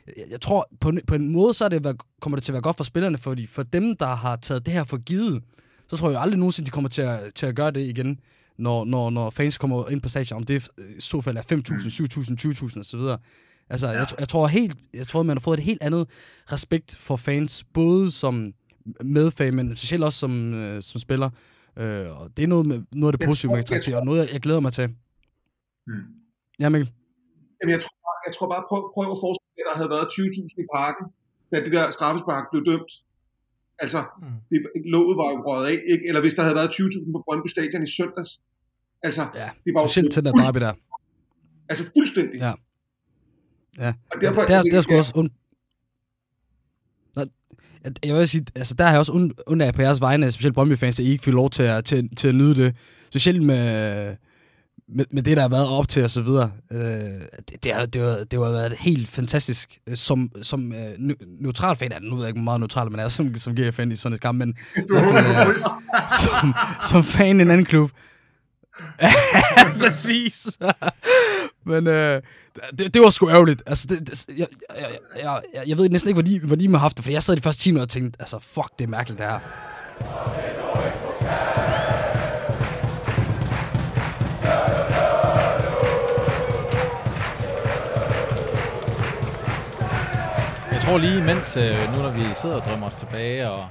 jeg, 0.06 0.24
jeg 0.30 0.40
tror, 0.40 0.68
på 0.80 0.88
en, 0.88 1.00
på 1.06 1.14
en 1.14 1.32
måde, 1.32 1.54
så 1.54 1.64
er 1.64 1.68
det, 1.68 1.96
kommer 2.20 2.36
det 2.36 2.44
til 2.44 2.52
at 2.52 2.54
være 2.54 2.62
godt 2.62 2.76
for 2.76 2.84
spillerne, 2.84 3.18
fordi 3.18 3.46
for 3.46 3.62
dem, 3.62 3.96
der 3.96 4.14
har 4.14 4.36
taget 4.36 4.66
det 4.66 4.74
her 4.74 4.84
for 4.84 4.96
givet, 4.96 5.42
så 5.88 5.96
tror 5.96 6.10
jeg 6.10 6.20
aldrig 6.20 6.38
nogensinde, 6.38 6.66
de 6.66 6.70
kommer 6.70 6.88
til 6.90 7.02
at, 7.02 7.20
til 7.34 7.46
at 7.46 7.54
gøre 7.54 7.70
det 7.70 7.80
igen 7.80 8.20
når, 8.60 8.84
når, 8.84 9.10
når 9.10 9.30
fans 9.30 9.58
kommer 9.58 9.88
ind 9.88 10.00
på 10.02 10.08
stadion, 10.08 10.36
om 10.36 10.44
det 10.44 10.68
i 10.96 11.00
så 11.00 11.20
fald 11.20 11.36
er 11.36 11.42
5.000, 11.42 11.54
7.000, 11.54 12.74
20.000 12.74 12.80
osv. 12.80 13.18
Altså, 13.70 13.86
ja. 13.86 13.92
jeg, 13.92 14.06
jeg, 14.18 14.28
tror 14.28 14.46
helt, 14.46 14.76
jeg 14.94 15.06
tror, 15.08 15.22
man 15.22 15.36
har 15.36 15.40
fået 15.40 15.58
et 15.58 15.64
helt 15.64 15.82
andet 15.82 16.08
respekt 16.52 16.96
for 16.96 17.16
fans, 17.16 17.64
både 17.74 18.10
som 18.10 18.54
medfan, 19.04 19.54
men 19.54 19.76
specielt 19.76 20.04
også 20.04 20.18
som, 20.18 20.54
øh, 20.54 20.82
som 20.82 21.00
spiller. 21.00 21.30
Øh, 21.76 22.20
og 22.20 22.30
det 22.36 22.42
er 22.42 22.46
noget, 22.46 22.66
med, 22.66 22.78
noget 22.92 23.12
af 23.12 23.18
det 23.18 23.26
positive, 23.28 23.48
man 23.52 23.58
kan 23.58 23.66
trække 23.66 23.84
til, 23.84 23.94
og 23.94 24.04
noget, 24.04 24.18
jeg, 24.20 24.28
jeg 24.32 24.40
glæder 24.40 24.60
mig 24.60 24.72
til. 24.72 24.86
Mm. 25.86 25.92
Ja, 26.60 26.68
Mikkel? 26.68 26.90
Jamen, 27.60 27.72
jeg 27.76 27.80
tror, 27.84 27.96
bare- 28.06 28.22
jeg 28.26 28.32
tror 28.36 28.48
bare, 28.54 28.62
prøv, 28.68 28.80
prøv 28.94 29.04
at 29.14 29.18
forestille 29.24 29.54
dig, 29.58 29.64
at 29.64 29.68
der 29.70 29.76
havde 29.80 29.90
været 29.96 30.06
20.000 30.18 30.62
i 30.64 30.66
parken, 30.76 31.04
da 31.52 31.56
det 31.64 31.72
der 31.76 31.84
straffespark 31.96 32.44
blev 32.52 32.62
dømt. 32.70 32.92
Altså, 33.84 34.00
Mm. 34.22 34.38
det, 34.50 34.58
låget 34.94 35.14
var 35.20 35.28
jo 35.34 35.38
røget 35.48 35.66
af, 35.72 35.76
ikke? 35.94 36.04
Eller 36.08 36.20
hvis 36.24 36.34
der 36.38 36.42
havde 36.46 36.56
været 36.60 36.70
20.000 36.70 37.12
på 37.14 37.18
Brøndby 37.26 37.48
Stadion 37.54 37.82
i 37.88 37.90
søndags. 37.98 38.30
Altså, 39.02 39.26
Ja, 39.34 39.48
det 39.64 39.74
var 39.74 39.86
specielt 39.86 40.12
til 40.12 40.24
der 40.24 40.30
fuldst- 40.32 40.44
derby 40.46 40.58
der. 40.60 40.72
Altså 41.68 41.84
fuldstændig. 41.98 42.38
Ja. 42.40 42.52
Ja, 43.78 43.92
Og 44.14 44.20
derfor, 44.20 44.42
der, 44.42 44.56
altså, 44.58 44.68
der 44.72 44.78
er 44.78 44.82
sgu 44.82 44.96
også 44.96 45.12
und... 45.14 45.30
Jeg- 48.04 48.14
vil 48.16 48.28
sige, 48.28 48.46
altså 48.54 48.74
der 48.74 48.84
har 48.84 48.90
jeg 48.90 48.98
også 48.98 49.12
und, 49.12 49.30
undret 49.46 49.74
på 49.74 49.82
jeres 49.82 50.00
vegne, 50.00 50.30
specielt 50.32 50.54
Brøndby-fans, 50.54 50.98
at 50.98 51.04
I 51.04 51.10
ikke 51.10 51.24
fik 51.24 51.34
lov 51.34 51.50
til 51.50 51.62
at, 51.62 51.84
til, 51.84 52.16
til 52.16 52.28
at 52.28 52.34
nyde 52.34 52.54
det. 52.54 52.74
Specielt 53.10 53.42
med, 53.42 54.16
med, 54.88 55.04
med 55.10 55.22
det, 55.22 55.36
der 55.36 55.42
har 55.42 55.48
været 55.48 55.68
op 55.68 55.88
til 55.88 56.04
og 56.04 56.10
så 56.10 56.22
videre. 56.22 56.52
Øh, 56.72 56.78
det, 56.80 57.64
det, 57.64 57.72
har, 57.74 57.86
det, 57.86 58.02
har, 58.02 58.24
det 58.30 58.32
har 58.38 58.50
været 58.50 58.72
helt 58.72 59.08
fantastisk. 59.08 59.78
Som, 59.94 60.30
som 60.42 60.72
øh, 60.72 60.90
ne- 60.92 61.42
neutral 61.42 61.76
fan, 61.76 61.92
nu 62.02 62.14
ved 62.14 62.22
jeg 62.22 62.28
ikke, 62.28 62.38
hvor 62.40 62.44
meget 62.44 62.60
neutral 62.60 62.90
man 62.90 63.00
er 63.00 63.08
som, 63.08 63.34
som 63.34 63.54
GF-fan 63.56 63.92
i 63.92 63.96
sådan 63.96 64.14
et 64.14 64.20
kamp, 64.20 64.38
men 64.38 64.52
Du 64.88 64.94
er 64.94 65.48
øh, 65.48 65.54
som, 66.22 66.54
som 66.90 67.04
fan 67.04 67.38
i 67.38 67.42
en 67.42 67.50
anden 67.50 67.66
klub. 67.66 67.90
Præcis. 69.80 70.58
Men 71.64 71.86
øh, 71.86 72.22
det, 72.78 72.94
det 72.94 73.02
var 73.02 73.10
sgu 73.10 73.30
ærgerligt. 73.30 73.62
Altså, 73.66 73.86
det, 73.88 74.08
det, 74.08 74.26
jeg, 74.38 74.46
jeg, 75.22 75.40
jeg, 75.54 75.62
jeg, 75.66 75.78
ved 75.78 75.88
næsten 75.88 76.08
ikke, 76.08 76.22
hvor 76.22 76.30
de, 76.30 76.40
hvor 76.46 76.56
de 76.56 76.68
har 76.68 76.78
haft 76.78 76.96
det, 76.96 77.04
for 77.04 77.12
jeg 77.12 77.22
sad 77.22 77.34
i 77.34 77.36
de 77.36 77.42
første 77.42 77.62
10 77.62 77.70
minutter 77.70 77.84
og 77.84 77.90
tænkte, 77.90 78.16
altså, 78.20 78.38
fuck, 78.38 78.68
det 78.78 78.84
er 78.84 78.88
mærkeligt, 78.88 79.18
det 79.18 79.26
her. 79.26 79.40
Jeg 90.72 90.80
tror 90.80 90.98
lige, 90.98 91.22
mens 91.22 91.56
øh, 91.56 91.92
nu 91.92 92.02
når 92.02 92.10
vi 92.10 92.22
sidder 92.34 92.56
og 92.56 92.62
drømmer 92.62 92.86
os 92.86 92.94
tilbage 92.94 93.50
og, 93.50 93.68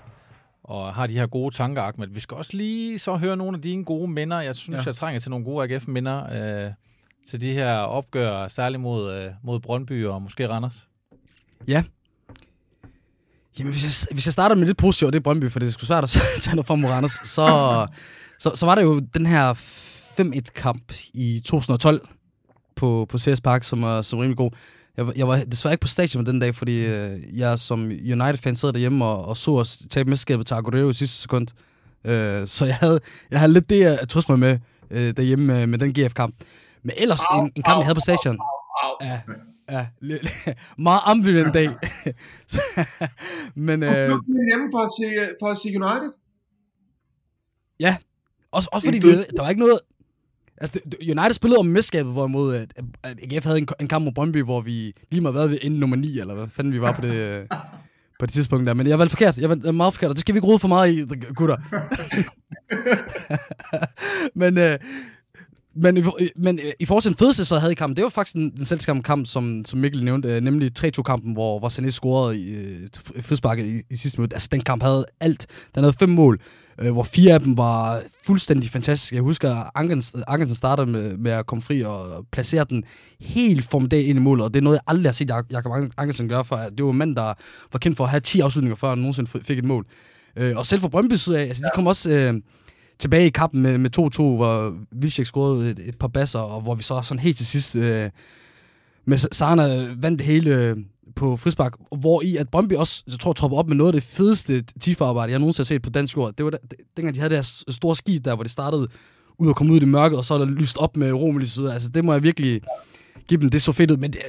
og 0.70 0.94
har 0.94 1.08
de 1.08 1.14
her 1.14 1.28
gode 1.28 1.56
tanker, 1.56 1.82
Ahmed, 1.82 2.08
vi 2.08 2.20
skal 2.20 2.38
også 2.38 2.58
lige 2.58 3.00
så 3.00 3.16
høre 3.16 3.38
nogle 3.38 3.58
af 3.58 3.62
dine 3.62 3.86
gode 3.86 4.12
minder. 4.12 4.42
Jeg 4.42 4.56
synes, 4.56 4.76
ja. 4.76 4.82
Ja. 4.82 4.86
jeg 4.86 4.96
trænger 4.96 5.20
til 5.20 5.30
nogle 5.30 5.46
gode 5.46 5.64
AGF-minder 5.64 6.66
øh, 6.66 6.72
til 7.30 7.42
de 7.42 7.54
her 7.54 7.74
opgør, 7.74 8.48
særligt 8.48 8.82
mod, 8.82 9.14
øh, 9.14 9.32
mod 9.44 9.60
Brøndby 9.60 10.06
og 10.06 10.22
måske 10.22 10.50
Randers. 10.50 10.88
Jamen, 13.60 13.74
hvis 13.74 13.84
jeg, 13.84 14.14
hvis 14.16 14.28
jeg 14.28 14.34
starter 14.34 14.56
med 14.56 14.66
lidt 14.66 14.78
positivt, 14.78 15.08
og 15.08 15.14
det 15.14 15.20
er 15.20 15.24
Brøndby, 15.24 15.52
for 15.52 15.60
det 15.60 15.68
er 15.68 15.72
sgu 15.72 15.86
svært 15.86 16.04
at 16.04 16.10
tage 16.42 16.56
noget 16.56 16.68
fra 16.68 16.76
Moranes, 16.76 17.12
så, 17.12 17.88
så, 18.40 18.52
så 18.56 18.66
var 18.66 18.76
der 18.76 18.82
jo 18.82 19.00
den 19.00 19.26
her 19.26 19.54
5-1-kamp 19.54 20.94
i 21.14 21.42
2012 21.46 22.08
på, 22.76 23.06
på 23.10 23.18
CS 23.18 23.42
Park, 23.42 23.64
som 23.64 23.82
var 23.82 24.02
som 24.02 24.20
rimelig 24.20 24.38
god. 24.38 24.52
Jeg, 25.00 25.08
var- 25.08 25.14
jeg 25.16 25.28
var 25.28 25.38
desværre 25.52 25.74
ikke 25.74 25.82
på 25.82 25.88
stadion 25.88 26.26
den 26.26 26.40
dag, 26.40 26.56
fordi 26.56 26.86
øh, 26.86 27.40
jeg 27.40 27.60
som 27.60 27.84
United-fan 27.86 28.56
sad 28.56 28.74
derhjemme 28.74 29.06
og, 29.06 29.26
og 29.26 29.38
så 29.38 29.52
os 29.52 29.78
tabe 29.90 30.10
mesterskabet 30.10 30.48
til 30.48 30.54
Aguero 30.56 30.90
i 30.90 30.94
sidste 30.94 31.22
sekund. 31.22 31.48
Øh, 32.06 32.48
så 32.48 32.66
jeg 32.66 32.76
havde, 32.76 33.00
jeg 33.32 33.40
havde 33.40 33.54
lidt 33.54 33.70
det 33.70 33.84
at 33.86 34.10
trøste 34.10 34.32
mig 34.32 34.40
med 34.40 34.60
øh, 34.92 35.18
derhjemme 35.18 35.46
med, 35.46 35.68
med 35.68 35.80
den 35.80 35.94
GF-kamp. 35.94 36.36
Men 36.84 36.92
ellers 36.98 37.20
en, 37.36 37.52
en 37.56 37.64
kamp, 37.64 37.78
jeg 37.78 37.86
havde 37.86 37.96
på 37.96 38.00
stadion. 38.00 38.38
Ja, 39.02 39.22
ja, 39.72 39.88
lidt, 40.02 40.22
meget 40.78 41.02
ambivalent 41.06 41.54
dag. 41.54 41.66
Men 43.56 43.82
Du 43.82 43.88
øh, 43.88 44.08
blev 44.08 44.20
simpelthen 44.20 44.48
hjemme 44.52 44.68
for 44.74 44.80
at 44.84 44.90
se, 45.00 45.30
for 45.42 45.48
at 45.48 45.58
se 45.58 45.68
United. 45.68 46.12
også, 48.52 48.70
også 48.72 48.92
Det 48.92 48.96
fordi 49.04 49.08
vi, 49.08 49.24
der 49.38 49.42
var 49.44 49.50
ikke 49.50 49.62
noget... 49.62 49.80
Altså, 50.62 50.80
United 51.02 51.34
spillede 51.34 51.60
om 51.60 51.66
mesterskabet, 51.66 52.14
hvorimod 52.14 52.56
at, 52.56 52.74
at 53.04 53.18
AGF 53.32 53.46
havde 53.46 53.58
en, 53.58 53.68
en 53.80 53.88
kamp 53.88 54.04
mod 54.04 54.12
Brøndby, 54.14 54.44
hvor 54.44 54.62
vi 54.62 54.94
lige 55.12 55.22
må 55.22 55.30
have 55.30 55.36
været 55.36 55.52
ved 55.52 55.58
ende 55.62 55.80
nummer 55.80 55.96
9, 55.96 56.20
eller 56.20 56.36
hvad 56.36 56.48
fanden 56.48 56.74
vi 56.74 56.82
var 56.82 56.92
på 56.92 57.02
det, 57.02 57.14
øh, 57.14 57.46
på 58.20 58.26
det 58.26 58.34
tidspunkt 58.34 58.68
der. 58.68 58.74
Men 58.74 58.88
jeg 58.88 59.00
valgte 59.00 59.12
forkert. 59.12 59.38
Jeg 59.38 59.50
valgte 59.50 59.72
meget 59.72 59.94
forkert, 59.94 60.10
og 60.10 60.16
det 60.16 60.22
skal 60.22 60.36
vi 60.36 60.38
ikke 60.38 60.48
rode 60.48 60.60
for 60.60 60.68
meget 60.68 60.94
i, 60.94 61.06
gutter. 61.36 61.58
men, 64.42 64.58
øh, 64.58 64.80
men, 65.76 65.98
i, 65.98 66.04
for- 66.04 66.18
men 66.36 66.60
øh, 66.60 66.72
i 66.80 66.86
forhold 66.86 67.02
til 67.02 67.12
den 67.12 67.18
fedeste, 67.18 67.46
så 67.46 67.60
havde 67.60 67.72
i 67.72 67.76
kampen, 67.76 67.96
det 67.96 68.04
var 68.04 68.10
faktisk 68.10 68.36
den, 68.36 68.50
den 68.58 68.66
selvskamme 68.66 69.04
kamp, 69.04 69.28
som, 69.28 69.66
som 69.66 69.80
Mikkel 69.80 70.04
nævnte, 70.04 70.30
øh, 70.30 70.42
nemlig 70.42 70.72
3-2-kampen, 70.80 71.34
hvor, 71.34 71.60
hvor 71.60 71.70
Sané 71.70 71.90
scorede 71.90 72.40
i 72.40 72.50
øh, 72.56 72.80
fridsparket 73.22 73.66
i, 73.66 73.82
i 73.90 73.96
sidste 73.96 74.18
minut. 74.20 74.34
Altså, 74.34 74.48
den 74.52 74.62
kamp 74.62 74.84
havde 74.84 75.06
alt. 75.20 75.48
Den 75.76 75.84
havde 75.84 75.96
fem 76.00 76.10
mål, 76.10 76.40
øh, 76.82 76.92
hvor 76.92 77.04
fire 77.04 77.34
af 77.34 77.40
dem 77.40 77.58
var 77.58 78.02
fuldstændig 78.26 78.70
fantastiske. 78.70 79.16
Jeg 79.16 79.24
husker, 79.24 79.56
at 79.56 79.72
Ankersen, 79.76 80.24
Ankersen 80.28 80.56
startede 80.56 80.88
med, 80.88 81.18
med 81.18 81.32
at 81.32 81.46
komme 81.46 81.62
fri 81.62 81.82
og 81.84 82.26
placere 82.32 82.66
den 82.70 82.84
helt 83.20 83.66
formidabelt 83.66 84.08
ind 84.10 84.20
i 84.20 84.22
målet, 84.22 84.46
og 84.46 84.54
det 84.54 84.60
er 84.60 84.64
noget, 84.64 84.76
jeg 84.76 84.84
aldrig 84.88 85.08
har 85.08 85.14
set 85.14 85.32
Jak- 85.32 85.48
Jakob 85.52 85.72
Ankersen 85.98 86.30
gøre, 86.30 86.46
for 86.46 86.56
det 86.58 86.86
var 86.86 86.92
en 86.92 86.98
mand, 86.98 87.16
der 87.16 87.34
var 87.72 87.80
kendt 87.80 87.98
for 87.98 88.04
at 88.04 88.10
have 88.10 88.20
10 88.22 88.40
afslutninger, 88.40 88.76
før 88.76 88.90
han 88.90 88.98
nogensinde 88.98 89.30
fik 89.44 89.58
et 89.58 89.64
mål. 89.66 89.86
Øh, 90.38 90.58
og 90.58 90.66
selv 90.66 90.82
fra 90.82 90.88
Brøndby 90.88 91.14
side 91.14 91.40
af, 91.40 91.44
altså 91.44 91.64
de 91.64 91.70
kom 91.76 91.88
også 91.88 92.12
øh, 92.12 92.34
tilbage 93.00 93.28
i 93.28 93.30
kampen 93.30 93.62
med, 93.62 93.78
med 93.78 93.98
2-2, 94.00 94.22
hvor 94.22 94.78
Vilcek 94.92 95.26
scorede 95.26 95.72
et, 95.72 95.80
et 95.80 95.98
par 96.00 96.08
basser, 96.08 96.40
og 96.40 96.62
hvor 96.62 96.76
vi 96.76 96.84
så 96.84 97.02
sådan 97.02 97.20
helt 97.20 97.38
til 97.38 97.46
sidst 97.46 97.76
øh, 97.76 98.10
med 99.06 99.18
Sarna 99.18 99.88
vandt 100.02 100.20
det 100.20 100.28
hele 100.28 100.56
øh, 100.56 100.78
på 101.16 101.38
frispark, 101.38 101.74
hvor 101.98 102.22
i 102.22 102.36
at 102.36 102.50
Brøndby 102.50 102.74
også, 102.74 103.04
jeg 103.08 103.20
tror, 103.20 103.34
tropper 103.34 103.58
op 103.58 103.68
med 103.68 103.76
noget 103.76 103.90
af 103.90 103.94
det 103.94 104.04
fedeste 104.04 104.64
tifa-arbejde, 104.80 105.32
jeg 105.32 105.40
nogensinde 105.40 105.64
har 105.64 105.68
set 105.68 105.82
på 105.82 105.90
dansk 105.90 106.18
jord. 106.18 106.34
Det 106.38 106.46
var 106.46 106.52
da, 106.52 106.58
dengang 106.98 107.16
de 107.16 107.20
havde 107.20 107.34
deres 107.34 107.64
store 107.70 107.96
skib 107.96 108.26
der, 108.26 108.36
hvor 108.36 108.44
det 108.44 108.52
startede 108.52 108.88
ud 109.38 109.48
og 109.48 109.56
komme 109.56 109.74
ud 109.74 109.78
i 109.78 109.80
det 109.80 109.88
mørke, 109.88 110.18
og 110.18 110.26
så 110.26 110.34
er 110.34 110.38
der 110.38 110.46
lyst 110.46 110.78
op 110.78 110.98
med 110.98 111.14
Romelis 111.14 111.58
ud. 111.58 111.68
Altså, 111.68 111.90
det 111.90 112.06
må 112.06 112.14
jeg 112.14 112.24
virkelig 112.24 112.62
give 113.30 113.42
dem. 113.42 113.50
Det 113.50 113.62
så 113.62 113.72
fedt 113.72 113.92
ud, 113.92 113.98
men 113.98 114.14
det, 114.14 114.22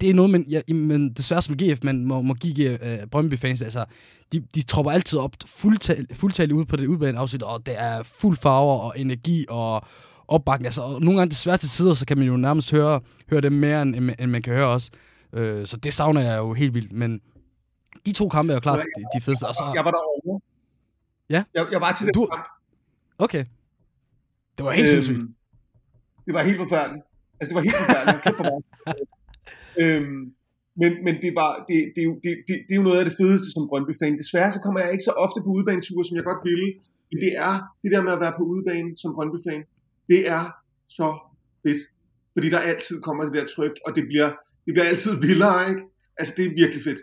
det 0.00 0.10
er 0.10 0.14
noget, 0.14 0.30
men, 0.30 0.44
ja, 0.50 0.60
men 0.74 1.12
desværre 1.12 1.42
som 1.42 1.56
GF, 1.56 1.78
man 1.84 2.04
må, 2.04 2.22
må 2.22 2.34
give 2.34 2.78
uh, 2.82 3.08
Brøndby-fans, 3.10 3.62
altså, 3.62 3.84
de, 4.32 4.40
de 4.54 4.62
tropper 4.62 4.92
altid 4.92 5.18
op 5.18 5.30
fuldtal, 5.46 6.06
fuldtal 6.14 6.52
ud 6.52 6.64
på 6.64 6.76
det 6.76 6.86
udbane 6.86 7.18
afsnit, 7.18 7.42
og 7.42 7.66
det 7.66 7.74
er 7.80 8.02
fuld 8.02 8.36
farver 8.36 8.78
og 8.78 8.92
energi 8.96 9.46
og 9.48 9.82
opbakning. 10.28 10.66
Altså, 10.66 10.82
og 10.82 11.00
nogle 11.02 11.18
gange 11.20 11.30
desværre 11.30 11.56
til 11.56 11.68
tider, 11.68 11.94
så 11.94 12.06
kan 12.06 12.18
man 12.18 12.26
jo 12.26 12.36
nærmest 12.36 12.70
høre, 12.70 13.00
høre 13.30 13.40
dem 13.40 13.52
mere, 13.52 13.82
end, 13.82 14.10
end, 14.18 14.30
man 14.30 14.42
kan 14.42 14.52
høre 14.52 14.66
også. 14.68 14.90
Uh, 15.32 15.40
så 15.64 15.76
det 15.82 15.92
savner 15.92 16.20
jeg 16.20 16.38
jo 16.38 16.52
helt 16.52 16.74
vildt, 16.74 16.92
men 16.92 17.20
de 18.06 18.12
to 18.12 18.28
kampe 18.28 18.52
er 18.52 18.56
jo 18.56 18.60
klart 18.60 18.78
de, 18.78 19.04
de 19.18 19.24
fedeste. 19.24 19.44
Og 19.44 19.54
så, 19.54 19.72
Jeg 19.74 19.84
var 19.84 19.90
derovre. 19.90 20.40
Ja. 21.30 21.44
Jeg, 21.54 21.66
jeg 21.72 21.80
var 21.80 21.92
til 21.92 22.06
den 22.06 22.14
Du- 22.14 22.26
kamp. 22.32 22.44
okay. 23.18 23.44
Det 24.58 24.64
var 24.66 24.72
helt 24.72 24.88
sindssygt. 24.88 25.18
Øhm, 25.18 25.34
Det 26.26 26.34
var 26.34 26.42
helt 26.42 26.58
forfærdeligt. 26.58 27.04
Altså, 27.38 27.48
det 27.50 27.56
var 27.58 27.64
helt 27.68 27.80
forfærdeligt. 27.82 28.22
Kæft 28.24 28.38
for 28.40 28.46
mig. 28.52 28.60
øhm, 29.82 30.20
men, 30.80 30.90
men 31.06 31.14
det, 31.24 31.32
var, 31.40 31.50
det, 31.68 31.76
det, 31.94 32.00
er 32.04 32.08
jo, 32.10 32.14
det, 32.24 32.30
det, 32.48 32.54
det 32.66 32.72
er 32.74 32.80
jo 32.82 32.86
noget 32.88 33.00
af 33.02 33.06
det 33.08 33.14
fedeste 33.20 33.48
som 33.54 33.62
Brøndby-fan. 33.70 34.18
Desværre 34.22 34.50
så 34.56 34.60
kommer 34.64 34.80
jeg 34.82 34.90
ikke 34.94 35.06
så 35.10 35.14
ofte 35.24 35.38
på 35.44 35.50
udebaneture, 35.56 36.04
som 36.06 36.16
jeg 36.18 36.24
godt 36.30 36.42
ville. 36.50 36.68
Men 37.10 37.18
det 37.24 37.32
er 37.48 37.54
det 37.82 37.90
der 37.94 38.02
med 38.06 38.12
at 38.16 38.20
være 38.24 38.34
på 38.38 38.44
udebane 38.52 38.90
som 39.02 39.10
Brøndby-fan. 39.16 39.62
Det 40.12 40.20
er 40.36 40.42
så 40.98 41.08
fedt. 41.64 41.82
Fordi 42.34 42.48
der 42.54 42.60
altid 42.70 42.96
kommer 43.06 43.22
det 43.24 43.32
der 43.38 43.46
tryk, 43.54 43.74
og 43.86 43.90
det 43.96 44.04
bliver, 44.10 44.28
det 44.64 44.70
bliver 44.74 44.88
altid 44.92 45.12
vildere, 45.26 45.70
ikke? 45.70 45.82
Altså, 46.20 46.34
det 46.36 46.44
er 46.46 46.50
virkelig 46.62 46.84
fedt. 46.84 47.00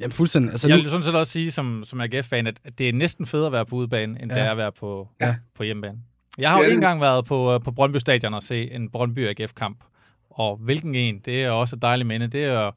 Jamen 0.00 0.12
fuldstændig. 0.12 0.50
Altså, 0.50 0.68
Jeg 0.68 0.76
nu, 0.76 0.82
vil 0.82 0.90
sådan 0.90 1.04
set 1.04 1.14
også 1.14 1.32
sige, 1.32 1.50
som, 1.50 1.84
som 1.84 2.00
AGF-fan, 2.00 2.46
at 2.46 2.60
at 2.64 2.78
det 2.78 2.88
er 2.88 2.92
næsten 2.92 3.26
federe 3.26 3.46
at 3.46 3.52
være 3.52 3.66
på 3.66 3.76
udebane, 3.76 4.22
end 4.22 4.32
ja. 4.32 4.38
Det 4.38 4.46
er 4.46 4.50
at 4.50 4.56
være 4.56 4.72
på, 4.72 5.08
ja. 5.20 5.36
på 5.54 5.62
hjemmebane. 5.62 5.98
Jeg 6.38 6.50
har 6.50 6.58
Ja, 6.58 6.64
jo 6.64 6.68
det- 6.68 6.74
engang 6.74 7.00
været 7.00 7.24
på, 7.24 7.54
øh, 7.54 7.60
på 7.60 7.70
Brøndby 7.70 7.96
Stadion 7.96 8.34
og 8.34 8.42
se 8.42 8.70
en 8.72 8.90
Brøndby 8.90 9.28
AGF-kamp. 9.28 9.78
Og 10.30 10.56
hvilken 10.56 10.94
en, 10.94 11.18
det 11.24 11.44
er 11.44 11.50
også 11.50 11.76
et 11.76 11.82
dejligt 11.82 12.06
minde. 12.06 12.26
Det 12.26 12.44
er 12.44 12.52
jo 12.64 12.72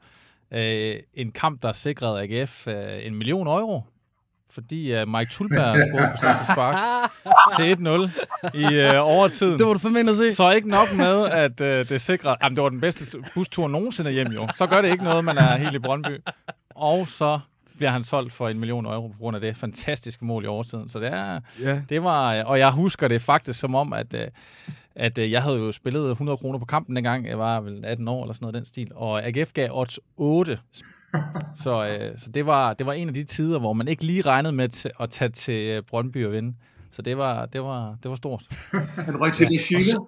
øh, 0.58 0.96
en 1.14 1.32
kamp, 1.32 1.62
der 1.62 1.74
sikrede 1.74 2.22
AGF 2.22 2.68
øh, 2.68 3.06
en 3.06 3.16
million 3.16 3.48
euro. 3.48 3.82
Fordi 4.52 4.94
øh, 4.94 5.08
Mike 5.08 5.32
Tulberg 5.32 5.78
scorede 5.88 6.12
på 6.12 6.18
straffespark 6.18 6.76
til 7.56 7.74
1-0 7.74 8.58
i 8.60 8.76
øh, 8.80 8.94
overtiden. 9.02 9.60
det 9.60 9.68
var 9.68 9.74
du 9.74 9.98
ind 9.98 10.10
at 10.10 10.16
se. 10.16 10.34
Så 10.34 10.52
ikke 10.52 10.70
nok 10.70 10.88
med, 10.98 11.26
at 11.26 11.62
øh, 11.62 11.90
det 11.90 12.02
sikrer... 12.02 12.36
Jamen, 12.44 12.56
det 12.56 12.64
var 12.64 12.70
den 12.70 12.82
bedste 12.82 13.18
bustur 13.34 13.68
nogensinde 13.68 14.12
hjem, 14.12 14.28
jo. 14.28 14.48
Så 14.56 14.68
gør 14.68 14.82
det 14.82 14.92
ikke 14.92 15.04
noget, 15.04 15.26
man 15.26 15.38
er 15.38 15.58
helt 15.58 15.74
i 15.74 15.80
Brøndby. 15.80 16.22
Og 16.76 17.08
så 17.08 17.40
bliver 17.78 17.90
han 17.90 18.04
solgt 18.04 18.34
for 18.34 18.50
en 18.50 18.60
million 18.60 18.86
euro 18.86 19.08
på 19.08 19.18
grund 19.18 19.36
af 19.36 19.42
det 19.42 19.58
fantastiske 19.58 20.26
mål 20.26 20.44
i 20.44 20.48
overtiden. 20.48 20.90
Så 20.90 21.00
det, 21.00 21.08
er, 21.08 21.40
Ja. 21.62 21.82
det 21.90 22.04
var... 22.04 22.44
Og 22.44 22.60
jeg 22.60 22.72
husker 22.72 23.08
det 23.08 23.22
faktisk 23.22 23.60
som 23.60 23.76
om, 23.76 23.94
at, 23.94 24.14
øh, 24.14 24.28
at 24.96 25.18
øh, 25.18 25.32
jeg 25.32 25.44
havde 25.44 25.58
jo 25.58 25.72
spillet 25.72 26.12
100 26.12 26.38
kroner 26.38 26.60
på 26.60 26.66
kampen 26.66 26.96
dengang. 26.96 27.28
Jeg 27.28 27.40
var 27.40 27.62
vel 27.62 27.86
18 27.86 28.08
år 28.08 28.24
eller 28.24 28.34
sådan 28.34 28.44
noget 28.44 28.56
i 28.56 28.58
den 28.58 28.66
stil. 28.66 28.92
Og 28.96 29.24
AGF 29.26 29.54
gav 29.54 29.70
odds 29.72 30.00
8. 30.18 30.60
Så, 31.56 31.86
øh, 31.90 32.20
så 32.20 32.32
det, 32.32 32.46
var, 32.46 32.74
det 32.74 32.86
var 32.86 32.94
en 32.94 33.08
af 33.08 33.14
de 33.14 33.24
tider, 33.24 33.60
hvor 33.60 33.74
man 33.74 33.88
ikke 33.88 34.04
lige 34.04 34.22
regnede 34.22 34.54
med 34.54 34.92
at 35.00 35.10
tage 35.10 35.30
til 35.30 35.82
Brøndby 35.82 36.26
og 36.26 36.32
vinde. 36.32 36.56
Så 36.92 37.02
det 37.02 37.18
var, 37.18 37.46
det 37.46 37.64
var, 37.64 37.98
det 38.04 38.10
var 38.10 38.16
stort. 38.16 38.44
Han 39.06 39.22
røg 39.22 39.34
til 39.34 39.46
Regina. 39.48 40.06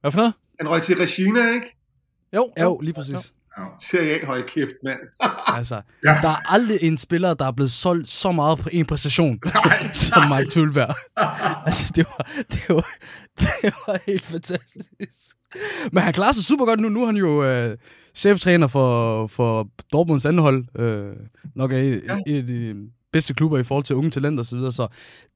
Hvad 0.00 0.10
for 0.10 0.16
noget? 0.18 0.32
Han 0.60 0.68
røg 0.70 0.82
til 0.82 0.96
Regina, 0.96 1.54
ikke? 1.54 1.76
Jo, 2.34 2.50
Jo, 2.60 2.78
lige 2.82 2.94
præcis. 2.94 3.34
Serie 3.80 4.22
A, 4.22 4.26
hold 4.26 4.48
kæft, 4.48 4.72
mand. 4.84 4.98
Altså, 5.58 5.80
Ja. 6.04 6.08
der 6.22 6.28
er 6.28 6.52
aldrig 6.52 6.78
en 6.82 6.98
spiller, 6.98 7.34
der 7.34 7.46
er 7.46 7.52
blevet 7.52 7.72
solgt 7.72 8.08
så 8.10 8.32
meget 8.32 8.58
på 8.58 8.68
en 8.72 8.86
præstation, 8.86 9.38
som 9.92 10.28
Mike 10.36 10.50
Tulberg. 10.50 10.94
altså, 11.66 11.92
det 11.96 12.06
var, 12.06 12.26
det, 12.52 12.68
var, 12.68 12.86
det 13.40 13.74
var 13.86 13.98
helt 14.06 14.24
fantastisk. 14.24 14.86
Men 15.92 16.02
han 16.02 16.12
klarer 16.12 16.32
sig 16.32 16.44
super 16.44 16.64
godt 16.66 16.80
nu. 16.80 16.88
Nu 16.88 17.02
er 17.02 17.06
han 17.06 17.16
jo 17.16 17.44
øh, 17.44 17.76
cheftræner 18.14 18.66
for, 18.66 19.26
for 19.26 19.68
Dortmunds 19.92 20.24
anden 20.26 20.42
hold. 20.42 20.64
Øh, 20.78 21.12
nok 21.56 21.72
er 21.72 21.78
en, 21.78 22.00
Ja. 22.08 22.18
en 22.26 22.36
af 22.36 22.46
de 22.46 22.74
bedste 23.12 23.34
klubber 23.34 23.58
i 23.58 23.62
forhold 23.64 23.84
til 23.84 23.96
unge 23.96 24.10
talenter 24.10 24.40
osv. 24.40 24.48
Så, 24.48 24.56
videre. 24.56 24.72
så 24.72 24.88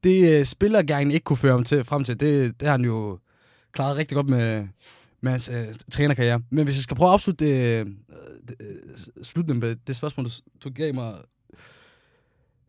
det 0.03 0.39
øh, 0.39 0.45
spillergangen 0.45 1.11
ikke 1.11 1.23
kunne 1.23 1.37
føre 1.37 1.51
ham 1.51 1.63
til, 1.63 1.83
frem 1.83 2.03
til, 2.03 2.19
det, 2.19 2.59
det 2.59 2.67
har 2.67 2.71
han 2.77 2.85
jo 2.85 3.19
klaret 3.73 3.97
rigtig 3.97 4.15
godt 4.15 4.27
med, 4.29 4.67
med 5.25 5.31
hans 5.31 5.49
øh, 5.53 5.67
trænerkarriere. 5.91 6.41
Men 6.49 6.65
hvis 6.65 6.75
jeg 6.75 6.83
skal 6.83 6.97
prøve 6.97 7.09
at 7.09 7.13
afslutte 7.13 7.45
det, 7.45 7.79
øh, 7.79 7.85
øh, 8.59 9.23
slutningen 9.23 9.59
med 9.67 9.75
det 9.87 9.95
spørgsmål, 9.95 10.25
du, 10.25 10.31
du 10.63 10.69
gav 10.69 10.93
mig, 10.93 11.13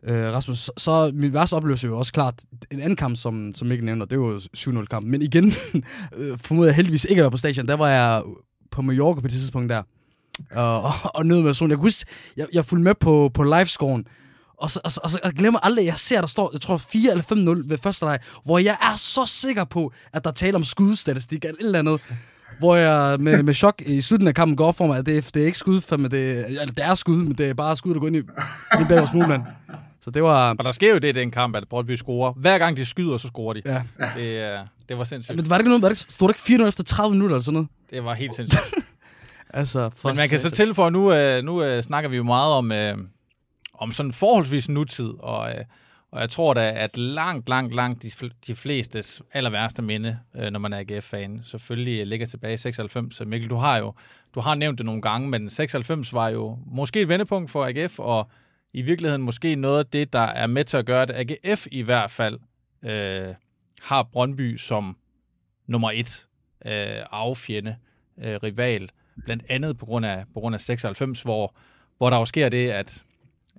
øh, 0.03 0.33
Rasmus, 0.33 0.59
så, 0.59 0.73
så 0.77 1.11
min 1.15 1.33
værste 1.33 1.55
oplevelse 1.55 1.87
er 1.87 1.91
jo 1.91 1.99
også 1.99 2.13
klart 2.13 2.43
en 2.71 2.81
anden 2.81 2.97
kamp, 2.97 3.17
som, 3.17 3.53
som 3.55 3.73
ikke 3.73 3.85
nævner, 3.85 4.05
det 4.05 4.21
var 4.21 4.27
jo 4.27 4.41
7-0-kamp. 4.57 5.07
Men 5.07 5.23
igen, 5.23 5.53
øh, 6.17 6.39
formoder 6.39 6.69
jeg 6.69 6.77
heldigvis 6.77 7.05
ikke 7.05 7.21
at 7.21 7.25
være 7.25 7.31
på 7.31 7.37
stadion. 7.37 7.69
Der 7.69 7.75
var 7.75 7.89
jeg 7.89 8.23
på 8.71 8.83
Mallorca 8.83 9.21
på 9.21 9.27
det 9.27 9.37
tidspunkt 9.37 9.71
der. 9.71 9.83
Og, 10.51 10.83
og, 10.83 10.93
og 11.05 11.27
nød 11.27 11.43
med 11.43 11.55
solen. 11.55 11.71
Jeg 11.71 11.79
kunne 11.79 11.87
huske, 11.87 12.11
jeg, 12.37 12.47
jeg 12.53 12.65
fulgte 12.65 12.85
med 12.85 12.95
på, 12.95 13.31
på 13.35 13.43
livescoren, 13.43 14.07
og 14.57 14.71
så, 14.71 14.81
og, 14.85 14.93
så, 14.93 15.01
og 15.03 15.11
så 15.11 15.21
jeg 15.25 15.33
glemmer 15.33 15.61
aldrig, 15.61 15.83
at 15.83 15.87
jeg 15.87 15.99
ser, 15.99 16.21
der 16.21 16.29
står, 16.29 16.51
jeg 16.53 16.61
tror 16.61 16.77
4 16.77 17.11
eller 17.11 17.25
5-0 17.65 17.69
ved 17.69 17.79
første 17.79 18.05
leg, 18.05 18.19
hvor 18.45 18.59
jeg 18.59 18.77
er 18.83 18.97
så 18.97 19.27
sikker 19.27 19.65
på, 19.65 19.93
at 20.13 20.25
der 20.25 20.31
taler 20.31 20.59
om 20.59 20.65
skudstatistik 20.65 21.45
eller 21.45 21.57
et 21.61 21.67
eller 21.67 21.79
andet. 21.79 22.01
Hvor 22.59 22.77
jeg 22.77 23.21
med, 23.21 23.43
med 23.43 23.55
chok 23.55 23.83
i 23.87 24.01
slutningen 24.01 24.29
af 24.29 24.35
kampen 24.35 24.57
går 24.57 24.73
for 24.73 24.87
mig, 24.87 24.99
at 24.99 25.07
det, 25.07 25.35
det 25.35 25.43
er 25.43 25.47
ikke 25.47 25.59
skud, 25.59 25.81
fandme, 25.81 26.09
det, 26.09 26.47
eller 26.47 26.67
det 26.67 26.85
er 26.85 26.95
skud, 26.95 27.17
men 27.17 27.33
det 27.33 27.51
er 27.51 27.55
bare 27.55 27.77
skud, 27.77 27.95
der 27.95 28.01
går 28.01 28.07
ind 28.07 28.17
i, 28.17 28.19
ind 28.79 28.89
bag 28.89 28.99
vores 28.99 29.13
målmand. 29.15 29.43
Så 30.01 30.11
det 30.11 30.23
var... 30.23 30.55
Og 30.59 30.65
der 30.65 30.73
sker 30.73 30.93
jo 30.93 30.99
det 30.99 31.17
i 31.17 31.21
den 31.21 31.31
kamp, 31.31 31.57
at 31.57 31.65
Brøndby 31.69 31.97
scorer. 31.97 32.33
Hver 32.33 32.59
gang 32.59 32.77
de 32.77 32.87
skyder, 32.87 33.17
så 33.17 33.29
scorer 33.29 33.53
de. 33.55 33.63
Ja. 33.67 33.83
Det, 34.17 34.23
øh, 34.23 34.59
det 34.89 34.99
var 34.99 35.05
sindssygt. 35.05 35.37
Men 35.37 35.51
var 35.51 35.57
det 35.57 35.63
ikke 35.63 35.69
noget, 35.69 35.83
var 35.83 35.89
det, 35.89 36.03
ikke- 36.03 36.13
stod 36.13 36.29
det 36.29 36.49
ikke 36.51 36.63
4-0 36.65 36.69
efter 36.69 36.85
30 36.85 37.15
minutter 37.15 37.37
eller 37.37 37.45
sådan 37.45 37.53
noget? 37.55 37.69
Det 37.91 38.05
var 38.05 38.15
helt 38.15 38.35
sindssygt. 38.35 38.75
Altså, 39.51 39.91
for 39.97 40.09
Men 40.09 40.17
man 40.17 40.29
kan 40.29 40.41
så 40.41 40.51
tilføje, 40.51 40.91
nu, 40.91 41.13
øh, 41.13 41.45
nu 41.45 41.63
øh, 41.63 41.83
snakker 41.83 42.11
vi 42.11 42.17
jo 42.17 42.23
meget 42.23 42.53
om, 42.53 42.73
om 43.79 43.93
sådan 43.93 44.13
forholdsvis 44.13 44.69
nutid, 44.69 45.11
og, 45.19 45.51
og 46.17 46.23
jeg 46.23 46.31
tror 46.31 46.55
da, 46.55 46.73
at 46.77 46.97
langt, 46.97 47.49
langt, 47.49 47.75
langt 47.75 48.03
de, 48.03 48.09
fl- 48.09 48.39
de 48.47 48.57
flestes 48.57 49.23
aller 49.33 49.51
værste 49.51 49.83
minde, 49.83 50.19
øh, 50.37 50.51
når 50.51 50.59
man 50.59 50.73
er 50.73 50.79
AGF-fan, 50.79 51.41
selvfølgelig 51.45 52.01
øh, 52.01 52.07
ligger 52.07 52.27
tilbage 52.27 52.55
i 52.55 52.57
96. 52.57 53.17
Så 53.17 53.25
øh, 53.25 53.31
Mikkel, 53.31 53.51
du 53.51 53.57
har 53.57 53.77
jo 53.77 53.95
du 54.35 54.41
har 54.41 54.55
nævnt 54.55 54.79
det 54.79 54.87
nogle 54.87 55.03
gange, 55.03 55.29
men 55.29 55.51
96 55.51 56.13
var 56.13 56.29
jo 56.29 56.59
måske 56.67 57.01
et 57.01 57.09
vendepunkt 57.09 57.51
for 57.51 57.67
AGF, 57.67 57.99
og 57.99 58.31
i 58.73 58.83
virkeligheden 58.83 59.23
måske 59.23 59.57
noget 59.57 59.79
af 59.79 59.87
det, 59.87 60.13
der 60.13 60.19
er 60.19 60.47
med 60.47 60.65
til 60.65 60.77
at 60.77 60.87
gøre, 60.87 61.03
at 61.03 61.31
AGF 61.31 61.67
i 61.73 61.83
hvert 61.83 62.11
fald 62.11 62.39
øh, 62.85 63.35
har 63.83 64.03
Brøndby 64.03 64.57
som 64.57 64.97
nummer 65.67 65.91
et 65.91 66.27
øh, 66.67 67.03
affjende, 67.11 67.77
øh, 68.23 68.37
rival, 68.43 68.91
blandt 69.25 69.45
andet 69.49 69.79
på 69.79 69.87
grund 69.87 70.07
af, 70.07 70.25
på 70.35 70.41
grund 70.41 70.55
af 70.55 70.61
96, 70.61 71.23
hvor, 71.23 71.55
hvor 71.99 72.11
der 72.11 72.17
jo 72.17 72.25
sker 72.25 72.49
det, 72.49 72.71
at, 72.71 73.05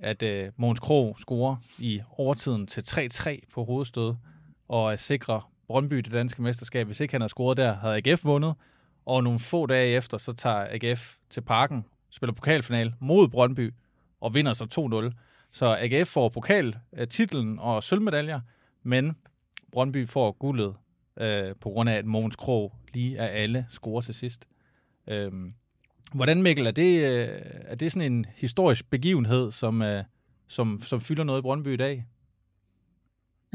at 0.01 0.23
øh, 0.23 0.51
Måns 0.57 0.79
Krog 0.79 1.15
scorer 1.19 1.55
i 1.79 2.01
overtiden 2.17 2.67
til 2.67 2.81
3-3 2.81 3.39
på 3.53 3.63
hovedstød, 3.63 4.15
og 4.67 4.99
sikrer 4.99 5.51
Brøndby 5.67 5.95
det 5.97 6.11
danske 6.11 6.41
mesterskab. 6.41 6.85
Hvis 6.85 6.99
ikke 6.99 7.13
han 7.13 7.21
havde 7.21 7.29
scoret 7.29 7.57
der, 7.57 7.73
havde 7.73 8.01
AGF 8.05 8.25
vundet, 8.25 8.53
og 9.05 9.23
nogle 9.23 9.39
få 9.39 9.65
dage 9.65 9.95
efter, 9.95 10.17
så 10.17 10.33
tager 10.33 10.67
AGF 10.69 11.15
til 11.29 11.41
parken, 11.41 11.85
spiller 12.09 12.33
pokalfinal 12.33 12.93
mod 12.99 13.27
Brøndby, 13.27 13.73
og 14.21 14.33
vinder 14.33 14.53
så 14.53 15.09
2-0. 15.11 15.17
Så 15.51 15.77
AGF 15.79 16.09
får 16.09 16.29
pokaltitlen 16.29 17.53
øh, 17.53 17.65
og 17.65 17.83
sølvmedaljer, 17.83 18.39
men 18.83 19.15
Brøndby 19.71 20.07
får 20.07 20.31
guldet 20.31 20.75
øh, 21.17 21.55
på 21.55 21.69
grund 21.69 21.89
af, 21.89 21.93
at 21.93 22.05
Mogens 22.05 22.35
Krog 22.35 22.73
lige 22.93 23.19
af 23.19 23.43
alle 23.43 23.65
scorer 23.69 24.01
til 24.01 24.13
sidst. 24.13 24.47
Øhm, 25.07 25.53
hvordan, 26.13 26.43
Mikkel, 26.43 26.67
er 26.67 26.71
det, 26.71 26.97
øh, 26.97 27.41
er 27.65 27.75
det 27.75 27.91
sådan 27.91 28.11
en 28.11 28.25
historisk 28.35 28.89
begivenhed, 28.89 29.51
som, 29.51 29.81
øh, 29.81 30.03
som, 30.47 30.81
som 30.81 31.01
fylder 31.01 31.23
noget 31.23 31.39
i 31.39 31.41
Brøndby 31.41 31.73
i 31.73 31.77
dag? 31.77 32.05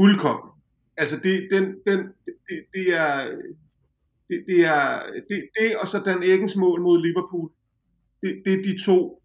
Fuldkommen. 0.00 0.50
Altså, 0.96 1.16
det, 1.22 1.48
den, 1.50 1.64
den, 1.86 1.98
det, 2.26 2.64
det 2.74 2.94
er... 2.94 3.30
Det, 4.28 4.44
det 4.46 4.64
er 4.64 5.02
det, 5.28 5.48
det, 5.60 5.76
og 5.76 5.88
så 5.88 5.98
Dan 5.98 6.22
Eggens 6.22 6.56
mål 6.56 6.82
mod 6.82 7.02
Liverpool. 7.02 7.50
Det, 8.22 8.42
det 8.44 8.52
er 8.52 8.62
de 8.62 8.84
to 8.84 9.22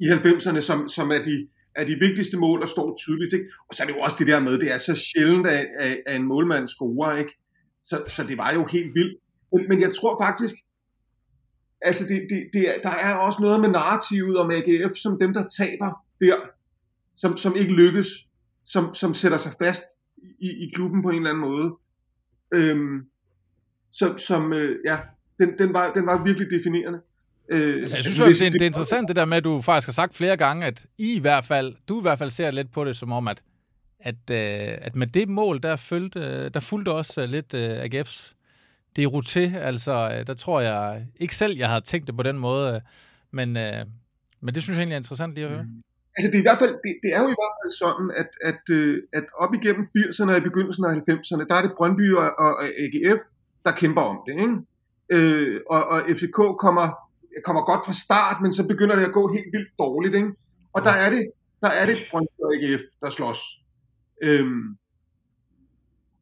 i 0.00 0.04
90'erne, 0.04 0.60
som, 0.60 0.88
som 0.88 1.10
er, 1.10 1.22
de, 1.22 1.48
er 1.74 1.84
de 1.84 1.94
vigtigste 1.94 2.38
mål, 2.38 2.60
der 2.60 2.66
står 2.66 2.96
tydeligt. 2.96 3.32
Ikke? 3.32 3.46
Og 3.68 3.74
så 3.74 3.82
er 3.82 3.86
det 3.86 3.94
jo 3.94 4.00
også 4.00 4.16
det 4.18 4.26
der 4.26 4.40
med, 4.40 4.58
det 4.58 4.72
er 4.72 4.78
så 4.78 4.94
sjældent, 4.94 5.46
at, 5.46 5.66
at, 5.78 6.00
at 6.06 6.16
en 6.16 6.26
målmand 6.26 6.68
scorer. 6.68 7.16
Ikke? 7.16 7.32
Så, 7.84 8.04
så 8.06 8.24
det 8.28 8.38
var 8.38 8.52
jo 8.52 8.64
helt 8.64 8.94
vildt. 8.94 9.18
Men, 9.52 9.68
men 9.68 9.80
jeg 9.80 9.90
tror 10.00 10.24
faktisk, 10.24 10.54
altså 11.82 12.04
det, 12.08 12.26
det, 12.30 12.50
det 12.52 12.68
er, 12.68 12.80
der 12.82 12.90
er 12.90 13.14
også 13.14 13.42
noget 13.42 13.60
med 13.60 13.68
narrativet 13.68 14.36
om 14.36 14.50
AGF, 14.50 14.92
som 15.02 15.18
dem, 15.20 15.34
der 15.34 15.44
taber 15.58 16.04
der, 16.20 16.36
som, 17.16 17.36
som 17.36 17.56
ikke 17.56 17.72
lykkes, 17.72 18.06
som, 18.64 18.94
som 18.94 19.14
sætter 19.14 19.38
sig 19.38 19.52
fast 19.62 19.82
i, 20.40 20.48
i 20.48 20.70
klubben 20.74 21.02
på 21.02 21.08
en 21.08 21.16
eller 21.16 21.30
anden 21.30 21.44
måde. 21.44 21.70
Øhm, 22.54 23.06
som, 23.92 24.18
som 24.18 24.52
øh, 24.52 24.76
ja, 24.86 24.98
den, 25.38 25.58
den, 25.58 25.74
var, 25.74 25.92
den 25.92 26.06
var 26.06 26.24
virkelig 26.24 26.50
definerende. 26.50 27.00
Øh, 27.48 27.74
Altså, 27.74 27.96
jeg 27.96 28.04
synes 28.04 28.18
jo, 28.18 28.24
det, 28.24 28.42
er, 28.46 28.50
det 28.50 28.62
er 28.62 28.66
interessant 28.66 29.08
det 29.08 29.16
der 29.16 29.24
med, 29.24 29.36
at 29.36 29.44
du 29.44 29.60
faktisk 29.60 29.88
har 29.88 29.92
sagt 29.92 30.16
flere 30.16 30.36
gange, 30.36 30.66
at 30.66 30.86
I 30.98 31.16
i 31.16 31.20
hvert 31.20 31.44
fald, 31.44 31.74
du 31.88 31.98
i 32.00 32.02
hvert 32.02 32.18
fald 32.18 32.30
ser 32.30 32.50
lidt 32.50 32.72
på 32.72 32.84
det 32.84 32.96
som 32.96 33.12
om, 33.12 33.28
at, 33.28 33.42
at, 34.00 34.14
øh, 34.30 34.78
at 34.82 34.96
med 34.96 35.06
det 35.06 35.28
mål, 35.28 35.62
der, 35.62 35.76
følte, 35.76 36.20
øh, 36.20 36.50
der 36.54 36.60
fulgte 36.60 36.92
også 36.92 37.22
øh, 37.22 37.28
lidt 37.28 37.54
øh, 37.54 37.84
AGF's 37.84 38.34
det 38.96 39.06
roté. 39.06 39.56
Altså, 39.56 39.92
øh, 40.14 40.26
der 40.26 40.34
tror 40.34 40.60
jeg 40.60 41.06
ikke 41.16 41.36
selv, 41.36 41.56
jeg 41.56 41.68
havde 41.68 41.80
tænkt 41.80 42.06
det 42.06 42.16
på 42.16 42.22
den 42.22 42.38
måde, 42.38 42.74
øh, 42.74 42.80
men, 43.30 43.56
øh, 43.56 43.86
men 44.40 44.54
det 44.54 44.62
synes 44.62 44.76
jeg 44.76 44.82
egentlig 44.82 44.94
er 44.94 45.00
interessant 45.00 45.34
lige 45.34 45.46
at 45.46 45.50
høre. 45.50 45.66
Altså 46.16 46.28
det 46.30 46.36
er 46.36 46.44
i 46.44 46.48
hvert 46.50 46.58
fald, 46.58 46.74
det, 46.84 46.92
det 47.02 47.10
er 47.16 47.20
jo 47.24 47.28
i 47.34 47.38
hvert 47.40 47.56
fald 47.58 47.72
sådan, 47.84 48.08
at, 48.20 48.30
at, 48.50 48.62
at 49.18 49.24
op 49.44 49.52
igennem 49.54 49.84
80'erne 49.94 50.30
og 50.30 50.36
i 50.36 50.48
begyndelsen 50.48 50.84
af 50.84 50.92
90'erne, 51.10 51.44
der 51.48 51.54
er 51.54 51.62
det 51.62 51.72
Brøndby 51.76 52.06
og, 52.14 52.28
og 52.44 52.50
AGF, 52.84 53.20
der 53.64 53.72
kæmper 53.80 54.02
om 54.02 54.18
det. 54.26 54.36
Ikke? 54.44 54.56
Øh, 55.16 55.60
og, 55.70 55.82
og 55.92 55.98
FCK 56.16 56.38
kommer, 56.64 56.86
kommer 57.46 57.62
godt 57.70 57.82
fra 57.86 57.92
start, 58.04 58.36
men 58.42 58.52
så 58.52 58.68
begynder 58.68 58.96
det 58.96 59.04
at 59.04 59.12
gå 59.12 59.32
helt 59.32 59.50
vildt 59.54 59.70
dårligt. 59.78 60.14
Ikke? 60.14 60.30
Og 60.72 60.80
der 60.82 60.94
er 61.04 61.10
det, 61.10 61.22
der 61.62 61.68
er 61.68 61.86
det 61.86 61.96
Brøndby 62.10 62.40
og 62.44 62.54
AGF, 62.54 62.82
der 63.00 63.10
slås. 63.10 63.40
Øhm, 64.22 64.76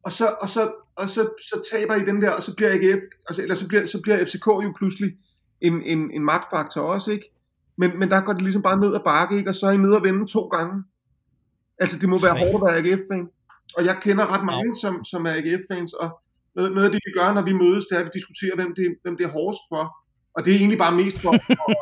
og 0.02 0.12
så, 0.12 0.26
og 0.40 0.48
så, 0.48 0.62
og 0.98 1.08
så, 1.08 1.22
så 1.50 1.56
taber 1.72 1.94
I 1.94 2.04
den 2.04 2.22
der, 2.22 2.30
og 2.30 2.42
så 2.42 2.54
bliver 2.56 2.70
AGF, 2.70 3.02
altså, 3.28 3.42
eller 3.42 3.54
så 3.54 3.68
bliver, 3.68 3.86
så 3.86 3.98
bliver 4.02 4.24
FCK 4.24 4.46
jo 4.46 4.72
pludselig 4.78 5.10
en, 5.60 5.82
en, 5.82 6.10
en 6.10 6.24
magtfaktor 6.24 6.80
også, 6.80 7.10
ikke? 7.10 7.26
Men, 7.78 7.98
men 7.98 8.10
der 8.10 8.20
går 8.20 8.32
det 8.32 8.42
ligesom 8.42 8.62
bare 8.62 8.80
ned 8.80 8.94
ad 8.94 9.04
bakke, 9.04 9.36
ikke? 9.38 9.50
Og 9.50 9.54
så 9.54 9.66
er 9.66 9.72
I 9.72 9.76
nede 9.76 9.96
og 9.96 10.04
vende 10.04 10.26
to 10.26 10.42
gange. 10.56 10.76
Altså, 11.82 11.96
det 12.00 12.08
må 12.08 12.16
være 12.26 12.38
hårdt 12.42 12.62
at 12.62 12.68
være 12.68 12.78
AGF-fan. 12.82 13.26
Og 13.76 13.82
jeg 13.88 13.96
kender 14.04 14.32
ret 14.34 14.44
mange, 14.52 14.70
som, 14.82 15.04
som 15.10 15.26
er 15.26 15.34
AGF-fans, 15.40 15.92
og 16.02 16.08
noget, 16.56 16.70
noget 16.74 16.86
af 16.88 16.92
det, 16.92 17.00
vi 17.06 17.12
gør, 17.18 17.28
når 17.32 17.44
vi 17.50 17.54
mødes, 17.62 17.84
det 17.86 17.94
er, 17.96 18.00
at 18.02 18.08
vi 18.08 18.18
diskuterer, 18.18 18.54
hvem 18.60 18.72
det, 18.78 18.86
hvem 19.02 19.16
det 19.18 19.24
er 19.26 19.32
hårdest 19.36 19.64
for. 19.72 19.84
Og 20.36 20.40
det 20.44 20.50
er 20.52 20.58
egentlig 20.62 20.82
bare 20.84 20.94
mest 21.02 21.18
for, 21.24 21.32
for, 21.46 21.72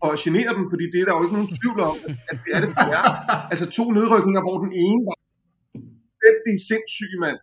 for 0.00 0.08
at 0.14 0.18
genere 0.24 0.52
dem, 0.58 0.64
fordi 0.72 0.84
det 0.92 0.98
er 1.00 1.06
der 1.06 1.14
jo 1.16 1.22
ikke 1.24 1.36
nogen 1.38 1.52
tvivl 1.58 1.80
om, 1.90 1.96
at 2.30 2.36
det 2.44 2.50
er 2.56 2.60
det, 2.64 2.70
det 2.82 2.90
er. 3.00 3.06
Altså 3.52 3.66
to 3.78 3.84
nedrykninger, 3.98 4.42
hvor 4.46 4.56
den 4.64 4.72
ene 4.86 5.00
var 5.08 5.16
det 6.44 6.52
er 6.58 6.62
sindssyg, 6.70 7.12
mand. 7.24 7.38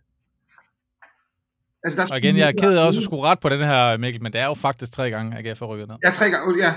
Altså, 1.86 2.02
der 2.02 2.12
Og 2.12 2.18
igen, 2.18 2.36
jeg 2.36 2.48
er 2.48 2.52
ked 2.52 2.72
af 2.76 2.86
også 2.86 2.98
at 3.00 3.04
skulle 3.04 3.22
ret 3.22 3.40
på 3.40 3.48
den 3.48 3.60
her, 3.64 3.96
Mikkel, 3.96 4.22
men 4.22 4.32
det 4.32 4.40
er 4.40 4.44
jo 4.46 4.54
faktisk 4.54 4.92
tre 4.92 5.10
gange, 5.10 5.38
AGF 5.38 5.58
har 5.58 5.66
rykket 5.66 5.88
ned. 5.88 5.96
Ja, 6.04 6.10
tre 6.10 6.30
gange, 6.30 6.64
ja. 6.66 6.72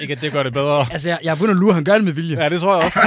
Ikke, 0.00 0.12
at 0.12 0.20
det 0.20 0.32
gør 0.32 0.42
det 0.42 0.52
bedre. 0.52 0.86
Altså, 0.94 1.08
jeg, 1.08 1.18
jeg 1.24 1.30
er 1.30 1.34
begyndt 1.34 1.50
at 1.50 1.56
lure, 1.56 1.74
han 1.74 1.84
gør 1.84 1.92
det 1.94 2.04
med 2.04 2.12
vilje. 2.12 2.42
Ja, 2.42 2.48
det 2.48 2.60
tror 2.60 2.76
jeg 2.76 2.84
også. 2.84 2.98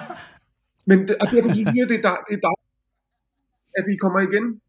Men 0.88 0.98
det, 1.08 1.16
og 1.20 1.26
derfor 1.30 1.50
synes 1.52 1.68
jeg, 1.78 1.88
det 1.88 1.96
er, 2.04 2.08
dej- 2.10 2.24
det 2.28 2.34
er 2.38 2.42
dejligt, 2.48 2.68
at 3.78 3.84
vi 3.90 3.96
kommer 3.96 4.20
igen. 4.20 4.60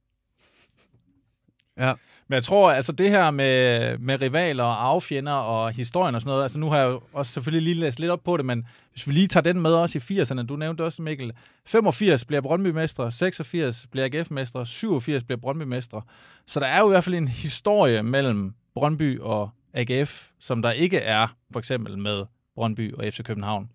Ja. 1.77 1.93
Men 2.33 2.35
jeg 2.35 2.43
tror, 2.43 2.71
altså 2.71 2.91
det 2.91 3.09
her 3.09 3.31
med, 3.31 3.97
med 3.97 4.21
rivaler 4.21 4.63
og 4.63 4.85
affjender 4.85 5.31
og 5.31 5.71
historien 5.71 6.15
og 6.15 6.21
sådan 6.21 6.29
noget, 6.29 6.43
altså 6.43 6.59
nu 6.59 6.69
har 6.69 6.77
jeg 6.77 6.87
jo 6.87 7.01
også 7.13 7.31
selvfølgelig 7.31 7.63
lige 7.63 7.81
læst 7.81 7.99
lidt 7.99 8.11
op 8.11 8.23
på 8.23 8.37
det, 8.37 8.45
men 8.45 8.67
hvis 8.91 9.07
vi 9.07 9.13
lige 9.13 9.27
tager 9.27 9.41
den 9.41 9.61
med 9.61 9.73
også 9.73 9.97
i 9.97 10.21
80'erne, 10.21 10.45
du 10.45 10.55
nævnte 10.55 10.83
også, 10.83 11.01
Mikkel, 11.01 11.31
85 11.65 12.25
bliver 12.25 12.41
Brøndby 12.41 12.67
mestre, 12.67 13.11
86 13.11 13.87
bliver 13.91 14.05
AGF 14.13 14.31
mestre, 14.31 14.65
87 14.65 15.23
bliver 15.23 15.39
Brøndby 15.39 15.63
mestre. 15.63 16.01
Så 16.47 16.59
der 16.59 16.65
er 16.65 16.79
jo 16.79 16.87
i 16.87 16.89
hvert 16.89 17.03
fald 17.03 17.15
en 17.15 17.27
historie 17.27 18.03
mellem 18.03 18.53
Brøndby 18.75 19.19
og 19.19 19.49
AGF, 19.73 20.29
som 20.39 20.61
der 20.61 20.71
ikke 20.71 20.97
er 20.97 21.27
for 21.51 21.59
eksempel 21.59 21.97
med 21.97 22.25
Brøndby 22.55 22.93
og 22.93 23.03
FC 23.13 23.23
København. 23.23 23.69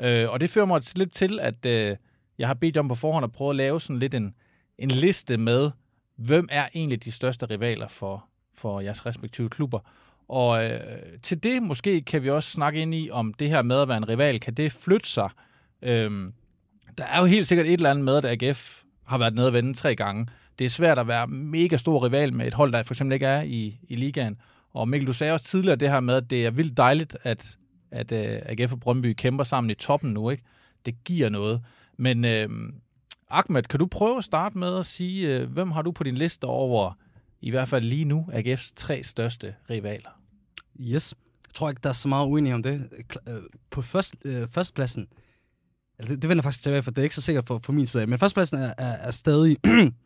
Øh, 0.00 0.30
og 0.30 0.40
det 0.40 0.50
fører 0.50 0.66
mig 0.66 0.82
lidt 0.96 1.12
til, 1.12 1.40
at 1.40 1.66
øh, 1.66 1.96
Jeg 2.38 2.46
har 2.46 2.54
bedt 2.54 2.76
om 2.76 2.88
på 2.88 2.94
forhånd 2.94 3.24
at 3.24 3.32
prøve 3.32 3.50
at 3.50 3.56
lave 3.56 3.80
sådan 3.80 3.98
lidt 3.98 4.14
en, 4.14 4.34
en 4.78 4.90
liste 4.90 5.36
med, 5.36 5.70
hvem 6.16 6.48
er 6.50 6.68
egentlig 6.74 7.04
de 7.04 7.12
største 7.12 7.46
rivaler 7.46 7.88
for, 7.88 8.24
for 8.54 8.80
jeres 8.80 9.06
respektive 9.06 9.48
klubber. 9.48 9.78
Og 10.28 10.64
øh, 10.64 10.80
til 11.22 11.42
det 11.42 11.62
måske 11.62 12.02
kan 12.02 12.22
vi 12.22 12.30
også 12.30 12.50
snakke 12.50 12.80
ind 12.80 12.94
i, 12.94 13.10
om 13.10 13.34
det 13.34 13.48
her 13.48 13.62
med 13.62 13.80
at 13.80 13.88
være 13.88 13.96
en 13.96 14.08
rival, 14.08 14.40
kan 14.40 14.54
det 14.54 14.72
flytte 14.72 15.08
sig? 15.08 15.30
Øhm, 15.82 16.32
der 16.98 17.04
er 17.04 17.20
jo 17.20 17.24
helt 17.24 17.46
sikkert 17.46 17.66
et 17.66 17.72
eller 17.72 17.90
andet 17.90 18.04
med, 18.04 18.24
at 18.24 18.42
AGF 18.42 18.82
har 19.04 19.18
været 19.18 19.34
nede 19.34 19.46
og 19.46 19.52
vende 19.52 19.74
tre 19.74 19.96
gange. 19.96 20.26
Det 20.58 20.64
er 20.64 20.68
svært 20.68 20.98
at 20.98 21.08
være 21.08 21.26
mega 21.26 21.76
stor 21.76 22.04
rival 22.04 22.32
med 22.34 22.46
et 22.46 22.54
hold, 22.54 22.72
der 22.72 22.82
for 22.82 22.94
eksempel 22.94 23.14
ikke 23.14 23.26
er 23.26 23.42
i, 23.42 23.78
i 23.88 23.96
ligaen. 23.96 24.40
Og 24.74 24.88
Mikkel, 24.88 25.06
du 25.06 25.12
sagde 25.12 25.32
også 25.32 25.46
tidligere 25.46 25.76
det 25.76 25.90
her 25.90 26.00
med, 26.00 26.14
at 26.14 26.30
det 26.30 26.46
er 26.46 26.50
vildt 26.50 26.76
dejligt, 26.76 27.16
at, 27.22 27.56
at 27.90 28.12
øh, 28.12 28.20
uh, 28.20 28.38
AGF 28.44 28.72
og 28.72 28.80
Brøndby 28.80 29.12
kæmper 29.12 29.44
sammen 29.44 29.70
i 29.70 29.74
toppen 29.74 30.12
nu. 30.12 30.30
ikke? 30.30 30.42
Det 30.86 31.04
giver 31.04 31.28
noget. 31.28 31.62
Men 31.96 32.24
øh, 32.24 32.48
Ahmed, 33.30 33.62
kan 33.62 33.78
du 33.78 33.86
prøve 33.86 34.18
at 34.18 34.24
starte 34.24 34.58
med 34.58 34.78
at 34.78 34.86
sige, 34.86 35.36
øh, 35.36 35.50
hvem 35.52 35.70
har 35.70 35.82
du 35.82 35.92
på 35.92 36.04
din 36.04 36.14
liste 36.14 36.44
over, 36.44 36.92
i 37.40 37.50
hvert 37.50 37.68
fald 37.68 37.84
lige 37.84 38.04
nu, 38.04 38.26
AGF's 38.32 38.72
tre 38.76 39.02
største 39.02 39.54
rivaler? 39.70 40.20
Yes. 40.80 41.14
Jeg 41.48 41.54
tror 41.54 41.68
ikke, 41.68 41.80
der 41.82 41.88
er 41.88 41.92
så 41.92 42.08
meget 42.08 42.26
uenighed 42.26 42.54
om 42.54 42.62
det. 42.62 42.88
Øh, 43.28 43.34
på 43.70 43.82
først, 43.82 44.16
øh, 44.24 44.48
førstpladsen, 44.48 45.06
altså 45.98 46.14
det, 46.14 46.22
det 46.22 46.28
vender 46.28 46.42
faktisk 46.42 46.62
tilbage, 46.62 46.82
for 46.82 46.90
det 46.90 46.98
er 46.98 47.02
ikke 47.02 47.14
så 47.14 47.22
sikkert 47.22 47.46
for, 47.46 47.58
for 47.58 47.72
min 47.72 47.86
side. 47.86 48.06
Men 48.06 48.18
førstpladsen 48.18 48.58
er, 48.58 48.74
er, 48.78 48.92
er 48.92 49.10
stadig 49.10 49.56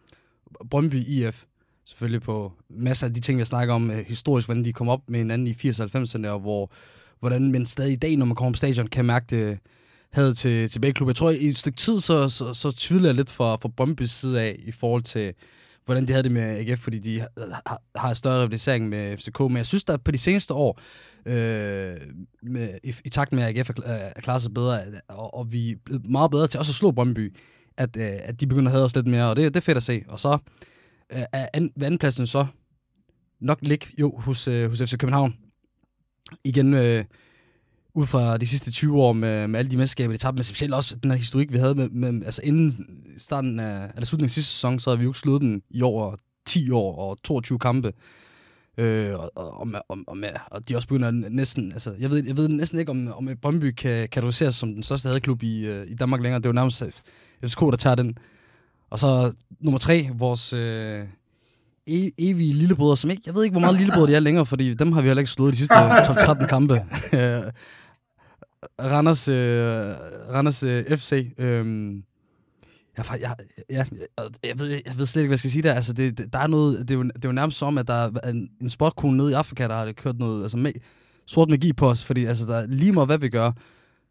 Brøndby 0.71 1.05
IF. 1.05 1.45
Selvfølgelig 1.85 2.23
på 2.23 2.53
masser 2.69 3.07
af 3.07 3.15
de 3.15 3.21
ting, 3.21 3.39
vi 3.39 3.45
snakker 3.45 3.75
om 3.75 3.91
øh, 3.91 3.99
historisk, 4.07 4.47
hvordan 4.47 4.65
de 4.65 4.73
kom 4.73 4.89
op 4.89 5.11
med 5.11 5.19
hinanden 5.21 5.47
i 5.47 5.51
80-90'erne, 5.51 6.27
og 6.27 6.41
hvor, 6.41 6.73
hvordan 7.19 7.53
man 7.53 7.67
stadig 7.67 7.93
i 7.93 7.97
dag, 7.97 8.17
når 8.17 8.27
man 8.27 8.37
kommer 8.37 8.53
på 8.53 8.57
stadion, 8.57 8.87
kan 8.87 9.05
mærke 9.05 9.27
det 9.31 9.59
havde 10.13 10.35
til, 10.35 10.71
til 10.71 10.81
begge 10.81 10.95
klubber. 10.95 11.11
Jeg 11.11 11.17
tror, 11.17 11.31
i 11.31 11.49
et 11.49 11.59
stykke 11.59 11.77
tid, 11.77 12.01
så, 12.01 12.29
så, 12.29 12.55
så 12.55 12.71
tvivlede 12.71 13.09
jeg 13.09 13.15
lidt 13.15 13.31
fra, 13.31 13.57
fra 13.57 13.69
Brøndby's 13.81 14.07
side 14.07 14.41
af, 14.41 14.57
i 14.59 14.73
forhold 14.73 15.03
til, 15.03 15.33
hvordan 15.85 16.09
de 16.09 16.13
havde 16.13 16.23
det 16.23 16.33
med 16.33 16.43
AGF, 16.43 16.81
fordi 16.81 16.99
de 16.99 17.21
har, 17.21 17.83
har 17.97 18.15
større 18.15 18.39
rivalisering 18.43 18.89
med 18.89 19.17
FCK. 19.17 19.41
Men 19.41 19.57
jeg 19.57 19.67
synes, 19.67 19.85
at 19.89 20.05
på 20.05 20.11
de 20.11 20.19
seneste 20.19 20.55
år, 20.55 20.81
øh, 21.27 21.97
med, 22.43 22.79
i, 22.85 22.95
i 23.05 23.09
takt 23.09 23.33
med, 23.33 23.43
at 23.43 23.59
AGF 23.59 23.71
er, 23.71 23.83
er 23.93 24.21
klaret 24.21 24.43
sig 24.43 24.55
bedre, 24.55 24.81
og, 25.09 25.35
og 25.35 25.53
vi 25.53 25.71
er 25.71 25.77
blevet 25.85 26.11
meget 26.11 26.31
bedre 26.31 26.47
til 26.47 26.59
også 26.59 26.71
at 26.71 26.77
slå 26.77 26.91
Brøndby, 26.91 27.37
at, 27.77 27.97
øh, 27.97 28.05
at 28.05 28.41
de 28.41 28.47
begynder 28.47 28.69
at 28.69 28.73
have 28.73 28.85
os 28.85 28.95
lidt 28.95 29.07
mere, 29.07 29.31
og 29.31 29.37
det, 29.37 29.55
det 29.55 29.61
er 29.61 29.65
fedt 29.65 29.77
at 29.77 29.83
se. 29.83 30.03
Og 30.09 30.21
så 30.21 30.39
øh, 31.13 31.23
er 31.33 31.49
an, 31.55 31.73
ved 31.77 31.87
andenpladsen 31.87 32.27
så 32.27 32.47
nok 33.41 33.59
ligge 33.63 33.87
jo 33.99 34.17
hos, 34.19 34.49
øh, 34.49 34.71
hos 34.71 34.83
FC 34.83 34.97
København. 34.99 35.37
Igen, 36.45 36.75
øh, 36.75 37.05
ud 37.95 38.07
fra 38.07 38.37
de 38.37 38.47
sidste 38.47 38.73
20 38.73 39.03
år 39.03 39.13
med, 39.13 39.49
med 39.49 39.59
alle 39.59 39.71
de 39.71 39.77
mesterskaber, 39.77 40.13
de 40.13 40.19
tabte, 40.19 40.37
men 40.37 40.45
specielt 40.45 40.75
også 40.75 40.97
den 40.97 41.11
her 41.11 41.19
historik, 41.19 41.53
vi 41.53 41.59
havde 41.59 41.75
med, 41.75 41.89
med 41.91 42.27
altså 42.27 42.41
inden 42.45 42.87
starten 43.17 43.61
af, 43.61 43.91
eller 43.95 44.07
slutningen 44.07 44.29
af 44.29 44.31
sidste 44.31 44.53
sæson, 44.53 44.81
så 44.81 44.91
havde 44.91 44.99
vi 44.99 45.05
jo 45.05 45.11
ikke 45.11 45.19
slået 45.19 45.43
dem 45.43 45.63
i 45.71 45.83
over 45.83 46.17
10 46.47 46.71
år 46.71 47.11
og 47.11 47.23
22 47.23 47.59
kampe. 47.59 47.93
Øh, 48.79 49.15
og, 49.15 49.31
og, 49.35 49.69
og, 49.89 49.99
og, 50.07 50.17
med, 50.17 50.29
og 50.47 50.69
de 50.69 50.77
også 50.77 50.89
begynder 50.89 51.11
næsten, 51.11 51.73
altså, 51.73 51.95
jeg 51.99 52.11
ved, 52.11 52.25
jeg 52.27 52.37
ved 52.37 52.49
næsten 52.49 52.79
ikke, 52.79 52.91
om, 52.91 53.13
om 53.17 53.29
Brøndby 53.43 53.71
kan 53.71 54.09
kategoriseres 54.09 54.55
som 54.55 54.75
den 54.75 54.83
største 54.83 55.09
hadeklub 55.09 55.43
i, 55.43 55.67
øh, 55.67 55.87
i 55.91 55.95
Danmark 55.95 56.21
længere. 56.21 56.39
Det 56.39 56.47
er 56.47 56.51
jo 56.51 56.55
nærmest 56.55 56.83
FCK, 57.45 57.61
der 57.61 57.77
tager 57.77 57.95
den. 57.95 58.19
Og 58.91 58.99
så 58.99 59.33
nummer 59.61 59.79
tre, 59.79 60.11
vores 60.15 60.53
øh, 60.53 61.05
e- 61.91 62.15
evige 62.19 62.53
lillebrødre, 62.53 62.97
som 62.97 63.11
ikke, 63.11 63.23
jeg 63.27 63.35
ved 63.35 63.45
ikke, 63.45 63.53
hvor 63.53 63.61
meget 63.61 63.77
lillebrødre 63.77 64.07
de 64.07 64.15
er 64.15 64.21
længere, 64.21 64.47
fordi 64.47 64.75
dem 64.75 64.93
har 64.93 65.01
vi 65.01 65.07
heller 65.07 65.21
ikke 65.21 65.31
slået 65.31 65.53
de 65.53 65.59
sidste 65.59 65.75
12-13 65.75 66.47
kampe. 66.47 66.75
Øh, 67.13 67.43
Randers, 68.81 69.29
øh, 69.29 69.95
Randers 70.33 70.63
øh, 70.63 70.97
FC. 70.97 71.33
Øh, 71.39 71.95
jeg, 72.99 73.05
jeg, 73.21 73.35
jeg, 73.71 73.87
jeg, 74.45 74.59
ved, 74.59 74.69
jeg 74.87 74.99
ved 74.99 75.07
slet 75.07 75.23
ikke, 75.23 75.29
hvad 75.29 75.35
jeg 75.35 75.39
skal 75.39 75.51
sige 75.51 75.63
der. 75.63 75.75
Altså, 75.75 75.93
det, 75.93 76.33
der 76.33 76.39
er 76.39 76.47
noget, 76.47 76.79
det, 76.79 76.91
er 76.91 76.95
jo, 76.95 77.03
det 77.03 77.25
er 77.25 77.29
jo 77.29 77.33
nærmest 77.33 77.59
som, 77.59 77.79
at 77.79 77.89
der 77.89 77.95
er 77.95 78.31
en, 78.31 78.49
en 78.61 78.69
sportkone 78.69 79.17
nede 79.17 79.31
i 79.31 79.35
Afrika, 79.35 79.69
der 79.69 79.75
har 79.75 79.93
kørt 79.93 80.19
noget 80.19 80.43
altså, 80.43 80.57
med, 80.57 80.73
sort 81.27 81.49
magi 81.49 81.73
på 81.73 81.91
os, 81.91 82.05
fordi 82.05 82.25
altså, 82.25 82.47
der, 82.47 82.67
lige 82.67 82.93
meget 82.93 83.09
hvad 83.09 83.19
vi 83.19 83.29
gør, 83.29 83.53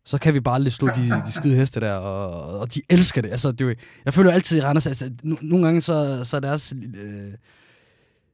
så 0.05 0.17
kan 0.17 0.33
vi 0.33 0.39
bare 0.39 0.55
aldrig 0.55 0.73
slå 0.73 0.87
de, 0.87 1.09
de 1.25 1.31
skide 1.31 1.55
heste 1.55 1.79
der, 1.79 1.93
og, 1.93 2.59
og 2.59 2.73
de 2.73 2.81
elsker 2.89 3.21
det. 3.21 3.31
Altså, 3.31 3.51
det 3.51 3.61
er 3.61 3.65
jo, 3.65 3.75
jeg 4.05 4.13
føler 4.13 4.31
altid 4.31 4.57
i 4.57 4.61
Randers, 4.61 4.87
altså, 4.87 5.11
nogle 5.23 5.65
gange 5.65 5.81
så, 5.81 6.23
så 6.23 6.35
er 6.35 6.41
deres 6.41 6.73
øh, 6.73 7.33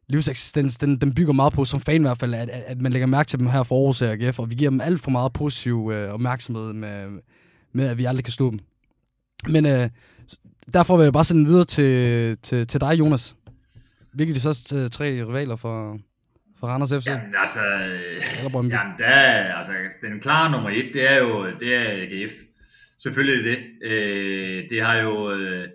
livseksistens, 0.07 0.77
den, 0.77 0.97
den 1.01 1.15
bygger 1.15 1.33
meget 1.33 1.53
på, 1.53 1.65
som 1.65 1.79
fan 1.79 2.01
i 2.01 2.05
hvert 2.05 2.19
fald, 2.19 2.33
at, 2.33 2.49
at 2.49 2.81
man 2.81 2.91
lægger 2.91 3.05
mærke 3.05 3.27
til 3.27 3.39
dem 3.39 3.47
her 3.47 3.63
for 3.63 3.75
Aarhus 3.75 4.01
og 4.01 4.07
AGF, 4.07 4.39
og 4.39 4.49
vi 4.49 4.55
giver 4.55 4.69
dem 4.69 4.81
alt 4.81 5.01
for 5.01 5.11
meget 5.11 5.33
positiv 5.33 5.91
øh, 5.93 6.13
opmærksomhed 6.13 6.73
med, 6.73 7.19
med, 7.73 7.87
at 7.87 7.97
vi 7.97 8.05
aldrig 8.05 8.25
kan 8.25 8.31
slå 8.31 8.51
dem. 8.51 8.59
Men 9.47 9.65
øh, 9.65 9.89
derfor 10.73 10.97
vil 10.97 11.03
jeg 11.03 11.13
bare 11.13 11.23
sende 11.23 11.45
videre 11.45 11.65
til, 11.65 12.37
til, 12.37 12.67
til 12.67 12.81
dig, 12.81 12.99
Jonas. 12.99 13.35
Hvilke 14.13 14.31
er 14.31 14.33
de 14.33 14.39
så 14.39 14.89
tre 14.91 15.05
rivaler 15.05 15.55
for, 15.55 15.99
for 16.59 16.67
Randers 16.67 16.93
FC? 16.93 17.07
Jamen 17.07 17.35
altså, 17.37 17.59
Eller 18.37 18.51
jamen, 18.53 18.71
der 18.97 19.05
er, 19.05 19.53
altså, 19.53 19.71
den 20.01 20.19
klare 20.19 20.51
nummer 20.51 20.69
et, 20.69 20.89
det 20.93 21.11
er 21.11 21.17
jo 21.17 21.45
det 21.59 21.75
er 21.75 21.91
AGF. 21.91 22.31
Selvfølgelig 22.99 23.51
det. 23.51 23.57
Øh, 23.91 24.69
det 24.69 24.83
har 24.83 24.95
jo, 24.95 25.31
øh, 25.31 25.67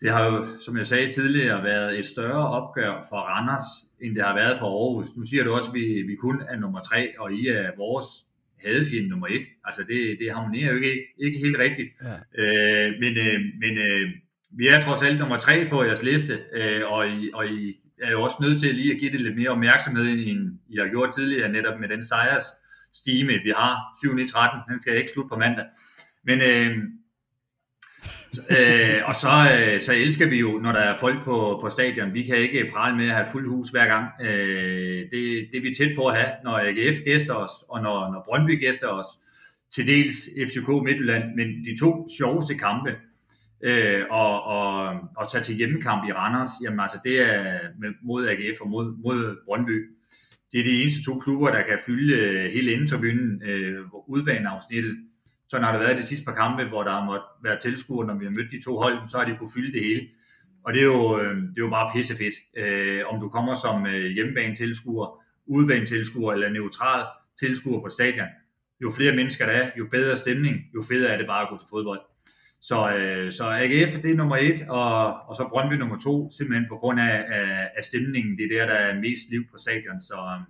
det 0.00 0.12
har 0.12 0.24
jo, 0.24 0.46
som 0.60 0.76
jeg 0.76 0.86
sagde 0.86 1.12
tidligere, 1.12 1.64
været 1.64 1.98
et 1.98 2.06
større 2.06 2.48
opgør 2.48 3.06
for 3.08 3.16
Randers, 3.16 3.62
end 4.00 4.14
det 4.14 4.24
har 4.24 4.34
været 4.34 4.58
for 4.58 4.66
Aarhus. 4.66 5.16
Nu 5.16 5.26
siger 5.26 5.44
du 5.44 5.52
også, 5.52 5.68
at 5.68 5.74
vi, 5.74 6.02
vi 6.02 6.14
kun 6.14 6.42
er 6.48 6.56
nummer 6.56 6.80
tre, 6.80 7.14
og 7.18 7.32
I 7.32 7.46
er 7.46 7.70
vores 7.76 8.06
hadefjende 8.64 9.08
nummer 9.08 9.26
et. 9.26 9.46
Altså 9.64 9.82
det, 9.82 10.16
det 10.20 10.32
harmonerer 10.32 10.70
jo 10.72 10.76
ikke, 10.76 11.02
ikke 11.18 11.38
helt 11.38 11.58
rigtigt. 11.58 11.88
Ja. 12.02 12.16
Øh, 12.42 12.94
men 13.00 13.16
øh, 13.16 13.40
men 13.60 13.78
øh, 13.78 14.10
vi 14.58 14.68
er 14.68 14.80
trods 14.80 15.02
alt 15.02 15.18
nummer 15.18 15.38
tre 15.38 15.68
på 15.70 15.84
jeres 15.84 16.02
liste, 16.02 16.38
øh, 16.52 16.92
og, 16.92 17.08
I, 17.08 17.30
og 17.34 17.46
I 17.46 17.74
er 18.02 18.10
jo 18.10 18.22
også 18.22 18.36
nødt 18.40 18.60
til 18.60 18.74
lige 18.74 18.92
at 18.92 19.00
give 19.00 19.12
det 19.12 19.20
lidt 19.20 19.36
mere 19.36 19.50
opmærksomhed, 19.50 20.04
end 20.04 20.58
I 20.68 20.76
har 20.76 20.88
gjort 20.88 21.14
tidligere, 21.14 21.52
netop 21.52 21.80
med 21.80 21.88
den 21.88 22.04
sejrs 22.04 22.44
stime, 22.94 23.32
vi 23.32 23.52
har, 23.56 23.76
7-9-13, 23.98 24.72
den 24.72 24.80
skal 24.80 24.96
ikke 24.96 25.10
slutte 25.10 25.28
på 25.28 25.36
mandag. 25.36 25.64
Men, 26.24 26.40
øh, 26.40 26.78
øh, 28.50 29.08
og 29.08 29.14
så, 29.14 29.28
øh, 29.28 29.80
så 29.80 29.92
elsker 29.92 30.28
vi 30.28 30.38
jo, 30.40 30.58
når 30.58 30.72
der 30.72 30.78
er 30.78 30.96
folk 30.96 31.24
på, 31.24 31.58
på 31.62 31.70
stadion. 31.70 32.14
Vi 32.14 32.22
kan 32.22 32.36
ikke 32.36 32.70
prale 32.72 32.96
med 32.96 33.08
at 33.08 33.14
have 33.14 33.26
fuld 33.32 33.48
hus 33.48 33.70
hver 33.70 33.86
gang. 33.86 34.06
Øh, 34.20 35.00
det, 35.12 35.48
det 35.52 35.58
er 35.58 35.62
vi 35.62 35.74
tæt 35.78 35.96
på 35.96 36.06
at 36.06 36.16
have, 36.16 36.30
når 36.44 36.58
AGF 36.58 37.00
gæster 37.04 37.34
os, 37.34 37.52
og 37.68 37.82
når, 37.82 38.12
når 38.12 38.24
Brøndby 38.28 38.60
gæster 38.60 38.88
os. 38.88 39.06
Til 39.74 39.86
dels 39.86 40.16
FCK 40.48 40.68
Midtjylland, 40.68 41.24
men 41.36 41.46
de 41.64 41.80
to 41.80 42.08
sjoveste 42.18 42.54
kampe, 42.54 42.94
øh, 43.64 44.02
og, 44.10 44.42
og, 44.42 44.94
og 45.16 45.32
tage 45.32 45.44
til 45.44 45.54
hjemmekamp 45.54 46.08
i 46.08 46.12
Randers, 46.12 46.48
jamen 46.64 46.80
altså 46.80 46.98
det 47.04 47.20
er 47.20 47.58
mod 48.02 48.28
AGF 48.28 48.60
og 48.60 48.68
mod, 48.68 49.02
mod 49.02 49.36
Brøndby. 49.44 49.90
Det 50.52 50.60
er 50.60 50.64
de 50.64 50.82
eneste 50.82 51.02
to 51.04 51.18
klubber, 51.18 51.50
der 51.50 51.62
kan 51.62 51.78
fylde 51.86 52.14
øh, 52.14 52.50
hele 52.50 52.72
indtribunen, 52.72 53.42
øh, 53.42 53.80
udbaneafsnittet. 54.08 54.96
Sådan 55.50 55.64
har 55.64 55.72
det 55.72 55.80
været 55.80 55.98
de 55.98 56.02
sidste 56.02 56.24
par 56.24 56.34
kampe, 56.34 56.64
hvor 56.64 56.82
der 56.82 56.90
har 56.90 57.22
være 57.42 57.60
tilskuere, 57.60 58.06
når 58.06 58.14
vi 58.14 58.24
har 58.24 58.32
mødt 58.32 58.52
de 58.52 58.64
to 58.64 58.80
hold, 58.80 59.08
så 59.08 59.18
har 59.18 59.24
de 59.24 59.36
kunne 59.36 59.50
fylde 59.54 59.72
det 59.72 59.84
hele. 59.84 60.08
Og 60.64 60.72
det 60.72 60.80
er 60.80 60.84
jo, 60.84 61.20
øh, 61.20 61.36
det 61.36 61.58
er 61.58 61.66
jo 61.66 61.70
bare 61.70 61.90
pissefedt. 61.94 62.34
Øh, 62.56 63.02
om 63.06 63.20
du 63.20 63.28
kommer 63.28 63.54
som 63.54 63.86
øh, 63.86 64.06
hjemmebane 64.10 64.54
tilskuer, 64.54 65.24
udebane 65.46 65.86
tilskuer 65.86 66.32
eller 66.32 66.50
neutral 66.50 67.06
tilskuer 67.40 67.80
på 67.80 67.88
stadion, 67.88 68.28
jo 68.82 68.90
flere 68.90 69.16
mennesker 69.16 69.46
der 69.46 69.52
er, 69.52 69.70
jo 69.78 69.86
bedre 69.90 70.16
stemning, 70.16 70.56
jo 70.74 70.82
federe 70.82 71.12
er 71.12 71.18
det 71.18 71.26
bare 71.26 71.42
at 71.42 71.48
gå 71.48 71.58
til 71.58 71.66
fodbold. 71.70 72.00
Så, 72.60 72.96
øh, 72.96 73.32
så 73.32 73.44
AGF 73.44 74.02
det 74.02 74.10
er 74.10 74.16
nummer 74.16 74.36
et, 74.36 74.66
og, 74.68 75.20
og 75.28 75.36
så 75.36 75.48
Brøndby 75.50 75.74
nummer 75.74 75.98
to, 75.98 76.30
simpelthen 76.30 76.66
på 76.68 76.76
grund 76.76 77.00
af, 77.00 77.24
af, 77.28 77.70
af 77.76 77.84
stemningen. 77.84 78.38
Det 78.38 78.44
er 78.44 78.58
der, 78.58 78.66
der 78.72 78.74
er 78.74 79.00
mest 79.00 79.30
liv 79.30 79.42
på 79.50 79.58
stadion. 79.58 80.00
Så, 80.00 80.40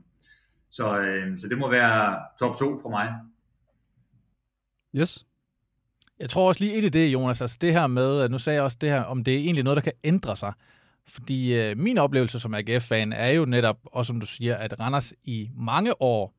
så, 0.70 1.00
øh, 1.00 1.38
så 1.38 1.48
det 1.48 1.58
må 1.58 1.70
være 1.70 2.18
top 2.38 2.58
to 2.58 2.78
for 2.82 2.90
mig. 2.90 3.14
Yes. 4.98 5.26
Jeg 6.18 6.30
tror 6.30 6.48
også 6.48 6.60
lige 6.60 6.76
ind 6.76 6.86
i 6.86 6.88
det, 6.88 7.06
Jonas, 7.12 7.40
altså 7.40 7.58
det 7.60 7.72
her 7.72 7.86
med, 7.86 8.28
nu 8.28 8.38
sagde 8.38 8.54
jeg 8.54 8.62
også 8.62 8.76
det 8.80 8.90
her, 8.90 9.02
om 9.02 9.24
det 9.24 9.34
er 9.34 9.38
egentlig 9.38 9.64
noget, 9.64 9.76
der 9.76 9.82
kan 9.82 9.92
ændre 10.04 10.36
sig. 10.36 10.52
Fordi 11.08 11.54
øh, 11.54 11.78
min 11.78 11.98
oplevelse 11.98 12.40
som 12.40 12.54
AGF-fan 12.54 13.12
er 13.12 13.28
jo 13.28 13.44
netop, 13.44 13.78
og 13.84 14.06
som 14.06 14.20
du 14.20 14.26
siger, 14.26 14.56
at 14.56 14.80
Randers 14.80 15.12
i 15.24 15.50
mange 15.56 16.02
år 16.02 16.34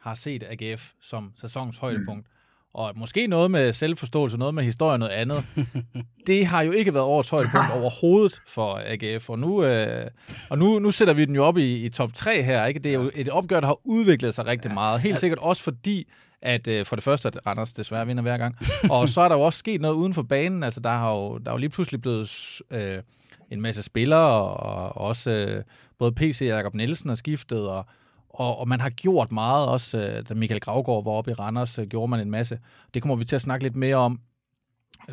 har 0.00 0.14
set 0.14 0.44
AGF 0.50 0.92
som 1.00 1.32
sæsonens 1.36 1.78
højdepunkt. 1.78 2.26
Mm 2.26 2.40
og 2.74 2.92
måske 2.96 3.26
noget 3.26 3.50
med 3.50 3.72
selvforståelse, 3.72 4.36
noget 4.36 4.54
med 4.54 4.64
historie 4.64 4.92
og 4.92 4.98
noget 4.98 5.12
andet. 5.12 5.44
det 6.26 6.46
har 6.46 6.62
jo 6.62 6.72
ikke 6.72 6.94
været 6.94 7.06
årets 7.06 7.30
højdepunkt 7.30 7.66
overhovedet 7.80 8.42
for 8.46 8.82
AGF, 8.84 9.30
og 9.30 9.38
nu, 9.38 9.64
øh, 9.64 10.10
og 10.50 10.58
nu, 10.58 10.78
nu 10.78 10.90
sætter 10.90 11.14
vi 11.14 11.24
den 11.24 11.34
jo 11.34 11.44
op 11.44 11.56
i, 11.56 11.84
i 11.84 11.88
top 11.88 12.14
3 12.14 12.42
her. 12.42 12.66
Ikke? 12.66 12.80
Det 12.80 12.94
er 12.94 12.94
jo 12.94 13.10
et 13.14 13.28
opgør, 13.28 13.60
der 13.60 13.66
har 13.66 13.78
udviklet 13.84 14.34
sig 14.34 14.46
rigtig 14.46 14.74
meget. 14.74 15.00
Helt 15.00 15.18
sikkert 15.18 15.38
også 15.38 15.62
fordi, 15.62 16.08
at 16.42 16.66
øh, 16.66 16.86
for 16.86 16.96
det 16.96 17.02
første, 17.02 17.28
at 17.28 17.38
Randers 17.46 17.72
desværre 17.72 18.06
vinder 18.06 18.22
hver 18.22 18.38
gang. 18.38 18.56
Og 18.90 19.08
så 19.08 19.20
er 19.20 19.28
der 19.28 19.36
jo 19.36 19.42
også 19.42 19.58
sket 19.58 19.80
noget 19.80 19.94
uden 19.94 20.14
for 20.14 20.22
banen. 20.22 20.62
Altså, 20.62 20.80
der 20.80 20.90
har 20.90 21.12
jo, 21.12 21.38
der 21.38 21.50
er 21.50 21.54
jo 21.54 21.58
lige 21.58 21.70
pludselig 21.70 22.00
blevet 22.00 22.60
øh, 22.70 23.02
en 23.50 23.60
masse 23.60 23.82
spillere, 23.82 24.42
og 24.42 24.96
også 24.96 25.30
øh, 25.30 25.64
både 25.98 26.12
PC 26.12 26.38
og 26.42 26.48
Jacob 26.48 26.74
Nielsen 26.74 27.10
er 27.10 27.14
skiftet, 27.14 27.68
og 27.68 27.86
og, 28.30 28.58
og 28.58 28.68
man 28.68 28.80
har 28.80 28.90
gjort 28.90 29.32
meget 29.32 29.68
også, 29.68 29.98
øh, 29.98 30.28
da 30.28 30.34
Michael 30.34 30.60
Gravgaard 30.60 31.04
var 31.04 31.10
oppe 31.10 31.30
i 31.30 31.34
Randers, 31.34 31.78
øh, 31.78 31.86
gjorde 31.86 32.10
man 32.10 32.20
en 32.20 32.30
masse. 32.30 32.58
Det 32.94 33.02
kommer 33.02 33.16
vi 33.16 33.24
til 33.24 33.36
at 33.36 33.42
snakke 33.42 33.64
lidt 33.64 33.76
mere 33.76 33.96
om 33.96 34.20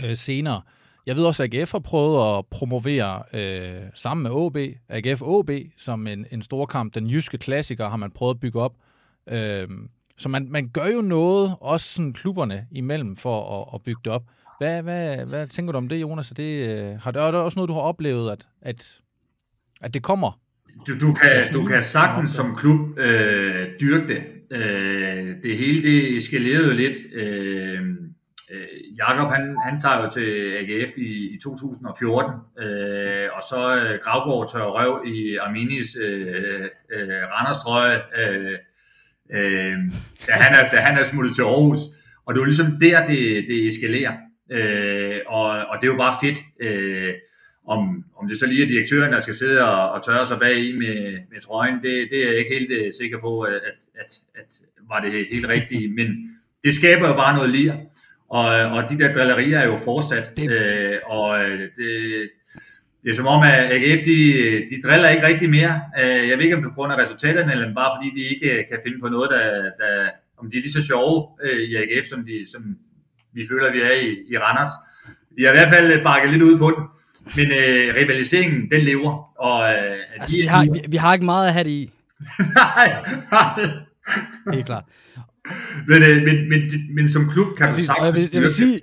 øh, 0.03 0.17
senere. 0.17 0.61
Jeg 1.05 1.15
ved 1.15 1.25
også, 1.25 1.43
at 1.43 1.53
AGF 1.53 1.71
har 1.71 1.80
prøvet 1.80 2.38
at 2.38 2.45
promovere 2.45 3.23
øh, 3.34 3.82
sammen 3.93 4.23
med 4.23 4.32
OB, 4.32 4.57
AGF 4.89 5.21
OB, 5.21 5.49
som 5.78 6.07
en, 6.07 6.25
en 6.32 6.41
stor 6.41 6.65
kamp. 6.65 6.95
Den 6.95 7.09
jyske 7.09 7.38
klassiker 7.38 7.89
har 7.89 7.97
man 7.97 8.11
prøvet 8.11 8.34
at 8.34 8.39
bygge 8.39 8.61
op. 8.61 8.73
Øh, 9.28 9.67
så 10.18 10.30
man, 10.30 10.47
man 10.51 10.70
gør 10.70 10.86
jo 10.86 11.01
noget, 11.01 11.55
også 11.61 11.93
sådan 11.93 12.13
klubberne 12.13 12.68
imellem, 12.72 13.18
for 13.18 13.59
at, 13.59 13.65
at 13.74 13.82
bygge 13.84 14.01
det 14.05 14.13
op. 14.13 14.24
Hvad, 14.57 14.84
hvad, 14.84 15.26
hvad 15.26 15.47
tænker 15.47 15.72
du 15.72 15.78
om 15.78 15.89
det, 15.89 16.01
Jonas? 16.01 16.32
Er 16.32 16.36
det, 16.36 16.70
øh, 16.70 16.99
har 17.01 17.11
det, 17.11 17.22
er 17.22 17.32
det 17.32 17.41
også 17.41 17.59
noget, 17.59 17.70
du 17.70 17.74
har 17.74 17.82
oplevet, 17.82 18.32
at, 18.32 18.47
at, 18.61 18.99
at 19.82 19.93
det 19.93 20.03
kommer? 20.03 20.39
Du, 20.88 20.99
du, 20.99 21.13
kan, 21.13 21.53
du 21.53 21.65
kan 21.65 21.84
sagtens 21.84 22.32
som 22.32 22.55
klub 22.55 22.97
øh, 22.99 23.68
dyrke 23.82 24.07
det. 24.07 24.24
Øh, 24.51 25.36
det 25.43 25.57
hele 25.57 25.84
det 25.84 26.18
eskalerede 26.18 26.74
lidt. 26.74 26.95
Øh, 27.13 27.82
øh, 28.51 28.97
Jakob 28.97 29.32
han, 29.32 29.57
han 29.63 29.82
tager 29.82 30.03
jo 30.03 30.09
til 30.09 30.53
AGF 30.59 30.97
i, 30.97 31.36
i 31.36 31.39
2014, 31.43 32.32
øh, 32.59 33.30
og 33.34 33.43
så 33.49 33.76
øh, 33.76 33.99
Gravgaard 34.03 34.49
tør 34.51 34.63
røv 34.63 35.03
i 35.05 35.36
Arminis 35.36 35.97
øh, 36.01 36.26
øh, 36.93 37.24
Randerstrøje, 37.34 37.97
øh, 37.97 38.57
øh, 39.34 39.78
da, 40.28 40.32
han 40.32 40.65
er, 40.65 40.69
da 40.69 40.78
han 40.78 40.97
er 40.97 41.05
smuttet 41.05 41.36
til 41.36 41.41
Aarhus. 41.41 41.80
Og 42.25 42.34
det 42.34 42.39
var 42.39 42.45
ligesom 42.45 42.80
der, 42.82 43.05
det, 43.05 43.45
det 43.47 43.67
eskalerer. 43.67 44.13
Øh, 44.51 45.19
og, 45.28 45.49
og 45.49 45.78
det 45.82 45.88
er 45.88 45.91
jo 45.91 45.97
bare 45.97 46.15
fedt. 46.23 46.38
Øh, 46.61 47.13
om, 47.67 48.03
om 48.17 48.28
det 48.30 48.39
så 48.39 48.45
lige 48.45 48.63
er 48.63 48.67
direktøren, 48.67 49.11
der 49.13 49.19
skal 49.19 49.34
sidde 49.34 49.63
og, 49.65 49.91
og 49.91 50.05
tørre 50.05 50.28
sig 50.28 50.39
bag 50.39 50.57
i 50.57 50.78
med, 50.78 51.19
med 51.32 51.41
trøjen, 51.41 51.75
det, 51.75 52.07
det 52.11 52.23
er 52.23 52.28
jeg 52.28 52.38
ikke 52.38 52.55
helt 52.59 52.71
uh, 52.71 52.93
sikker 52.99 53.19
på, 53.19 53.41
at, 53.41 53.61
at, 53.95 54.17
at 54.36 54.61
var 54.89 55.01
det 55.01 55.28
helt 55.32 55.47
rigtigt. 55.47 55.95
Men 55.95 56.07
det 56.63 56.75
skaber 56.75 57.07
jo 57.07 57.13
bare 57.13 57.36
noget 57.36 57.49
lir. 57.49 57.73
Og, 58.30 58.45
og 58.45 58.89
de 58.89 58.99
der 58.99 59.13
drillerier 59.13 59.59
er 59.59 59.65
jo 59.65 59.78
fortsat. 59.78 60.38
Det... 60.38 60.51
Øh, 60.51 60.97
og 61.05 61.39
det, 61.49 62.30
det 63.03 63.11
er 63.11 63.15
som 63.15 63.27
om, 63.27 63.43
at 63.43 63.71
AGF 63.75 64.01
de, 64.05 64.17
de 64.69 64.81
driller 64.83 65.09
ikke 65.09 65.27
rigtig 65.27 65.49
mere. 65.49 65.81
Øh, 65.99 66.29
jeg 66.29 66.37
ved 66.37 66.43
ikke, 66.43 66.55
om 66.55 66.61
det 66.61 66.69
er 66.69 66.73
på 66.73 66.79
grund 66.79 66.93
af 66.93 66.97
resultaterne, 66.97 67.51
eller 67.51 67.73
bare 67.73 67.91
fordi 67.97 68.21
de 68.21 68.27
ikke 68.33 68.65
kan 68.69 68.79
finde 68.85 68.99
på 69.03 69.09
noget, 69.09 69.29
der, 69.29 69.45
der 69.81 70.09
om 70.37 70.51
de 70.51 70.57
er 70.57 70.61
lige 70.61 70.71
så 70.71 70.83
sjove 70.83 71.27
øh, 71.43 71.59
i 71.59 71.75
AGF, 71.75 72.07
som, 72.07 72.25
de, 72.25 72.51
som 72.51 72.77
vi 73.33 73.47
føler, 73.49 73.71
vi 73.71 73.81
er 73.81 73.91
i, 73.91 74.33
i 74.33 74.37
Randers. 74.37 74.69
De 75.37 75.43
har 75.43 75.51
i 75.51 75.57
hvert 75.57 75.73
fald 75.73 76.03
bakket 76.03 76.31
lidt 76.31 76.43
ud 76.43 76.57
på 76.57 76.71
den. 76.75 76.83
Men 77.35 77.45
øh, 77.51 77.95
rivaliseringen, 77.95 78.71
den 78.71 78.81
lever. 78.81 79.41
Og, 79.41 79.73
øh, 79.73 79.97
altså, 80.13 80.37
de, 80.37 80.41
vi, 80.41 80.47
har, 80.47 80.63
vi, 80.73 80.81
vi 80.89 80.97
har 80.97 81.13
ikke 81.13 81.25
meget 81.25 81.47
at 81.47 81.53
have 81.53 81.63
det 81.63 81.69
i. 81.69 81.91
nej, 82.55 83.03
nej. 83.31 84.63
Klart. 84.65 84.83
Men, 85.87 86.03
øh, 86.03 86.23
men, 86.23 86.49
men, 86.49 86.61
men 86.95 87.11
som 87.11 87.29
klub 87.29 87.57
kan 87.57 87.65
Præcis, 87.65 87.87
du 87.89 87.95
sagtens 87.95 88.05
jeg 88.05 88.13
vil, 88.13 88.29
jeg 88.33 88.41
vil 88.41 88.49
sige, 88.49 88.79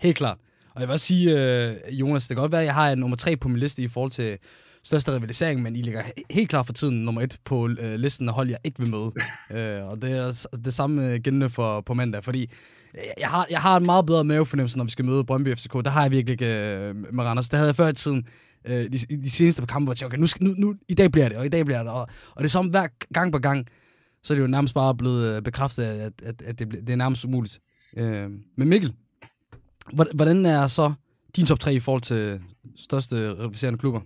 Helt 0.00 0.16
klart. 0.16 0.38
Og 0.74 0.80
jeg 0.80 0.88
vil 0.88 0.92
også 0.92 1.06
sige, 1.06 1.38
øh, 1.38 1.76
Jonas, 2.00 2.28
det 2.28 2.36
kan 2.36 2.40
godt 2.42 2.52
være, 2.52 2.60
at 2.60 2.66
jeg 2.66 2.74
har 2.74 2.92
en 2.92 2.98
nummer 2.98 3.16
tre 3.16 3.36
på 3.36 3.48
min 3.48 3.58
liste 3.58 3.82
i 3.82 3.88
forhold 3.88 4.12
til 4.12 4.38
største 4.84 5.16
rivalisering, 5.16 5.62
men 5.62 5.76
I 5.76 5.82
ligger 5.82 6.02
helt 6.30 6.48
klart 6.48 6.66
for 6.66 6.72
tiden 6.72 7.04
nummer 7.04 7.22
et 7.22 7.38
på 7.44 7.68
øh, 7.68 7.94
listen 7.94 8.28
af 8.28 8.34
hold, 8.34 8.48
jeg 8.48 8.58
ikke 8.64 8.78
vil 8.78 8.90
møde. 8.90 9.12
øh, 9.56 9.90
og 9.90 10.02
det 10.02 10.16
er 10.16 10.46
det 10.64 10.74
samme 10.74 11.02
gældende 11.02 11.50
for 11.50 11.80
på 11.80 11.94
mandag, 11.94 12.24
fordi 12.24 12.50
jeg 13.20 13.28
har, 13.28 13.46
jeg 13.50 13.60
har 13.60 13.76
en 13.76 13.86
meget 13.86 14.06
bedre 14.06 14.24
mavefornemmelse, 14.24 14.76
når 14.76 14.84
vi 14.84 14.90
skal 14.90 15.04
møde 15.04 15.24
Brøndby 15.24 15.54
FCK. 15.54 15.72
Der 15.72 15.90
har 15.90 16.02
jeg 16.02 16.10
virkelig 16.10 16.32
ikke 16.32 16.46
øh, 16.46 16.96
med 16.96 17.24
Randers. 17.24 17.48
Det 17.48 17.56
havde 17.56 17.68
jeg 17.68 17.76
før 17.76 17.88
i 17.88 17.92
tiden. 17.92 18.26
Øh, 18.64 18.84
de, 18.92 18.98
de 19.22 19.30
seneste 19.30 19.66
kampe, 19.66 19.84
hvor 19.84 19.92
jeg 19.92 19.96
tænkte, 19.96 20.14
okay, 20.14 20.20
nu, 20.20 20.26
skal, 20.26 20.46
nu, 20.46 20.54
nu, 20.58 20.74
i 20.88 20.94
dag 20.94 21.12
bliver 21.12 21.28
det, 21.28 21.38
og 21.38 21.46
i 21.46 21.48
dag 21.48 21.64
bliver 21.64 21.82
det. 21.82 21.92
Og, 21.92 22.00
og 22.30 22.36
det 22.36 22.44
er 22.44 22.48
som 22.48 22.66
hver 22.66 22.86
gang 23.14 23.32
på 23.32 23.38
gang, 23.38 23.66
så 24.22 24.32
er 24.32 24.36
det 24.36 24.42
jo 24.42 24.46
nærmest 24.46 24.74
bare 24.74 24.94
blevet 24.94 25.36
øh, 25.36 25.42
bekræftet, 25.42 25.82
at, 25.82 26.12
at, 26.22 26.42
at 26.42 26.58
det, 26.58 26.72
det 26.72 26.90
er 26.90 26.96
nærmest 26.96 27.24
umuligt. 27.24 27.60
Øh, 27.96 28.30
men 28.56 28.68
Mikkel, 28.68 28.94
hvordan 30.14 30.46
er 30.46 30.66
så 30.66 30.92
din 31.36 31.46
top 31.46 31.60
3 31.60 31.74
i 31.74 31.80
forhold 31.80 32.02
til 32.02 32.40
største 32.76 33.16
rivaliserende 33.34 33.78
klubber? 33.78 34.00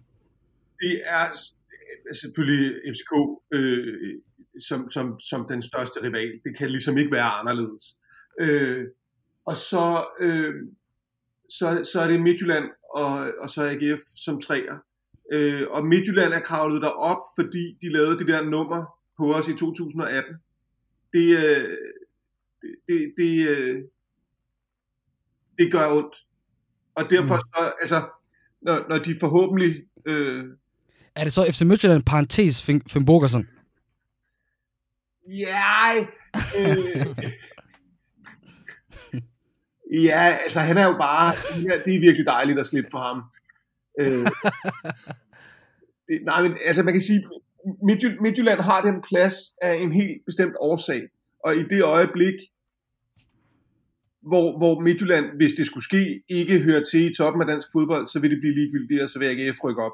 Det 0.80 1.02
er 1.04 1.26
øh, 1.26 2.14
selvfølgelig 2.22 2.74
FCK 2.92 3.12
øh, 3.54 4.20
som, 4.68 4.88
som, 4.88 5.20
som 5.20 5.46
den 5.48 5.62
største 5.62 6.02
rival. 6.02 6.40
Det 6.44 6.58
kan 6.58 6.70
ligesom 6.70 6.98
ikke 6.98 7.12
være 7.12 7.30
anderledes. 7.30 7.82
Øh, 8.40 8.84
og 9.46 9.56
så, 9.56 10.06
øh, 10.20 10.54
så, 11.50 11.90
så 11.92 12.00
er 12.00 12.08
det 12.08 12.22
Midtjylland 12.22 12.64
og, 12.94 13.32
og 13.40 13.50
så 13.50 13.64
AGF 13.64 14.00
som 14.24 14.40
træer. 14.40 14.78
Øh, 15.32 15.62
og 15.70 15.86
Midtjylland 15.86 16.32
er 16.32 16.40
kravlet 16.40 16.82
derop, 16.82 17.22
fordi 17.38 17.76
de 17.80 17.92
lavede 17.92 18.18
det 18.18 18.26
der 18.26 18.42
nummer 18.42 18.98
på 19.18 19.34
os 19.34 19.48
i 19.48 19.52
2018. 19.52 20.34
Det, 21.12 21.38
øh, 21.38 21.76
det, 22.62 22.74
det, 22.88 23.14
det, 23.16 23.48
øh, 23.48 23.82
det 25.58 25.72
gør 25.72 25.96
ondt. 25.96 26.16
Og 26.94 27.10
derfor 27.10 27.34
mm. 27.34 27.40
så, 27.54 27.72
altså, 27.80 28.08
når, 28.62 28.84
når 28.88 28.98
de 28.98 29.16
forhåbentlig... 29.20 29.82
Øh, 30.06 30.44
er 31.14 31.24
det 31.24 31.32
så 31.32 31.52
FC 31.52 31.62
Midtjylland, 31.62 32.02
parentes 32.02 32.62
Finn 32.62 33.04
Borgersen? 33.06 33.48
Ja, 35.28 35.94
øh, 36.58 37.06
Ja, 39.92 40.38
altså 40.42 40.60
han 40.60 40.76
er 40.78 40.84
jo 40.84 40.92
bare, 40.92 41.34
det 41.84 41.96
er 41.96 42.00
virkelig 42.00 42.26
dejligt 42.26 42.58
at 42.58 42.66
slippe 42.66 42.90
for 42.90 42.98
ham. 42.98 43.22
Øh, 44.00 44.26
det, 46.08 46.24
nej, 46.24 46.42
men 46.42 46.56
altså 46.66 46.82
man 46.82 46.94
kan 46.94 47.02
sige, 47.02 47.24
Midtjylland 48.20 48.60
har 48.60 48.82
den 48.82 49.02
plads 49.08 49.34
af 49.62 49.74
en 49.74 49.92
helt 49.92 50.22
bestemt 50.26 50.54
årsag. 50.60 51.02
Og 51.44 51.56
i 51.56 51.62
det 51.62 51.82
øjeblik, 51.82 52.34
hvor, 54.28 54.58
hvor 54.58 54.80
Midtjylland, 54.80 55.26
hvis 55.36 55.52
det 55.52 55.66
skulle 55.66 55.84
ske, 55.84 56.22
ikke 56.28 56.60
hører 56.60 56.84
til 56.92 57.10
i 57.10 57.14
toppen 57.14 57.42
af 57.42 57.48
dansk 57.48 57.68
fodbold, 57.72 58.08
så 58.08 58.20
vil 58.20 58.30
det 58.30 58.40
blive 58.40 58.54
ligegyldigt, 58.54 59.02
og 59.02 59.08
så 59.08 59.18
vil 59.18 59.26
AGF 59.26 59.64
rykke 59.64 59.82
op 59.82 59.92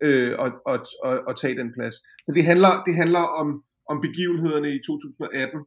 øh, 0.00 0.38
og, 0.38 0.52
og, 0.66 0.86
og, 1.04 1.20
og 1.26 1.40
tage 1.40 1.56
den 1.56 1.72
plads. 1.72 1.94
Så 1.94 2.32
det 2.34 2.44
handler, 2.44 2.82
det 2.86 2.94
handler 2.94 3.20
om, 3.20 3.64
om 3.88 4.00
begivenhederne 4.00 4.74
i 4.74 4.80
2018, 4.86 5.60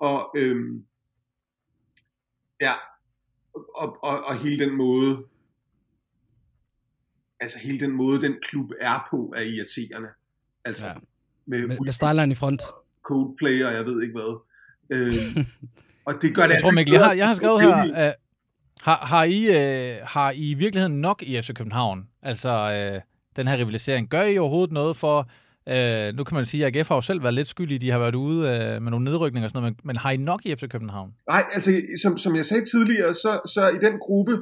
og 0.00 0.30
øhm, 0.36 0.84
ja, 2.60 2.72
og, 3.54 4.04
og, 4.04 4.24
og 4.24 4.38
hele 4.38 4.64
den 4.64 4.76
måde, 4.76 5.24
altså 7.40 7.58
hele 7.58 7.80
den 7.80 7.92
måde, 7.92 8.22
den 8.22 8.36
klub 8.42 8.70
er 8.80 9.08
på, 9.10 9.32
er 9.36 9.42
irriterende. 9.42 10.08
Altså, 10.64 10.86
ja. 10.86 10.92
med, 11.46 11.66
med, 11.66 11.76
med 11.84 11.92
styleren 11.92 12.32
i 12.32 12.34
front. 12.34 12.62
Coldplay, 13.02 13.64
og 13.64 13.72
jeg 13.72 13.86
ved 13.86 14.02
ikke 14.02 14.14
hvad. 14.14 14.40
Øh, 14.90 15.14
og 16.14 16.22
det 16.22 16.34
gør 16.34 16.42
det 16.42 16.54
jeg 16.54 16.62
tror, 16.62 16.70
Mikkel, 16.70 16.92
jeg 16.92 17.04
har, 17.04 17.12
jeg 17.12 17.26
har 17.26 17.34
skrevet 17.34 17.62
her, 17.62 17.84
uh, 17.84 18.12
har, 18.82 18.96
har, 18.96 19.24
I, 19.24 19.48
uh, 19.48 19.96
har 20.02 20.30
I 20.30 20.50
i 20.50 20.54
virkeligheden 20.54 21.00
nok 21.00 21.22
i 21.22 21.42
FC 21.42 21.54
København? 21.54 22.06
Altså, 22.22 22.50
uh, 22.94 23.00
den 23.36 23.48
her 23.48 23.56
rivalisering. 23.56 24.08
Gør 24.08 24.22
I 24.22 24.38
overhovedet 24.38 24.72
noget 24.72 24.96
for 24.96 25.28
Øh, 25.68 26.14
nu 26.16 26.24
kan 26.24 26.34
man 26.34 26.46
sige, 26.46 26.66
at 26.66 26.76
AGF 26.76 26.88
har 26.88 26.94
jo 26.94 27.00
selv 27.00 27.22
været 27.22 27.34
lidt 27.34 27.48
skyldige, 27.48 27.78
de 27.78 27.90
har 27.90 27.98
været 27.98 28.14
ude 28.14 28.38
øh, 28.48 28.82
med 28.82 28.90
nogle 28.90 29.04
nedrykninger 29.04 29.46
og 29.46 29.50
sådan 29.50 29.62
noget, 29.62 29.76
men, 29.76 29.86
men 29.86 29.96
har 29.96 30.10
I 30.10 30.16
nok 30.16 30.40
i 30.46 30.54
FC 30.56 30.68
København? 30.68 31.10
Nej, 31.28 31.42
altså 31.54 31.70
som, 32.02 32.16
som 32.16 32.36
jeg 32.36 32.44
sagde 32.44 32.64
tidligere, 32.64 33.14
så, 33.14 33.40
så 33.54 33.68
i 33.68 33.78
den 33.86 33.98
gruppe, 33.98 34.32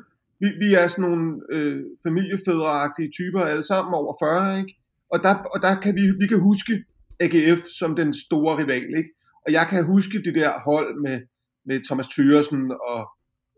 vi, 0.40 0.46
vi 0.62 0.74
er 0.74 0.86
sådan 0.86 1.10
nogle 1.10 1.40
øh, 1.52 1.80
familiefædreagtige 2.06 3.10
typer 3.18 3.40
alle 3.40 3.62
sammen 3.62 3.94
over 3.94 4.12
40, 4.22 4.58
ikke? 4.58 4.74
Og 5.12 5.18
der, 5.22 5.34
og 5.34 5.62
der 5.62 5.74
kan 5.74 5.94
vi, 5.94 6.04
vi 6.20 6.26
kan 6.26 6.40
huske 6.40 6.72
AGF 7.20 7.60
som 7.78 7.96
den 7.96 8.14
store 8.14 8.58
rival, 8.58 8.90
ikke? 9.00 9.10
Og 9.46 9.52
jeg 9.52 9.66
kan 9.70 9.84
huske 9.84 10.22
det 10.24 10.34
der 10.34 10.52
hold 10.68 10.90
med, 11.06 11.20
med 11.68 11.84
Thomas 11.86 12.08
Thøresen 12.08 12.62
og, 12.90 13.00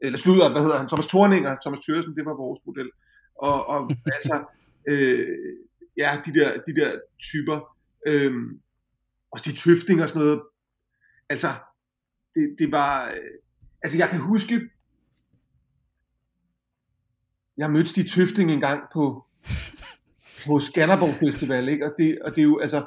eller 0.03 0.19
slutter, 0.19 0.53
hvad 0.53 0.63
hedder 0.63 0.79
han, 0.79 0.89
Thomas 0.89 1.07
Thorninger, 1.07 1.57
Thomas 1.65 1.81
Thøresen, 1.85 2.17
det 2.17 2.25
var 2.25 2.35
vores 2.45 2.61
model. 2.67 2.91
Og, 3.49 3.67
og 3.67 3.81
altså, 4.17 4.37
øh, 4.89 5.27
ja, 5.97 6.11
de 6.27 6.35
der, 6.39 6.51
de 6.67 6.75
der 6.81 6.91
typer. 7.29 7.77
Øhm, 8.07 8.61
og 9.33 9.45
de 9.45 9.53
tøfting 9.53 10.03
og 10.03 10.09
sådan 10.09 10.23
noget. 10.23 10.41
Altså, 11.29 11.49
det, 12.35 12.57
det 12.59 12.73
var... 12.73 13.09
Øh, 13.09 13.35
altså, 13.83 13.99
jeg 13.99 14.09
kan 14.09 14.21
huske... 14.21 14.61
Jeg 17.57 17.71
mødte 17.71 18.03
de 18.03 18.09
tøfting 18.09 18.53
en 18.53 18.61
gang 18.61 18.83
på, 18.93 19.27
på 20.47 20.61
Skanderborg 20.61 21.15
Festival, 21.15 21.69
ikke? 21.69 21.87
Og 21.87 21.95
det, 21.99 22.19
og 22.25 22.31
det 22.31 22.39
er 22.39 22.45
jo, 22.45 22.59
altså... 22.59 22.87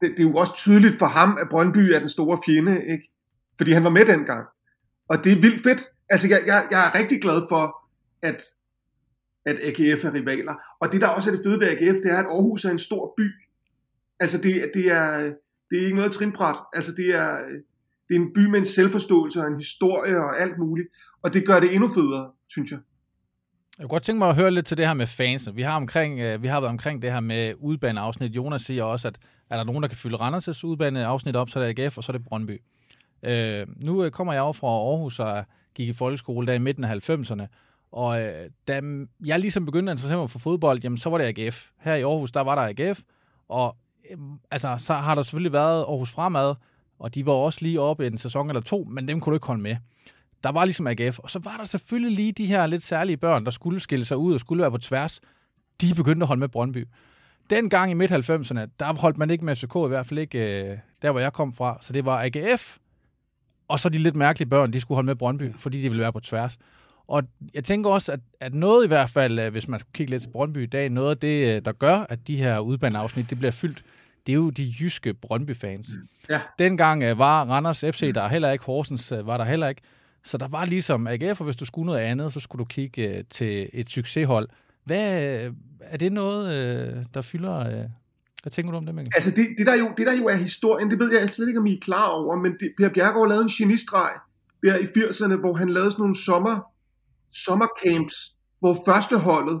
Det, 0.00 0.10
det 0.16 0.20
er 0.20 0.28
jo 0.28 0.34
også 0.34 0.54
tydeligt 0.56 0.98
for 0.98 1.06
ham, 1.06 1.38
at 1.40 1.48
Brøndby 1.50 1.78
er 1.78 1.98
den 1.98 2.08
store 2.08 2.38
fjende, 2.46 2.84
ikke? 2.92 3.10
Fordi 3.56 3.72
han 3.72 3.84
var 3.84 3.90
med 3.90 4.04
dengang. 4.06 4.46
Og 5.08 5.24
det 5.24 5.32
er 5.32 5.40
vildt 5.40 5.62
fedt. 5.62 5.82
Altså, 6.10 6.28
jeg, 6.28 6.42
jeg, 6.46 6.68
jeg 6.70 6.86
er 6.86 6.98
rigtig 6.98 7.22
glad 7.22 7.42
for, 7.50 7.76
at 8.22 8.42
at 9.46 9.56
AGF 9.62 10.04
er 10.04 10.14
rivaler. 10.14 10.54
Og 10.80 10.92
det, 10.92 11.00
der 11.00 11.08
også 11.08 11.30
er 11.30 11.34
det 11.34 11.44
fede 11.44 11.60
ved 11.60 11.68
AGF, 11.68 11.96
det 12.02 12.10
er, 12.12 12.18
at 12.18 12.26
Aarhus 12.26 12.64
er 12.64 12.70
en 12.70 12.78
stor 12.78 13.14
by. 13.16 13.30
Altså, 14.20 14.38
det, 14.38 14.70
det, 14.74 14.86
er, 14.86 15.18
det 15.70 15.78
er 15.78 15.84
ikke 15.84 15.96
noget 15.96 16.12
trinbræt. 16.12 16.56
Altså, 16.72 16.92
det 16.96 17.14
er, 17.14 17.38
det 18.08 18.16
er 18.16 18.20
en 18.20 18.32
by 18.34 18.46
med 18.46 18.58
en 18.58 18.64
selvforståelse 18.64 19.40
og 19.40 19.46
en 19.46 19.58
historie 19.58 20.16
og 20.18 20.40
alt 20.40 20.58
muligt. 20.58 20.88
Og 21.22 21.34
det 21.34 21.46
gør 21.46 21.60
det 21.60 21.74
endnu 21.74 21.88
federe, 21.88 22.30
synes 22.48 22.70
jeg. 22.70 22.78
Jeg 23.78 23.84
kunne 23.84 23.88
godt 23.88 24.02
tænke 24.02 24.18
mig 24.18 24.28
at 24.28 24.34
høre 24.34 24.50
lidt 24.50 24.66
til 24.66 24.76
det 24.76 24.86
her 24.86 24.94
med 24.94 25.06
fans. 25.06 25.48
Vi 25.54 25.62
har, 25.62 25.76
omkring, 25.76 26.20
øh, 26.20 26.42
vi 26.42 26.48
har 26.48 26.60
været 26.60 26.70
omkring 26.70 27.02
det 27.02 27.12
her 27.12 27.20
med 27.20 27.54
udbaneafsnit. 27.58 28.32
Jonas 28.32 28.62
siger 28.62 28.84
også, 28.84 29.08
at 29.08 29.18
er 29.50 29.56
der 29.56 29.64
nogen, 29.64 29.82
der 29.82 29.88
kan 29.88 29.96
fylde 29.96 30.16
Randers' 30.16 30.64
udbaneafsnit 30.64 31.36
op, 31.36 31.50
så 31.50 31.60
er 31.60 31.66
det 31.66 31.78
AGF, 31.78 31.98
og 31.98 32.04
så 32.04 32.12
er 32.12 32.16
det 32.16 32.26
Brøndby. 32.26 32.60
Øh, 33.24 33.66
nu 33.84 34.04
øh, 34.04 34.10
kommer 34.10 34.32
jeg 34.32 34.42
over 34.42 34.52
fra 34.52 34.66
Aarhus 34.66 35.18
og 35.18 35.44
gik 35.74 35.88
i 35.88 35.92
folkeskole 35.92 36.46
der 36.46 36.52
i 36.52 36.58
midten 36.58 36.84
af 36.84 37.10
90'erne, 37.10 37.46
og 37.92 38.22
øh, 38.22 38.50
da 38.68 38.80
jeg 39.24 39.40
ligesom 39.40 39.66
begyndte 39.66 39.90
at 39.90 39.94
interessere 39.94 40.18
mig 40.18 40.30
for 40.30 40.38
fodbold, 40.38 40.80
jamen 40.82 40.98
så 40.98 41.10
var 41.10 41.18
det 41.18 41.38
AGF. 41.38 41.68
Her 41.80 41.94
i 41.94 42.02
Aarhus, 42.02 42.32
der 42.32 42.40
var 42.40 42.54
der 42.54 42.62
AGF, 42.62 43.00
og 43.48 43.76
øh, 44.10 44.18
altså, 44.50 44.74
så 44.78 44.94
har 44.94 45.14
der 45.14 45.22
selvfølgelig 45.22 45.52
været 45.52 45.78
Aarhus 45.78 46.12
Fremad, 46.12 46.54
og 46.98 47.14
de 47.14 47.26
var 47.26 47.32
også 47.32 47.58
lige 47.62 47.80
oppe 47.80 48.06
en 48.06 48.18
sæson 48.18 48.48
eller 48.48 48.60
to, 48.62 48.86
men 48.90 49.08
dem 49.08 49.20
kunne 49.20 49.30
du 49.30 49.36
ikke 49.36 49.46
holde 49.46 49.62
med. 49.62 49.76
Der 50.44 50.52
var 50.52 50.64
ligesom 50.64 50.86
AGF, 50.86 51.18
og 51.18 51.30
så 51.30 51.38
var 51.38 51.56
der 51.56 51.64
selvfølgelig 51.64 52.16
lige 52.16 52.32
de 52.32 52.46
her 52.46 52.66
lidt 52.66 52.82
særlige 52.82 53.16
børn, 53.16 53.44
der 53.44 53.50
skulle 53.50 53.80
skille 53.80 54.04
sig 54.04 54.16
ud 54.16 54.34
og 54.34 54.40
skulle 54.40 54.60
være 54.60 54.70
på 54.70 54.78
tværs. 54.78 55.20
De 55.80 55.94
begyndte 55.96 56.24
at 56.24 56.28
holde 56.28 56.40
med 56.40 56.48
Brøndby. 56.48 56.88
Dengang 57.50 57.90
i 57.90 57.94
midt-90'erne, 57.94 58.60
der 58.78 59.00
holdt 59.00 59.16
man 59.16 59.30
ikke 59.30 59.44
med 59.44 59.56
FCK, 59.56 59.74
i 59.76 59.88
hvert 59.88 60.06
fald 60.06 60.18
ikke 60.18 60.64
øh, 60.64 60.78
der, 61.02 61.10
hvor 61.10 61.20
jeg 61.20 61.32
kom 61.32 61.52
fra. 61.52 61.78
Så 61.80 61.92
det 61.92 62.04
var 62.04 62.22
AGF, 62.24 62.78
og 63.68 63.80
så 63.80 63.88
de 63.88 63.98
lidt 63.98 64.16
mærkelige 64.16 64.48
børn, 64.48 64.72
de 64.72 64.80
skulle 64.80 64.96
holde 64.96 65.06
med 65.06 65.14
Brøndby, 65.14 65.54
fordi 65.56 65.82
de 65.82 65.88
ville 65.88 66.02
være 66.02 66.12
på 66.12 66.20
tværs. 66.20 66.58
Og 67.08 67.22
jeg 67.54 67.64
tænker 67.64 67.90
også, 67.90 68.12
at, 68.12 68.20
at 68.40 68.54
noget 68.54 68.84
i 68.84 68.88
hvert 68.88 69.10
fald, 69.10 69.38
øh, 69.38 69.52
hvis 69.52 69.68
man 69.68 69.80
skulle 69.80 69.92
kigge 69.92 70.10
lidt 70.10 70.22
til 70.22 70.28
Brøndby 70.28 70.62
i 70.62 70.66
dag, 70.66 70.88
noget 70.88 71.10
af 71.10 71.18
det, 71.18 71.56
øh, 71.56 71.64
der 71.64 71.72
gør, 71.72 72.06
at 72.08 72.28
de 72.28 72.36
her 72.36 72.58
udbaneafsnit, 72.58 73.30
det 73.30 73.38
bliver 73.38 73.50
fyldt, 73.50 73.84
det 74.26 74.32
er 74.32 74.36
jo 74.36 74.50
de 74.50 74.72
jyske 74.80 75.14
Brøndby-fans. 75.14 75.88
Mm. 75.94 76.08
Ja. 76.30 76.40
Dengang 76.58 77.10
uh, 77.10 77.18
var 77.18 77.44
Randers 77.44 77.80
FC 77.80 78.14
der 78.14 78.28
heller 78.28 78.50
ikke, 78.50 78.64
Horsens 78.64 79.12
uh, 79.12 79.26
var 79.26 79.36
der 79.36 79.44
heller 79.44 79.68
ikke. 79.68 79.82
Så 80.22 80.38
der 80.38 80.48
var 80.48 80.64
ligesom 80.64 81.06
AGF, 81.06 81.40
og 81.40 81.44
hvis 81.44 81.56
du 81.56 81.64
skulle 81.64 81.86
noget 81.86 82.00
andet, 82.00 82.32
så 82.32 82.40
skulle 82.40 82.60
du 82.60 82.64
kigge 82.64 83.18
uh, 83.18 83.24
til 83.30 83.70
et 83.72 83.88
succeshold. 83.88 84.48
Hvad, 84.84 85.48
uh, 85.48 85.54
er 85.80 85.96
det 85.96 86.12
noget, 86.12 86.46
uh, 86.46 87.04
der 87.14 87.22
fylder... 87.22 87.84
Uh, 87.84 87.90
hvad 88.44 88.50
tænker 88.50 88.70
du 88.70 88.76
om 88.76 88.86
det, 88.86 88.94
Mikkel? 88.94 89.12
Altså 89.14 89.30
det, 89.30 89.46
det, 89.58 89.66
der 89.66 89.74
jo, 89.74 89.86
det 89.96 90.06
der 90.06 90.16
jo 90.20 90.26
er 90.26 90.34
historien, 90.34 90.90
det 90.90 90.98
ved 90.98 91.12
jeg 91.12 91.28
slet 91.28 91.48
ikke, 91.48 91.60
om 91.60 91.66
I 91.66 91.74
er 91.74 91.80
klar 91.80 92.08
over, 92.08 92.36
men 92.36 92.52
det, 92.60 92.68
Per 92.78 92.88
Bjergaard 92.88 93.28
lavede 93.28 93.42
en 93.42 93.48
genistreg 93.58 94.12
der 94.62 94.76
i 94.78 94.82
80'erne, 94.82 95.36
hvor 95.40 95.54
han 95.54 95.68
lavede 95.68 95.90
sådan 95.90 96.02
nogle 96.02 96.18
sommer, 96.28 96.56
sommercamps, 97.44 98.16
hvor 98.60 98.76
førsteholdet, 98.86 99.60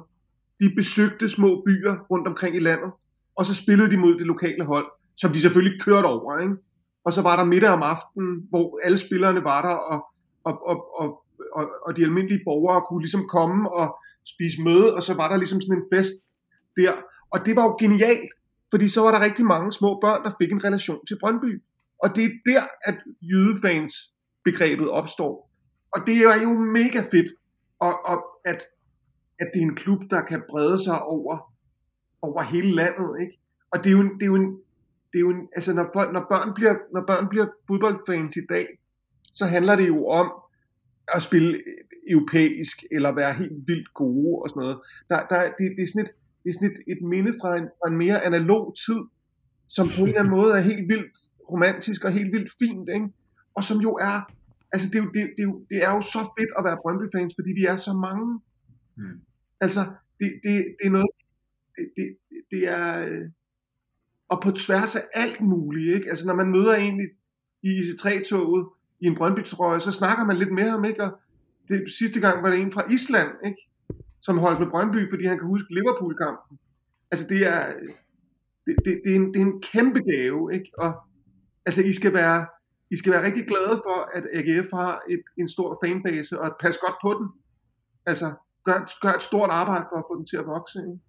de 0.60 0.72
besøgte 0.76 1.28
små 1.28 1.62
byer 1.66 1.94
rundt 2.10 2.28
omkring 2.28 2.56
i 2.56 2.58
landet, 2.58 2.90
og 3.36 3.44
så 3.46 3.54
spillede 3.54 3.90
de 3.90 3.96
mod 3.96 4.14
det 4.18 4.26
lokale 4.26 4.64
hold, 4.64 4.86
som 5.16 5.32
de 5.32 5.40
selvfølgelig 5.40 5.80
kørte 5.82 6.06
over, 6.06 6.38
ikke? 6.38 6.54
Og 7.04 7.12
så 7.12 7.22
var 7.22 7.36
der 7.36 7.44
middag 7.44 7.70
om 7.70 7.82
aftenen, 7.82 8.32
hvor 8.50 8.80
alle 8.84 8.98
spillerne 8.98 9.44
var 9.44 9.60
der, 9.62 9.76
og, 9.92 10.04
og, 10.44 10.66
og, 10.70 11.00
og, 11.00 11.08
og, 11.54 11.64
og 11.86 11.96
de 11.96 12.02
almindelige 12.02 12.44
borgere 12.44 12.82
kunne 12.88 13.02
ligesom 13.02 13.24
komme 13.28 13.72
og 13.72 13.98
spise 14.32 14.62
møde, 14.62 14.94
og 14.94 15.02
så 15.02 15.14
var 15.14 15.28
der 15.28 15.36
ligesom 15.36 15.60
sådan 15.60 15.76
en 15.76 15.88
fest 15.94 16.14
der. 16.76 16.92
Og 17.32 17.46
det 17.46 17.56
var 17.56 17.62
jo 17.62 17.76
genialt, 17.80 18.30
fordi 18.70 18.88
så 18.88 19.00
var 19.00 19.10
der 19.10 19.24
rigtig 19.24 19.44
mange 19.44 19.72
små 19.72 20.00
børn, 20.00 20.24
der 20.24 20.30
fik 20.40 20.52
en 20.52 20.64
relation 20.64 21.06
til 21.06 21.18
Brøndby. 21.20 21.62
Og 22.02 22.16
det 22.16 22.24
er 22.24 22.30
der, 22.46 22.62
at 22.84 22.94
jydefans 23.22 23.94
begrebet 24.44 24.90
opstår. 24.90 25.50
Og 25.94 26.00
det 26.06 26.16
er 26.16 26.42
jo 26.42 26.52
mega 26.58 27.00
fedt, 27.12 27.30
og, 27.80 28.06
og 28.06 28.24
at, 28.44 28.60
at 29.40 29.50
det 29.54 29.62
er 29.62 29.66
en 29.66 29.76
klub, 29.76 30.00
der 30.10 30.22
kan 30.22 30.42
brede 30.48 30.84
sig 30.84 31.02
over, 31.02 31.54
over 32.22 32.42
hele 32.42 32.70
landet. 32.70 33.10
Ikke? 33.20 33.38
Og 33.72 33.78
det 33.78 33.86
er 33.86 33.92
jo, 33.92 34.00
en, 34.00 34.14
det 34.14 34.22
er 34.22 34.26
jo 34.26 34.34
en, 34.34 34.50
det 35.12 35.18
er 35.18 35.20
jo 35.20 35.30
en, 35.30 35.48
altså 35.56 35.72
når, 35.74 35.90
folk, 35.94 36.12
når, 36.12 36.26
børn 36.30 36.54
bliver, 36.54 36.74
når 36.94 37.04
børn 37.06 37.28
bliver 37.28 37.46
fodboldfans 37.66 38.36
i 38.36 38.46
dag, 38.48 38.66
så 39.32 39.46
handler 39.46 39.76
det 39.76 39.88
jo 39.88 40.06
om 40.06 40.32
at 41.14 41.22
spille 41.22 41.62
europæisk, 42.10 42.84
eller 42.90 43.14
være 43.14 43.32
helt 43.32 43.58
vildt 43.66 43.94
gode 43.94 44.42
og 44.42 44.48
sådan 44.48 44.60
noget. 44.60 44.78
Der, 45.08 45.26
der, 45.30 45.42
det, 45.58 45.66
det 45.76 45.82
er 45.82 45.86
sådan, 45.86 46.02
et, 46.02 46.12
det 46.44 46.50
er 46.50 46.54
sådan 46.54 46.70
et, 46.70 46.78
et 46.92 47.02
minde 47.02 47.32
fra 47.40 47.56
en, 47.56 47.64
fra 47.78 47.90
en 47.90 47.96
mere 47.96 48.24
analog 48.24 48.74
tid, 48.86 49.00
som 49.68 49.88
på 49.88 50.00
en 50.00 50.08
eller 50.08 50.20
anden 50.20 50.34
måde 50.38 50.52
er 50.58 50.60
helt 50.60 50.88
vildt 50.92 51.18
romantisk 51.50 52.04
og 52.04 52.12
helt 52.12 52.32
vildt 52.32 52.50
fint, 52.60 52.88
ikke? 52.88 53.08
og 53.54 53.64
som 53.64 53.78
jo 53.86 53.92
er, 54.10 54.32
altså 54.72 54.88
det 54.88 54.96
er 54.98 55.02
jo, 55.04 55.10
det, 55.16 55.22
det, 55.36 55.42
er 55.42 55.48
jo, 55.50 55.64
det 55.70 55.78
er 55.84 55.90
jo 55.94 56.00
så 56.00 56.20
fedt 56.38 56.52
at 56.58 56.64
være 56.64 56.78
Brøndby-fans, 56.82 57.34
fordi 57.38 57.50
vi 57.60 57.64
er 57.64 57.76
så 57.76 57.92
mange. 58.06 58.40
Mm. 58.96 59.20
Altså, 59.60 59.80
det, 60.18 60.28
det, 60.44 60.52
det 60.78 60.86
er 60.86 60.90
noget, 60.90 61.12
det, 61.76 61.86
det, 61.96 62.06
det 62.50 62.62
er, 62.78 63.08
øh, 63.08 63.26
og 64.28 64.40
på 64.42 64.50
tværs 64.50 64.96
af 64.96 65.04
alt 65.14 65.40
muligt, 65.40 65.94
ikke? 65.96 66.10
Altså 66.10 66.26
når 66.26 66.34
man 66.34 66.50
møder 66.50 66.74
en 66.74 67.00
i, 67.00 67.06
i 67.68 67.70
IC3-toget, 67.80 68.66
i 69.00 69.06
en 69.06 69.14
Brøndby-trøje, 69.14 69.80
så 69.80 69.92
snakker 69.92 70.24
man 70.24 70.36
lidt 70.36 70.52
med 70.52 70.70
ham, 70.70 70.84
ikke? 70.84 71.02
Og 71.02 71.18
det, 71.68 71.84
sidste 71.98 72.20
gang 72.20 72.42
var 72.42 72.50
det 72.50 72.60
en 72.60 72.72
fra 72.72 72.92
Island, 72.92 73.30
ikke? 73.46 73.68
Som 74.26 74.38
holdt 74.38 74.60
med 74.60 74.70
Brøndby, 74.70 75.10
fordi 75.12 75.24
han 75.26 75.38
kan 75.38 75.46
huske 75.46 75.74
Liverpool-kampen. 75.74 76.58
Altså 77.10 77.26
det 77.32 77.40
er, 77.54 77.62
det, 78.66 78.74
det, 78.84 79.00
det, 79.04 79.10
er 79.12 79.16
en, 79.16 79.34
det 79.34 79.40
er 79.42 79.46
en 79.46 79.62
kæmpe 79.72 80.00
gave, 80.10 80.54
ikke? 80.54 80.70
Og 80.78 80.90
altså 81.66 81.82
I 81.82 81.92
skal 81.92 82.12
være, 82.14 82.46
I 82.90 82.96
skal 82.96 83.12
være 83.12 83.24
rigtig 83.24 83.44
glade 83.46 83.76
for, 83.86 83.98
at 84.16 84.24
AGF 84.38 84.68
har 84.72 85.02
et, 85.10 85.22
en 85.38 85.48
stor 85.48 85.78
fanbase, 85.84 86.40
og 86.40 86.56
pas 86.62 86.76
godt 86.84 86.96
på 87.02 87.10
den. 87.18 87.28
Altså, 88.06 88.26
gør, 88.64 88.78
gør 89.02 89.12
et 89.12 89.22
stort 89.22 89.50
arbejde 89.50 89.84
for 89.90 89.96
at 89.96 90.04
få 90.10 90.18
den 90.18 90.26
til 90.26 90.36
at 90.36 90.46
vokse. 90.46 90.78
Ikke? 90.78 91.00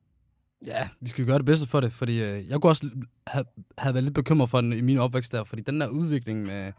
Ja, 0.66 0.90
vi 1.02 1.10
skal 1.10 1.26
gøre 1.26 1.38
det 1.38 1.46
bedste 1.46 1.70
for 1.70 1.80
det, 1.80 1.94
fordi 1.94 2.24
øh, 2.24 2.50
jeg 2.50 2.62
kunne 2.62 2.72
også 2.72 2.90
have, 3.28 3.46
have 3.78 3.94
været 3.94 4.04
lidt 4.04 4.16
bekymret 4.16 4.50
for 4.50 4.62
den 4.62 4.74
i 4.74 4.82
min 4.82 4.98
opvækst 4.98 5.32
der, 5.32 5.44
fordi 5.44 5.62
den 5.62 5.82
der 5.82 5.88
udvikling 5.88 6.44
med, 6.44 6.72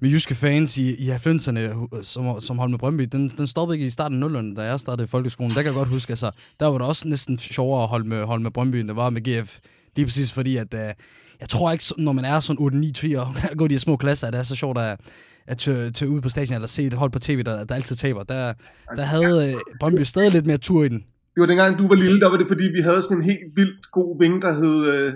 med 0.00 0.10
jyske 0.10 0.34
fans 0.34 0.78
i, 0.78 0.94
i 0.94 1.10
90'erne, 1.10 1.58
som, 2.02 2.40
som 2.40 2.58
holdt 2.58 2.70
med 2.70 2.78
Brøndby, 2.78 3.08
den, 3.12 3.28
den 3.28 3.46
stoppede 3.46 3.76
ikke 3.76 3.86
i 3.86 3.90
starten 3.90 4.22
af 4.22 4.28
0'erne, 4.28 4.54
da 4.54 4.62
jeg 4.62 4.80
startede 4.80 5.04
i 5.04 5.06
folkeskolen. 5.06 5.50
Der 5.50 5.62
kan 5.62 5.66
jeg 5.66 5.74
godt 5.74 5.88
huske, 5.88 6.10
altså, 6.10 6.30
der 6.60 6.66
var 6.66 6.78
det 6.78 6.86
også 6.86 7.08
næsten 7.08 7.38
sjovere 7.38 7.82
at 7.82 7.88
holde 7.88 8.08
med, 8.08 8.24
holde 8.24 8.42
med 8.42 8.50
Brøndby, 8.50 8.76
end 8.76 8.88
det 8.88 8.96
var 8.96 9.10
med 9.10 9.42
GF. 9.42 9.58
Lige 9.96 10.06
præcis 10.06 10.32
fordi, 10.32 10.56
at 10.56 10.74
øh, 10.74 10.94
jeg 11.40 11.48
tror 11.48 11.72
ikke, 11.72 11.84
når 11.98 12.12
man 12.12 12.24
er 12.24 12.40
sådan 12.40 12.84
8-9 13.14 13.18
og 13.18 13.34
går 13.58 13.64
i 13.64 13.68
de 13.68 13.78
små 13.78 13.96
klasser, 13.96 14.26
at 14.26 14.32
det 14.32 14.38
er 14.38 14.42
så 14.42 14.56
sjovt 14.56 14.78
at, 14.78 15.00
at 15.46 15.58
tage, 15.58 15.90
tage 15.90 16.10
ud 16.10 16.20
på 16.20 16.28
stadion 16.28 16.54
eller 16.54 16.68
se 16.68 16.82
et 16.82 16.94
hold 16.94 17.10
på 17.10 17.18
tv, 17.18 17.42
der, 17.42 17.64
der 17.64 17.74
altid 17.74 17.96
taber. 17.96 18.22
Der, 18.22 18.52
der 18.96 19.04
havde 19.04 19.52
øh, 19.52 19.60
Brøndby 19.80 20.02
stadig 20.02 20.32
lidt 20.32 20.46
mere 20.46 20.58
tur 20.58 20.84
i 20.84 20.88
den. 20.88 21.04
Det 21.36 21.48
dengang, 21.48 21.78
du 21.78 21.88
var 21.88 21.94
lille, 21.94 22.20
der 22.20 22.30
var 22.30 22.36
det, 22.36 22.48
fordi 22.48 22.64
vi 22.74 22.80
havde 22.80 23.02
sådan 23.02 23.16
en 23.16 23.24
helt 23.24 23.56
vildt 23.56 23.90
god 23.90 24.18
ving, 24.18 24.42
der 24.42 24.52
hed, 24.52 24.94
øh, 24.94 25.12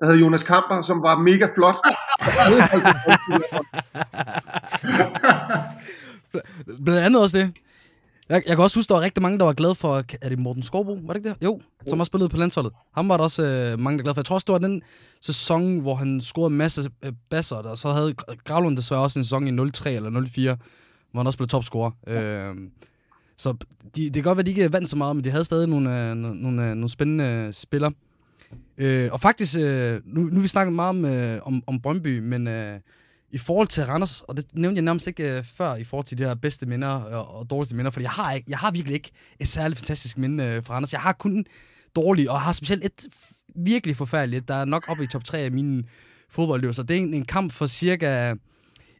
der 0.00 0.06
hed 0.06 0.20
Jonas 0.20 0.42
Kamper, 0.42 0.82
som 0.82 1.02
var 1.02 1.18
mega 1.18 1.46
flot. 1.54 1.76
Blandt 6.84 7.00
andet 7.00 7.22
også 7.22 7.38
det. 7.38 7.52
Jeg, 8.28 8.42
jeg 8.46 8.56
kan 8.56 8.62
også 8.62 8.78
huske, 8.78 8.88
der 8.88 8.94
var 8.94 9.00
rigtig 9.00 9.22
mange, 9.22 9.38
der 9.38 9.44
var 9.44 9.52
glade 9.52 9.74
for... 9.74 10.04
Er 10.22 10.28
det 10.28 10.38
Morten 10.38 10.62
Skorbo? 10.62 10.92
Var 10.92 11.12
det 11.12 11.16
ikke 11.16 11.28
det? 11.28 11.36
Jo, 11.44 11.60
som 11.86 12.00
også 12.00 12.10
spillede 12.10 12.28
på 12.28 12.36
landsholdet. 12.36 12.72
Ham 12.94 13.08
var 13.08 13.16
der 13.16 13.24
også 13.24 13.42
øh, 13.42 13.78
mange, 13.78 13.98
der 13.98 14.02
glade 14.02 14.14
for. 14.14 14.20
Jeg 14.20 14.24
tror 14.26 14.34
også, 14.34 14.44
det 14.44 14.52
var 14.52 14.58
den 14.58 14.82
sæson, 15.20 15.78
hvor 15.78 15.94
han 15.94 16.20
scorede 16.20 16.50
en 16.50 16.56
masse 16.56 16.90
øh, 17.04 17.12
basser, 17.30 17.56
og 17.56 17.78
så 17.78 17.92
havde 17.92 18.14
Gravlund 18.44 18.76
desværre 18.76 19.00
også 19.00 19.18
en 19.18 19.24
sæson 19.24 19.66
i 19.68 19.70
03 19.70 19.92
eller 19.92 20.26
04, 20.28 20.56
hvor 21.10 21.20
han 21.20 21.26
også 21.26 21.38
blev 21.38 21.48
topscorer. 21.48 21.90
Ja. 22.06 22.22
Øh, 22.22 22.56
så 23.36 23.52
de, 23.96 24.04
det 24.04 24.14
kan 24.14 24.22
godt 24.22 24.36
være, 24.36 24.42
at 24.42 24.46
de 24.46 24.50
ikke 24.50 24.72
vandt 24.72 24.90
så 24.90 24.96
meget, 24.96 25.16
men 25.16 25.24
de 25.24 25.30
havde 25.30 25.44
stadig 25.44 25.68
nogle, 25.68 26.10
øh, 26.10 26.16
nogle, 26.16 26.62
øh, 26.62 26.68
nogle 26.68 26.88
spændende 26.88 27.52
spillere. 27.52 27.92
Øh, 28.78 29.08
og 29.12 29.20
faktisk, 29.20 29.58
øh, 29.58 30.00
nu, 30.04 30.20
nu 30.20 30.34
har 30.34 30.42
vi 30.42 30.48
snakket 30.48 30.72
meget 30.72 30.88
om, 30.88 31.04
øh, 31.04 31.38
om, 31.42 31.62
om 31.66 31.80
Brøndby, 31.80 32.18
men 32.18 32.48
øh, 32.48 32.80
i 33.30 33.38
forhold 33.38 33.68
til 33.68 33.84
Randers, 33.84 34.20
og 34.20 34.36
det 34.36 34.46
nævnte 34.54 34.76
jeg 34.76 34.84
nærmest 34.84 35.06
ikke 35.06 35.36
øh, 35.36 35.44
før, 35.44 35.74
i 35.74 35.84
forhold 35.84 36.06
til 36.06 36.18
de 36.18 36.24
her 36.24 36.34
bedste 36.34 36.66
minder 36.66 37.06
øh, 37.06 37.12
og, 37.12 37.34
og 37.34 37.50
dårligste 37.50 37.76
minder, 37.76 37.90
fordi 37.90 38.02
jeg 38.02 38.10
har, 38.10 38.40
jeg 38.48 38.58
har 38.58 38.70
virkelig 38.70 38.94
ikke 38.94 39.10
et 39.40 39.48
særligt 39.48 39.78
fantastisk 39.78 40.18
minde 40.18 40.44
øh, 40.44 40.64
fra 40.64 40.74
Randers. 40.74 40.92
Jeg 40.92 41.00
har 41.00 41.12
kun 41.12 41.44
dårlige, 41.96 42.30
og 42.30 42.40
har 42.40 42.52
specielt 42.52 42.84
et 42.84 43.06
virkelig 43.56 43.96
forfærdeligt, 43.96 44.48
der 44.48 44.54
er 44.54 44.64
nok 44.64 44.84
oppe 44.88 45.04
i 45.04 45.06
top 45.06 45.24
3 45.24 45.38
af 45.38 45.52
mine 45.52 45.84
fodboldliv. 46.30 46.72
Så 46.72 46.82
det 46.82 46.96
er 46.96 47.00
en, 47.00 47.14
en 47.14 47.24
kamp 47.24 47.52
for 47.52 47.66
cirka 47.66 48.34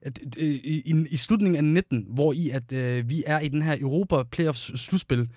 at, 0.03 0.19
øh, 0.39 0.45
i, 0.45 0.83
i, 0.87 1.07
i 1.11 1.17
slutningen 1.17 1.57
af 1.57 1.65
19, 1.65 2.07
hvor 2.09 2.33
i 2.33 2.51
at 2.51 2.73
øh, 2.73 3.09
vi 3.09 3.23
er 3.27 3.41
i 3.41 3.49
den 3.49 3.63
her 3.63 3.77
Europa 3.81 4.23
Playoffs 4.23 4.81
slutspil, 4.81 5.29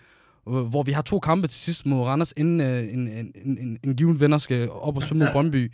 Øh, 0.48 0.66
hvor 0.66 0.84
vi 0.84 0.92
har 0.92 1.02
to 1.02 1.20
kampe 1.20 1.48
til 1.48 1.60
sidst 1.60 1.86
mod 1.86 2.06
Randers, 2.06 2.34
inden 2.38 2.62
øh, 2.62 2.94
en, 2.94 3.08
en, 3.08 3.34
en, 3.46 3.78
en 3.84 3.96
given 3.96 4.20
venner 4.20 4.38
skal 4.38 4.70
op 4.70 4.96
og 4.96 5.04
spille 5.04 5.24
mod 5.24 5.32
Brøndby 5.32 5.72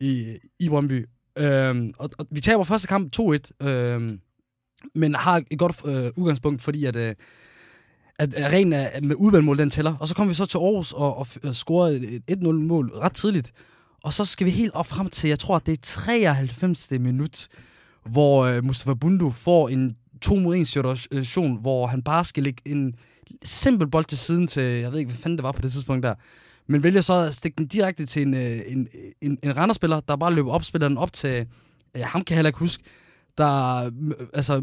i, 0.00 0.36
i 0.58 0.68
Brøndby. 0.68 1.06
Øhm, 1.38 1.92
og, 1.98 2.10
og 2.18 2.26
vi 2.30 2.40
taber 2.40 2.64
første 2.64 2.88
kamp 2.88 3.12
2-1, 3.20 3.66
øhm, 3.66 4.20
men 4.94 5.14
har 5.14 5.42
et 5.50 5.58
godt 5.58 5.76
øh, 5.84 6.10
udgangspunkt, 6.16 6.62
fordi 6.62 6.84
at, 6.84 6.96
øh, 6.96 7.14
at, 8.18 8.34
at 8.34 8.52
ren 8.52 8.72
af, 8.72 9.02
med 9.02 9.16
udvalgmål, 9.18 9.58
den 9.58 9.70
tæller. 9.70 9.96
Og 9.96 10.08
så 10.08 10.14
kommer 10.14 10.30
vi 10.30 10.34
så 10.34 10.46
til 10.46 10.58
Aarhus 10.58 10.92
og, 10.92 11.16
og, 11.18 11.26
og 11.44 11.54
scorer 11.54 11.88
et 11.88 12.22
1-0-mål 12.30 12.90
ret 12.94 13.12
tidligt. 13.12 13.52
Og 14.04 14.12
så 14.12 14.24
skal 14.24 14.46
vi 14.46 14.50
helt 14.50 14.74
op 14.74 14.86
frem 14.86 15.08
til, 15.08 15.28
jeg 15.28 15.38
tror, 15.38 15.56
at 15.56 15.66
det 15.66 15.72
er 15.72 15.82
93. 15.82 16.90
minut, 16.90 17.48
hvor 18.04 18.44
øh, 18.44 18.64
Mustafa 18.64 18.94
Bundu 18.94 19.30
får 19.30 19.68
en 19.68 19.96
to 20.20 20.34
mod 20.34 20.56
en 20.56 20.66
situation, 20.66 21.60
hvor 21.60 21.86
han 21.86 22.02
bare 22.02 22.24
skal 22.24 22.42
lægge 22.42 22.62
en 22.66 22.94
simpel 23.42 23.88
bold 23.90 24.04
til 24.04 24.18
siden 24.18 24.46
til, 24.46 24.62
jeg 24.62 24.92
ved 24.92 24.98
ikke, 24.98 25.10
hvad 25.10 25.18
fanden 25.18 25.36
det 25.38 25.42
var 25.42 25.52
på 25.52 25.62
det 25.62 25.72
tidspunkt 25.72 26.02
der, 26.02 26.14
men 26.66 26.82
vælger 26.82 27.00
så 27.00 27.14
at 27.14 27.34
stikke 27.34 27.56
den 27.56 27.66
direkte 27.66 28.06
til 28.06 28.22
en, 28.22 28.34
øh, 28.34 28.60
en, 28.66 28.88
en, 29.20 29.38
en 29.42 29.56
renderspiller, 29.56 30.00
der 30.00 30.16
bare 30.16 30.34
løber 30.34 30.52
op, 30.52 30.64
spiller 30.64 30.88
den 30.88 30.98
op 30.98 31.12
til, 31.12 31.46
ja, 31.96 32.04
ham 32.04 32.24
kan 32.24 32.34
jeg 32.34 32.38
heller 32.38 32.48
ikke 32.48 32.58
huske, 32.58 32.84
der 33.38 33.84
øh, 33.84 34.26
altså, 34.34 34.62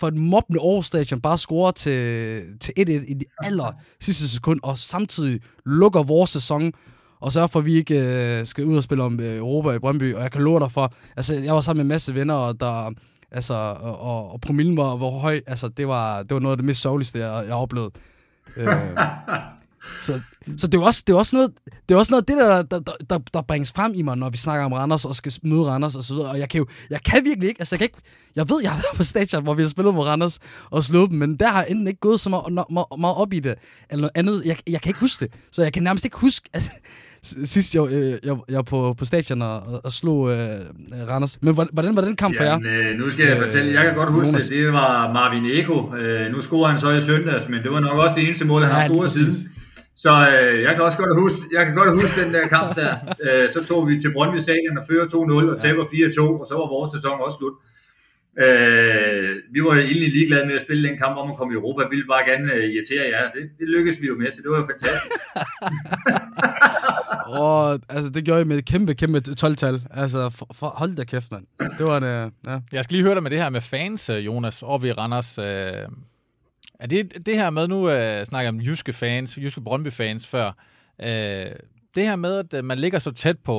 for 0.00 0.08
et 0.08 0.14
mobbende 0.14 0.60
Aarhus 0.60 0.86
Stadion 0.86 1.20
bare 1.20 1.38
scorer 1.38 1.70
til, 1.70 2.42
til 2.60 2.72
1-1 2.78 2.82
i 2.90 3.14
de 3.14 3.24
aller 3.38 3.72
sidste 4.00 4.28
sekund, 4.28 4.60
og 4.62 4.78
samtidig 4.78 5.40
lukker 5.66 6.02
vores 6.02 6.30
sæson, 6.30 6.72
og 7.20 7.32
så 7.32 7.46
for, 7.46 7.58
at 7.58 7.66
vi 7.66 7.74
ikke 7.74 8.00
øh, 8.00 8.46
skal 8.46 8.64
ud 8.64 8.76
og 8.76 8.82
spille 8.82 9.04
om 9.04 9.20
øh, 9.20 9.36
Europa 9.36 9.70
i 9.70 9.78
Brøndby. 9.78 10.14
Og 10.14 10.22
jeg 10.22 10.32
kan 10.32 10.42
love 10.42 10.60
dig 10.60 10.72
for, 10.72 10.92
altså 11.16 11.34
jeg 11.34 11.54
var 11.54 11.60
sammen 11.60 11.78
med 11.78 11.84
en 11.84 11.94
masse 11.94 12.14
venner, 12.14 12.34
og 12.34 12.60
der, 12.60 12.90
altså, 13.34 13.54
og, 13.54 14.00
og, 14.00 14.32
og 14.32 14.40
promillen 14.40 14.76
var, 14.76 14.96
var 14.96 15.10
høj. 15.10 15.40
Altså, 15.46 15.68
det 15.68 15.88
var, 15.88 16.22
det 16.22 16.34
var 16.34 16.40
noget 16.40 16.52
af 16.52 16.56
det 16.56 16.64
mest 16.64 16.80
sørgeligste, 16.80 17.18
jeg, 17.18 17.44
jeg 17.46 17.54
oplevede. 17.54 17.90
Øh, 18.56 18.68
så, 20.06 20.20
så 20.56 20.66
det 20.66 20.78
er 20.78 20.82
også, 20.82 21.04
det 21.06 21.12
er 21.12 21.16
også 21.16 21.36
noget, 21.36 21.50
det 21.88 21.94
er 21.94 21.98
også 21.98 22.12
noget 22.12 22.28
det 22.28 22.36
der, 22.36 22.62
der, 22.62 22.78
der, 22.80 22.92
der, 23.10 23.18
der 23.34 23.42
bringes 23.42 23.72
frem 23.72 23.92
i 23.94 24.02
mig, 24.02 24.16
når 24.16 24.30
vi 24.30 24.36
snakker 24.36 24.64
om 24.64 24.72
Randers 24.72 25.04
og 25.04 25.14
skal 25.14 25.32
møde 25.42 25.64
Randers 25.64 25.96
og 25.96 26.04
så 26.04 26.14
videre. 26.14 26.30
Og 26.30 26.38
jeg 26.38 26.48
kan 26.48 26.58
jo, 26.58 26.66
jeg 26.90 27.02
kan 27.02 27.24
virkelig 27.24 27.48
ikke, 27.48 27.60
altså 27.60 27.74
jeg 27.74 27.78
kan 27.78 27.84
ikke, 27.84 27.98
jeg 28.36 28.48
ved, 28.48 28.62
jeg 28.62 28.70
har 28.70 28.76
været 28.76 28.96
på 28.96 29.04
stadion, 29.04 29.42
hvor 29.42 29.54
vi 29.54 29.62
har 29.62 29.68
spillet 29.68 29.94
mod 29.94 30.06
Randers 30.06 30.38
og 30.70 30.84
slået 30.84 31.10
dem, 31.10 31.18
men 31.18 31.36
der 31.36 31.48
har 31.48 31.62
jeg 31.62 31.70
enten 31.70 31.86
ikke 31.88 32.00
gået 32.00 32.20
så 32.20 32.30
meget, 32.30 32.52
meget, 32.52 32.86
meget 32.98 33.16
op 33.16 33.32
i 33.32 33.40
det, 33.40 33.54
eller 33.90 34.00
noget 34.00 34.12
andet. 34.14 34.42
Jeg, 34.44 34.56
jeg 34.66 34.80
kan 34.80 34.90
ikke 34.90 35.00
huske 35.00 35.24
det, 35.24 35.34
så 35.52 35.62
jeg 35.62 35.72
kan 35.72 35.82
nærmest 35.82 36.04
ikke 36.04 36.16
huske, 36.16 36.48
at, 36.52 36.62
sidst 37.24 37.74
jeg, 37.74 37.82
jeg, 37.92 38.18
jeg, 38.24 38.36
jeg 38.48 38.64
på, 38.64 38.94
på 38.98 39.04
stadion 39.04 39.42
og, 39.42 39.62
og 39.84 39.92
slog 39.92 40.30
øh, 40.30 40.60
Randers. 41.10 41.38
Men 41.42 41.54
hvordan 41.72 41.96
var 41.96 42.02
den 42.02 42.16
kamp 42.16 42.36
for 42.36 42.44
jer? 42.44 42.58
Øh, 42.64 42.98
nu 42.98 43.10
skal 43.10 43.26
jeg 43.26 43.36
øh, 43.36 43.42
fortælle, 43.44 43.74
jeg 43.74 43.84
kan 43.84 43.94
godt 43.94 44.10
huske 44.12 44.26
Jonas. 44.26 44.44
det, 44.48 44.58
det 44.58 44.72
var 44.72 45.12
Marvin 45.12 45.46
Eko. 45.46 45.92
Øh, 46.00 46.32
nu 46.32 46.42
scorer 46.42 46.68
han 46.68 46.78
så 46.78 46.90
i 46.90 47.00
søndags, 47.00 47.48
men 47.48 47.62
det 47.62 47.70
var 47.70 47.80
nok 47.80 47.98
også 48.04 48.14
det 48.16 48.24
eneste 48.24 48.44
mål, 48.44 48.62
han 48.62 48.70
ja, 48.70 48.76
har 48.76 48.88
scoret 48.88 49.10
siden. 49.10 49.34
Så 49.96 50.12
øh, 50.34 50.62
jeg 50.62 50.72
kan 50.74 50.82
også 50.84 50.98
godt 50.98 51.20
huske, 51.22 51.42
jeg 51.56 51.62
kan 51.66 51.74
godt 51.74 51.90
huske 52.00 52.24
den 52.24 52.34
der 52.34 52.48
kamp 52.48 52.76
der. 52.76 52.94
Øh, 53.26 53.52
så 53.54 53.60
tog 53.68 53.88
vi 53.88 54.00
til 54.00 54.12
Brøndby 54.12 54.38
Stadion 54.46 54.78
og 54.80 54.84
fører 54.90 55.06
2-0 55.06 55.54
og 55.54 55.60
taber 55.64 55.84
4-2, 55.84 56.40
og 56.40 56.46
så 56.48 56.54
var 56.60 56.66
vores 56.76 56.90
sæson 56.94 57.16
også 57.26 57.36
slut. 57.38 57.56
Øh, 58.38 59.36
vi 59.52 59.60
var 59.60 59.74
egentlig 59.74 60.10
ligeglade 60.10 60.46
med 60.46 60.54
at 60.54 60.62
spille 60.62 60.88
den 60.88 60.98
kamp 60.98 61.16
om 61.16 61.30
at 61.30 61.36
komme 61.36 61.54
i 61.54 61.56
Europa. 61.56 61.82
Vi 61.82 61.96
ville 61.96 62.06
bare 62.06 62.30
gerne 62.30 62.44
uh, 62.44 62.64
irritere 62.74 63.04
jer. 63.12 63.30
Det, 63.30 63.50
det 63.58 63.68
lykkedes 63.68 64.00
vi 64.02 64.06
jo 64.06 64.16
med, 64.16 64.32
så 64.32 64.40
det 64.42 64.50
var 64.50 64.58
jo 64.58 64.66
fantastisk. 64.66 65.14
og 67.40 67.80
altså, 67.88 68.10
det 68.10 68.24
gjorde 68.24 68.40
I 68.40 68.44
med 68.44 68.58
et 68.58 68.64
kæmpe, 68.64 68.94
kæmpe 68.94 69.22
12-tal. 69.40 69.82
Altså, 69.90 70.30
for, 70.30 70.48
for, 70.52 70.66
hold 70.66 70.96
da 70.96 71.04
kæft, 71.04 71.32
mand. 71.32 71.46
Det 71.78 71.86
var 71.86 71.96
en, 71.96 72.02
uh, 72.04 72.32
ja. 72.46 72.58
Jeg 72.72 72.84
skal 72.84 72.94
lige 72.94 73.04
høre 73.04 73.14
dig 73.14 73.22
med 73.22 73.30
det 73.30 73.38
her 73.38 73.50
med 73.50 73.60
fans, 73.60 74.10
Jonas, 74.10 74.62
oppe 74.62 74.88
i 74.88 74.92
Randers. 74.92 75.38
Uh, 75.38 75.44
er 76.80 76.86
det 76.90 77.26
det 77.26 77.34
her 77.34 77.50
med, 77.50 77.68
nu 77.68 77.76
uh, 77.76 78.24
snakker 78.24 78.40
jeg 78.40 78.48
om 78.48 78.60
jyske 78.60 78.92
fans, 78.92 79.38
jyske 79.38 79.60
Brøndby-fans 79.60 80.26
før, 80.26 80.46
uh, 80.98 81.06
det 81.94 82.06
her 82.06 82.16
med, 82.16 82.44
at 82.52 82.64
man 82.64 82.78
ligger 82.78 82.98
så 82.98 83.10
tæt 83.10 83.38
på 83.38 83.56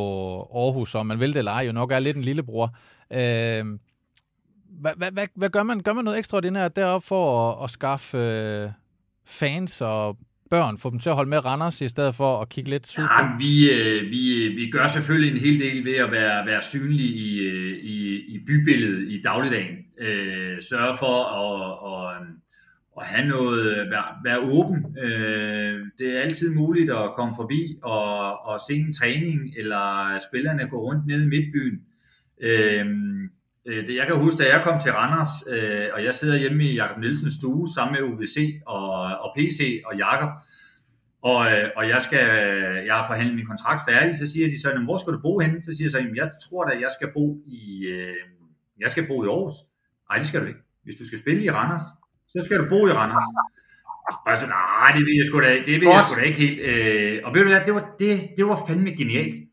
Aarhus, 0.55 0.95
og 0.95 1.05
man 1.05 1.19
vil 1.19 1.33
det 1.33 1.37
eller 1.37 1.51
ej, 1.51 1.65
jo 1.65 1.71
nok 1.71 1.91
er 1.91 1.99
lidt 1.99 2.17
en 2.17 2.23
lillebror. 2.23 2.75
Uh, 3.11 3.77
hvad, 4.81 4.91
hvad, 4.97 5.11
hvad, 5.11 5.27
hvad 5.35 5.49
gør 5.49 5.63
man? 5.63 5.79
Gør 5.79 5.93
man 5.93 6.03
noget 6.05 6.19
ekstraordinært 6.19 6.75
deroppe 6.75 7.07
for 7.07 7.51
at, 7.51 7.63
at 7.63 7.69
skaffe 7.69 8.17
øh, 8.17 8.69
fans 9.25 9.81
og 9.81 10.17
børn, 10.49 10.77
få 10.77 10.89
dem 10.89 10.99
til 10.99 11.09
at 11.09 11.15
holde 11.15 11.29
med 11.29 11.45
Randers, 11.45 11.81
i 11.81 11.89
stedet 11.89 12.15
for 12.15 12.41
at 12.41 12.49
kigge 12.49 12.69
lidt 12.69 12.87
sydpå? 12.87 13.03
Ja, 13.03 13.37
vi, 13.37 13.71
øh, 13.71 14.11
vi, 14.11 14.45
øh, 14.45 14.55
vi 14.55 14.69
gør 14.69 14.87
selvfølgelig 14.87 15.31
en 15.31 15.39
hel 15.39 15.59
del 15.59 15.85
ved 15.85 15.95
at 15.95 16.11
være, 16.11 16.45
være 16.45 16.61
synlige 16.61 17.09
i, 17.09 17.39
øh, 17.39 17.77
i, 17.77 18.15
i 18.35 18.39
bybilledet 18.47 19.11
i 19.11 19.21
dagligdagen. 19.21 19.77
Øh, 19.99 20.61
sørge 20.61 20.97
for 20.97 21.17
at, 21.43 21.77
at, 21.93 22.27
at 23.01 23.07
have 23.07 23.27
noget, 23.27 23.89
være, 23.89 24.05
være 24.23 24.39
åben. 24.39 24.97
Øh, 25.03 25.79
det 25.99 26.17
er 26.17 26.21
altid 26.21 26.55
muligt 26.55 26.91
at 26.91 27.13
komme 27.15 27.33
forbi 27.35 27.79
og, 27.83 28.45
og 28.45 28.59
se 28.69 28.73
en 28.73 28.93
træning, 28.93 29.53
eller 29.57 30.19
spillerne 30.29 30.67
går 30.67 30.79
rundt 30.79 31.07
nede 31.07 31.23
i 31.23 31.27
midtbyen. 31.27 31.79
Øh, 32.41 32.85
Øh, 33.67 33.95
jeg 33.95 34.07
kan 34.07 34.15
huske, 34.15 34.43
da 34.43 34.55
jeg 34.55 34.63
kom 34.63 34.81
til 34.81 34.91
Randers, 34.91 35.33
øh, 35.53 35.87
og 35.93 36.03
jeg 36.03 36.13
sidder 36.13 36.37
hjemme 36.37 36.63
i 36.63 36.75
Jakob 36.75 36.97
Nielsens 36.97 37.33
stue 37.33 37.67
sammen 37.75 37.93
med 37.93 38.09
UVC 38.09 38.61
og, 38.65 38.91
og 39.23 39.29
PC 39.37 39.81
og 39.85 39.97
Jakob, 39.97 40.29
og, 41.21 41.39
øh, 41.51 41.69
og 41.75 41.89
jeg, 41.89 42.01
skal, 42.01 42.25
jeg 42.85 42.95
har 42.95 43.07
forhandlet 43.07 43.35
min 43.35 43.45
kontrakt 43.45 43.81
færdig, 43.89 44.17
så 44.17 44.31
siger 44.31 44.47
de 44.49 44.61
så, 44.61 44.79
hvor 44.83 44.97
skal 44.97 45.13
du 45.13 45.21
bo 45.21 45.39
henne? 45.39 45.61
Så 45.61 45.71
siger 45.75 45.85
jeg 45.85 45.91
så, 45.91 45.99
jeg 46.15 46.29
tror 46.43 46.63
da, 46.63 46.79
jeg 46.79 46.91
skal 46.97 47.09
bo 47.13 47.37
i, 47.47 47.63
jeg 48.79 48.91
skal 48.91 49.07
bo 49.07 49.23
i 49.23 49.27
Aarhus. 49.27 49.57
Nej, 50.09 50.17
det 50.17 50.27
skal 50.27 50.41
du 50.41 50.45
ikke. 50.45 50.59
Hvis 50.83 50.95
du 50.95 51.05
skal 51.07 51.19
spille 51.19 51.43
i 51.43 51.49
Randers, 51.49 51.85
så 52.27 52.45
skal 52.45 52.57
du 52.59 52.65
bo 52.69 52.87
i 52.87 52.91
Randers. 52.91 53.27
Og 54.25 54.29
jeg 54.31 54.37
så, 54.37 54.47
nej, 54.47 54.91
det 54.95 55.05
vil 55.05 55.15
jeg 55.19 55.25
sgu 55.27 55.41
da, 55.41 55.51
det 55.69 55.75
vil 55.79 55.87
jeg 55.87 56.03
sgu 56.07 56.15
da 56.19 56.25
ikke 56.29 56.39
helt. 56.45 56.59
og 57.25 57.33
ved 57.33 57.41
du 57.41 57.49
hvad, 57.49 57.61
det 57.65 57.73
var, 57.73 57.85
det, 57.99 58.11
det 58.37 58.45
var 58.45 58.57
fandme 58.67 58.91
genialt. 58.91 59.44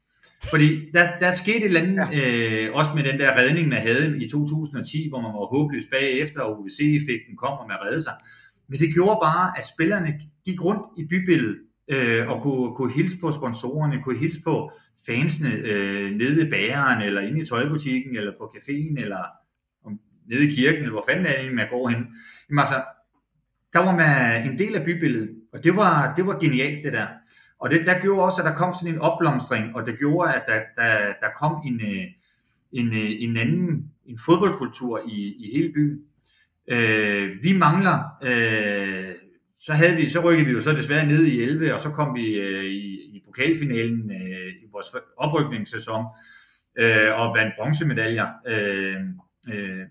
Fordi 0.51 0.91
der, 0.91 1.19
der 1.21 1.33
skete 1.33 1.57
et 1.57 1.65
eller 1.65 1.81
andet, 1.81 2.09
ja. 2.13 2.67
øh, 2.67 2.75
også 2.75 2.91
med 2.95 3.05
den 3.05 3.21
der 3.21 3.37
redning, 3.37 3.69
man 3.69 3.81
havde 3.81 4.25
i 4.25 4.29
2010, 4.29 5.09
hvor 5.09 5.21
man 5.21 5.33
var 5.33 5.57
håbløs 5.57 5.85
bagefter, 5.91 6.41
og 6.41 6.61
UVC-effekten 6.61 7.37
kom, 7.37 7.59
og 7.59 7.69
man 7.69 7.77
redde 7.85 8.03
sig. 8.03 8.13
Men 8.69 8.79
det 8.79 8.95
gjorde 8.95 9.19
bare, 9.23 9.59
at 9.59 9.69
spillerne 9.69 10.21
gik 10.45 10.65
rundt 10.65 10.83
i 10.99 11.05
bybilledet, 11.05 11.59
øh, 11.89 12.29
og 12.31 12.43
kunne, 12.43 12.75
kunne 12.75 12.93
hilse 12.93 13.17
på 13.21 13.33
sponsorerne, 13.33 14.03
kunne 14.03 14.19
hilse 14.19 14.43
på 14.43 14.73
fansene 15.07 15.53
øh, 15.55 16.11
nede 16.11 16.37
ved 16.37 16.51
bageren, 16.51 17.03
eller 17.03 17.21
inde 17.21 17.41
i 17.41 17.45
tøjbutikken, 17.45 18.17
eller 18.17 18.33
på 18.39 18.45
caféen, 18.57 19.01
eller 19.01 19.25
om, 19.85 20.01
nede 20.31 20.49
i 20.49 20.55
kirken, 20.55 20.79
eller 20.79 20.93
hvor 20.93 21.05
fanden 21.09 21.27
er 21.27 21.43
det, 21.43 21.55
man 21.55 21.69
går 21.71 21.89
hen. 21.89 22.07
Jamen 22.49 22.59
altså, 22.59 22.83
der 23.73 23.79
var 23.79 23.97
man 23.97 24.51
en 24.51 24.59
del 24.59 24.75
af 24.77 24.85
bybilledet, 24.85 25.31
og 25.53 25.65
det 25.65 25.77
var, 25.77 26.15
det 26.15 26.27
var 26.27 26.39
genialt 26.39 26.85
det 26.85 26.93
der. 26.93 27.07
Og 27.63 27.71
det, 27.71 27.87
der 27.87 28.01
gjorde 28.01 28.25
også, 28.25 28.43
at 28.43 28.47
der 28.47 28.55
kom 28.55 28.75
sådan 28.75 28.95
en 28.95 29.01
opblomstring, 29.01 29.77
og 29.77 29.87
det 29.87 29.99
gjorde, 29.99 30.35
at 30.35 30.43
der, 30.47 30.61
der, 30.77 31.13
der 31.21 31.29
kom 31.41 31.63
en, 31.67 31.81
øh, 31.81 32.05
en, 32.73 32.87
øh, 32.87 33.11
en 33.19 33.37
anden 33.37 33.91
en 34.07 34.19
fodboldkultur 34.27 35.01
i, 35.09 35.35
i 35.39 35.51
hele 35.57 35.73
byen. 35.73 35.99
Øh, 36.69 37.43
vi 37.43 37.53
mangler, 37.59 37.99
øh, 38.23 39.15
så 39.59 39.73
havde 39.73 39.97
vi, 39.97 40.09
så 40.09 40.21
rykkede 40.21 40.47
vi 40.47 40.53
jo 40.53 40.61
så 40.61 40.73
desværre 40.73 41.07
ned 41.07 41.25
i 41.25 41.43
11, 41.43 41.75
og 41.75 41.81
så 41.81 41.91
kom 41.91 42.15
vi 42.15 42.41
øh, 42.41 42.65
i, 42.65 43.17
i 43.17 43.23
pokalfinalen 43.25 44.11
øh, 44.11 44.49
i 44.63 44.67
vores 44.73 44.87
oprykningssæson, 45.17 46.05
øh, 46.79 47.21
og 47.21 47.35
vandt 47.37 47.55
bronzemedaljer 47.59 48.29
øh, 48.47 49.01
øh, 49.55 49.87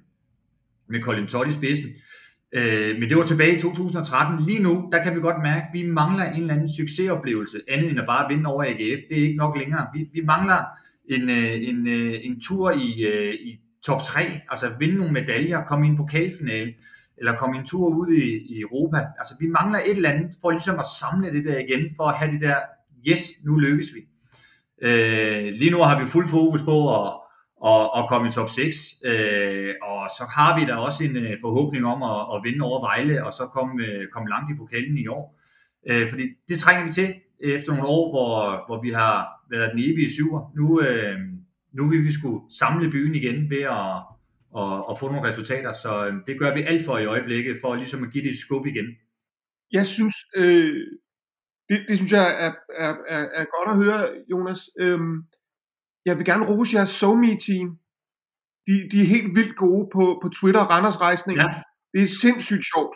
med 0.89 1.01
Colin 1.01 1.27
Todd 1.27 1.49
i 1.49 1.53
spidsen. 1.53 1.89
Øh, 1.89 2.10
Øh, 2.53 2.99
men 2.99 3.09
det 3.09 3.17
var 3.17 3.25
tilbage 3.25 3.57
i 3.57 3.59
2013. 3.59 4.45
Lige 4.45 4.59
nu, 4.59 4.89
der 4.91 5.03
kan 5.03 5.15
vi 5.15 5.19
godt 5.19 5.41
mærke, 5.43 5.65
at 5.67 5.73
vi 5.73 5.85
mangler 5.87 6.25
en 6.25 6.41
eller 6.41 6.53
anden 6.53 6.69
succesoplevelse, 6.69 7.57
andet 7.67 7.91
end 7.91 7.99
at 7.99 8.05
bare 8.05 8.29
vinde 8.29 8.49
over 8.49 8.63
AGF. 8.63 9.01
Det 9.09 9.19
er 9.19 9.27
ikke 9.27 9.37
nok 9.37 9.57
længere. 9.57 9.87
Vi, 9.93 10.09
vi 10.13 10.21
mangler 10.25 10.57
en, 11.05 11.29
øh, 11.29 11.69
en, 11.69 11.87
øh, 11.87 12.13
en 12.23 12.41
tur 12.41 12.71
i, 12.71 12.87
i 13.33 13.59
top 13.85 14.01
3, 14.03 14.21
altså 14.49 14.71
vinde 14.79 14.95
nogle 14.95 15.13
medaljer, 15.13 15.63
komme 15.63 15.85
i 15.87 15.89
en 15.89 15.97
pokalfinale, 15.97 16.73
eller 17.17 17.35
komme 17.35 17.57
en 17.57 17.65
tur 17.65 17.87
ud 17.87 18.07
i, 18.07 18.55
i 18.55 18.59
Europa. 18.61 18.97
Altså 19.19 19.35
vi 19.39 19.47
mangler 19.47 19.79
et 19.79 19.91
eller 19.91 20.09
andet 20.09 20.35
for 20.41 20.51
ligesom 20.51 20.79
at 20.79 20.85
samle 20.99 21.33
det 21.33 21.45
der 21.45 21.59
igen, 21.59 21.89
for 21.95 22.03
at 22.03 22.15
have 22.15 22.31
det 22.31 22.41
der, 22.41 22.55
yes, 23.07 23.21
nu 23.45 23.55
lykkes 23.55 23.87
vi. 23.95 24.01
Øh, 24.87 25.53
lige 25.53 25.71
nu 25.71 25.77
har 25.77 25.99
vi 25.99 26.05
fuld 26.05 26.27
fokus 26.27 26.61
på 26.61 26.95
at 26.95 27.20
og, 27.61 27.93
og 27.93 28.09
komme 28.09 28.27
i 28.27 28.31
top 28.31 28.49
6. 28.49 28.75
Øh, 29.05 29.73
og 29.81 30.09
så 30.17 30.23
har 30.35 30.59
vi 30.59 30.65
da 30.65 30.75
også 30.75 31.03
en 31.03 31.17
øh, 31.17 31.37
forhåbning 31.41 31.85
om 31.85 32.03
at, 32.03 32.19
at 32.33 32.43
vinde 32.43 32.65
over 32.65 32.79
Vejle, 32.87 33.25
og 33.25 33.33
så 33.33 33.45
komme, 33.45 33.85
øh, 33.85 34.07
komme 34.13 34.29
langt 34.29 34.51
i 34.51 34.57
pokalen 34.57 34.97
i 34.97 35.07
år. 35.07 35.39
Øh, 35.89 36.09
fordi 36.09 36.23
det 36.49 36.59
trænger 36.59 36.85
vi 36.87 36.93
til 36.93 37.13
øh, 37.43 37.53
efter 37.53 37.71
nogle 37.71 37.87
år, 37.87 38.11
hvor, 38.13 38.63
hvor 38.67 38.81
vi 38.81 38.91
har 38.91 39.27
været 39.51 39.71
den 39.71 39.79
evige 39.79 40.13
syver. 40.13 40.51
Nu, 40.55 40.81
øh, 40.81 41.19
nu 41.73 41.89
vil 41.89 42.03
vi 42.03 42.11
skulle 42.11 42.41
samle 42.59 42.91
byen 42.91 43.15
igen 43.15 43.49
ved 43.49 43.61
at, 43.61 43.95
at, 44.61 44.73
at 44.89 44.99
få 44.99 45.05
nogle 45.11 45.27
resultater, 45.29 45.73
så 45.73 46.07
øh, 46.07 46.13
det 46.27 46.39
gør 46.39 46.53
vi 46.53 46.61
alt 46.61 46.85
for 46.85 46.97
i 46.97 47.05
øjeblikket, 47.05 47.57
for 47.61 47.75
ligesom 47.75 48.03
at 48.03 48.11
give 48.11 48.23
det 48.23 48.29
et 48.29 48.37
skub 48.37 48.65
igen. 48.65 48.85
Jeg 49.71 49.85
synes, 49.85 50.15
øh, 50.35 50.87
det, 51.69 51.85
det 51.87 51.97
synes 51.97 52.11
jeg 52.11 52.45
er, 52.45 52.51
er, 52.85 52.95
er, 53.07 53.25
er 53.33 53.45
godt 53.57 53.69
at 53.69 53.85
høre, 53.85 54.01
Jonas. 54.31 54.69
Øh, 54.79 54.99
jeg 56.05 56.17
vil 56.17 56.25
gerne 56.25 56.47
rose 56.49 56.75
jeres 56.77 56.89
SoMe-team. 56.89 57.67
De, 58.67 58.73
de 58.91 58.97
er 59.01 59.09
helt 59.15 59.35
vildt 59.37 59.55
gode 59.55 59.89
på, 59.95 60.03
på 60.21 60.27
Twitter, 60.37 60.63
Randers 60.71 61.01
Rejsning. 61.01 61.37
Ja. 61.39 61.49
Det 61.93 62.01
er 62.03 62.11
sindssygt 62.23 62.65
sjovt. 62.71 62.95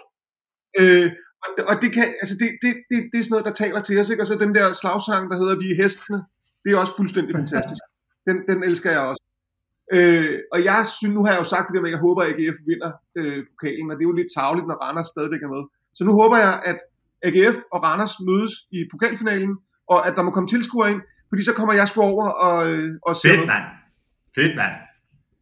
Øh, 0.80 1.08
og, 1.44 1.50
og 1.70 1.76
det, 1.82 1.90
kan, 1.96 2.06
altså 2.22 2.36
det, 2.42 2.50
det, 2.64 2.72
det, 2.90 2.98
det 3.12 3.18
er 3.18 3.24
sådan 3.24 3.34
noget, 3.36 3.50
der 3.50 3.62
taler 3.64 3.82
til 3.82 4.00
os. 4.00 4.10
Ikke? 4.10 4.24
Og 4.24 4.28
så 4.28 4.36
den 4.46 4.56
der 4.58 4.66
slagsang, 4.82 5.24
der 5.32 5.38
hedder 5.42 5.56
Vi 5.64 5.68
er 5.72 5.78
hestene, 5.84 6.20
det 6.64 6.70
er 6.70 6.78
også 6.84 6.96
fuldstændig 7.00 7.34
fantastisk. 7.42 7.84
Den, 8.28 8.38
den 8.50 8.60
elsker 8.70 8.92
jeg 8.96 9.04
også. 9.12 9.24
Øh, 9.96 10.36
og 10.54 10.60
jeg 10.70 10.80
synes, 10.98 11.14
nu 11.16 11.22
har 11.24 11.32
jeg 11.32 11.42
jo 11.44 11.48
sagt 11.54 11.66
det 11.68 11.76
der 11.76 11.84
med, 11.84 11.92
at 11.92 11.96
jeg 11.96 12.06
håber, 12.08 12.22
at 12.22 12.30
AGF 12.32 12.58
vinder 12.70 12.92
øh, 13.20 13.40
pokalen, 13.54 13.92
og 13.92 13.96
det 13.96 14.04
er 14.04 14.12
jo 14.12 14.20
lidt 14.20 14.32
tavligt, 14.38 14.68
når 14.68 14.78
Randers 14.84 15.10
stadigvæk 15.14 15.44
er 15.48 15.54
med. 15.56 15.64
Så 15.98 16.02
nu 16.08 16.12
håber 16.22 16.38
jeg, 16.46 16.54
at 16.72 16.80
AGF 17.28 17.58
og 17.74 17.80
Randers 17.88 18.16
mødes 18.28 18.54
i 18.78 18.80
pokalfinalen, 18.92 19.54
og 19.94 20.00
at 20.08 20.14
der 20.16 20.24
må 20.24 20.32
komme 20.32 20.50
tilskuere 20.54 20.92
ind, 20.94 21.02
fordi 21.30 21.44
så 21.44 21.54
kommer 21.54 21.74
jeg 21.74 21.88
sgu 21.88 22.02
over 22.02 22.30
og, 22.30 22.72
øh, 22.72 22.96
og 23.02 23.16
ser 23.16 23.30
Fedt, 23.30 23.48
mand. 23.48 23.64
Fedt, 24.36 24.56
mand. 24.56 24.72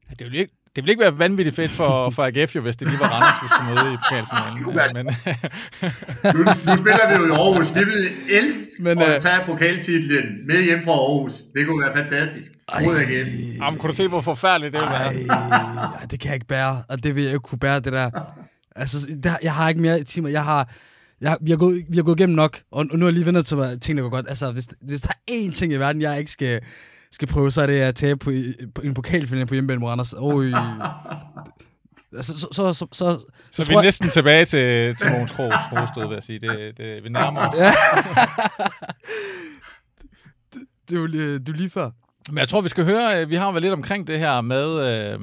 Ja, 0.10 0.16
det 0.20 0.32
vil 0.32 0.40
ikke, 0.40 0.54
det 0.76 0.84
vil 0.84 0.90
ikke 0.90 1.02
være 1.02 1.20
vanvittigt 1.20 1.56
fedt 1.56 1.72
for, 1.72 2.10
for 2.10 2.24
AGF, 2.24 2.56
jo, 2.56 2.62
hvis 2.62 2.76
det 2.76 2.88
lige 2.88 3.00
var 3.00 3.08
Randers, 3.08 3.38
vi 3.44 3.48
skulle 3.54 3.68
møde 3.70 3.94
i 3.94 3.98
pokalfinalen. 4.04 4.56
Men, 4.96 5.06
nu, 6.36 6.42
nu 6.68 6.78
spiller 6.82 7.06
vi 7.10 7.14
jo 7.20 7.26
i 7.32 7.34
Aarhus. 7.40 7.76
Vi 7.76 7.84
vil 7.92 8.04
elske 8.30 8.84
men, 8.84 9.02
at 9.02 9.16
uh, 9.16 9.22
tage 9.22 9.46
pokaltitlen 9.46 10.48
med 10.48 10.64
hjem 10.64 10.84
fra 10.84 10.92
Aarhus. 10.92 11.34
Det 11.56 11.68
kunne 11.68 11.82
være 11.86 11.94
fantastisk. 11.96 12.52
Mod 12.86 12.96
AGF. 12.96 13.28
Jamen, 13.62 13.80
kunne 13.80 13.90
du 13.90 13.96
se, 13.96 14.08
hvor 14.08 14.22
forfærdeligt 14.22 14.74
det 14.74 14.82
ville 14.82 14.94
være? 14.94 15.14
Ej, 16.00 16.06
det 16.12 16.20
kan 16.20 16.28
jeg 16.28 16.36
ikke 16.36 16.48
bære, 16.48 16.84
og 16.90 17.04
det 17.04 17.16
vil 17.16 17.24
jeg 17.24 17.34
ikke 17.34 17.48
kunne 17.50 17.60
bære, 17.60 17.80
det 17.80 17.94
der. 17.94 18.10
Altså, 18.76 18.98
der, 19.24 19.36
jeg 19.44 19.54
har 19.54 19.70
ikke 19.70 19.82
mere 19.82 20.04
timer. 20.04 20.30
Jeg 20.30 20.44
har, 20.44 20.70
jeg, 21.24 21.38
vi, 21.42 21.52
har 21.52 21.58
gået, 21.58 21.84
vi 21.90 21.96
har 21.96 22.04
gået 22.04 22.20
igennem 22.20 22.36
nok, 22.36 22.62
og, 22.72 22.86
og 22.92 23.00
nu 23.00 23.06
er 23.06 23.10
jeg 23.10 23.14
lige 23.14 23.26
vendt 23.26 23.46
til, 23.46 23.56
at 23.56 23.82
tingene 23.82 24.02
går 24.02 24.10
godt. 24.10 24.26
Altså, 24.30 24.52
hvis, 24.52 24.68
hvis 24.82 25.02
der 25.02 25.10
er 25.10 25.32
én 25.32 25.54
ting 25.54 25.74
i 25.74 25.76
verden, 25.76 26.02
jeg 26.02 26.20
ikke 26.20 26.32
skal, 26.32 26.62
skal 27.12 27.28
prøve, 27.28 27.52
så 27.52 27.62
er 27.62 27.66
det 27.66 27.80
at 27.80 27.96
tabe 27.96 28.20
på, 28.20 28.32
på 28.76 28.82
en 28.82 28.94
pokalfinale 28.94 29.46
på 29.46 29.54
hjemmebane 29.54 29.80
mod 29.80 29.90
Randers. 29.90 30.14
Oj. 30.14 30.46
Altså, 32.16 32.40
så, 32.40 32.48
så, 32.52 32.74
så, 32.74 32.88
så, 32.92 33.26
så, 33.52 33.66
vi 33.66 33.74
er 33.74 33.82
næsten 33.82 34.10
tilbage 34.10 34.46
til, 34.46 34.96
til 34.96 35.12
Mogens 35.12 35.32
Krogs 35.32 35.56
hovedstød, 35.70 36.08
vil 36.08 36.14
jeg 36.14 36.24
sige. 36.24 36.40
Det, 36.40 36.78
det, 36.78 37.04
vi 37.04 37.10
nærmer 37.10 37.48
os. 37.48 37.56
Ja. 37.58 37.66
det, 40.54 40.62
det, 40.90 40.96
er 40.96 41.00
jo 41.00 41.06
lige, 41.06 41.40
det 41.40 41.50
er 41.50 41.54
lige 41.54 41.70
før. 41.70 41.90
Men 42.30 42.38
jeg 42.38 42.50
tror, 42.50 42.62
vi 42.62 42.70
skal 42.70 42.84
høre, 42.84 43.22
øh, 43.22 43.30
vi 43.30 43.36
har 43.36 43.52
været 43.52 43.62
lidt 43.62 43.74
omkring 43.74 44.08
det 44.08 44.20
her 44.20 44.42
med, 44.42 44.68
øh, 45.14 45.20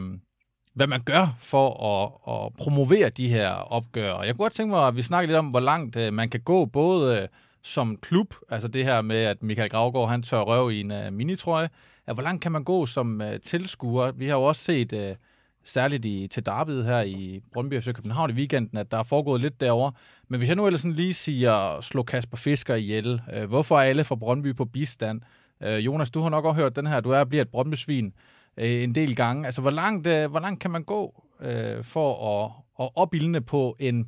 hvad 0.80 0.86
man 0.86 1.00
gør 1.00 1.36
for 1.38 1.66
at, 1.92 2.34
at 2.34 2.52
promovere 2.54 3.08
de 3.08 3.28
her 3.28 3.50
opgør. 3.50 4.22
Jeg 4.22 4.34
kunne 4.34 4.44
godt 4.44 4.52
tænke 4.52 4.70
mig, 4.70 4.86
at 4.86 4.96
vi 4.96 5.02
snakker 5.02 5.26
lidt 5.26 5.38
om, 5.38 5.46
hvor 5.46 5.60
langt 5.60 5.96
øh, 5.96 6.12
man 6.12 6.28
kan 6.28 6.40
gå, 6.40 6.64
både 6.64 7.22
øh, 7.22 7.28
som 7.62 7.96
klub, 7.96 8.34
altså 8.48 8.68
det 8.68 8.84
her 8.84 9.02
med, 9.02 9.16
at 9.16 9.42
Michael 9.42 9.70
Gravgaard, 9.70 10.08
han 10.08 10.22
tør 10.22 10.40
røv 10.40 10.70
i 10.70 10.80
en 10.80 10.92
øh, 10.92 11.12
minitrøje, 11.12 11.68
at 12.06 12.14
hvor 12.14 12.22
langt 12.22 12.42
kan 12.42 12.52
man 12.52 12.64
gå 12.64 12.86
som 12.86 13.22
øh, 13.22 13.40
tilskuer? 13.40 14.10
Vi 14.10 14.26
har 14.26 14.34
jo 14.34 14.42
også 14.42 14.62
set, 14.62 14.92
øh, 14.92 15.16
særligt 15.64 16.04
i, 16.04 16.28
til 16.30 16.46
Darby 16.46 16.82
her 16.84 17.00
i 17.00 17.40
Brøndby 17.52 17.80
FC 17.80 17.92
København 17.94 18.30
i 18.30 18.32
weekenden, 18.32 18.78
at 18.78 18.90
der 18.90 18.98
er 18.98 19.02
foregået 19.02 19.40
lidt 19.40 19.60
derovre. 19.60 19.92
Men 20.28 20.38
hvis 20.38 20.48
jeg 20.48 20.56
nu 20.56 20.66
ellers 20.66 20.80
sådan 20.80 20.94
lige 20.94 21.14
siger, 21.14 21.80
slå 21.80 22.02
Kasper 22.02 22.36
Fisker 22.36 22.74
ihjel, 22.74 23.20
øh, 23.34 23.48
hvorfor 23.48 23.76
er 23.76 23.82
alle 23.82 24.04
fra 24.04 24.14
Brøndby 24.14 24.56
på 24.56 24.64
bistand? 24.64 25.20
Øh, 25.62 25.86
Jonas, 25.86 26.10
du 26.10 26.20
har 26.20 26.28
nok 26.28 26.44
også 26.44 26.60
hørt 26.60 26.76
den 26.76 26.86
her, 26.86 27.00
du 27.00 27.10
er 27.10 27.24
bliver 27.24 27.42
et 27.42 27.48
Brøndby-svin 27.48 28.12
øh, 28.58 28.82
en 28.82 28.94
del 28.94 29.16
gange. 29.16 29.46
Altså, 29.46 29.60
hvor 29.60 29.70
langt, 29.70 30.06
øh, 30.06 30.30
hvor 30.30 30.40
langt 30.40 30.60
kan 30.60 30.70
man 30.70 30.84
gå 30.84 31.24
øh, 31.42 31.84
for 31.84 32.42
at, 32.44 32.50
at 32.84 32.90
opildne 32.94 33.40
på 33.40 33.76
en 33.78 34.06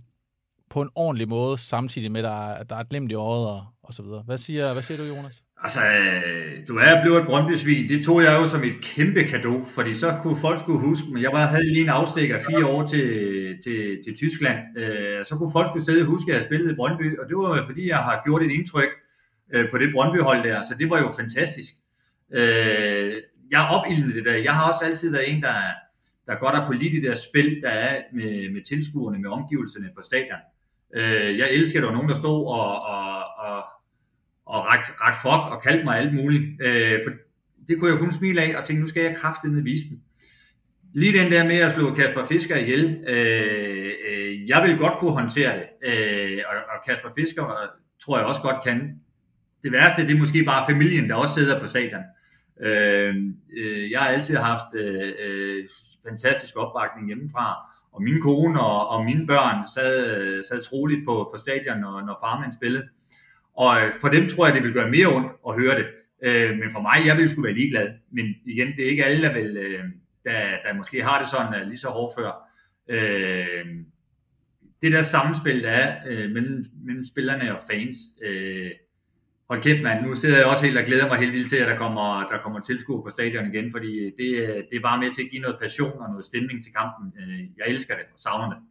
på 0.71 0.83
en 0.83 0.91
ordentlig 0.95 1.29
måde, 1.29 1.59
samtidig 1.59 2.13
med, 2.13 2.21
at 2.21 2.25
der, 2.25 2.63
der 2.63 2.77
er 2.77 2.81
et 2.81 2.89
glimt 2.89 3.13
i 3.13 3.15
øjet 3.15 3.47
og, 3.47 3.65
og 3.83 3.95
så 3.95 4.03
videre. 4.03 4.23
Hvad 4.27 4.39
siger, 4.39 4.73
hvad 4.73 4.83
siger 4.83 4.99
du, 4.99 5.05
Jonas? 5.05 5.43
Altså, 5.65 5.81
øh, 5.81 6.69
du 6.69 6.77
er 6.77 7.03
blevet 7.03 7.21
et 7.21 7.27
brøndby 7.27 7.55
Det 7.89 8.05
tog 8.05 8.23
jeg 8.23 8.41
jo 8.41 8.47
som 8.47 8.65
et 8.65 8.81
kæmpe 8.83 9.25
kado, 9.25 9.65
fordi 9.65 9.95
så 9.95 10.19
kunne 10.23 10.37
folk 10.37 10.61
skulle 10.61 10.81
huske, 10.81 11.07
men 11.13 11.23
jeg 11.23 11.31
var, 11.33 11.47
havde 11.47 11.73
lige 11.73 11.83
en 11.83 11.89
afstikker 11.89 12.39
fire 12.49 12.67
år 12.67 12.87
til, 12.87 13.07
til, 13.65 13.99
til 14.05 14.17
Tyskland. 14.17 14.59
Øh, 14.79 15.25
så 15.25 15.35
kunne 15.39 15.53
folk 15.53 15.69
skulle 15.69 15.83
stadig 15.83 16.05
huske, 16.05 16.25
at 16.25 16.29
jeg 16.29 16.37
havde 16.37 16.49
spillet 16.49 16.73
i 16.73 16.75
Brøndby, 16.75 17.19
og 17.19 17.29
det 17.29 17.37
var 17.37 17.65
fordi, 17.67 17.89
jeg 17.89 17.99
har 17.99 18.23
gjort 18.25 18.43
et 18.43 18.51
indtryk 18.51 18.93
øh, 19.55 19.71
på 19.71 19.79
det 19.79 19.93
Brøndby-hold 19.95 20.43
der, 20.49 20.63
så 20.69 20.75
det 20.79 20.91
var 20.91 20.99
jo 20.99 21.13
fantastisk. 21.19 21.73
Øh, 22.35 23.13
jeg 23.53 23.65
er 23.65 23.69
opildende 23.69 24.15
det 24.15 24.25
der. 24.25 24.37
Jeg 24.37 24.55
har 24.55 24.73
også 24.73 24.85
altid 24.85 25.13
været 25.13 25.33
en, 25.33 25.43
der, 25.43 25.55
der 26.27 26.35
godt 26.41 26.55
har 26.55 26.67
kunne 26.67 26.79
lide 26.79 26.97
det 26.97 27.03
der 27.03 27.15
spil, 27.15 27.61
der 27.63 27.69
er 27.69 28.03
med, 28.13 28.53
med 28.53 28.63
tilskuerne, 28.65 29.19
med 29.19 29.31
omgivelserne 29.31 29.91
på 29.97 30.03
stadion. 30.03 30.43
Øh, 30.97 31.39
jeg 31.39 31.49
elsker, 31.51 31.79
at 31.79 31.83
der 31.83 31.89
var 31.89 31.95
nogen, 31.95 32.09
der 32.09 32.15
stod 32.15 32.47
og, 32.47 32.83
og, 32.83 33.25
og, 33.39 33.63
og 34.47 34.67
ret, 34.67 34.87
ret 35.01 35.15
fuck 35.23 35.43
og 35.55 35.63
kaldte 35.63 35.85
mig 35.85 35.99
alt 35.99 36.15
muligt. 36.15 36.45
Øh, 36.63 37.01
for 37.05 37.13
det 37.69 37.79
kunne 37.79 37.91
jeg 37.91 37.99
kun 37.99 38.13
smile 38.13 38.43
af 38.43 38.59
og 38.59 38.65
tænke, 38.65 38.83
nu 38.83 38.89
skal 38.89 39.03
jeg 39.03 39.17
kraftedeme 39.17 39.63
vise 39.63 39.85
dem. 39.91 40.01
Lige 40.95 41.19
den 41.19 41.33
der 41.33 41.45
med 41.45 41.57
at 41.57 41.73
slå 41.73 41.95
Kasper 41.95 42.25
Fisker 42.25 42.57
ihjel, 42.57 43.05
øh, 43.09 43.93
øh, 44.09 44.49
jeg 44.49 44.63
vil 44.63 44.79
godt 44.79 44.99
kunne 44.99 45.13
håndtere 45.13 45.53
det. 45.59 45.67
Øh, 45.89 46.39
og, 46.49 46.57
og 46.57 46.79
Kasper 46.87 47.09
Fisker 47.19 47.43
tror 48.05 48.19
jeg 48.19 48.27
også 48.27 48.43
godt 48.43 48.65
kan. 48.65 49.01
Det 49.63 49.73
værste, 49.73 50.07
det 50.07 50.15
er 50.15 50.19
måske 50.19 50.45
bare 50.45 50.67
familien, 50.69 51.09
der 51.09 51.15
også 51.15 51.35
sidder 51.35 51.61
på 51.61 51.67
stadion. 51.67 52.03
Øh, 52.61 53.15
øh, 53.57 53.91
jeg 53.91 54.01
har 54.01 54.09
altid 54.09 54.37
haft 54.37 54.75
øh, 54.75 55.13
øh, 55.25 55.65
fantastisk 56.09 56.57
opbakning 56.57 57.07
hjemmefra 57.07 57.73
og 57.93 58.03
min 58.03 58.21
kone 58.21 58.61
og, 58.61 58.89
og 58.89 59.05
mine 59.05 59.27
børn 59.27 59.65
sad, 59.75 60.45
sad 60.45 60.63
troligt 60.63 61.05
på, 61.07 61.29
på 61.33 61.39
stadion, 61.39 61.81
når, 61.81 62.01
når 62.01 62.19
farmand 62.23 62.53
spillede. 62.53 62.89
Og 63.57 63.83
øh, 63.83 63.93
for 64.01 64.09
dem 64.09 64.29
tror 64.29 64.47
jeg, 64.47 64.55
det 64.55 64.63
vil 64.63 64.73
gøre 64.73 64.91
mere 64.91 65.07
ondt 65.07 65.33
at 65.49 65.55
høre 65.55 65.79
det. 65.79 65.87
Øh, 66.25 66.59
men 66.59 66.71
for 66.73 66.81
mig, 66.81 67.07
jeg 67.07 67.17
ville 67.17 67.29
sgu 67.29 67.43
være 67.43 67.53
ligeglad. 67.53 67.91
Men 68.11 68.27
igen, 68.47 68.73
det 68.77 68.85
er 68.85 68.91
ikke 68.91 69.05
alle, 69.05 69.23
der, 69.23 69.33
vil, 69.33 69.57
øh, 69.57 69.85
der, 70.25 70.41
der 70.65 70.75
måske 70.75 71.03
har 71.03 71.19
det 71.19 71.29
sådan 71.29 71.61
øh, 71.61 71.67
lige 71.67 71.79
så 71.79 71.89
hårdt 71.89 72.15
før. 72.19 72.33
Øh, 72.89 73.67
det 74.83 74.93
der 74.93 75.03
samspil, 75.03 75.63
der 75.63 75.71
er 75.71 75.97
øh, 76.11 76.31
mellem, 76.31 76.65
mellem 76.85 77.05
spillerne 77.05 77.57
og 77.57 77.63
fans, 77.71 77.97
øh, 78.25 78.71
hold 79.53 79.63
kæft 79.63 79.83
mand, 79.83 80.07
nu 80.07 80.15
sidder 80.15 80.37
jeg 80.37 80.47
også 80.47 80.65
helt 80.65 80.79
og 80.79 80.85
glæder 80.85 81.09
mig 81.09 81.19
helt 81.19 81.33
vildt 81.33 81.49
til, 81.49 81.57
at 81.57 81.69
der 81.69 81.79
kommer, 81.79 82.29
der 82.31 82.39
kommer 82.43 82.61
tilskuer 82.61 83.03
på 83.03 83.11
stadion 83.11 83.47
igen, 83.47 83.71
fordi 83.71 84.05
det, 84.05 84.29
det 84.71 84.77
er 84.77 84.81
bare 84.83 85.01
med 85.01 85.11
til 85.11 85.23
at 85.23 85.31
give 85.31 85.43
noget 85.43 85.59
passion 85.61 85.99
og 86.03 86.09
noget 86.11 86.27
stemning 86.27 86.65
til 86.65 86.73
kampen. 86.73 87.13
Øh, 87.21 87.41
jeg 87.59 87.67
elsker 87.67 87.95
det 87.95 88.05
og 88.15 88.21
savner 88.21 88.49
det. 88.55 88.63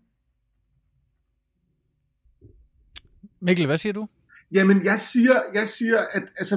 Mikkel, 3.40 3.66
hvad 3.66 3.78
siger 3.78 3.94
du? 3.94 4.08
Jamen, 4.54 4.86
jeg 4.86 5.00
siger, 5.00 5.36
jeg 5.54 5.68
siger 5.68 6.00
at 6.12 6.24
altså, 6.38 6.56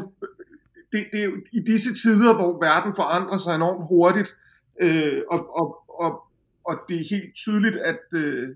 det, 0.92 1.06
det 1.12 1.20
er 1.20 1.24
jo 1.24 1.36
i 1.52 1.60
disse 1.60 1.94
tider, 1.94 2.34
hvor 2.34 2.60
verden 2.60 2.94
forandrer 2.94 3.38
sig 3.38 3.54
enormt 3.54 3.88
hurtigt, 3.88 4.36
øh, 4.80 5.22
og, 5.30 5.56
og, 5.60 5.68
og, 5.88 6.12
og 6.64 6.74
det 6.88 6.96
er 7.00 7.04
helt 7.10 7.34
tydeligt, 7.34 7.76
at, 7.76 8.00
øh, 8.12 8.48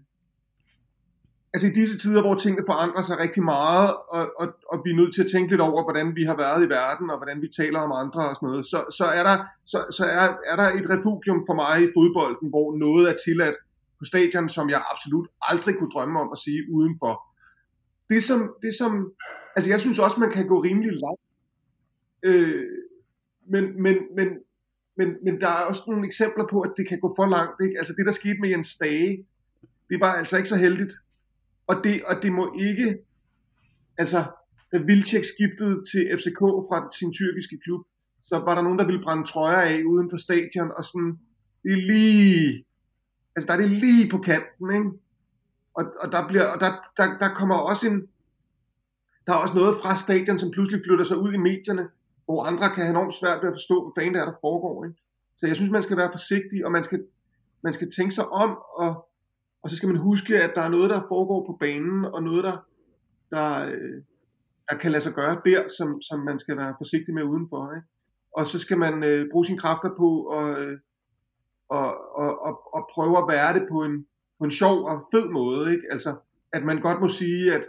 altså 1.52 1.66
i 1.68 1.70
disse 1.70 1.98
tider, 1.98 2.20
hvor 2.22 2.34
tingene 2.34 2.68
forandrer 2.70 3.02
sig 3.02 3.18
rigtig 3.18 3.42
meget, 3.42 3.88
og, 4.08 4.32
og, 4.40 4.46
og 4.72 4.76
vi 4.84 4.90
er 4.90 4.96
nødt 5.00 5.14
til 5.14 5.24
at 5.24 5.30
tænke 5.30 5.50
lidt 5.52 5.60
over, 5.60 5.82
hvordan 5.82 6.16
vi 6.16 6.24
har 6.24 6.36
været 6.36 6.64
i 6.64 6.68
verden, 6.68 7.10
og 7.10 7.16
hvordan 7.18 7.42
vi 7.42 7.48
taler 7.60 7.80
om 7.80 7.92
andre 8.02 8.28
og 8.28 8.34
sådan 8.36 8.46
noget, 8.48 8.66
så, 8.66 8.78
så, 8.98 9.04
er, 9.18 9.22
der, 9.28 9.36
så, 9.72 9.78
så 9.96 10.04
er, 10.04 10.26
er 10.50 10.56
der 10.60 10.68
et 10.78 10.86
refugium 10.94 11.40
for 11.48 11.54
mig 11.62 11.76
i 11.82 11.92
fodbolden, 11.96 12.48
hvor 12.48 12.66
noget 12.84 13.04
er 13.10 13.16
tilladt 13.24 13.56
på 13.98 14.04
stadion, 14.04 14.48
som 14.48 14.70
jeg 14.70 14.82
absolut 14.92 15.28
aldrig 15.50 15.74
kunne 15.78 15.90
drømme 15.94 16.20
om 16.20 16.28
at 16.32 16.38
sige 16.38 16.60
udenfor. 16.76 17.14
Det 18.10 18.22
som, 18.24 18.40
det 18.62 18.72
som 18.80 18.92
altså 19.56 19.70
jeg 19.70 19.80
synes 19.80 19.98
også, 19.98 20.20
man 20.20 20.30
kan 20.30 20.48
gå 20.48 20.56
rimelig 20.62 20.92
langt, 21.04 21.24
øh, 22.28 22.64
men, 23.52 23.82
men, 23.82 23.96
men, 24.16 24.28
men, 24.98 25.08
men 25.24 25.40
der 25.40 25.48
er 25.48 25.64
også 25.70 25.82
nogle 25.86 26.06
eksempler 26.06 26.46
på, 26.50 26.60
at 26.60 26.72
det 26.76 26.88
kan 26.88 27.00
gå 27.00 27.08
for 27.18 27.26
langt. 27.26 27.56
Ikke? 27.64 27.78
Altså 27.78 27.92
det, 27.96 28.06
der 28.06 28.12
skete 28.12 28.40
med 28.40 28.48
Jens 28.48 28.66
Stage, 28.66 29.26
det 29.90 30.00
var 30.00 30.12
altså 30.12 30.36
ikke 30.36 30.48
så 30.48 30.56
heldigt. 30.56 30.92
Og 31.68 31.84
det, 31.84 32.04
og 32.04 32.22
det 32.22 32.32
må 32.32 32.54
ikke, 32.60 32.98
altså, 33.98 34.18
da 34.72 34.78
Vilcek 34.78 35.24
skiftede 35.24 35.84
til 35.90 36.18
FCK 36.18 36.38
fra 36.38 36.88
sin 36.98 37.12
tyrkiske 37.12 37.58
klub, 37.64 37.86
så 38.22 38.38
var 38.38 38.54
der 38.54 38.62
nogen, 38.62 38.78
der 38.78 38.86
ville 38.86 39.02
brænde 39.02 39.24
trøjer 39.24 39.60
af 39.60 39.82
uden 39.82 40.10
for 40.10 40.16
stadion, 40.16 40.70
og 40.76 40.84
sådan, 40.84 41.18
det 41.62 41.72
er 41.72 41.82
lige, 41.92 42.64
altså 43.36 43.46
der 43.46 43.52
er 43.52 43.60
det 43.60 43.70
lige 43.70 44.10
på 44.10 44.18
kanten, 44.18 44.66
ikke? 44.74 44.90
Og, 45.74 45.84
og, 46.00 46.12
der, 46.12 46.28
bliver, 46.28 46.46
og 46.46 46.60
der, 46.60 46.70
der, 46.96 47.18
der 47.18 47.28
kommer 47.34 47.54
også 47.54 47.88
en, 47.88 48.08
der 49.26 49.32
er 49.32 49.38
også 49.38 49.54
noget 49.54 49.76
fra 49.82 49.96
stadion, 49.96 50.38
som 50.38 50.50
pludselig 50.50 50.80
flytter 50.86 51.04
sig 51.04 51.18
ud 51.18 51.32
i 51.32 51.36
medierne, 51.36 51.88
hvor 52.24 52.44
andre 52.44 52.68
kan 52.68 52.82
have 52.84 52.90
enormt 52.90 53.14
svært 53.14 53.42
ved 53.42 53.48
at 53.48 53.54
forstå, 53.54 53.76
hvad 53.84 53.92
fanden 54.02 54.14
der 54.14 54.20
er, 54.20 54.24
der 54.24 54.38
foregår. 54.40 54.84
Ikke? 54.84 54.98
Så 55.36 55.46
jeg 55.46 55.56
synes, 55.56 55.70
man 55.70 55.82
skal 55.82 55.96
være 55.96 56.10
forsigtig, 56.12 56.66
og 56.66 56.72
man 56.72 56.84
skal, 56.84 57.04
man 57.62 57.72
skal 57.72 57.90
tænke 57.96 58.14
sig 58.14 58.28
om, 58.28 58.50
og 58.76 59.07
og 59.62 59.70
så 59.70 59.76
skal 59.76 59.88
man 59.88 59.98
huske, 59.98 60.42
at 60.42 60.52
der 60.54 60.62
er 60.62 60.68
noget, 60.68 60.90
der 60.90 61.08
foregår 61.08 61.46
på 61.46 61.56
banen, 61.60 62.04
og 62.04 62.22
noget, 62.22 62.44
der, 62.44 62.56
der, 63.30 63.66
øh, 63.66 64.02
der 64.70 64.76
kan 64.76 64.90
lade 64.90 65.02
sig 65.02 65.14
gøre 65.14 65.40
der, 65.44 65.68
som, 65.78 66.02
som 66.02 66.20
man 66.20 66.38
skal 66.38 66.56
være 66.56 66.74
forsigtig 66.78 67.14
med 67.14 67.22
udenfor. 67.22 67.74
Ikke? 67.74 67.86
Og 68.36 68.46
så 68.46 68.58
skal 68.58 68.78
man 68.78 69.04
øh, 69.04 69.30
bruge 69.32 69.44
sine 69.44 69.58
kræfter 69.58 69.90
på 69.96 70.26
at, 70.26 70.66
øh, 70.66 70.78
og, 71.68 71.88
og, 72.22 72.42
og, 72.46 72.74
og 72.74 72.88
prøve 72.94 73.18
at 73.18 73.28
være 73.28 73.54
det 73.54 73.66
på 73.70 73.78
en, 73.84 74.06
på 74.38 74.44
en 74.44 74.50
sjov 74.50 74.76
og 74.84 75.02
fed 75.12 75.28
måde. 75.30 75.72
Ikke? 75.72 75.86
Altså, 75.90 76.10
at 76.52 76.64
man 76.64 76.80
godt 76.80 77.00
må 77.00 77.08
sige, 77.08 77.54
at, 77.54 77.64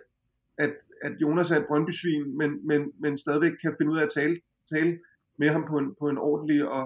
at, 0.57 0.73
at 1.01 1.13
Jonas 1.21 1.51
er 1.51 1.57
et 1.59 1.67
brøndbysvin, 1.67 2.37
men, 2.37 2.67
men, 2.67 2.91
men 2.99 3.17
stadigvæk 3.17 3.51
kan 3.61 3.73
finde 3.77 3.91
ud 3.91 3.97
af 3.97 4.03
at 4.03 4.13
tale, 4.15 4.37
tale 4.73 4.99
med 5.39 5.49
ham 5.49 5.65
på 5.69 5.77
en, 5.77 5.95
på 5.99 6.09
en 6.09 6.17
ordentlig 6.17 6.69
og, 6.69 6.85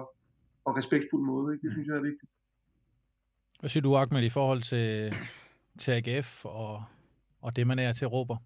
og 0.64 0.76
respektfuld 0.78 1.24
måde. 1.26 1.54
Ikke? 1.54 1.62
Det 1.62 1.72
synes 1.72 1.88
jeg 1.88 1.96
er 1.96 2.08
vigtigt. 2.10 2.30
Hvad 3.64 3.70
siger 3.70 3.82
du, 3.82 3.96
Ahmed, 3.96 4.22
i 4.22 4.28
forhold 4.28 4.62
til, 4.62 5.14
til 5.78 5.90
AGF 5.92 6.44
og, 6.44 6.82
og 7.42 7.56
det, 7.56 7.66
man 7.66 7.78
er 7.78 7.92
til 7.92 8.06
råber? 8.06 8.36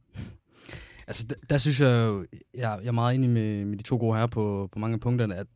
Altså, 1.06 1.26
der, 1.26 1.34
der 1.50 1.58
synes 1.58 1.80
jeg 1.80 2.06
jo, 2.06 2.26
jeg, 2.54 2.78
jeg 2.82 2.88
er 2.88 2.92
meget 2.92 3.14
enig 3.14 3.30
med, 3.30 3.64
med 3.64 3.78
de 3.78 3.82
to 3.82 3.96
gode 3.96 4.18
her 4.18 4.26
på, 4.26 4.68
på 4.72 4.78
mange 4.78 4.94
af 4.94 5.00
punkterne, 5.00 5.34
at, 5.34 5.46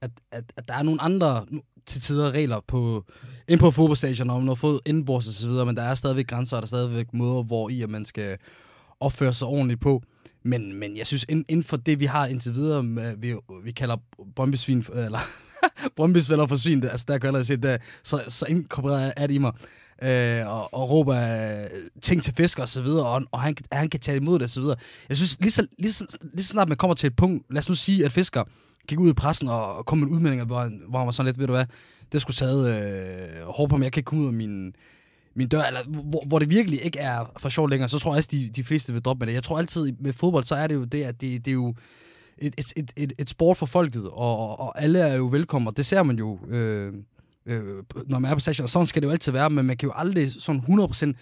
at, 0.00 0.10
at, 0.30 0.52
at 0.56 0.68
der 0.68 0.74
er 0.74 0.82
nogle 0.82 1.02
andre 1.02 1.46
til 1.86 2.00
tider 2.00 2.30
regler 2.30 2.60
på, 2.60 3.04
ind 3.48 3.60
på 3.60 3.70
fodboldstadion, 3.70 4.30
om 4.30 4.42
noget 4.42 4.58
fod 4.58 4.80
indbords 4.86 5.28
og 5.28 5.34
så 5.34 5.48
videre, 5.48 5.66
men 5.66 5.76
der 5.76 5.82
er 5.82 5.94
stadigvæk 5.94 6.26
grænser, 6.26 6.56
og 6.56 6.62
der 6.62 6.66
er 6.66 6.68
stadigvæk 6.68 7.12
måder, 7.12 7.42
hvor 7.42 7.68
i 7.68 7.82
at 7.82 7.90
man 7.90 8.04
skal 8.04 8.38
opføre 9.00 9.32
sig 9.32 9.48
ordentligt 9.48 9.80
på. 9.80 10.02
Men, 10.42 10.74
men 10.78 10.96
jeg 10.96 11.06
synes, 11.06 11.26
inden 11.28 11.64
for 11.64 11.76
det, 11.76 12.00
vi 12.00 12.04
har 12.04 12.26
indtil 12.26 12.54
videre, 12.54 12.82
med, 12.82 13.16
vi, 13.16 13.34
vi 13.64 13.70
kalder 13.70 13.96
bombesvin, 14.36 14.84
eller 14.94 15.18
Brøndby 15.96 16.18
spiller 16.18 16.46
for 16.46 16.56
svin, 16.56 16.84
altså 16.84 17.04
der 17.08 17.18
kan 17.18 17.22
jeg 17.22 17.28
allerede 17.28 17.44
se, 17.44 17.56
det, 17.56 17.80
så, 18.02 18.22
så 18.28 18.46
inkorporeret 18.48 19.12
er 19.16 19.26
det 19.26 19.34
i 19.34 19.38
mig. 19.38 19.52
Øh, 20.02 20.48
og, 20.48 20.74
og 20.74 20.90
råber 20.90 21.16
øh, 21.60 21.66
ting 22.02 22.22
til 22.22 22.34
fisk 22.34 22.58
og 22.58 22.68
så 22.68 22.82
videre, 22.82 23.06
og, 23.06 23.22
og 23.30 23.40
han, 23.40 23.56
han 23.72 23.88
kan 23.88 24.00
tage 24.00 24.16
imod 24.16 24.34
det 24.34 24.42
og 24.42 24.50
så 24.50 24.60
videre. 24.60 24.76
Jeg 25.08 25.16
synes, 25.16 25.40
lige 25.40 25.50
så, 25.50 25.66
lige, 25.78 25.92
så, 25.92 26.18
lige 26.32 26.44
så 26.44 26.48
snart 26.48 26.68
man 26.68 26.76
kommer 26.76 26.94
til 26.94 27.06
et 27.06 27.16
punkt, 27.16 27.46
lad 27.50 27.58
os 27.58 27.68
nu 27.68 27.74
sige, 27.74 28.04
at 28.04 28.12
Fisker 28.12 28.44
gik 28.88 29.00
ud 29.00 29.10
i 29.10 29.12
pressen 29.12 29.48
og, 29.48 29.76
og 29.76 29.86
kom 29.86 29.98
med 29.98 30.08
en 30.08 30.14
udmelding, 30.14 30.44
hvor, 30.44 30.70
hvor 30.88 30.98
han 30.98 31.06
var 31.06 31.12
sådan 31.12 31.26
lidt, 31.26 31.38
ved 31.38 31.46
du 31.46 31.52
hvad, 31.52 31.66
det 32.12 32.20
skulle 32.22 32.34
taget 32.34 32.68
øh, 32.68 33.46
hårdt 33.46 33.70
på 33.70 33.76
mig, 33.76 33.84
jeg 33.84 33.92
kan 33.92 34.00
ikke 34.00 34.06
komme 34.06 34.22
ud 34.22 34.28
af 34.28 34.34
min, 34.34 34.74
min 35.34 35.48
dør, 35.48 35.62
eller 35.62 35.84
hvor, 35.84 36.24
hvor 36.26 36.38
det 36.38 36.50
virkelig 36.50 36.84
ikke 36.84 36.98
er 36.98 37.32
for 37.38 37.48
sjovt 37.48 37.70
længere, 37.70 37.88
så 37.88 37.98
tror 37.98 38.12
jeg 38.12 38.16
også, 38.16 38.28
de, 38.32 38.48
de 38.48 38.64
fleste 38.64 38.92
vil 38.92 39.02
droppe 39.02 39.20
med 39.20 39.26
det. 39.26 39.34
Jeg 39.34 39.42
tror 39.42 39.58
altid, 39.58 39.92
med 40.00 40.12
fodbold, 40.12 40.44
så 40.44 40.54
er 40.54 40.66
det 40.66 40.74
jo 40.74 40.84
det, 40.84 41.04
at 41.04 41.20
det, 41.20 41.44
det 41.44 41.50
er 41.50 41.54
jo 41.54 41.74
et, 42.38 42.72
et, 42.76 42.92
et, 42.96 43.12
et, 43.18 43.28
sport 43.28 43.56
for 43.56 43.66
folket, 43.66 44.08
og, 44.08 44.60
og 44.60 44.82
alle 44.82 44.98
er 44.98 45.14
jo 45.14 45.26
velkomne, 45.26 45.70
og 45.70 45.76
det 45.76 45.86
ser 45.86 46.02
man 46.02 46.18
jo, 46.18 46.38
øh, 46.48 46.92
øh, 47.46 47.82
når 48.06 48.18
man 48.18 48.30
er 48.30 48.34
på 48.34 48.40
stadion. 48.40 48.68
Sådan 48.68 48.86
skal 48.86 49.02
det 49.02 49.06
jo 49.06 49.12
altid 49.12 49.32
være, 49.32 49.50
men 49.50 49.66
man 49.66 49.76
kan 49.76 49.86
jo 49.86 49.92
aldrig 49.96 50.32
sådan 50.38 50.60
100% 50.60 51.12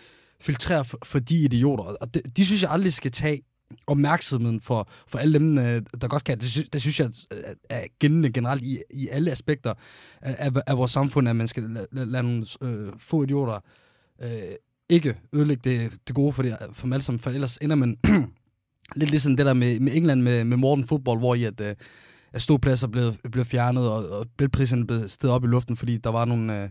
filtrere 0.40 0.84
for, 0.84 0.98
for 1.04 1.18
de 1.18 1.44
idioter, 1.44 1.84
og 1.84 2.14
de, 2.14 2.20
de 2.36 2.46
synes 2.46 2.62
jeg 2.62 2.70
aldrig 2.70 2.92
skal 2.92 3.10
tage 3.10 3.42
opmærksomheden 3.86 4.60
for, 4.60 4.88
for 5.08 5.18
alle 5.18 5.38
dem, 5.38 5.58
øh, 5.58 5.82
der 6.00 6.08
godt 6.08 6.24
kan. 6.24 6.38
Det, 6.38 6.50
synes, 6.50 6.68
det 6.68 6.80
synes 6.80 7.00
jeg 7.00 7.10
øh, 7.32 7.54
er 7.70 7.84
gældende 7.98 8.32
generelt 8.32 8.62
i, 8.62 8.78
i 8.90 9.08
alle 9.08 9.30
aspekter 9.30 9.74
af, 10.20 10.50
af 10.66 10.76
vores 10.76 10.90
samfund, 10.90 11.28
at 11.28 11.36
man 11.36 11.48
skal 11.48 11.62
lade, 11.62 11.86
lade 12.06 12.22
nogle 12.22 12.46
øh, 12.62 12.92
få 12.98 13.22
idioter 13.22 13.60
øh, 14.22 14.30
ikke 14.88 15.14
ødelægge 15.32 15.70
det, 15.70 15.98
det 16.08 16.14
gode 16.14 16.32
for, 16.32 16.42
det, 16.42 16.56
for 16.72 16.86
dem 16.86 16.92
alle 16.92 17.02
sammen, 17.02 17.20
for 17.20 17.30
ellers 17.30 17.56
ender 17.56 17.76
man 17.76 17.96
lidt 18.96 19.10
ligesom 19.10 19.36
det 19.36 19.46
der 19.46 19.54
med, 19.54 19.80
med 19.80 19.96
England 19.96 20.22
med, 20.22 20.44
med 20.44 20.56
Morten 20.56 20.86
Fodbold, 20.86 21.18
hvor 21.18 21.34
i 21.34 21.44
at, 21.44 21.60
øh, 21.60 21.74
at 22.32 22.42
ståpladser 22.42 22.86
blev, 22.86 23.14
blev 23.32 23.44
fjernet, 23.44 23.90
og, 23.90 24.08
og 24.08 24.26
bilpriserne 24.36 24.86
blev 24.86 25.08
stedet 25.08 25.34
op 25.34 25.44
i 25.44 25.46
luften, 25.46 25.76
fordi 25.76 25.96
der 25.96 26.10
var 26.10 26.24
nogle, 26.24 26.62
øh, 26.62 26.68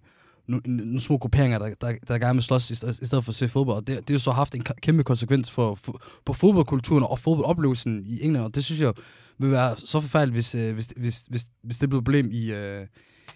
nogle, 0.48 1.00
små 1.00 1.18
grupperinger, 1.18 1.60
der, 1.60 1.74
der, 1.82 1.94
der 2.08 2.20
gerne 2.20 2.34
vil 2.36 2.44
slås 2.44 2.72
i, 2.72 2.74
i 2.74 3.06
stedet 3.06 3.24
for 3.24 3.30
at 3.30 3.36
se 3.36 3.50
fodbold. 3.50 3.78
Og 3.78 3.88
det, 3.88 3.98
det 3.98 4.10
har 4.10 4.14
jo 4.14 4.20
så 4.20 4.32
haft 4.32 4.56
en 4.56 4.62
kæmpe 4.62 5.04
konsekvens 5.04 5.52
for, 5.52 5.76
for, 5.76 6.02
på 6.26 6.34
fodboldkulturen 6.34 7.04
og 7.04 7.20
fodboldoplevelsen 7.20 8.04
i 8.06 8.24
England, 8.24 8.46
og 8.46 8.56
det 8.56 8.66
synes 8.66 8.82
jeg 8.82 8.94
vil 9.38 9.52
være 9.52 9.76
så 9.78 10.00
forfærdeligt, 10.00 10.36
hvis, 10.36 10.56
øh, 10.56 10.74
hvis, 10.74 10.94
hvis, 10.98 11.26
hvis, 11.30 11.46
hvis 11.64 11.78
det 11.78 11.90
bliver 11.90 12.02
et 12.02 12.06
problem 12.06 12.30
i, 12.32 12.52
øh, 12.52 12.88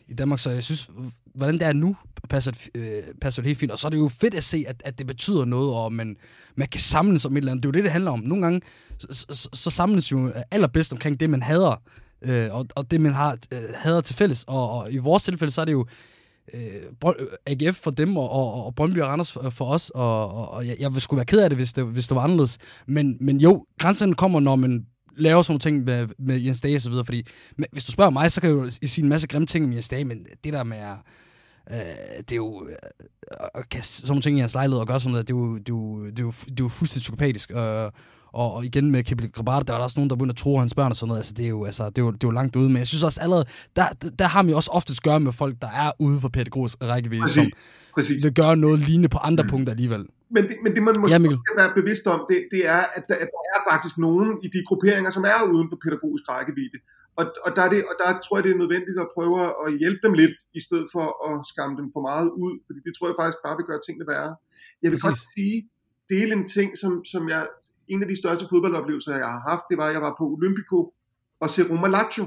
i 0.08 0.14
Danmark. 0.14 0.40
Så 0.40 0.50
jeg 0.50 0.64
synes, 0.64 0.90
hvordan 1.36 1.54
det 1.54 1.68
er 1.68 1.74
nu, 1.74 1.96
passer 2.30 2.52
øh, 2.76 3.04
passer 3.22 3.42
det 3.42 3.48
helt 3.48 3.60
fint. 3.60 3.72
Og 3.72 3.80
så 3.80 3.88
er 3.88 3.90
det 3.90 3.98
jo 3.98 4.08
fedt 4.08 4.34
at 4.34 4.44
se, 4.44 4.66
at, 4.68 4.82
at 4.86 4.98
det 4.98 5.08
betyder 5.08 5.46
noget, 5.46 5.74
og 5.74 5.94
man, 5.94 6.16
man 6.56 6.68
kan 6.68 6.80
samles 6.80 7.26
om 7.26 7.34
et 7.34 7.38
eller 7.38 7.52
andet. 7.52 7.64
Det 7.64 7.68
er 7.68 7.70
jo 7.70 7.74
det, 7.74 7.84
det 7.84 7.92
handler 7.92 8.12
om. 8.12 8.20
Nogle 8.20 8.44
gange, 8.44 8.62
så, 8.98 9.26
så, 9.30 9.50
så 9.54 9.70
samles 9.70 10.12
jo 10.12 10.34
allerbedst 10.52 10.94
omkring 10.94 11.20
det, 11.20 11.30
man 11.30 11.42
hader, 11.42 11.82
øh, 12.22 12.56
og, 12.56 12.68
og 12.76 12.92
det, 12.92 13.02
man 13.02 13.14
har 13.14 13.38
øh, 13.52 13.60
hader 13.76 14.02
til 14.02 14.16
fælles. 14.16 14.44
Og, 14.48 14.70
og 14.70 14.94
i 14.94 14.98
vores 14.98 15.24
tilfælde, 15.24 15.54
så 15.54 15.62
er 15.62 15.66
det 15.66 15.72
jo 15.72 15.86
øh, 16.54 16.62
AGF 17.46 17.78
for 17.78 17.92
dem, 17.92 18.18
og, 18.18 18.30
og, 18.30 18.66
og 18.66 18.76
Brøndby 18.76 18.98
og 18.98 19.08
Randers 19.08 19.32
for, 19.32 19.50
for 19.50 19.66
os, 19.66 19.90
og, 19.90 20.32
og, 20.32 20.50
og 20.52 20.68
jeg, 20.68 20.76
jeg 20.80 20.92
ville 20.92 21.02
sgu 21.02 21.16
være 21.16 21.26
ked 21.26 21.40
af 21.40 21.50
det, 21.50 21.58
hvis 21.58 21.74
det, 21.74 21.86
hvis 21.86 22.08
det 22.08 22.16
var 22.16 22.22
anderledes. 22.22 22.58
Men, 22.88 23.18
men 23.20 23.38
jo, 23.38 23.66
grænsen 23.80 24.16
kommer, 24.16 24.40
når 24.40 24.56
man 24.56 24.86
laver 25.18 25.42
sådan 25.42 25.52
nogle 25.52 25.60
ting 25.60 25.86
med, 25.86 26.08
med 26.20 26.42
Jens 26.42 26.62
Dage 26.62 26.76
og 26.76 26.82
så 26.82 26.90
videre, 26.90 27.06
fordi 27.06 27.28
men, 27.58 27.66
hvis 27.72 27.86
du 27.86 27.92
spørger 27.92 28.12
mig, 28.12 28.32
så 28.32 28.42
kan 28.42 28.50
jeg 28.50 28.56
jo 28.56 28.70
sige 28.70 29.04
en 29.04 29.10
masse 29.10 29.28
grimme 29.28 29.46
ting 29.46 29.66
om 29.66 29.74
Jens 29.74 29.90
Dage, 29.90 30.06
men 30.06 30.26
det 30.44 30.54
der 30.54 30.64
med 30.64 30.78
at 30.78 30.96
Øh, 31.72 31.78
det 32.18 32.32
er 32.32 32.36
jo 32.36 32.68
øh, 32.70 33.64
kaste 33.72 33.96
sådan 33.96 34.10
nogle 34.10 34.22
ting 34.22 34.38
i 34.38 34.40
hans 34.40 34.54
lejlighed 34.54 34.80
og 34.80 34.88
gøre 34.88 35.00
sådan 35.00 35.12
noget, 35.12 35.28
det 35.28 35.34
er 35.34 35.38
jo, 35.38 35.58
det 35.58 35.70
er 35.70 35.74
jo, 35.74 36.06
det 36.06 36.20
er 36.20 36.24
jo, 36.24 36.32
det 36.32 36.60
er 36.60 36.64
jo 36.64 36.68
fuldstændig 36.68 37.02
psykopatisk. 37.02 37.52
Øh, 37.52 37.90
og, 38.34 38.54
og 38.54 38.66
igen 38.66 38.92
med 38.92 39.04
Kibble 39.04 39.28
Grabart, 39.28 39.68
der 39.68 39.74
var 39.74 39.80
der 39.80 39.84
også 39.84 40.00
nogen, 40.00 40.10
der 40.10 40.16
begyndte 40.16 40.34
at 40.34 40.38
tro 40.38 40.58
hans 40.58 40.76
børn 40.76 40.92
og 40.92 40.96
sådan 40.96 41.08
noget. 41.08 41.20
Altså, 41.20 41.34
det 41.34 41.46
er 41.46 41.50
jo, 41.50 41.66
altså, 41.66 41.84
det 41.90 41.98
er 41.98 42.02
jo, 42.02 42.12
det 42.12 42.24
er 42.24 42.28
jo 42.28 42.32
langt 42.32 42.56
ude. 42.56 42.70
Men 42.70 42.78
jeg 42.78 42.88
synes 42.88 43.04
også 43.04 43.22
allerede, 43.22 43.46
der, 43.76 43.88
der 44.20 44.28
har 44.28 44.44
vi 44.44 44.54
også 44.54 44.72
oftest 44.74 45.04
gøre 45.04 45.20
med 45.20 45.32
folk, 45.32 45.56
der 45.62 45.72
er 45.84 45.92
ude 46.00 46.22
for 46.22 46.30
pædagogisk 46.30 46.78
rækkevidde, 46.84 47.30
som 47.30 47.46
Præcis. 47.96 48.24
vil 48.24 48.34
gøre 48.34 48.56
noget 48.58 48.80
lignende 48.80 49.10
på 49.10 49.18
andre 49.18 49.44
mm. 49.44 49.50
punkter 49.50 49.72
alligevel. 49.74 50.06
Men 50.36 50.44
det, 50.50 50.56
men 50.64 50.72
det 50.76 50.84
man 50.84 50.96
måske 51.00 51.22
ja, 51.22 51.38
skal 51.48 51.58
være 51.62 51.72
bevidst 51.80 52.08
om, 52.08 52.20
det, 52.30 52.38
det 52.54 52.62
er, 52.76 52.84
at 52.98 53.04
der, 53.10 53.16
at 53.24 53.30
der 53.36 53.42
er 53.56 53.62
faktisk 53.72 53.96
nogen 53.98 54.30
i 54.46 54.48
de 54.56 54.60
grupperinger, 54.68 55.12
som 55.18 55.24
er 55.24 55.38
uden 55.54 55.68
for 55.72 55.78
pædagogisk 55.84 56.24
rækkevidde. 56.30 56.78
Og, 57.20 57.26
og, 57.46 57.50
der 57.56 57.62
er 57.68 57.70
det, 57.74 57.82
og 57.90 57.96
der 58.02 58.10
tror 58.24 58.38
jeg, 58.38 58.44
det 58.44 58.52
er 58.52 58.64
nødvendigt 58.64 59.00
at 59.06 59.12
prøve 59.16 59.36
at 59.66 59.70
hjælpe 59.82 60.02
dem 60.06 60.14
lidt, 60.22 60.36
i 60.60 60.62
stedet 60.68 60.88
for 60.94 61.06
at 61.30 61.36
skamme 61.52 61.74
dem 61.80 61.88
for 61.96 62.02
meget 62.10 62.30
ud, 62.44 62.54
fordi 62.66 62.80
det 62.86 62.92
tror 62.94 63.08
jeg 63.08 63.18
faktisk 63.22 63.40
bare 63.46 63.58
vil 63.60 63.70
gøre 63.70 63.82
tingene 63.88 64.08
værre. 64.12 64.32
Jeg 64.84 64.90
vil 64.92 65.00
Præcis. 65.00 65.08
godt 65.08 65.20
sige, 65.36 65.58
dele 66.14 66.32
en 66.40 66.48
ting, 66.58 66.70
som, 66.82 66.94
som 67.14 67.24
jeg 67.34 67.42
en 67.88 68.02
af 68.04 68.08
de 68.08 68.18
største 68.22 68.46
fodboldoplevelser, 68.52 69.12
jeg 69.24 69.32
har 69.36 69.44
haft, 69.50 69.66
det 69.70 69.78
var, 69.78 69.88
at 69.88 69.94
jeg 69.94 70.02
var 70.08 70.16
på 70.20 70.26
Olympico 70.36 70.78
og 71.44 71.50
se 71.50 71.62
Roma 71.70 71.88
Lazio. 71.88 72.26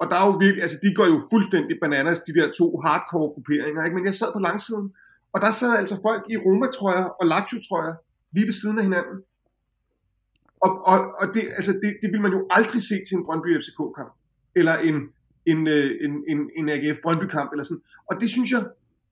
Og 0.00 0.06
der 0.10 0.16
er 0.20 0.26
jo 0.26 0.34
virkelig, 0.44 0.62
altså 0.62 0.78
de 0.84 0.94
går 0.98 1.06
jo 1.12 1.18
fuldstændig 1.32 1.74
bananas, 1.82 2.20
de 2.28 2.34
der 2.38 2.46
to 2.58 2.66
hardcore 2.84 3.28
grupperinger, 3.34 3.84
ikke? 3.84 3.96
men 3.96 4.06
jeg 4.06 4.14
sad 4.14 4.30
på 4.32 4.42
langsiden, 4.48 4.86
og 5.34 5.38
der 5.40 5.50
sad 5.50 5.72
altså 5.80 5.96
folk 6.06 6.22
i 6.32 6.36
Roma-trøjer 6.36 7.06
og 7.20 7.24
Lazio-trøjer 7.32 7.94
lige 8.34 8.46
ved 8.46 8.56
siden 8.62 8.78
af 8.78 8.84
hinanden. 8.88 9.16
Og, 10.64 10.70
og, 10.90 10.98
og 11.20 11.26
det, 11.34 11.42
altså 11.58 11.72
det, 11.82 11.90
det 12.02 12.08
vil 12.12 12.20
man 12.20 12.32
jo 12.32 12.46
aldrig 12.50 12.82
se 12.82 12.96
til 13.06 13.14
en 13.18 13.24
Brøndby 13.26 13.50
FCK-kamp, 13.60 14.12
eller 14.56 14.74
en, 14.88 14.96
en, 15.46 15.60
øh, 15.74 15.90
en, 16.04 16.12
en, 16.32 16.38
en 16.58 16.68
AGF 16.68 16.98
Brøndby-kamp, 17.02 17.50
eller 17.52 17.64
sådan. 17.64 17.82
Og 18.10 18.20
det 18.20 18.30
synes 18.30 18.50
jeg, 18.50 18.62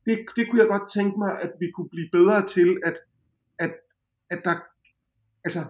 det, 0.07 0.17
det 0.37 0.45
kunne 0.49 0.61
jeg 0.63 0.69
godt 0.69 0.91
tænke 0.97 1.19
mig, 1.19 1.33
at 1.45 1.53
vi 1.61 1.67
kunne 1.75 1.89
blive 1.89 2.09
bedre 2.13 2.47
til, 2.47 2.69
at, 2.85 2.97
at, 3.59 3.73
at 4.31 4.41
der 4.45 4.55
altså, 5.45 5.63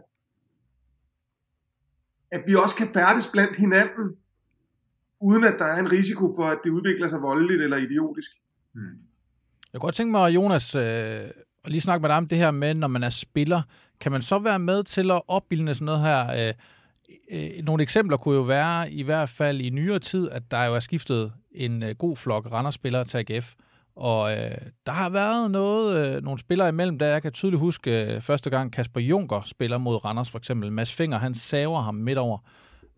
at 2.31 2.43
vi 2.47 2.55
også 2.55 2.77
kan 2.77 2.89
færdes 2.95 3.29
blandt 3.33 3.57
hinanden, 3.57 4.07
uden 5.21 5.45
at 5.45 5.55
der 5.59 5.65
er 5.65 5.81
en 5.81 5.93
risiko 5.93 6.35
for, 6.39 6.47
at 6.49 6.59
det 6.65 6.71
udvikler 6.71 7.09
sig 7.09 7.23
voldeligt 7.23 7.63
eller 7.63 7.77
idiotisk. 7.77 8.31
Hmm. 8.75 8.99
Jeg 9.73 9.81
kunne 9.81 9.87
godt 9.89 9.95
tænke 9.95 10.11
mig, 10.11 10.35
Jonas, 10.35 10.75
øh, 10.75 10.83
at 11.65 11.71
lige 11.71 11.81
snakke 11.81 12.03
med 12.03 12.09
dig 12.09 12.17
om 12.17 12.29
det 12.29 12.39
her 12.39 12.51
med, 12.51 12.75
når 12.75 12.89
man 12.89 13.03
er 13.03 13.11
spiller. 13.11 13.63
Kan 14.03 14.13
man 14.13 14.23
så 14.23 14.39
være 14.39 14.59
med 14.59 14.85
til 14.85 15.11
at 15.11 15.23
opbilde 15.29 15.75
sådan 15.75 15.85
noget 15.87 16.01
her? 16.01 16.49
Øh, 16.49 16.55
øh, 17.33 17.65
nogle 17.65 17.83
eksempler 17.83 18.17
kunne 18.17 18.35
jo 18.35 18.43
være, 18.43 18.93
i 18.93 19.03
hvert 19.03 19.29
fald 19.29 19.61
i 19.61 19.71
nyere 19.71 19.99
tid, 19.99 20.31
at 20.31 20.43
der 20.51 20.65
jo 20.65 20.75
er 20.75 20.81
skiftet 20.81 21.33
en 21.53 21.83
øh, 21.83 21.95
god 21.95 22.17
flok 22.17 22.53
Randers-spillere 22.53 23.05
til 23.05 23.19
AGF. 23.19 23.53
Og 23.97 24.33
øh, 24.33 24.59
der 24.87 24.93
har 24.93 25.11
været 25.11 25.51
noget, 25.51 26.17
øh, 26.17 26.23
nogle 26.23 26.39
spillere 26.39 26.69
imellem, 26.69 26.99
der 26.99 27.07
jeg 27.07 27.23
kan 27.23 27.33
tydeligt 27.33 27.61
huske 27.61 28.05
øh, 28.05 28.21
første 28.21 28.51
gang 28.51 28.73
Kasper 28.73 29.01
Junker 29.01 29.43
spiller 29.45 29.79
mod 29.79 30.05
Randers 30.05 30.31
for 30.31 30.39
eksempel. 30.39 30.73
Mads 30.73 30.93
Finger, 30.95 31.19
han 31.19 31.35
saver 31.35 31.81
ham 31.81 31.95
midt 31.95 32.19
over. 32.19 32.39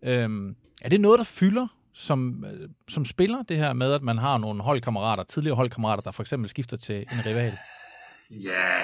Øhm, 0.03 0.57
er 0.83 0.89
det 0.89 1.01
noget, 1.01 1.19
der 1.19 1.25
fylder 1.25 1.67
som, 1.95 2.45
øh, 2.45 2.69
som 2.89 3.05
spiller, 3.05 3.43
det 3.43 3.57
her 3.57 3.73
med, 3.73 3.93
at 3.93 4.03
man 4.03 4.19
har 4.19 4.39
nogle 4.39 4.63
holdkammerater, 4.63 5.23
tidligere 5.23 5.57
holdkammerater, 5.57 6.03
der 6.03 6.11
for 6.11 6.23
eksempel 6.23 6.51
skifter 6.51 6.77
til 6.77 6.97
en 6.97 7.27
rival? 7.27 7.59
Ja, 8.31 8.81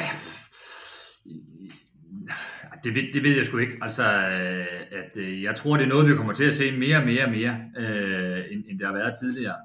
det 2.85 2.95
ved, 2.95 3.13
det 3.13 3.23
ved 3.23 3.37
jeg 3.37 3.47
sgu 3.47 3.59
ikke. 3.59 3.79
Altså, 3.83 4.03
øh, 4.03 4.99
at, 4.99 5.17
øh, 5.17 5.43
jeg 5.43 5.57
tror, 5.57 5.77
det 5.77 5.85
er 5.85 5.89
noget, 5.89 6.09
vi 6.09 6.15
kommer 6.15 6.33
til 6.33 6.45
at 6.45 6.55
se 6.55 6.79
mere 6.79 6.97
og 6.97 7.07
mere 7.07 7.25
og 7.25 7.31
mere, 7.31 7.65
øh, 7.79 8.45
end, 8.51 8.65
end 8.69 8.79
det 8.79 8.87
har 8.87 8.95
været 8.95 9.15
tidligere 9.23 9.57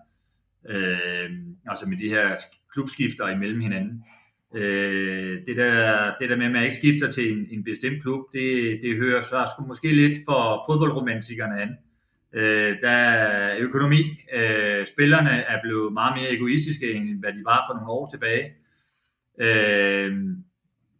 øh, 0.69 1.29
altså 1.67 1.89
med 1.89 1.97
de 1.97 2.09
her 2.09 2.37
klubskifter 2.73 3.29
imellem 3.29 3.59
hinanden. 3.59 4.03
Øh, 4.55 5.45
det, 5.45 5.57
der, 5.57 6.13
det 6.19 6.29
der 6.29 6.35
med, 6.35 6.45
at 6.45 6.51
man 6.51 6.63
ikke 6.63 6.75
skifter 6.75 7.11
til 7.11 7.31
en, 7.31 7.47
en 7.51 7.63
bestemt 7.63 8.01
klub, 8.01 8.21
det, 8.33 8.79
det 8.83 8.97
hører 8.97 9.21
så 9.21 9.49
sgu 9.51 9.67
måske 9.67 9.95
lidt 9.95 10.17
for 10.25 10.63
fodboldromantikerne 10.69 11.61
an. 11.61 11.77
Øh, 12.33 12.81
der 12.81 12.89
er 12.89 13.57
økonomi. 13.59 14.01
Øh, 14.33 14.85
spillerne 14.87 15.29
er 15.29 15.61
blevet 15.63 15.93
meget 15.93 16.15
mere 16.17 16.33
egoistiske, 16.33 16.93
end 16.93 17.19
hvad 17.19 17.33
de 17.33 17.41
var 17.45 17.65
for 17.69 17.73
nogle 17.73 17.91
år 17.91 18.09
tilbage. 18.13 18.51
Øh, 19.41 20.13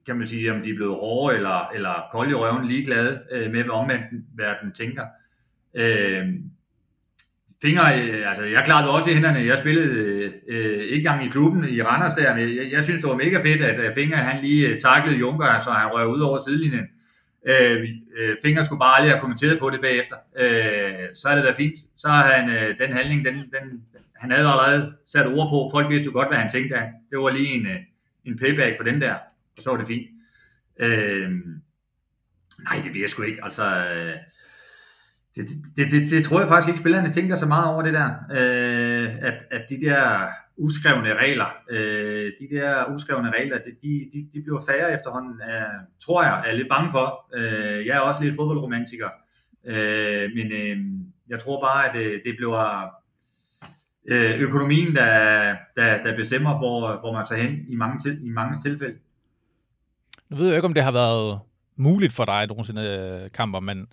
kan 0.05 0.17
man 0.17 0.27
sige, 0.27 0.51
om 0.51 0.61
de 0.61 0.69
er 0.69 0.75
blevet 0.75 0.95
hårde 0.95 1.35
eller, 1.35 1.69
eller 1.75 2.07
kolde 2.11 2.31
i 2.31 2.33
røven, 2.33 2.67
ligeglade 2.67 3.21
øh, 3.31 3.51
med, 3.51 3.63
hvad 3.63 3.73
omverdenen 3.73 4.73
tænker. 4.75 5.05
Øh, 5.73 6.25
fingre, 7.61 7.99
øh, 7.99 8.29
altså 8.29 8.43
jeg 8.43 8.63
klarede 8.65 8.91
også 8.91 9.09
i 9.09 9.13
hænderne, 9.13 9.39
jeg 9.39 9.57
spillede 9.59 10.33
øh, 10.47 10.83
ikke 10.83 10.95
engang 10.95 11.25
i 11.25 11.29
klubben 11.29 11.69
i 11.69 11.81
Randers 11.81 12.13
der, 12.13 12.35
men 12.35 12.55
jeg, 12.57 12.71
jeg 12.71 12.83
synes 12.83 13.01
det 13.01 13.09
var 13.09 13.15
mega 13.15 13.37
fedt, 13.37 13.61
at, 13.61 13.79
at 13.79 13.93
Finger 13.93 14.17
han 14.17 14.43
lige 14.43 14.69
øh, 14.69 14.79
taklede 14.79 15.17
Junker, 15.17 15.59
så 15.59 15.71
han 15.71 15.91
røg 15.93 16.07
ud 16.07 16.19
over 16.19 16.39
sidelinjen. 16.47 16.85
Øh, 17.49 17.89
øh, 18.17 18.35
Finger 18.41 18.63
skulle 18.63 18.79
bare 18.79 18.95
aldrig 18.95 19.11
have 19.11 19.21
kommenteret 19.21 19.59
på 19.59 19.69
det 19.69 19.81
bagefter. 19.81 20.15
Øh, 20.39 21.07
så 21.13 21.29
er 21.29 21.35
det 21.35 21.43
været 21.43 21.55
fint. 21.55 21.77
Så 21.97 22.07
har 22.07 22.23
han 22.31 22.49
øh, 22.49 22.79
den 22.79 22.93
handling, 22.93 23.25
den, 23.25 23.35
den, 23.35 23.81
han 24.15 24.31
havde 24.31 24.47
allerede 24.47 24.93
sat 25.05 25.27
ord 25.27 25.49
på. 25.49 25.69
Folk 25.71 25.89
vidste 25.89 26.05
jo 26.05 26.11
godt, 26.11 26.27
hvad 26.27 26.37
han 26.37 26.51
tænkte. 26.51 26.75
Det 27.11 27.19
var 27.19 27.29
lige 27.29 27.47
en, 27.47 27.65
øh, 27.65 27.79
en 28.25 28.37
payback 28.37 28.77
for 28.77 28.83
den 28.83 29.01
der, 29.01 29.15
så 29.59 29.69
var 29.69 29.77
det 29.77 29.87
fint. 29.87 30.07
Øh, 30.79 31.31
nej, 32.63 32.81
det 32.83 32.91
bliver 32.91 33.03
jeg 33.03 33.09
sgu 33.09 33.23
ikke. 33.23 33.43
Altså, 33.43 33.63
øh, 33.65 34.15
det, 35.35 35.47
det, 35.75 35.91
det, 35.91 36.11
det 36.11 36.23
tror 36.23 36.39
jeg 36.39 36.49
faktisk 36.49 36.67
ikke, 36.67 36.79
spillerne 36.79 37.13
tænker 37.13 37.35
så 37.35 37.45
meget 37.45 37.73
over 37.73 37.81
det 37.81 37.93
der, 37.93 38.09
øh, 38.31 39.17
at, 39.21 39.45
at 39.51 39.65
de 39.69 39.81
der 39.81 40.27
uskrevne 40.57 41.13
regler, 41.15 41.57
øh, 41.69 42.31
de 42.39 42.55
der 42.55 42.85
uskrevne 42.93 43.31
regler, 43.31 43.57
de, 43.57 43.71
de, 44.13 44.27
de 44.33 44.41
bliver 44.41 44.61
færre 44.69 44.93
efterhånden, 44.93 45.41
øh, 45.41 45.85
tror 46.05 46.23
jeg, 46.23 46.43
er 46.47 46.53
lidt 46.55 46.69
bange 46.69 46.91
for. 46.91 47.35
Øh, 47.35 47.85
jeg 47.85 47.95
er 47.95 47.99
også 47.99 48.23
lidt 48.23 48.35
fodboldromantiker, 48.35 49.09
øh, 49.65 50.29
men 50.35 50.51
øh, 50.51 50.77
jeg 51.29 51.39
tror 51.39 51.61
bare, 51.61 51.89
at 51.89 51.93
det, 51.93 52.21
det 52.25 52.35
bliver 52.37 52.89
øh, 54.07 54.41
økonomien, 54.41 54.95
der, 54.95 55.55
der, 55.75 56.03
der 56.03 56.15
bestemmer, 56.15 56.57
hvor, 56.57 56.99
hvor 56.99 57.13
man 57.13 57.25
tager 57.25 57.41
hen 57.41 57.65
i 57.69 57.75
mange, 57.75 57.99
til, 57.99 58.25
i 58.25 58.29
mange 58.29 58.55
tilfælde. 58.61 58.97
Nu 60.35 60.39
ved 60.39 60.47
jeg 60.47 60.55
ikke, 60.55 60.65
om 60.65 60.73
det 60.73 60.83
har 60.83 60.91
været 60.91 61.39
muligt 61.75 62.13
for 62.13 62.25
dig 62.25 62.47
nogensinde 62.47 62.81
øh, 62.81 63.29
kamper, 63.31 63.59
men 63.59 63.87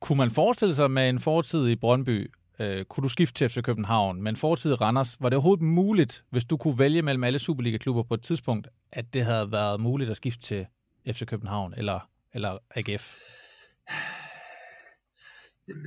kunne 0.00 0.16
man 0.16 0.30
forestille 0.30 0.74
sig 0.74 0.90
med 0.90 1.08
en 1.08 1.20
fortid 1.20 1.68
i 1.68 1.76
Brøndby, 1.76 2.30
øh, 2.58 2.84
kunne 2.84 3.02
du 3.02 3.08
skifte 3.08 3.34
til 3.34 3.48
FC 3.48 3.62
København, 3.62 4.22
men 4.22 4.36
fortid 4.36 4.80
Randers, 4.80 5.16
var 5.20 5.28
det 5.28 5.36
overhovedet 5.36 5.62
muligt, 5.62 6.24
hvis 6.30 6.44
du 6.44 6.56
kunne 6.56 6.78
vælge 6.78 7.02
mellem 7.02 7.24
alle 7.24 7.38
Superliga-klubber 7.38 8.02
på 8.02 8.14
et 8.14 8.22
tidspunkt, 8.22 8.68
at 8.92 9.12
det 9.12 9.24
havde 9.24 9.52
været 9.52 9.80
muligt 9.80 10.10
at 10.10 10.16
skifte 10.16 10.42
til 10.42 10.66
FC 11.12 11.26
København 11.26 11.74
eller, 11.76 12.08
eller 12.34 12.58
AGF? 12.74 13.14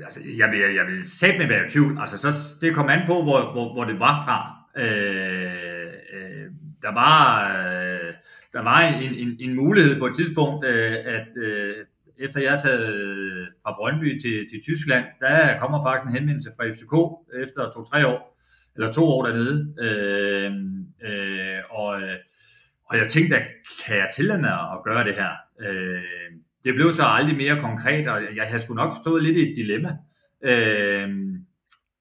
Altså, 0.04 0.20
jeg 0.38 0.52
vil, 0.52 0.60
jeg 0.60 0.86
vil 0.88 1.10
sætte 1.10 1.40
mig 1.40 1.50
være 1.50 1.66
i 1.66 1.70
tvivl. 1.70 1.98
Altså, 2.02 2.18
så, 2.18 2.56
det 2.62 2.76
kom 2.76 2.90
an 2.90 3.02
på, 3.08 3.24
hvor, 3.24 3.52
hvor, 3.52 3.74
hvor 3.74 3.84
det 3.84 4.00
var 4.00 4.26
fra. 4.26 4.58
Øh, 4.78 5.94
øh, 6.14 6.52
der 6.82 6.94
var, 6.94 7.48
øh, 7.58 8.14
der 8.53 8.61
var 8.61 8.82
en, 8.82 9.14
en, 9.15 9.38
en 9.40 9.56
mulighed 9.56 9.99
på 9.99 10.06
et 10.06 10.15
tidspunkt, 10.15 10.65
øh, 10.65 10.95
at 11.06 11.28
øh, 11.36 11.76
efter 12.18 12.41
jeg 12.41 12.53
er 12.53 12.60
taget 12.60 12.94
øh, 12.95 13.48
fra 13.64 13.76
Brøndby 13.78 14.22
til, 14.22 14.48
til 14.52 14.61
Tyskland, 14.64 15.06
der 15.19 15.60
kommer 15.60 15.84
faktisk 15.86 16.07
en 16.07 16.15
henvendelse 16.15 16.49
fra 16.57 16.69
FCK 16.72 16.94
efter 17.44 17.72
to-tre 17.72 18.07
år, 18.07 18.40
eller 18.76 18.91
to 18.91 19.03
år 19.06 19.26
dernede. 19.26 19.76
Øh, 19.82 20.52
øh, 21.10 21.60
og, 21.69 22.02
øh, 22.02 22.18
og 22.86 22.98
jeg 22.98 23.07
tænkte, 23.10 23.36
at 23.36 23.48
kan 23.86 23.98
jeg 23.98 24.10
tillade 24.15 24.41
mig 24.41 24.72
at 24.73 24.84
gøre 24.84 25.03
det 25.03 25.15
her? 25.15 25.32
Øh, 25.61 26.02
det 26.64 26.76
blev 26.76 26.91
så 26.91 27.03
aldrig 27.06 27.38
mere 27.38 27.60
konkret, 27.60 28.07
og 28.07 28.22
jeg 28.36 28.45
havde 28.45 28.64
sgu 28.64 28.73
nok 28.73 28.91
stået 29.03 29.23
lidt 29.23 29.38
i 29.38 29.52
et 29.52 29.57
dilemma. 29.57 29.98
Øh, 30.44 31.10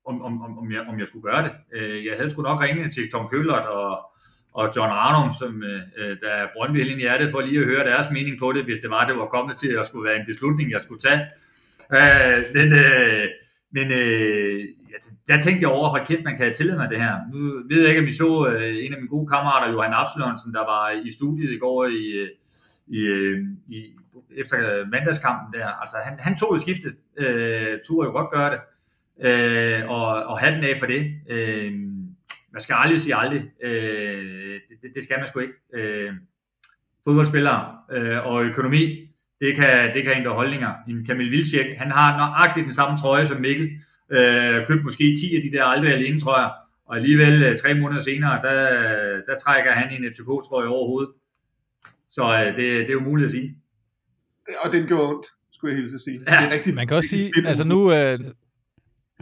om, 0.07 0.23
om, 0.23 0.59
om, 0.59 0.73
jeg, 0.73 0.81
om 0.89 0.99
jeg 0.99 1.07
skulle 1.07 1.23
gøre 1.23 1.43
det. 1.43 1.53
Øh, 1.73 2.07
jeg 2.07 2.17
havde 2.17 2.31
sgu 2.31 2.43
nok 2.43 2.63
ringet 2.63 2.95
til 2.95 3.11
Tom 3.11 3.29
Køllert 3.29 3.67
og, 3.67 4.10
og 4.53 4.73
John 4.77 4.93
Arnum, 4.93 5.35
som 5.35 5.63
øh, 5.63 6.17
der 6.23 6.29
er 6.29 6.47
Brøndby 6.55 6.87
i 6.87 7.01
hjertet, 7.01 7.31
for 7.31 7.41
lige 7.41 7.61
at 7.61 7.67
høre 7.67 7.85
deres 7.85 8.07
mening 8.13 8.39
på 8.39 8.53
det, 8.53 8.65
hvis 8.65 8.79
det 8.79 8.91
var, 8.91 9.07
det 9.07 9.17
var 9.17 9.27
kommet 9.27 9.57
til 9.57 9.71
at 9.81 9.87
skulle 9.87 10.09
være 10.09 10.21
en 10.21 10.27
beslutning, 10.27 10.71
jeg 10.71 10.81
skulle 10.83 11.01
tage. 11.01 11.21
Øh, 11.93 12.43
men 12.55 12.73
øh, 12.73 13.27
men 13.73 13.93
øh, 13.93 14.65
der 15.29 15.41
tænkte 15.41 15.63
jeg 15.63 15.69
over, 15.69 15.89
hold 15.89 16.07
kæft, 16.07 16.25
man 16.25 16.37
kan 16.37 16.55
tillade 16.55 16.79
mig 16.79 16.91
det 16.91 17.01
her. 17.01 17.15
Nu 17.33 17.39
ved 17.69 17.81
jeg 17.81 17.89
ikke, 17.89 18.01
om 18.01 18.07
vi 18.07 18.13
så 18.13 18.49
øh, 18.49 18.85
en 18.85 18.93
af 18.93 18.99
mine 18.99 19.09
gode 19.09 19.27
kammerater, 19.27 19.73
Johan 19.73 19.93
Absalonsen, 19.93 20.55
der 20.55 20.61
var 20.61 20.91
i 21.05 21.11
studiet 21.11 21.53
i 21.53 21.59
går 21.59 21.87
i, 21.87 22.07
øh, 22.21 22.29
i, 22.87 23.01
øh, 23.07 23.39
i, 23.69 23.85
efter 24.37 24.87
mandagskampen 24.87 25.61
der. 25.61 25.67
Altså, 25.67 25.97
han, 26.05 26.19
han 26.19 26.37
tog 26.37 26.55
jo 26.55 26.61
skiftet, 26.61 26.95
øh, 27.17 27.79
Tur 27.87 28.05
jo 28.05 28.11
godt 28.11 28.31
gøre 28.31 28.51
det, 28.51 28.61
øh, 29.27 29.91
og, 29.91 30.07
og 30.07 30.39
hatten 30.39 30.65
af 30.65 30.77
for 30.79 30.87
det. 30.87 31.15
Øh, 31.31 31.73
man 32.53 32.63
skal 32.63 32.77
aldrig 32.79 33.01
sige 33.01 33.17
aldrig. 33.17 33.51
Øh, 33.63 34.61
det, 34.83 34.91
det 34.95 35.05
skal 35.05 35.19
man 35.19 35.29
sgu 35.29 35.41
ikke. 35.41 35.55
Øh, 35.75 36.13
fodboldspillere 37.05 37.77
øh, 37.93 38.27
og 38.27 38.45
økonomi, 38.45 39.11
det 39.41 39.57
kan, 39.57 39.95
det 39.95 40.05
kan 40.05 40.13
ændre 40.17 40.31
holdninger. 40.31 40.73
En 40.89 41.05
Kamil 41.07 41.31
Vilcek, 41.31 41.77
han 41.77 41.91
har 41.91 42.17
nøjagtigt 42.17 42.65
den 42.65 42.75
samme 42.75 42.99
trøje 42.99 43.27
som 43.27 43.41
Mikkel. 43.41 43.71
Øh, 44.11 44.67
købt 44.67 44.85
måske 44.85 45.17
10 45.21 45.37
af 45.37 45.43
de 45.43 45.57
der 45.57 45.65
aldrig 45.65 45.93
alene 45.93 46.21
trøjer. 46.21 46.49
Og 46.87 46.97
alligevel 46.97 47.43
øh, 47.43 47.59
tre 47.59 47.75
måneder 47.75 48.01
senere, 48.01 48.43
der, 48.43 48.61
der 49.27 49.39
trækker 49.39 49.73
han 49.73 49.93
en 49.93 50.13
FCK-trøje 50.13 50.69
over 50.69 50.87
hovedet. 50.87 51.11
Så 52.09 52.23
øh, 52.23 52.47
det, 52.47 52.57
det 52.57 52.89
er 52.89 52.93
jo 52.93 53.01
muligt 53.01 53.25
at 53.25 53.31
sige. 53.31 53.57
Og 54.65 54.73
den 54.73 54.87
gjorde 54.87 55.15
ondt, 55.15 55.27
skulle 55.53 55.75
jeg 55.75 55.81
hilse 55.81 55.95
at 55.95 56.01
sige. 56.01 56.21
Ja. 56.29 56.37
Det 56.37 56.47
er 56.47 56.53
rigtig, 56.53 56.75
Man 56.75 56.87
kan 56.87 56.97
også 56.97 57.09
sige, 57.09 57.33
altså 57.47 57.69
nu, 57.69 57.93
øh, 57.93 58.19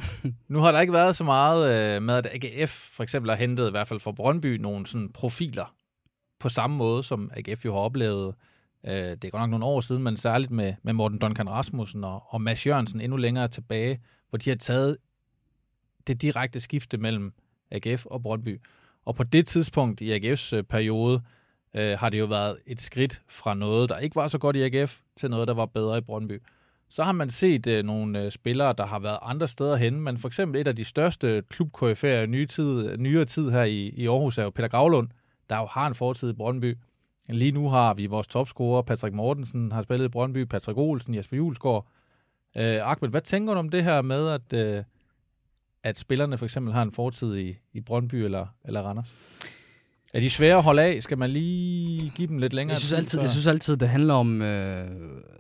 nu 0.49 0.59
har 0.59 0.73
der 0.73 0.81
ikke 0.81 0.93
været 0.93 1.17
så 1.17 1.25
meget 1.25 1.97
øh, 1.97 2.03
med, 2.03 2.15
at 2.15 2.27
AGF 2.27 2.71
for 2.71 3.03
eksempel 3.03 3.31
har 3.31 3.37
hentet, 3.37 3.69
i 3.69 3.71
hvert 3.71 3.89
fald 3.89 4.01
fra 4.01 4.13
Brøndby, 4.13 4.57
nogle 4.57 4.87
sådan 4.87 5.13
profiler 5.13 5.75
på 6.39 6.49
samme 6.49 6.77
måde, 6.77 7.03
som 7.03 7.31
AGF 7.35 7.65
jo 7.65 7.73
har 7.73 7.81
oplevet. 7.81 8.35
Øh, 8.87 8.93
det 8.93 9.25
er 9.25 9.31
godt 9.31 9.41
nok 9.41 9.51
nogle 9.51 9.65
år 9.65 9.81
siden, 9.81 10.03
men 10.03 10.17
særligt 10.17 10.51
med, 10.51 10.75
med 10.83 10.93
Morten 10.93 11.19
Duncan 11.19 11.51
Rasmussen 11.51 12.05
og, 12.05 12.23
og 12.29 12.41
Mads 12.41 12.67
Jørgensen 12.67 13.01
endnu 13.01 13.17
længere 13.17 13.49
tilbage, 13.49 14.01
hvor 14.29 14.37
de 14.39 14.51
har 14.51 14.57
taget 14.57 14.97
det 16.07 16.23
direkte 16.23 16.61
skifte 16.61 16.97
mellem 16.97 17.33
AGF 17.71 18.07
og 18.07 18.23
Brøndby. 18.23 18.61
Og 19.05 19.15
på 19.15 19.25
det 19.25 19.47
tidspunkt 19.47 20.01
i 20.01 20.17
AGF's 20.17 20.57
øh, 20.57 20.63
periode, 20.65 21.23
øh, 21.75 21.99
har 21.99 22.09
det 22.11 22.19
jo 22.19 22.25
været 22.25 22.59
et 22.67 22.81
skridt 22.81 23.23
fra 23.29 23.55
noget, 23.55 23.89
der 23.89 23.99
ikke 23.99 24.17
var 24.17 24.29
så 24.29 24.39
godt 24.39 24.57
i 24.57 24.63
AGF, 24.63 25.01
til 25.17 25.31
noget, 25.31 25.49
der 25.49 25.55
var 25.55 25.67
bedre 25.67 25.99
i 25.99 26.01
Brøndby. 26.01 26.43
Så 26.91 27.03
har 27.03 27.13
man 27.13 27.31
set 27.31 27.67
øh, 27.67 27.85
nogle 27.85 28.25
øh, 28.25 28.33
spillere, 28.33 28.75
der 28.79 28.87
har 28.87 28.99
været 28.99 29.19
andre 29.23 29.49
steder 29.49 29.77
hen, 29.77 30.01
men 30.01 30.19
for 30.19 30.29
eksempel 30.29 30.61
et 30.61 30.69
af 30.69 30.77
de 30.77 30.85
største 30.85 31.43
klubkoryfærer 31.49 32.23
i 32.23 32.27
nye 32.27 32.47
tid, 32.47 32.97
nyere 32.97 33.25
tid 33.25 33.51
her 33.51 33.63
i, 33.65 33.89
i 33.89 34.07
Aarhus 34.07 34.39
er 34.39 34.43
jo 34.43 34.51
Peter 34.51 34.69
Gravlund, 34.69 35.09
der 35.51 35.57
jo 35.57 35.67
har 35.67 35.87
en 35.87 35.95
fortid 35.95 36.31
i 36.31 36.33
Brøndby. 36.33 36.79
Lige 37.29 37.53
nu 37.53 37.69
har 37.69 37.95
vi 37.95 38.07
vores 38.07 38.27
topscorer, 38.27 38.83
Patrick 38.83 39.15
Mortensen, 39.15 39.73
har 39.73 39.83
spillet 39.83 40.05
i 40.05 40.09
Brøndby, 40.09 40.45
Patrick 40.45 40.79
Olsen, 40.79 41.15
Jesper 41.15 41.37
Julesgaard. 41.37 41.87
Øh, 42.57 42.91
Ahmed, 42.91 43.09
hvad 43.09 43.21
tænker 43.21 43.55
du 43.55 43.59
om 43.59 43.69
det 43.69 43.85
her 43.85 44.03
med, 44.03 44.29
at, 44.29 44.53
øh, 44.53 44.85
at 45.83 45.99
spillerne 45.99 46.39
for 46.39 46.45
eksempel 46.45 46.75
har 46.75 46.83
en 46.83 46.93
fortid 46.93 47.37
i, 47.37 47.59
i 47.73 47.81
Brøndby 47.81 48.15
eller, 48.15 48.47
eller 48.65 48.83
Randers? 48.83 49.15
Er 50.15 50.21
de 50.21 50.31
svære 50.31 50.57
at 50.57 50.63
holde 50.63 50.83
af? 50.83 51.03
Skal 51.03 51.19
man 51.19 51.31
lige 51.31 52.13
give 52.15 52.29
dem 52.29 52.39
lidt 52.39 52.53
længere 52.53 52.73
jeg 52.73 52.79
synes 52.79 52.93
altid, 52.93 53.21
Jeg 53.21 53.31
synes 53.31 53.47
altid, 53.47 53.77
det 53.77 53.89
handler 53.89 54.15
om, 54.15 54.43
øh, 54.43 54.91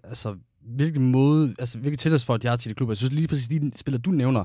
altså, 0.04 0.36
hvilken 0.60 1.10
måde, 1.10 1.54
altså, 1.58 1.78
hvilket 1.78 2.00
tilhørsfolk 2.00 2.42
de 2.42 2.48
har 2.48 2.56
til 2.56 2.70
de 2.70 2.74
klubber. 2.74 2.92
Jeg 2.92 2.98
synes 2.98 3.12
lige 3.12 3.28
præcis, 3.28 3.48
de 3.48 3.70
spiller, 3.76 3.98
du 3.98 4.10
nævner, 4.10 4.44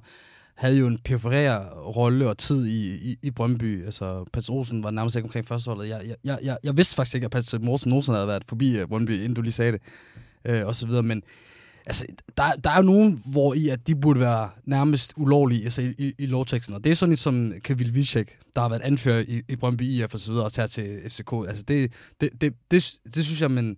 havde 0.55 0.77
jo 0.77 0.87
en 0.87 0.99
perforeret 1.05 1.69
rolle 1.95 2.29
og 2.29 2.37
tid 2.37 2.65
i, 2.65 3.11
i, 3.11 3.17
i 3.21 3.31
Brøndby. 3.31 3.85
Altså, 3.85 4.25
Pats 4.33 4.49
Olsen 4.49 4.83
var 4.83 4.91
nærmest 4.91 5.15
ikke 5.15 5.25
omkring 5.25 5.47
førsteholdet. 5.47 5.89
Jeg, 5.89 6.15
jeg, 6.23 6.39
jeg, 6.43 6.57
jeg, 6.63 6.77
vidste 6.77 6.95
faktisk 6.95 7.15
ikke, 7.15 7.25
at 7.25 7.31
Pats 7.31 7.55
Morsen 7.61 7.89
nogensinde 7.89 8.17
havde 8.17 8.27
været 8.27 8.43
forbi 8.49 8.77
øh, 8.77 8.87
Brøndby, 8.87 9.11
inden 9.11 9.33
du 9.33 9.41
lige 9.41 9.51
sagde 9.51 9.71
det, 9.71 9.81
øh, 10.45 10.67
og 10.67 10.75
så 10.75 10.87
videre. 10.87 11.03
Men 11.03 11.23
altså, 11.85 12.05
der, 12.37 12.43
der 12.63 12.69
er 12.69 12.75
jo 12.75 12.81
nogen, 12.81 13.21
hvor 13.25 13.53
i 13.53 13.69
at 13.69 13.87
de 13.87 13.95
burde 13.95 14.19
være 14.19 14.49
nærmest 14.65 15.13
ulovlige 15.17 15.63
altså, 15.63 15.81
i, 15.81 15.93
i, 15.97 16.13
i 16.19 16.25
lovteksten. 16.25 16.75
Og 16.75 16.83
det 16.83 16.91
er 16.91 16.95
sådan 16.95 17.11
lidt 17.11 17.19
som 17.19 17.53
Kevin 17.63 17.95
Vicek, 17.95 18.37
der 18.55 18.61
har 18.61 18.69
været 18.69 18.81
anfører 18.81 19.23
i, 19.27 19.41
i 19.49 19.55
Brøndby 19.55 19.81
IF 19.81 20.13
og 20.13 20.19
så 20.19 20.31
videre, 20.31 20.45
og 20.45 20.53
tager 20.53 20.67
til 20.67 20.99
FCK. 21.09 21.33
Altså, 21.47 21.63
det, 21.67 21.91
det, 22.21 22.29
det, 22.41 22.53
det, 22.71 22.93
det 23.15 23.25
synes 23.25 23.41
jeg, 23.41 23.51
men 23.51 23.77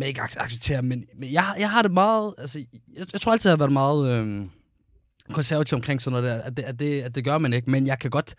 man 0.00 0.08
ikke 0.08 0.20
accepterer. 0.20 0.80
Men, 0.80 1.04
men 1.16 1.32
jeg, 1.32 1.54
jeg 1.58 1.70
har 1.70 1.82
det 1.82 1.92
meget... 1.92 2.34
Altså, 2.38 2.58
jeg, 2.96 3.06
jeg 3.12 3.20
tror 3.20 3.32
altid, 3.32 3.50
jeg 3.50 3.52
har 3.52 3.58
været 3.58 3.72
meget 3.72 4.10
øh, 4.10 4.46
konservativ 5.32 5.76
omkring 5.76 6.02
sådan 6.02 6.22
noget 6.22 6.30
der, 6.30 6.42
at 6.42 6.56
det, 6.56 6.62
at, 6.62 6.80
det, 6.80 7.02
at 7.02 7.14
det 7.14 7.24
gør 7.24 7.38
man 7.38 7.52
ikke. 7.52 7.70
Men 7.70 7.86
jeg 7.86 7.98
kan 7.98 8.10
godt 8.10 8.34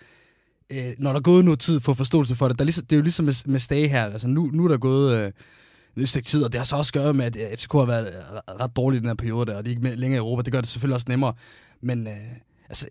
øh, 0.71 0.93
når 0.97 1.11
der 1.11 1.19
er 1.19 1.23
gået 1.23 1.45
noget 1.45 1.59
tid 1.59 1.79
for 1.79 1.93
forståelse 1.93 2.35
for 2.35 2.47
det, 2.47 2.59
der 2.59 2.63
er 2.63 2.65
ligesom, 2.65 2.85
det 2.85 2.95
er 2.95 2.97
jo 2.97 3.03
ligesom 3.03 3.25
med, 3.25 3.47
med 3.47 3.59
Stage 3.59 3.87
her, 3.87 4.03
altså 4.05 4.27
nu, 4.27 4.49
nu 4.53 4.63
er 4.65 4.67
der 4.67 4.77
gået 4.77 5.15
øh, 5.15 5.31
et 5.97 6.09
stykke 6.09 6.27
tid, 6.27 6.43
og 6.43 6.51
det 6.51 6.59
har 6.59 6.65
så 6.65 6.75
også 6.75 6.93
gøre 6.93 7.13
med, 7.13 7.25
at 7.25 7.35
øh, 7.35 7.57
FCK 7.57 7.73
har 7.73 7.85
været 7.85 8.07
øh, 8.07 8.55
ret 8.59 8.75
dårligt 8.75 8.99
i 8.99 9.01
den 9.01 9.09
her 9.09 9.15
periode 9.15 9.45
der, 9.45 9.57
og 9.57 9.65
de 9.65 9.71
er 9.71 9.75
ikke 9.75 9.95
længere 9.95 10.17
i 10.17 10.23
Europa. 10.23 10.41
Det 10.41 10.53
gør 10.53 10.61
det 10.61 10.69
selvfølgelig 10.69 10.95
også 10.95 11.07
nemmere. 11.09 11.33
Men 11.81 12.07
øh, 12.07 12.13
altså, 12.69 12.87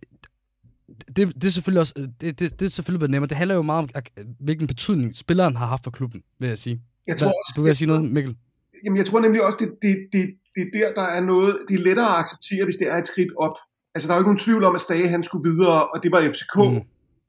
det, 1.16 1.34
det 1.34 1.44
er 1.44 1.50
selvfølgelig 1.50 1.80
også, 1.80 1.94
det, 2.20 2.40
det, 2.40 2.60
det 2.60 2.66
er 2.66 2.70
selvfølgelig 2.70 2.98
blevet 2.98 3.10
nemmere. 3.10 3.28
Det 3.28 3.36
handler 3.36 3.54
jo 3.54 3.62
meget 3.62 3.78
om, 3.78 4.02
hvilken 4.40 4.66
betydning 4.66 5.16
spilleren 5.16 5.56
har 5.56 5.66
haft 5.66 5.84
for 5.84 5.90
klubben, 5.90 6.22
vil 6.38 6.48
jeg 6.48 6.58
sige. 6.58 6.80
Jeg 7.06 7.18
tror 7.18 7.28
også, 7.28 7.52
du 7.56 7.62
vil 7.62 7.68
jeg 7.68 7.76
sige 7.76 7.88
noget, 7.88 8.10
Mikkel? 8.10 8.36
Jamen, 8.84 8.98
jeg 8.98 9.06
tror 9.06 9.20
nemlig 9.20 9.42
også, 9.42 9.58
det, 9.60 9.68
det, 9.82 9.94
det, 10.12 10.24
det 10.54 10.62
er 10.66 10.70
der, 10.78 10.94
der 11.00 11.08
er 11.16 11.20
noget, 11.20 11.58
det 11.68 11.74
er 11.74 11.84
lettere 11.88 12.10
at 12.14 12.20
acceptere, 12.22 12.64
hvis 12.64 12.76
det 12.76 12.88
er 12.92 12.96
et 12.96 13.06
skridt 13.06 13.32
op. 13.38 13.56
Altså, 13.94 14.06
der 14.06 14.12
er 14.12 14.18
jo 14.18 14.22
ikke 14.22 14.32
nogen 14.32 14.46
tvivl 14.46 14.64
om, 14.64 14.74
at 14.74 14.80
Stage 14.80 15.08
han 15.08 15.22
skulle 15.22 15.50
videre, 15.50 15.80
og 15.92 16.02
det 16.02 16.12
var 16.12 16.20
FCK 16.34 16.56
mm. 16.56 16.80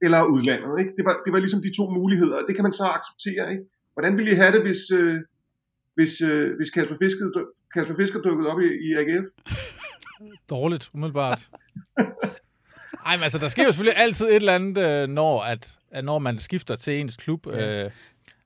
eller 0.04 0.20
udlandet. 0.34 0.72
Ikke? 0.82 0.92
Det, 0.98 1.04
var, 1.08 1.14
det 1.24 1.32
var 1.32 1.38
ligesom 1.38 1.62
de 1.66 1.76
to 1.78 1.84
muligheder, 1.98 2.36
og 2.40 2.44
det 2.48 2.54
kan 2.56 2.62
man 2.62 2.72
så 2.72 2.84
acceptere. 2.98 3.44
Ikke? 3.52 3.64
Hvordan 3.94 4.16
ville 4.16 4.32
I 4.32 4.34
have 4.34 4.52
det, 4.56 4.62
hvis, 4.62 4.82
øh, 4.98 5.16
hvis, 5.96 6.12
øh, 6.20 6.56
hvis 6.58 6.70
Kasper, 6.70 6.96
Fisker, 7.02 7.24
Kasper 7.74 7.94
Fisker 8.00 8.20
dukkede 8.20 8.48
op 8.52 8.60
i, 8.60 8.68
i 8.86 8.88
AGF? 9.00 9.26
Dårligt, 10.54 10.90
umiddelbart. 10.94 11.48
Ej, 13.06 13.16
men 13.16 13.22
altså, 13.22 13.38
der 13.38 13.48
sker 13.48 13.64
jo 13.64 13.72
selvfølgelig 13.72 14.02
altid 14.02 14.26
et 14.26 14.34
eller 14.34 14.54
andet, 14.54 14.78
øh, 14.78 15.08
når, 15.08 15.42
at, 15.42 15.78
at 15.90 16.04
når 16.04 16.18
man 16.18 16.38
skifter 16.38 16.76
til 16.76 17.00
ens 17.00 17.16
klub. 17.16 17.46
Ja. 17.46 17.84
Øh, 17.84 17.90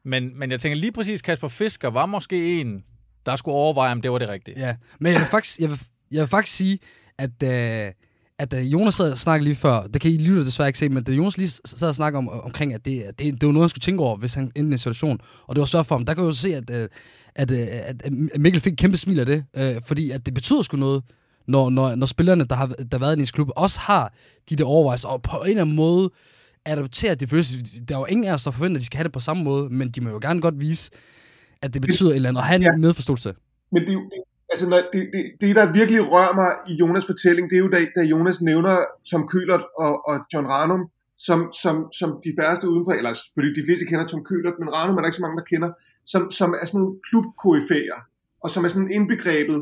men, 0.05 0.39
men 0.39 0.51
jeg 0.51 0.61
tænker 0.61 0.77
lige 0.77 0.93
præcis, 0.93 1.23
Kasper 1.23 1.49
Fisker 1.49 1.91
var 1.91 2.07
måske 2.07 2.61
en, 2.61 2.85
der 3.27 3.37
skulle 3.37 3.55
overveje, 3.55 3.93
om 3.93 4.03
det 4.03 4.13
var 4.13 4.19
det 4.19 4.29
rigtige. 4.29 4.61
Ja, 4.61 4.77
men 5.01 5.13
jeg 5.13 5.21
vil 5.21 5.29
faktisk, 5.29 5.61
jeg 5.61 5.71
vil, 5.71 5.81
jeg 6.11 6.21
vil 6.21 6.29
faktisk 6.29 6.57
sige, 6.57 6.79
at, 7.19 7.43
øh, 7.43 7.93
at 8.39 8.55
uh, 8.55 8.73
Jonas 8.73 8.95
sad 8.95 9.13
og 9.13 9.19
snakkede 9.19 9.45
lige 9.45 9.57
før, 9.57 9.83
det 9.83 10.01
kan 10.01 10.11
I 10.11 10.19
lytte 10.19 10.45
desværre 10.45 10.69
ikke 10.69 10.79
se, 10.79 10.89
men 10.89 11.05
da 11.05 11.13
Jonas 11.13 11.39
lige 11.39 11.51
sad 11.51 11.89
og 11.89 11.95
snakkede 11.95 12.19
om, 12.19 12.29
omkring, 12.29 12.75
at 12.75 12.85
det, 12.85 13.05
det, 13.19 13.41
det 13.41 13.47
var 13.47 13.53
noget, 13.53 13.65
han 13.65 13.69
skulle 13.69 13.83
tænke 13.83 14.03
over, 14.03 14.17
hvis 14.17 14.35
han 14.35 14.45
endte 14.45 14.73
en 14.73 14.79
situation, 14.79 15.19
og 15.47 15.57
det 15.57 15.61
var 15.61 15.67
så 15.67 15.83
for 15.83 15.95
ham, 15.95 16.05
der 16.05 16.15
kan 16.15 16.25
jeg 16.25 16.29
jo 16.29 16.33
se, 16.33 16.55
at, 16.55 16.71
uh, 16.71 16.89
at, 17.35 17.53
at 17.53 18.13
Mikkel 18.39 18.61
fik 18.61 18.73
et 18.73 18.79
kæmpe 18.79 18.97
smil 18.97 19.21
af 19.21 19.27
det, 19.27 19.45
øh, 19.57 19.75
fordi 19.87 20.11
at 20.11 20.27
det 20.27 20.35
betyder 20.35 20.63
sgu 20.63 20.77
noget, 20.77 21.03
når, 21.47 21.71
når, 21.71 21.95
når 21.95 22.07
spillerne, 22.07 22.45
der 22.45 22.55
har, 22.55 22.67
der 22.67 22.87
har 22.93 22.99
været 22.99 23.17
i 23.17 23.21
ens 23.21 23.31
klub, 23.31 23.49
også 23.57 23.81
har 23.81 24.13
de 24.51 24.57
der 24.57 24.65
overvejelser, 24.65 25.09
og 25.09 25.23
på 25.23 25.37
en 25.37 25.51
eller 25.51 25.63
anden 25.63 25.77
måde 25.77 26.11
adopterer 26.65 27.15
det 27.15 27.31
følelse. 27.31 27.57
Der 27.89 27.95
er 27.95 27.99
jo 27.99 28.05
ingen 28.05 28.27
af 28.27 28.33
os, 28.33 28.45
der 28.45 28.51
forventer, 28.51 28.77
at 28.77 28.81
de 28.81 28.87
skal 28.87 28.97
have 28.97 29.05
det 29.05 29.13
på 29.13 29.21
samme 29.21 29.45
måde, 29.45 29.71
men 29.71 29.91
de 29.91 30.01
må 30.01 30.11
jo 30.11 30.19
gerne 30.23 30.41
godt 30.41 30.61
vise, 30.61 30.91
at 31.63 31.75
det 31.75 31.83
betyder 31.83 32.11
et 32.11 32.17
eller 32.17 32.29
andet, 32.29 32.41
og 32.41 32.47
have 32.47 32.57
en 32.57 32.63
ja. 32.63 32.77
medforståelse. 32.77 33.35
Men 33.73 33.83
det, 33.83 33.97
det, 34.13 34.21
altså, 34.53 34.69
når, 34.69 34.77
det, 34.93 35.03
det, 35.15 35.23
det, 35.41 35.57
der 35.57 35.73
virkelig 35.73 36.11
rører 36.13 36.35
mig 36.41 36.51
i 36.71 36.73
Jonas' 36.83 37.07
fortælling, 37.13 37.51
det 37.51 37.57
er 37.57 37.65
jo 37.67 37.71
da, 37.75 37.79
da 37.97 38.03
Jonas 38.03 38.43
nævner 38.43 38.77
Tom 39.11 39.29
Køhlert 39.29 39.65
og, 39.79 40.09
og 40.09 40.15
John 40.33 40.47
Ranum, 40.47 40.83
som, 41.19 41.39
som, 41.63 41.75
som 41.99 42.09
de 42.25 42.33
færreste 42.41 42.69
udenfor, 42.69 42.93
eller 42.93 43.13
selvfølgelig 43.13 43.57
de 43.61 43.67
fleste 43.67 43.87
kender 43.87 44.07
Tom 44.07 44.25
Køhlert, 44.25 44.57
men 44.61 44.69
Ranum 44.75 44.97
er 44.97 45.01
der 45.01 45.09
ikke 45.09 45.21
så 45.21 45.27
mange, 45.27 45.39
der 45.41 45.51
kender, 45.53 45.71
som, 46.05 46.31
som 46.31 46.49
er 46.61 46.67
sådan 46.67 46.81
nogle 46.81 46.97
klubkoryfæer, 47.09 48.01
og 48.45 48.49
som 48.51 48.65
er 48.65 48.69
sådan 48.69 48.91
indbegrebet 48.97 49.61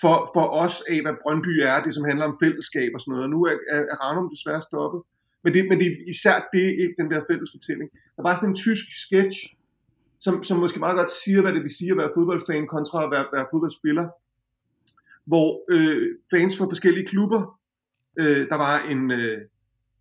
for, 0.00 0.16
for 0.34 0.46
os 0.64 0.76
af, 0.92 0.98
hvad 1.04 1.14
Brøndby 1.22 1.54
er, 1.70 1.76
det 1.84 1.94
som 1.94 2.04
handler 2.10 2.24
om 2.30 2.36
fællesskab 2.42 2.90
og 2.94 3.00
sådan 3.00 3.12
noget. 3.12 3.24
Og 3.26 3.30
nu 3.34 3.38
er, 3.50 3.56
er, 3.74 3.80
er 3.92 3.96
Ranum 4.04 4.30
desværre 4.34 4.62
stoppet. 4.70 5.00
Men 5.44 5.50
det, 5.54 5.62
men 5.68 5.78
det 5.80 5.86
er 5.86 5.94
især 6.14 6.36
det, 6.54 6.66
ikke 6.82 6.94
den 7.00 7.08
der 7.12 7.20
fælles 7.30 7.50
fortælling. 7.56 7.88
Der 8.16 8.22
var 8.22 8.34
sådan 8.34 8.48
en 8.48 8.60
tysk 8.64 8.86
sketch, 9.04 9.38
som, 10.24 10.42
som 10.42 10.58
måske 10.58 10.78
meget 10.78 10.96
godt 10.96 11.10
siger, 11.24 11.40
hvad 11.42 11.52
det 11.52 11.62
vil 11.62 11.76
sige 11.78 11.90
at 11.90 11.96
være 11.96 12.14
fodboldfan 12.16 12.66
kontra 12.66 13.04
at 13.04 13.10
være, 13.10 13.26
være 13.32 13.46
fodboldspiller. 13.52 14.06
Hvor 15.30 15.48
øh, 15.74 16.08
fans 16.32 16.58
fra 16.58 16.64
forskellige 16.64 17.06
klubber, 17.06 17.60
øh, 18.20 18.48
der 18.50 18.58
var 18.66 18.76
en, 18.92 19.10
øh, 19.10 19.38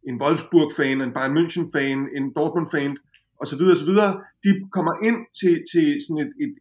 en 0.07 0.21
Wolfsburg-fan, 0.21 1.01
en 1.01 1.13
Bayern 1.13 1.37
München-fan, 1.37 1.99
en 2.17 2.25
Dortmund-fan, 2.37 2.97
og 3.39 3.47
så 3.47 3.55
videre, 3.57 3.73
og 3.73 3.81
så 3.83 3.85
videre. 3.85 4.11
De 4.43 4.49
kommer 4.71 4.93
ind 5.07 5.19
til, 5.39 5.53
til 5.71 5.87
sådan 6.05 6.21
et, 6.25 6.31
et 6.43 6.53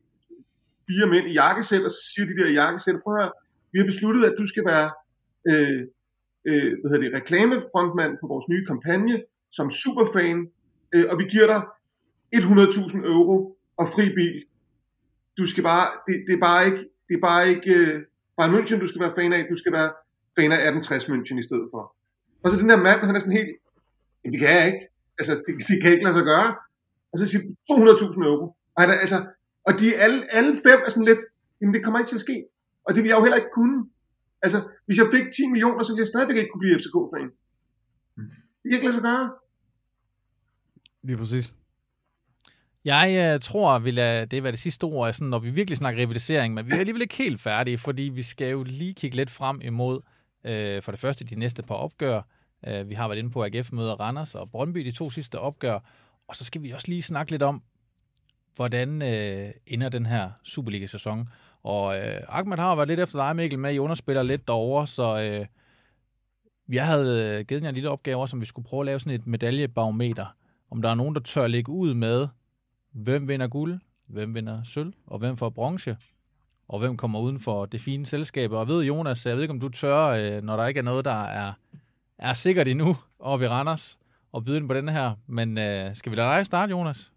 fire 0.89 1.06
mænd 1.12 1.26
i 1.28 1.32
jakkesæt, 1.32 1.84
og 1.89 1.90
så 1.90 2.01
siger 2.10 2.26
de 2.26 2.39
der 2.39 2.48
i 2.51 2.59
jakkesæt, 2.62 3.02
prøv 3.02 3.14
at 3.14 3.22
høre, 3.22 3.32
vi 3.72 3.78
har 3.78 3.86
besluttet, 3.86 4.24
at 4.24 4.34
du 4.39 4.47
skal 4.47 4.64
være 4.72 4.89
øh, 5.51 5.80
øh, 6.48 6.70
hvad 6.78 6.89
hedder 6.90 7.05
det, 7.05 7.14
reklamefrontmand 7.20 8.12
på 8.20 8.26
vores 8.32 8.47
nye 8.52 8.66
kampagne, 8.66 9.22
som 9.56 9.70
superfan, 9.70 10.39
øh, 10.94 11.06
og 11.10 11.18
vi 11.18 11.24
giver 11.24 11.47
dig 11.47 11.62
100.000 12.39 13.07
euro 13.15 13.57
og 13.77 13.87
fri 13.95 14.15
bil. 14.15 14.45
Du 15.39 15.47
skal 15.47 15.63
bare, 15.63 15.87
det, 16.07 16.15
det 16.27 16.35
er 16.35 16.41
bare 16.41 16.67
ikke, 16.67 16.83
det 17.09 17.15
er 17.15 17.21
bare 17.21 17.49
ikke 17.49 17.75
øh, 17.75 18.03
bare 18.37 18.53
München, 18.55 18.81
du 18.81 18.87
skal 18.87 19.01
være 19.01 19.13
fan 19.19 19.33
af, 19.33 19.47
du 19.51 19.57
skal 19.59 19.73
være 19.73 19.91
fan 20.37 20.53
af 20.53 20.57
1860 20.57 21.05
München 21.13 21.39
i 21.39 21.47
stedet 21.49 21.69
for. 21.73 21.83
Og 22.43 22.51
så 22.51 22.57
den 22.59 22.69
der 22.69 22.77
mand, 22.77 23.01
han 23.01 23.15
er 23.17 23.19
sådan 23.19 23.37
helt, 23.41 23.57
det 24.33 24.41
kan 24.41 24.51
jeg 24.59 24.67
ikke. 24.67 24.83
Altså, 25.19 25.33
det, 25.47 25.53
det 25.69 25.77
kan 25.83 25.93
ikke 25.93 26.05
lade 26.05 26.17
sig 26.19 26.25
gøre. 26.25 26.51
Og 27.13 27.17
så 27.19 27.27
siger 27.27 27.43
200.000 27.43 28.27
euro. 28.31 28.47
Og, 28.75 28.79
han 28.83 28.91
er, 28.91 28.95
altså, 29.05 29.19
og 29.67 29.73
de 29.81 29.97
alle, 30.05 30.19
alle 30.37 30.53
fem 30.67 30.79
er 30.87 30.91
sådan 30.91 31.09
lidt, 31.11 31.23
jamen 31.61 31.75
det 31.75 31.85
kommer 31.85 31.99
ikke 31.99 32.09
til 32.09 32.21
at 32.21 32.27
ske. 32.29 32.37
Og 32.87 32.95
det 32.95 33.03
vil 33.03 33.09
jeg 33.09 33.19
jo 33.19 33.23
heller 33.23 33.41
ikke 33.43 33.55
kunne. 33.61 33.79
Altså, 34.43 34.59
hvis 34.87 34.99
jeg 34.99 35.09
fik 35.13 35.25
10 35.37 35.47
millioner, 35.53 35.83
så 35.85 35.93
ville 35.93 36.03
jeg 36.05 36.13
stadigvæk 36.13 36.37
ikke 36.37 36.51
kunne 36.53 36.65
blive 36.65 36.79
FCK-fan. 36.79 37.29
Det 38.61 38.67
kan 38.69 38.75
ikke 38.79 38.87
lade 38.87 38.99
sig 38.99 39.03
gøre. 39.11 39.25
Lige 41.03 41.17
præcis. 41.17 41.55
Jeg 42.85 43.35
øh, 43.35 43.41
tror, 43.41 43.79
vi 43.79 43.91
lader 43.91 44.25
det 44.25 44.43
være 44.43 44.53
det 44.53 44.61
sidste 44.61 44.85
ord, 44.85 45.09
er 45.09 45.13
sådan, 45.13 45.29
når 45.29 45.39
vi 45.39 45.51
virkelig 45.51 45.77
snakker 45.77 46.03
rivalisering, 46.03 46.55
men 46.55 46.67
vi 46.67 46.73
er 46.73 46.79
alligevel 46.79 47.03
ikke 47.03 47.17
helt 47.17 47.41
færdige, 47.41 47.79
fordi 47.79 48.03
vi 48.03 48.23
skal 48.23 48.51
jo 48.51 48.63
lige 48.63 48.95
kigge 48.95 49.17
lidt 49.17 49.31
frem 49.31 49.61
imod, 49.61 50.01
øh, 50.45 50.83
for 50.83 50.93
det 50.93 51.01
første, 51.01 51.25
de 51.25 51.35
næste 51.35 51.63
par 51.63 51.75
opgør. 51.75 52.23
Øh, 52.67 52.89
vi 52.89 52.95
har 52.95 53.09
været 53.09 53.19
inde 53.19 53.31
på 53.31 53.45
AGF 53.45 53.73
møder 53.73 54.01
Randers 54.01 54.35
og 54.35 54.51
Brøndby, 54.51 54.81
de 54.81 54.93
to 54.93 55.11
sidste 55.11 55.39
opgør. 55.39 55.79
Og 56.29 56.37
så 56.37 56.45
skal 56.45 56.63
vi 56.63 56.71
også 56.71 56.89
lige 56.89 57.03
snakke 57.03 57.31
lidt 57.31 57.43
om, 57.43 57.63
hvordan 58.57 59.03
øh, 59.03 59.51
ender 59.67 59.89
den 59.89 60.07
her 60.07 60.31
Superliga-sæson. 60.45 61.29
Og 61.63 61.99
øh, 61.99 62.21
Ahmed 62.29 62.59
har 62.59 62.75
været 62.75 62.89
lidt 62.89 63.01
efter 63.01 63.19
dig, 63.19 63.37
Mikkel, 63.37 63.59
med. 63.59 63.75
I 63.75 63.79
underspiller 63.79 64.23
lidt 64.23 64.49
derovre, 64.49 64.87
så 64.87 65.21
øh, 65.23 65.47
jeg 66.69 66.87
havde 66.87 67.39
øh, 67.39 67.47
givet 67.47 67.63
jer 67.63 67.69
en 67.69 67.75
lille 67.75 67.91
opgave, 67.91 68.29
som 68.29 68.41
vi 68.41 68.47
skulle 68.47 68.69
prøve 68.69 68.81
at 68.81 68.87
lave 68.87 69.01
sådan 69.01 69.21
et 69.21 69.27
medaljebarometer. 69.27 70.27
Om 70.71 70.83
der 70.83 70.91
er 70.91 70.95
nogen, 70.95 71.15
der 71.15 71.21
tør 71.21 71.47
lægge 71.47 71.73
ud 71.73 71.95
med, 71.95 72.29
hvem 72.93 73.28
vinder 73.28 73.48
guld, 73.48 73.81
hvem 74.09 74.35
vinder 74.35 74.62
sølv, 74.64 74.93
og 75.06 75.19
hvem 75.19 75.36
får 75.36 75.51
bronze, 75.51 75.97
og 76.69 76.78
hvem 76.78 76.97
kommer 76.97 77.20
uden 77.20 77.40
for 77.40 77.66
det 77.66 77.81
fine 77.81 78.06
selskab. 78.06 78.52
Og 78.52 78.69
ved 78.69 78.85
Jonas, 78.85 79.27
jeg 79.27 79.35
ved 79.35 79.43
ikke, 79.43 79.52
om 79.52 79.60
du 79.60 79.69
tør, 79.69 80.05
øh, 80.06 80.43
når 80.43 80.56
der 80.56 80.66
ikke 80.66 80.78
er 80.78 80.85
noget, 80.85 81.05
der 81.05 81.24
er, 81.24 81.52
er 82.19 82.32
sikkert 82.32 82.69
endnu 82.69 82.97
oppe 83.19 83.44
i 83.44 83.48
Randers, 83.48 83.98
og 84.32 84.44
byde 84.44 84.56
ind 84.56 84.69
på 84.69 84.74
den 84.74 84.89
her. 84.89 85.12
Men 85.27 85.59
øh, 85.59 85.97
skal 85.97 86.12
vi 86.12 86.16
lade 86.16 86.36
dig 86.36 86.47
starte, 86.47 86.70
Jonas? 86.70 87.12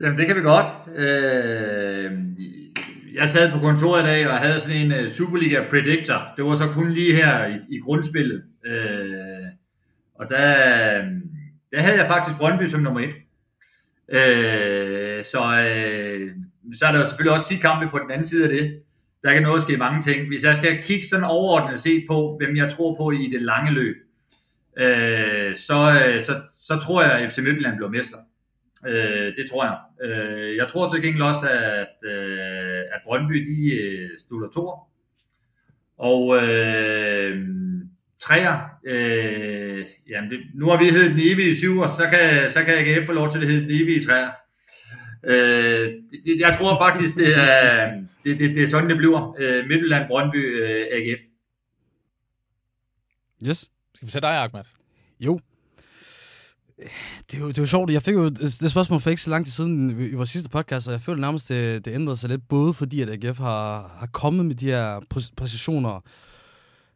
Jamen, 0.00 0.18
det 0.18 0.26
kan 0.26 0.36
vi 0.36 0.40
godt. 0.40 0.66
Øh, 0.96 2.12
jeg 3.14 3.28
sad 3.28 3.52
på 3.52 3.58
kontoret 3.58 4.02
i 4.02 4.06
dag 4.06 4.28
og 4.28 4.38
havde 4.38 4.60
sådan 4.60 4.86
en 4.86 4.92
uh, 4.92 5.08
Superliga 5.08 5.64
Predictor. 5.70 6.28
Det 6.36 6.44
var 6.44 6.54
så 6.54 6.68
kun 6.68 6.90
lige 6.90 7.14
her 7.14 7.46
i, 7.46 7.54
i 7.68 7.78
grundspillet. 7.80 8.44
Øh, 8.66 9.46
og 10.14 10.28
der, 10.28 10.48
øh, 10.98 11.06
der 11.72 11.80
havde 11.80 11.98
jeg 11.98 12.06
faktisk 12.06 12.38
Brøndby 12.38 12.66
som 12.66 12.80
nummer 12.80 13.00
et. 13.00 13.14
Øh, 14.12 15.24
så, 15.24 15.40
øh, 15.40 16.30
så 16.78 16.86
er 16.86 16.92
der 16.92 16.98
jo 16.98 17.06
selvfølgelig 17.06 17.32
også 17.32 17.48
10 17.48 17.56
kampe 17.56 17.88
på 17.88 17.98
den 17.98 18.10
anden 18.10 18.26
side 18.26 18.44
af 18.44 18.50
det. 18.50 18.82
Der 19.22 19.32
kan 19.32 19.42
noget 19.42 19.62
ske 19.62 19.76
mange 19.76 20.02
ting. 20.02 20.28
Hvis 20.28 20.44
jeg 20.44 20.56
skal 20.56 20.82
kigge 20.82 21.06
sådan 21.06 21.24
overordnet 21.24 21.80
set 21.80 22.04
på, 22.10 22.36
hvem 22.38 22.56
jeg 22.56 22.70
tror 22.70 22.94
på 22.94 23.10
i 23.10 23.30
det 23.32 23.42
lange 23.42 23.72
løb, 23.72 23.96
øh, 24.78 25.54
så, 25.54 26.00
øh, 26.06 26.24
så, 26.24 26.40
så 26.52 26.78
tror 26.86 27.02
jeg, 27.02 27.12
at 27.12 27.32
FC 27.32 27.38
Midtjylland 27.38 27.76
bliver 27.76 27.90
mester. 27.90 28.18
Øh, 28.86 29.36
det 29.36 29.50
tror 29.50 29.64
jeg. 29.64 29.78
Øh, 30.04 30.56
jeg 30.56 30.68
tror 30.68 30.90
til 30.90 31.02
gengæld 31.02 31.22
også, 31.22 31.48
at, 31.48 32.10
øh, 32.10 32.78
at 32.78 33.00
Brøndby 33.04 33.34
de 33.34 33.82
øh, 33.82 34.10
slutter 34.28 34.48
to. 34.48 34.70
Og 35.98 36.36
øh, 36.36 37.48
træer, 38.20 38.58
øh, 38.86 39.84
jamen 40.10 40.30
det, 40.30 40.40
nu 40.54 40.66
har 40.66 40.78
vi 40.78 40.84
heddet 40.84 41.10
den 41.10 41.20
evige 41.20 41.56
syver, 41.56 41.86
så 41.86 42.06
kan, 42.10 42.52
så 42.52 42.64
kan 42.64 42.74
AGF 42.74 43.06
få 43.06 43.12
lov 43.12 43.30
til 43.32 43.38
at 43.38 43.46
hedde 43.46 43.60
den 43.60 43.82
evige 43.82 44.04
træer. 44.04 44.30
Øh, 45.24 45.92
det, 46.10 46.20
det, 46.24 46.38
jeg 46.38 46.56
tror 46.58 46.78
faktisk, 46.78 47.16
det 47.16 47.38
er, 47.38 47.92
det, 48.24 48.38
det, 48.38 48.56
det 48.56 48.62
er 48.62 48.68
sådan, 48.68 48.90
det 48.90 48.96
bliver. 48.96 49.34
Øh, 49.38 49.66
Midtjylland, 49.68 50.06
Brøndby, 50.06 50.62
øh, 50.62 50.86
AGF. 50.92 51.20
Yes. 53.46 53.70
Skal 53.94 54.06
vi 54.06 54.12
sætte 54.12 54.28
dig, 54.28 54.36
Ahmed? 54.36 54.64
Jo. 55.20 55.40
Det 57.30 57.34
er, 57.34 57.38
jo, 57.38 57.48
det 57.48 57.58
er 57.58 57.62
jo 57.62 57.66
sjovt. 57.66 57.92
Jeg 57.92 58.02
fik 58.02 58.14
jo 58.14 58.28
det 58.28 58.70
spørgsmål 58.70 59.00
for 59.00 59.10
ikke 59.10 59.22
så 59.22 59.30
lang 59.30 59.46
tid 59.46 59.52
siden 59.52 60.00
i 60.00 60.14
vores 60.14 60.30
sidste 60.30 60.48
podcast, 60.48 60.86
og 60.88 60.92
jeg 60.92 61.00
føler 61.00 61.20
nærmest, 61.20 61.48
det, 61.48 61.84
det 61.84 61.94
ændrede 61.94 62.16
sig 62.16 62.30
lidt, 62.30 62.48
både 62.48 62.74
fordi 62.74 63.00
at 63.00 63.10
AGF 63.10 63.38
har, 63.38 63.96
har 63.98 64.06
kommet 64.06 64.46
med 64.46 64.54
de 64.54 64.66
her 64.66 65.00
præcisioner 65.36 66.00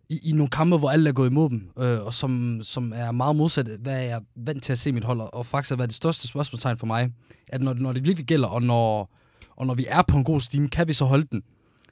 i, 0.08 0.20
i 0.30 0.32
nogle 0.32 0.50
kampe, 0.50 0.76
hvor 0.76 0.90
alle 0.90 1.08
er 1.08 1.12
gået 1.12 1.30
imod 1.30 1.50
dem, 1.50 1.70
øh, 1.78 2.02
og 2.02 2.14
som, 2.14 2.60
som 2.62 2.92
er 2.96 3.10
meget 3.10 3.36
modsat, 3.36 3.66
hvad 3.66 4.00
jeg 4.00 4.10
er 4.10 4.20
vant 4.36 4.62
til 4.62 4.72
at 4.72 4.78
se 4.78 4.92
mit 4.92 5.04
hold, 5.04 5.20
og 5.20 5.46
faktisk 5.46 5.70
har 5.70 5.76
været 5.76 5.90
det 5.90 5.96
største 5.96 6.28
spørgsmålstegn 6.28 6.78
for 6.78 6.86
mig, 6.86 7.12
at 7.48 7.62
når, 7.62 7.74
når 7.74 7.92
det 7.92 8.04
virkelig 8.04 8.26
gælder, 8.26 8.48
og 8.48 8.62
når, 8.62 9.10
og 9.56 9.66
når 9.66 9.74
vi 9.74 9.86
er 9.88 10.02
på 10.02 10.16
en 10.16 10.24
god 10.24 10.40
stime, 10.40 10.68
kan 10.68 10.88
vi 10.88 10.92
så 10.92 11.04
holde 11.04 11.26
den? 11.32 11.42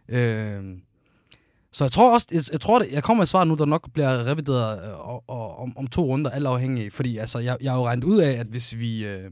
Øh, 0.09 0.63
så 1.73 1.85
jeg 1.85 1.93
tror 1.93 2.13
også, 2.13 2.27
jeg, 2.33 2.43
jeg 2.53 2.61
tror, 2.61 2.79
det, 2.79 2.93
jeg 2.93 3.03
kommer 3.03 3.19
med 3.19 3.25
et 3.25 3.29
svar 3.29 3.45
nu, 3.45 3.55
der 3.55 3.65
nok 3.65 3.93
bliver 3.93 4.27
revideret 4.27 4.85
øh, 4.85 5.09
og, 5.09 5.25
og, 5.27 5.59
om, 5.59 5.79
om 5.79 5.87
to 5.87 6.05
runder, 6.05 6.31
alt 6.31 6.47
afhængig, 6.47 6.93
Fordi 6.93 7.17
altså, 7.17 7.39
jeg, 7.39 7.57
jeg 7.61 7.73
har 7.73 7.79
jo 7.79 7.87
regnet 7.87 8.05
ud 8.05 8.19
af, 8.19 8.31
at 8.31 8.47
hvis 8.47 8.79
vi, 8.79 9.07
øh, 9.07 9.31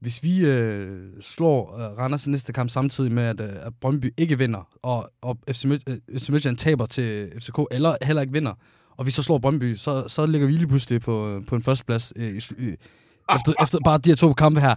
hvis 0.00 0.22
vi 0.22 0.44
øh, 0.44 0.98
slår 1.20 1.78
øh, 1.78 1.98
Randers 1.98 2.26
i 2.26 2.30
næste 2.30 2.52
kamp 2.52 2.70
samtidig 2.70 3.12
med, 3.12 3.24
at, 3.24 3.40
øh, 3.40 3.66
at 3.66 3.72
Brøndby 3.80 4.14
ikke 4.16 4.38
vinder, 4.38 4.68
og, 4.82 5.10
og 5.22 5.38
FC, 5.52 5.64
Mid- 5.64 6.18
FC 6.18 6.28
Midtjylland 6.28 6.56
taber 6.56 6.86
til 6.86 7.32
FCK, 7.38 7.58
eller 7.70 7.96
heller 8.02 8.22
ikke 8.22 8.32
vinder, 8.32 8.52
og 8.96 9.06
vi 9.06 9.10
så 9.10 9.22
slår 9.22 9.38
Brøndby, 9.38 9.74
så, 9.74 10.08
så 10.08 10.26
ligger 10.26 10.46
vi 10.46 10.52
lige 10.52 10.66
pludselig 10.66 11.00
på, 11.00 11.42
på 11.46 11.54
en 11.54 11.62
førsteplads 11.62 12.12
øh, 12.16 12.28
i, 12.28 12.36
efter, 12.36 13.52
efter 13.62 13.78
bare 13.84 13.98
de 13.98 14.10
her 14.10 14.16
to 14.16 14.32
kampe 14.32 14.60
her. 14.60 14.74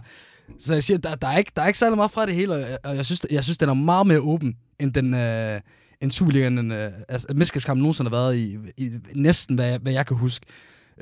Så 0.58 0.74
jeg 0.74 0.82
siger, 0.82 0.98
der, 0.98 1.14
der, 1.14 1.28
er 1.28 1.38
ikke, 1.38 1.52
der 1.56 1.62
er 1.62 1.66
ikke 1.66 1.78
særlig 1.78 1.96
meget 1.96 2.10
fra 2.10 2.26
det 2.26 2.34
hele, 2.34 2.54
og 2.54 2.60
jeg, 2.60 2.78
og 2.84 2.96
jeg, 2.96 3.06
synes, 3.06 3.26
jeg 3.30 3.44
synes, 3.44 3.58
den 3.58 3.68
er 3.68 3.74
meget 3.74 4.06
mere 4.06 4.20
åben, 4.20 4.56
end 4.78 4.92
den... 4.92 5.14
Øh, 5.14 5.60
en 6.02 6.10
Superligaen, 6.10 6.58
en, 6.58 6.70
uh, 6.70 6.76
altså, 7.08 7.26
mesterskabskamp 7.34 7.78
nogensinde 7.78 8.10
har 8.10 8.16
været 8.16 8.36
i, 8.36 8.58
i 8.76 8.90
næsten, 9.14 9.54
hvad, 9.54 9.78
hvad 9.78 9.92
jeg 9.92 10.06
kan 10.06 10.16
huske. 10.16 10.46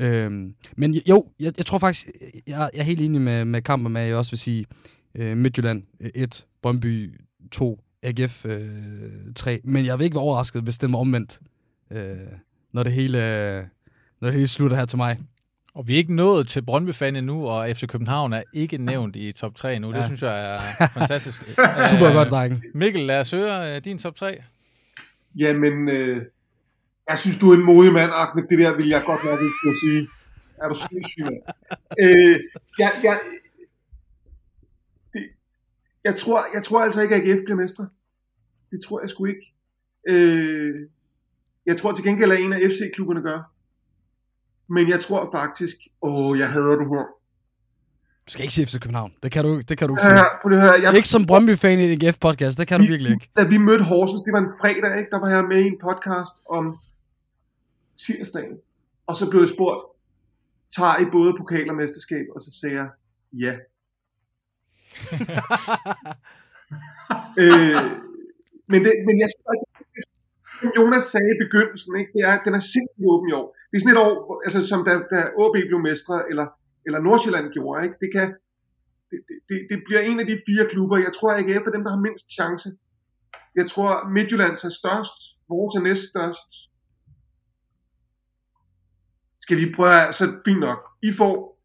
Øhm, 0.01 0.55
men 0.77 0.95
jo, 0.95 1.27
jeg, 1.41 1.53
jeg 1.57 1.67
tror 1.67 1.79
faktisk, 1.79 2.09
jeg, 2.47 2.71
jeg 2.75 2.81
er 2.81 2.83
helt 2.83 3.01
enig 3.01 3.21
med, 3.21 3.45
med 3.45 3.63
kampen 3.63 3.93
med, 3.93 4.01
at 4.01 4.09
jeg 4.09 4.17
også 4.17 4.31
vil 4.31 4.39
sige 4.39 4.67
uh, 5.19 5.37
Midtjylland 5.37 5.83
1, 6.15 6.47
Brøndby 6.63 7.21
2, 7.53 7.81
AGF 8.03 8.45
uh, 8.45 8.53
3. 9.37 9.61
Men 9.65 9.87
jeg 9.87 9.99
vil 9.99 10.05
ikke 10.05 10.15
være 10.15 10.23
overrasket, 10.23 10.63
hvis 10.63 10.79
det 10.79 10.93
var 10.93 10.99
omvendt, 10.99 11.41
uh, 11.91 11.99
når, 12.73 12.83
det 12.83 12.93
hele, 12.93 13.19
når 14.21 14.29
det 14.29 14.35
hele 14.35 14.49
slutter 14.49 14.77
her 14.77 14.85
til 14.85 14.97
mig. 14.97 15.19
Og 15.75 15.89
vi 15.89 15.93
er 15.93 15.97
ikke 15.97 16.15
nået 16.15 16.49
til 16.49 16.63
Brøndby-fan 16.63 17.17
endnu, 17.17 17.49
og 17.49 17.77
FC 17.77 17.87
København 17.87 18.33
er 18.33 18.43
ikke 18.53 18.79
nævnt 18.79 19.17
i 19.17 19.33
top 19.33 19.55
3 19.55 19.79
nu. 19.79 19.93
Ja. 19.93 19.99
Det 19.99 20.07
synes 20.07 20.23
jeg 20.23 20.55
er 20.55 20.59
fantastisk. 20.99 21.43
Super 21.91 22.13
godt, 22.13 22.29
drenge. 22.29 22.63
Mikkel, 22.75 23.07
lad 23.07 23.21
os 23.21 23.31
høre 23.31 23.77
uh, 23.77 23.85
din 23.85 23.99
top 23.99 24.17
3. 24.17 24.43
Jamen, 25.39 25.91
øh, 25.91 26.23
jeg 27.11 27.19
synes, 27.19 27.39
du 27.39 27.51
er 27.51 27.57
en 27.57 27.65
modig 27.65 27.93
mand, 27.93 28.11
Ahmed. 28.15 28.45
Det 28.51 28.59
der 28.59 28.77
vil 28.77 28.89
jeg 28.89 29.03
godt 29.07 29.25
nok 29.25 29.41
ikke 29.47 29.59
kunne 29.63 29.81
sige. 29.85 30.09
Er 30.63 30.69
du 30.69 30.75
sindssyg, 30.75 31.23
mand? 31.25 31.43
øh, 32.03 32.41
jeg, 32.79 32.91
jeg, 33.03 33.21
det, 35.13 35.23
jeg, 36.05 36.17
tror, 36.17 36.45
jeg 36.55 36.63
tror 36.63 36.81
altså 36.83 37.01
ikke, 37.03 37.15
at 37.15 37.21
AGF 37.23 37.41
bliver 37.45 37.57
mestre. 37.57 37.89
Det 38.71 38.81
tror 38.87 39.01
jeg 39.01 39.11
sgu 39.11 39.25
ikke. 39.25 39.55
Øh, 40.09 40.75
jeg 41.67 41.77
tror 41.77 41.93
til 41.93 42.05
gengæld, 42.05 42.33
at 42.33 42.41
en 42.41 42.53
af 42.53 42.61
FC-klubberne 42.71 43.23
gør. 43.23 43.41
Men 44.75 44.89
jeg 44.89 45.01
tror 45.01 45.29
faktisk, 45.35 45.77
åh, 46.03 46.39
jeg 46.39 46.49
hader 46.49 46.77
det 46.77 46.89
her. 46.89 47.05
Du 48.27 48.33
skal 48.33 48.43
ikke 48.43 48.55
sige 48.55 48.67
FC 48.67 48.81
København. 48.81 49.13
Det 49.23 49.33
kan 49.33 49.45
du, 49.45 49.61
det 49.69 49.79
kan 49.79 49.89
du 49.89 49.95
ikke 49.95 50.07
Ja, 50.07 50.17
sige. 50.17 50.25
prøv 50.43 50.49
lige 50.49 50.61
at 50.61 50.67
høre. 50.67 50.81
Jeg, 50.83 50.95
Ikke 50.97 51.09
som 51.09 51.27
Brøndby-fan 51.27 51.81
i 51.81 51.93
en 51.93 52.01
GF-podcast, 52.05 52.55
det 52.61 52.67
kan 52.69 52.81
du 52.81 52.87
virkelig 52.87 53.13
ikke. 53.13 53.29
Da 53.37 53.45
vi 53.45 53.59
mødte 53.59 53.85
Horsens, 53.85 54.23
det 54.27 54.33
var 54.33 54.39
en 54.39 54.53
fredag, 54.61 54.99
ikke? 54.99 55.11
der 55.11 55.21
var 55.21 55.29
jeg 55.29 55.45
med 55.45 55.59
i 55.65 55.67
en 55.67 55.79
podcast 55.87 56.35
om 56.51 56.79
tirsdagen. 58.07 58.57
Og 59.07 59.15
så 59.17 59.31
blev 59.31 59.41
jeg 59.41 59.55
spurgt, 59.57 59.81
tager 60.77 60.97
I 61.05 61.07
både 61.17 61.31
pokal 61.41 61.71
og 61.71 61.77
mesterskab? 61.77 62.27
Og 62.35 62.41
så 62.43 62.51
sagde 62.61 62.77
jeg, 62.81 62.89
ja. 63.45 63.55
øh, 67.45 67.83
men, 68.73 68.81
det, 68.85 68.93
men 69.07 69.15
jeg 69.23 69.29
synes, 69.33 69.49
at 69.55 69.61
Jonas 70.77 71.05
sagde 71.15 71.31
i 71.35 71.41
begyndelsen, 71.45 71.93
ikke, 72.01 72.13
det 72.17 72.23
er, 72.29 72.33
at 72.39 72.45
den 72.47 72.55
er 72.59 72.65
sindssygt 72.75 73.11
åben 73.13 73.29
i 73.31 73.35
år. 73.41 73.47
Det 73.69 73.75
er 73.77 73.83
sådan 73.83 73.97
et 73.97 74.03
år, 74.07 74.15
altså, 74.47 74.61
som 74.71 74.81
da, 74.89 74.93
da 75.15 75.21
AB 75.43 75.57
blev 75.71 75.81
mestre, 75.89 76.17
eller, 76.31 76.47
eller 76.87 77.01
Nordsjælland 77.07 77.47
gjorde. 77.57 77.79
Ikke? 77.85 77.97
Det, 78.03 78.11
kan, 78.17 78.27
det, 79.11 79.19
det, 79.49 79.57
det 79.71 79.79
bliver 79.87 80.03
en 80.11 80.21
af 80.23 80.27
de 80.31 80.37
fire 80.49 80.65
klubber. 80.73 80.97
Jeg 81.07 81.13
tror, 81.17 81.31
at 81.33 81.39
AGF 81.41 81.65
er 81.67 81.75
dem, 81.77 81.85
der 81.85 81.93
har 81.95 82.07
mindst 82.07 82.27
chance. 82.39 82.69
Jeg 83.55 83.67
tror, 83.73 83.91
Midtjyllands 84.17 84.65
er 84.65 84.75
størst. 84.83 85.19
Vores 85.49 85.75
er 85.79 85.83
næst 85.89 86.05
størst. 86.13 86.51
Skal 89.51 89.61
vi 89.61 89.73
prøve 89.77 90.09
at, 90.09 90.15
så 90.15 90.33
fint 90.47 90.61
nok. 90.61 90.79
I 91.03 91.13
får 91.13 91.59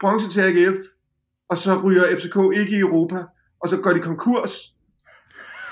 bronze 0.00 0.30
til 0.30 0.40
AGF, 0.40 0.76
og 1.50 1.58
så 1.58 1.80
ryger 1.84 2.16
FCK 2.16 2.36
ikke 2.60 2.76
i 2.76 2.80
Europa, 2.80 3.16
og 3.60 3.68
så 3.68 3.76
går 3.76 3.92
de 3.92 4.00
konkurs, 4.00 4.74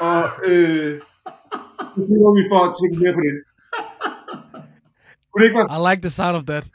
og 0.01 0.23
øh, 0.45 1.01
så 1.95 2.01
bliver 2.07 2.35
vi 2.37 2.49
for 2.53 2.61
at 2.65 2.75
tænke 2.81 3.03
mere 3.03 3.13
på 3.15 3.21
det. 3.21 3.33
Kunne 5.33 5.43
det 5.43 5.49
ikke 5.49 5.59
være 5.59 5.91
I 5.91 5.91
like 5.91 6.03
the 6.03 6.11
sound 6.11 6.37
of 6.37 6.45
that. 6.45 6.71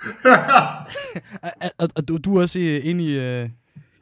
og, 1.97 2.07
du, 2.07 2.17
du 2.17 2.37
er 2.37 2.41
også 2.41 2.59
inde 2.59 3.03
i, 3.03 3.43
uh, 3.43 3.49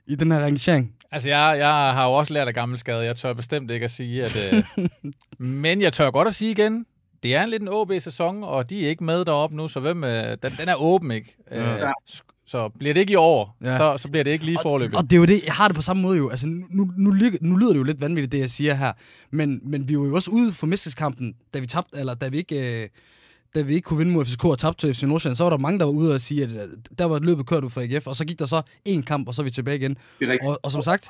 i 0.07 0.15
den 0.15 0.31
her 0.31 0.39
rangering. 0.39 0.95
Altså, 1.11 1.29
jeg, 1.29 1.55
jeg 1.57 1.93
har 1.93 2.05
jo 2.05 2.13
også 2.13 2.33
lært 2.33 2.47
af 2.47 2.53
gammel 2.53 2.77
skade. 2.77 3.05
Jeg 3.05 3.15
tør 3.15 3.33
bestemt 3.33 3.71
ikke 3.71 3.83
at 3.83 3.91
sige, 3.91 4.25
at... 4.25 4.53
Øh, 4.53 4.63
men 5.63 5.81
jeg 5.81 5.93
tør 5.93 6.11
godt 6.11 6.27
at 6.27 6.35
sige 6.35 6.51
igen, 6.51 6.85
det 7.23 7.35
er 7.35 7.43
en 7.43 7.49
lidt 7.49 7.61
en 7.61 7.67
OB-sæson, 7.71 8.43
og 8.43 8.69
de 8.69 8.85
er 8.85 8.89
ikke 8.89 9.03
med 9.03 9.25
deroppe 9.25 9.55
nu, 9.55 9.67
så 9.67 9.79
hvem, 9.79 10.03
øh, 10.03 10.37
den, 10.43 10.51
den 10.59 10.69
er 10.69 10.75
åben, 10.75 11.11
ikke? 11.11 11.35
Ja. 11.51 11.83
Øh, 11.87 11.93
så 12.45 12.69
bliver 12.69 12.93
det 12.93 13.01
ikke 13.01 13.13
i 13.13 13.15
år, 13.15 13.57
Ja. 13.63 13.77
så, 13.77 13.97
så 13.97 14.07
bliver 14.07 14.23
det 14.23 14.31
ikke 14.31 14.45
lige 14.45 14.57
forløbet. 14.61 14.97
Og 14.97 15.03
det 15.03 15.13
er 15.13 15.17
jo 15.17 15.25
det, 15.25 15.45
jeg 15.45 15.53
har 15.53 15.67
det 15.67 15.75
på 15.75 15.81
samme 15.81 16.01
måde 16.01 16.17
jo. 16.17 16.29
Altså, 16.29 16.47
nu, 16.47 16.65
nu, 16.69 16.85
nu, 16.97 17.11
ly- 17.11 17.37
nu 17.41 17.55
lyder 17.55 17.69
det 17.71 17.77
jo 17.79 17.83
lidt 17.83 18.01
vanvittigt, 18.01 18.31
det 18.31 18.39
jeg 18.39 18.49
siger 18.49 18.73
her. 18.73 18.93
Men, 19.31 19.61
men 19.63 19.89
vi 19.89 19.97
var 19.99 20.05
jo 20.05 20.15
også 20.15 20.31
ude 20.31 20.53
for 20.53 20.67
mesterkampen, 20.67 21.35
da 21.53 21.59
vi 21.59 21.67
tabte, 21.67 21.97
eller 21.97 22.13
da 22.13 22.27
vi 22.27 22.37
ikke... 22.37 22.81
Øh, 22.83 22.89
da 23.55 23.61
vi 23.61 23.73
ikke 23.73 23.85
kunne 23.85 23.97
vinde 23.97 24.11
mod 24.11 24.25
FCK 24.25 24.45
og 24.45 24.59
tabte 24.59 24.87
til 24.87 24.95
FC 24.95 25.03
Nordsjælland, 25.03 25.35
så 25.35 25.43
var 25.43 25.49
der 25.49 25.57
mange, 25.57 25.79
der 25.79 25.85
var 25.85 25.91
ude 25.91 26.13
og 26.13 26.21
sige, 26.21 26.43
at 26.43 26.51
øh, 26.51 26.59
der 26.97 27.05
var 27.05 27.19
løbet 27.19 27.45
kørt 27.45 27.63
ud 27.63 27.69
for 27.69 27.81
AGF, 27.81 28.07
og 28.07 28.15
så 28.15 28.25
gik 28.25 28.39
der 28.39 28.45
så 28.45 28.61
en 28.85 29.03
kamp, 29.03 29.27
og 29.27 29.35
så 29.35 29.41
er 29.41 29.43
vi 29.43 29.49
tilbage 29.49 29.77
igen. 29.77 29.97
Og, 30.43 30.59
og 30.63 30.71
som 30.71 30.81
sagt, 30.81 31.09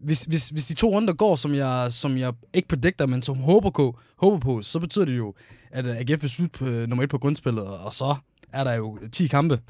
hvis, 0.00 0.22
hvis, 0.24 0.48
hvis 0.48 0.66
de 0.66 0.74
to 0.74 0.90
runder 0.90 1.14
går, 1.14 1.36
som 1.36 1.54
jeg, 1.54 1.92
som 1.92 2.18
jeg 2.18 2.32
ikke 2.54 2.68
predikter, 2.68 3.06
men 3.06 3.22
som 3.22 3.36
håber 3.36 3.70
på, 3.70 3.98
håber 4.18 4.38
på, 4.38 4.62
så 4.62 4.78
betyder 4.80 5.04
det 5.04 5.16
jo, 5.16 5.34
at 5.70 5.86
øh, 5.86 5.96
AGF 5.96 6.22
vil 6.22 6.30
slutte 6.30 6.58
på 6.58 6.64
øh, 6.66 6.86
nummer 6.88 7.02
et 7.04 7.10
på 7.10 7.18
grundspillet, 7.18 7.64
og 7.66 7.92
så 7.92 8.14
er 8.52 8.64
der 8.64 8.72
jo 8.74 8.98
10 9.12 9.26
kampe. 9.26 9.60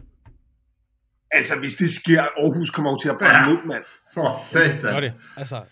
Altså, 1.32 1.54
hvis 1.60 1.74
det 1.74 1.90
sker, 1.90 2.22
Aarhus 2.22 2.70
kommer 2.70 2.90
jo 2.90 2.98
til 3.02 3.08
at 3.08 3.16
brænde 3.18 3.36
Ja. 3.36 3.48
ned, 3.48 3.58
mand. 3.66 3.82
For 4.14 4.32
satan. 4.50 4.92
Gør 4.92 5.00
det. 5.00 5.12
Altså, 5.36 5.62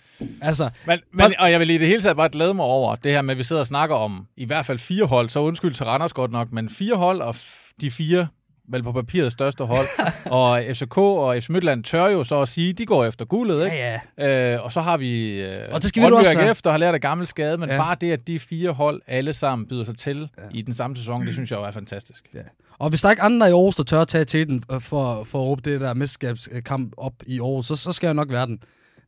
altså 0.40 0.70
Men, 0.86 0.98
men, 1.12 1.34
og 1.38 1.50
jeg 1.50 1.60
vil 1.60 1.70
i 1.70 1.78
det 1.78 1.88
hele 1.88 2.02
taget 2.02 2.16
bare 2.16 2.28
glæde 2.28 2.54
mig 2.54 2.64
over 2.64 2.96
det 2.96 3.12
her 3.12 3.22
med, 3.22 3.34
at 3.34 3.38
vi 3.38 3.42
sidder 3.42 3.60
og 3.60 3.66
snakker 3.66 3.96
om 3.96 4.26
i 4.36 4.44
hvert 4.44 4.66
fald 4.66 4.78
fire 4.78 5.04
hold, 5.04 5.28
så 5.28 5.40
undskyld 5.40 5.74
til 5.74 5.84
Randers 5.86 6.12
godt 6.12 6.30
nok, 6.30 6.52
men 6.52 6.70
fire 6.70 6.94
hold, 6.96 7.20
og 7.20 7.30
f- 7.36 7.72
de 7.80 7.90
fire 7.90 8.26
vel 8.68 8.82
på 8.82 8.92
papiret 8.92 9.32
største 9.32 9.64
hold, 9.64 9.86
og 10.30 10.62
FCK 10.72 10.98
og 10.98 11.42
FC 11.42 11.48
Midtland 11.48 11.84
tør 11.84 12.06
jo 12.06 12.24
så 12.24 12.42
at 12.42 12.48
sige, 12.48 12.72
de 12.72 12.86
går 12.86 13.04
efter 13.04 13.24
guldet, 13.24 13.64
ikke? 13.64 13.76
ja, 13.76 14.00
ja. 14.18 14.54
Øh, 14.54 14.64
og 14.64 14.72
så 14.72 14.80
har 14.80 14.96
vi 14.96 15.40
øh, 15.42 15.62
Og 15.72 15.80
det 15.82 15.88
skal 15.88 16.02
vi 16.02 16.12
også 16.12 16.36
have. 16.38 16.48
AGF, 16.50 16.62
der 16.62 16.70
har 16.70 16.78
lært 16.78 16.94
af 16.94 17.00
gammel 17.00 17.26
skade, 17.26 17.58
men 17.58 17.68
Ja. 17.68 17.74
ja. 17.74 17.80
bare 17.80 17.96
det, 18.00 18.12
at 18.12 18.26
de 18.26 18.40
fire 18.40 18.70
hold 18.72 19.02
alle 19.06 19.32
sammen 19.32 19.68
byder 19.68 19.84
sig 19.84 19.96
til 19.96 20.28
ja. 20.38 20.42
i 20.50 20.62
den 20.62 20.74
samme 20.74 20.96
sæson, 20.96 21.26
det 21.26 21.34
synes 21.34 21.50
jeg 21.50 21.56
jo 21.58 21.64
er 21.64 21.70
fantastisk. 21.70 22.24
Ja. 22.34 22.40
Og 22.78 22.88
hvis 22.88 23.00
der 23.00 23.10
ikke 23.10 23.20
er 23.20 23.24
andre 23.24 23.48
i 23.48 23.52
Aarhus, 23.52 23.76
der 23.76 23.82
tør 23.82 24.00
at 24.00 24.08
tage 24.08 24.24
til 24.24 24.48
den 24.48 24.62
øh, 24.72 24.80
for, 24.80 25.24
for 25.24 25.38
at 25.38 25.44
råbe 25.44 25.70
det 25.70 25.80
der 25.80 25.94
mesterskabskamp 25.94 26.92
op 26.96 27.12
i 27.26 27.40
Aarhus, 27.40 27.66
så, 27.66 27.76
så 27.76 27.92
skal 27.92 28.06
jeg 28.06 28.14
nok 28.14 28.30
være 28.30 28.46
den. 28.46 28.58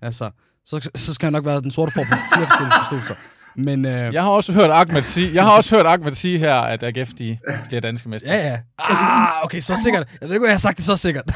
Altså, 0.02 0.30
så, 0.66 0.90
så 0.94 1.14
skal 1.14 1.26
jeg 1.26 1.32
nok 1.32 1.44
være 1.44 1.60
den 1.60 1.70
sorte 1.70 1.93
for 1.93 2.01
på 2.01 2.06
flere 2.35 2.47
forskellige 2.47 2.74
forståelser. 2.82 3.14
Men 3.57 3.85
øh, 3.87 4.15
Jeg 4.15 4.23
har 4.23 4.31
også 4.31 4.53
hørt 4.53 4.70
Ahmed 4.70 5.03
sige, 5.03 5.35
jeg 5.35 5.45
har 5.45 5.57
også 5.57 5.77
hørt 5.77 5.87
Ahmed 5.87 6.12
sige 6.15 6.39
her, 6.39 6.55
at 6.55 6.83
AGF 6.83 7.11
de 7.19 7.39
bliver 7.69 7.81
danske 7.81 8.09
mester. 8.09 8.35
ja, 8.35 8.49
ja. 8.49 8.59
Ah, 8.79 9.45
okay, 9.45 9.61
så 9.61 9.81
sikkert. 9.85 10.09
Jeg 10.20 10.29
ved 10.29 10.35
ikke, 10.35 10.39
hvad 10.41 10.49
jeg 10.49 10.55
har 10.55 10.59
sagt 10.59 10.77
det 10.77 10.85
så 10.85 10.97
sikkert. 10.97 11.25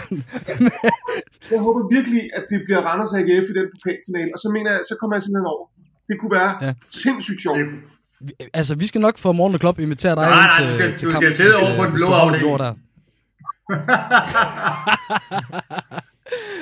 Jeg 1.50 1.60
håber 1.60 1.94
virkelig, 1.94 2.30
at 2.36 2.44
det 2.50 2.60
bliver 2.64 2.80
Randers 2.80 3.12
AGF 3.14 3.46
i 3.50 3.54
den 3.58 3.66
pokalfinale, 3.74 4.30
og 4.34 4.38
så 4.38 4.48
mener 4.52 4.70
jeg, 4.70 4.80
så 4.88 4.96
kommer 5.00 5.16
jeg 5.16 5.22
simpelthen 5.22 5.46
over. 5.46 5.66
Det 6.08 6.20
kunne 6.20 6.32
være 6.32 6.58
Ja. 6.66 6.72
sindssygt 6.90 7.42
sjovt. 7.42 7.58
altså, 8.54 8.74
vi 8.74 8.86
skal 8.86 9.00
nok 9.00 9.18
få 9.18 9.32
Morten 9.32 9.54
og 9.54 9.60
Klopp 9.60 9.78
invitere 9.80 10.14
dig 10.16 10.24
Nej, 10.24 10.44
ind 10.44 10.48
nej, 10.48 10.58
til, 10.58 10.68
du 10.68 10.74
skal- 10.74 10.98
til 10.98 11.08
du 11.08 11.12
skal 11.12 11.22
kampen, 11.22 11.36
sidde 11.36 11.54
over 11.62 11.76
på 11.76 11.84
den 11.84 11.92
blå 11.94 12.06
afdeling. 12.06 12.58
der. 12.58 12.74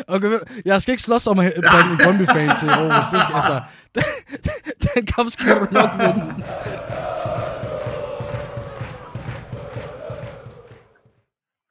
Okay, 0.09 0.29
jeg 0.65 0.83
skal 0.83 0.93
ikke 0.93 1.03
slås 1.03 1.27
om 1.27 1.39
at 1.39 1.53
bringe 1.71 1.91
en 1.93 1.99
Brøndby-fan 2.05 2.51
til 2.61 2.67
Aarhus. 2.69 3.07
Det 3.13 3.21
skal, 3.23 3.35
altså, 3.35 3.61
den, 3.95 4.03
den 4.95 5.07
kamp 5.07 5.31
skal 5.31 5.57
du 5.57 5.67
nok 5.71 5.91
vinde. 5.99 6.45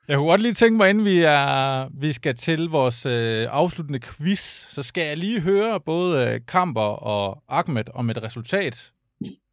Jeg 0.08 0.18
kunne 0.18 0.30
godt 0.30 0.42
lige 0.42 0.54
tænke 0.54 0.78
mig, 0.78 0.90
inden 0.90 1.06
vi, 1.06 1.20
er, 1.20 1.88
vi 2.00 2.14
skal 2.14 2.36
til 2.36 2.70
vores 2.70 3.06
øh, 3.06 3.48
afsluttende 3.52 4.00
quiz, 4.00 4.66
så 4.70 4.84
skal 4.84 5.08
jeg 5.08 5.18
lige 5.18 5.40
høre 5.40 5.80
både 5.80 6.28
øh, 6.28 6.42
Kamper 6.48 6.82
og 6.82 7.44
Ahmed 7.50 7.84
om 7.94 8.10
et 8.10 8.24
resultat 8.24 8.92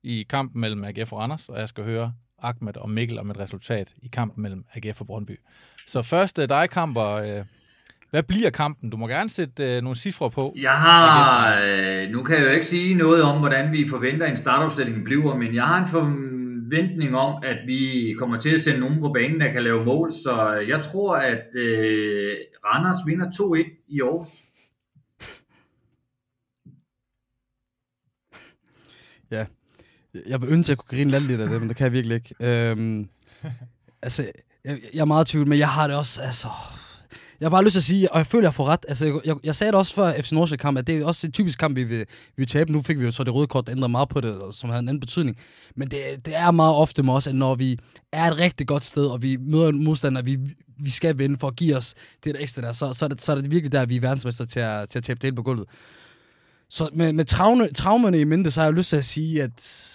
i 0.02 0.26
kampen 0.30 0.60
mellem 0.60 0.84
AGF 0.84 1.12
og 1.12 1.18
Randers, 1.18 1.48
og 1.48 1.60
jeg 1.60 1.68
skal 1.68 1.84
høre 1.84 2.12
Ahmed 2.38 2.76
og 2.76 2.90
Mikkel 2.90 3.18
om 3.18 3.30
et 3.30 3.38
resultat 3.38 3.94
i 4.02 4.09
kampen 4.09 4.43
mellem 4.43 4.64
AGF 4.74 5.01
og 5.01 5.06
Brøndby. 5.06 5.40
Så 5.86 6.02
først 6.02 6.38
øh, 6.38 6.48
dig, 6.48 6.70
Kamper. 6.70 7.10
Øh, 7.10 7.44
hvad 8.11 8.23
bliver 8.23 8.51
kampen? 8.51 8.91
Du 8.91 8.97
må 8.97 9.07
gerne 9.07 9.31
sætte 9.31 9.77
øh, 9.77 9.83
nogle 9.83 9.97
cifre 9.97 10.31
på. 10.31 10.55
Jeg 10.61 10.70
har, 10.70 11.55
øh, 11.65 12.11
nu 12.11 12.23
kan 12.23 12.37
jeg 12.37 12.45
jo 12.45 12.51
ikke 12.51 12.66
sige 12.66 12.95
noget 12.95 13.23
om, 13.23 13.39
hvordan 13.39 13.73
vi 13.73 13.89
forventer 13.89 14.27
en 14.27 14.37
startopstilling 14.37 15.05
bliver, 15.05 15.37
men 15.37 15.55
jeg 15.55 15.65
har 15.65 15.81
en 15.81 15.89
forventning 15.89 17.16
om, 17.16 17.43
at 17.45 17.59
vi 17.66 18.15
kommer 18.19 18.39
til 18.39 18.55
at 18.55 18.61
sende 18.61 18.81
nogen 18.81 19.01
på 19.01 19.12
banen, 19.12 19.41
der 19.41 19.53
kan 19.53 19.62
lave 19.62 19.85
mål, 19.85 20.12
så 20.12 20.65
jeg 20.69 20.81
tror, 20.81 21.16
at 21.16 21.47
øh, 21.55 22.37
Randers 22.65 22.97
vinder 23.07 23.27
2-1 23.27 23.87
i 23.89 24.01
Aarhus. 24.01 24.28
Jeg 30.28 30.41
vil 30.41 30.53
ønske, 30.53 30.66
at 30.66 30.69
jeg 30.69 30.78
kunne 30.78 30.99
grine 30.99 31.11
lidt 31.11 31.41
af 31.41 31.49
det, 31.49 31.61
men 31.61 31.69
det 31.69 31.77
kan 31.77 31.85
jeg 31.85 31.93
virkelig 31.93 32.15
ikke. 32.15 32.35
Øhm, 32.41 33.09
altså, 34.03 34.27
jeg, 34.65 34.81
jeg 34.95 35.01
er 35.01 35.05
meget 35.05 35.28
i 35.28 35.33
tvivl, 35.33 35.49
men 35.49 35.59
jeg 35.59 35.69
har 35.69 35.87
det 35.87 35.97
også, 35.97 36.23
altså... 36.23 36.49
Jeg 37.40 37.46
har 37.46 37.50
bare 37.50 37.64
lyst 37.64 37.72
til 37.72 37.80
at 37.80 37.84
sige, 37.84 38.12
og 38.12 38.18
jeg 38.18 38.26
føler, 38.26 38.44
jeg 38.44 38.54
får 38.54 38.64
ret. 38.64 38.84
Altså, 38.88 39.06
jeg, 39.06 39.14
jeg, 39.24 39.36
jeg 39.44 39.56
sagde 39.56 39.72
det 39.72 39.78
også 39.78 39.94
før 39.94 40.12
FC 40.22 40.32
Nordsjælland 40.32 40.60
kamp, 40.60 40.78
at 40.78 40.86
det 40.86 40.98
er 40.98 41.04
også 41.04 41.26
et 41.26 41.34
typisk 41.34 41.58
kamp, 41.58 41.76
vi 41.76 41.84
vil, 41.84 41.98
vi 41.98 42.06
vil 42.36 42.46
tabe. 42.46 42.72
Nu 42.72 42.82
fik 42.82 42.98
vi 42.98 43.04
jo 43.04 43.10
så 43.10 43.24
det 43.24 43.34
røde 43.34 43.46
kort, 43.46 43.66
der 43.66 43.72
ændrede 43.72 43.88
meget 43.88 44.08
på 44.08 44.20
det, 44.20 44.38
som 44.52 44.70
havde 44.70 44.80
en 44.80 44.88
anden 44.88 45.00
betydning. 45.00 45.36
Men 45.74 45.88
det, 45.88 46.00
det 46.24 46.36
er 46.36 46.50
meget 46.50 46.74
ofte 46.74 47.02
med 47.02 47.14
os, 47.14 47.26
at 47.26 47.34
når 47.34 47.54
vi 47.54 47.78
er 48.12 48.30
et 48.30 48.38
rigtig 48.38 48.66
godt 48.66 48.84
sted, 48.84 49.06
og 49.06 49.22
vi 49.22 49.36
møder 49.36 49.68
en 49.68 49.84
modstander, 49.84 50.22
vi, 50.22 50.38
vi 50.78 50.90
skal 50.90 51.18
vinde 51.18 51.38
for 51.38 51.48
at 51.48 51.56
give 51.56 51.76
os 51.76 51.94
det 52.24 52.34
der 52.34 52.40
ekstra 52.40 52.62
der, 52.62 52.72
så, 52.72 52.92
så, 52.92 53.04
er, 53.04 53.08
det, 53.08 53.22
så 53.22 53.32
er 53.32 53.36
det 53.36 53.50
virkelig 53.50 53.72
der, 53.72 53.86
vi 53.86 53.96
er 53.96 54.00
verdensmester 54.00 54.44
til 54.44 54.60
at, 54.60 54.88
til 54.88 54.98
at 54.98 55.02
tabe 55.04 55.16
det 55.16 55.24
hele 55.24 55.36
på 55.36 55.42
gulvet. 55.42 55.68
Så 56.70 56.88
med, 56.94 57.12
med 57.12 57.24
traume, 57.24 57.68
traumerne 57.68 58.20
i 58.20 58.24
mente, 58.24 58.50
så 58.50 58.60
har 58.60 58.66
jeg 58.66 58.74
lyst 58.74 58.90
til 58.90 58.96
at 58.96 59.04
sige, 59.04 59.42
at 59.42 59.92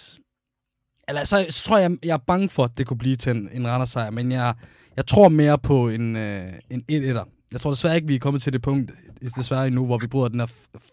eller 1.08 1.24
så, 1.24 1.46
så 1.50 1.64
tror 1.64 1.78
jeg, 1.78 1.90
jeg 2.02 2.12
er 2.12 2.16
bange 2.26 2.48
for, 2.48 2.64
at 2.64 2.78
det 2.78 2.86
kunne 2.86 2.98
blive 2.98 3.16
til 3.16 3.30
en, 3.30 3.48
en 3.52 3.68
Randers 3.68 3.90
sejr, 3.90 4.10
men 4.10 4.32
jeg, 4.32 4.54
jeg 4.96 5.06
tror 5.06 5.28
mere 5.28 5.58
på 5.58 5.88
en, 5.88 6.16
øh, 6.16 6.42
en 6.70 6.84
1-1'er. 6.92 7.24
Jeg 7.52 7.60
tror 7.60 7.70
desværre 7.70 7.96
ikke, 7.96 8.08
vi 8.08 8.14
er 8.14 8.18
kommet 8.18 8.42
til 8.42 8.52
det 8.52 8.62
punkt, 8.62 8.92
desværre 9.36 9.66
endnu, 9.66 9.86
hvor 9.86 9.98
vi 9.98 10.06
bryder 10.06 10.28
den 10.28 10.40
her 10.40 10.46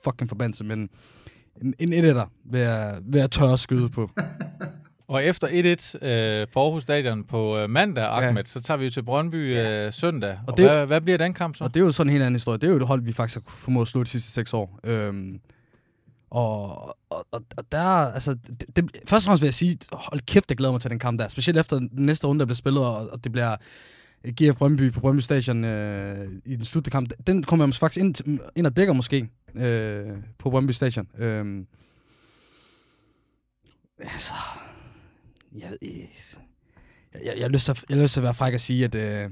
fucking 0.04 0.30
forbandelse, 0.30 0.64
men 0.64 0.90
en, 1.62 1.74
en 1.80 1.94
1-1'er 1.94 2.26
vil 2.52 2.60
jeg, 2.62 2.98
vil 3.04 3.20
jeg 3.20 3.32
tørre 3.32 3.54
at 3.54 3.60
skyde 3.60 3.90
på. 3.90 4.10
Og 5.08 5.24
efter 5.24 5.48
1-1 5.48 6.08
øh, 6.08 6.48
på 6.54 6.60
Aarhus 6.64 6.84
Stadion 6.84 7.24
på 7.24 7.58
øh, 7.58 7.70
mandag, 7.70 8.04
Ahmed, 8.04 8.36
ja. 8.42 8.44
så 8.46 8.62
tager 8.62 8.78
vi 8.78 8.84
jo 8.86 8.90
til 8.92 9.04
Brøndby 9.04 9.56
øh, 9.58 9.94
søndag. 9.94 10.32
Og, 10.32 10.38
og 10.48 10.58
det- 10.58 10.70
hvad, 10.70 10.86
hvad 10.86 11.02
bliver 11.02 11.18
den 11.18 11.34
kamp 11.34 11.56
så? 11.56 11.64
Og 11.64 11.74
det 11.74 11.80
er 11.80 11.86
jo 11.86 11.92
sådan 11.92 12.08
en 12.10 12.12
helt 12.12 12.24
anden 12.24 12.36
historie. 12.36 12.58
Det 12.58 12.68
er 12.68 12.72
jo 12.72 12.78
et 12.78 12.88
hold, 12.88 13.02
vi 13.02 13.14
faktisk 13.14 13.40
har 13.48 13.56
formået 13.58 13.86
at 13.86 13.88
slå 13.88 14.04
de 14.04 14.10
sidste 14.10 14.32
seks 14.32 14.54
år. 14.54 14.80
Øhm, 14.84 15.40
og, 16.30 16.88
og, 17.10 17.26
og, 17.32 17.72
der, 17.72 17.80
altså, 17.86 18.34
det, 18.34 18.76
det, 18.76 18.92
først 19.08 19.24
og 19.24 19.26
fremmest 19.26 19.42
vil 19.42 19.48
jeg 19.48 19.54
sige, 19.54 19.78
hold 19.92 20.22
kæft, 20.22 20.46
jeg 20.50 20.58
glæder 20.58 20.72
mig 20.72 20.82
til 20.82 20.92
den 20.92 21.00
kamp 21.00 21.20
der. 21.20 21.28
Specielt 21.28 21.60
efter 21.60 21.80
den 21.80 21.90
næste 21.94 22.28
runde, 22.28 22.40
der 22.40 22.46
bliver 22.46 22.56
spillet, 22.56 22.86
og, 22.86 23.10
og 23.10 23.24
det 23.24 23.32
bliver 23.32 23.56
GF 24.28 24.58
Brøndby 24.58 24.92
på 24.92 25.00
Brøndby 25.00 25.20
Stadion 25.20 25.66
øh, 25.66 26.28
i 26.46 26.56
den 26.56 26.66
slutte 26.66 26.92
kamp. 26.92 27.14
Den 27.28 27.44
kommer 27.44 27.66
jeg 27.66 27.74
faktisk 27.74 28.04
ind, 28.04 28.40
ind 28.56 28.66
og 28.66 28.78
dækker 28.78 28.94
måske 28.94 29.30
øh, 29.56 30.08
på 30.38 30.50
Brøndby 30.50 30.72
Stadion. 30.72 31.08
Øh, 31.18 31.66
altså, 34.00 34.34
jeg, 35.56 35.70
ved 35.70 35.78
ikke. 35.82 36.10
jeg, 37.14 37.22
jeg, 37.26 37.34
jeg, 37.38 37.44
har 37.44 37.50
lyst 37.50 37.66
til, 37.66 37.78
jeg 37.90 37.98
har 37.98 38.04
lyst 38.04 38.14
til 38.14 38.20
at 38.20 38.24
være 38.24 38.34
fræk 38.34 38.54
og 38.54 38.60
sige, 38.60 38.86
at 38.86 38.96
øh, 38.96 39.30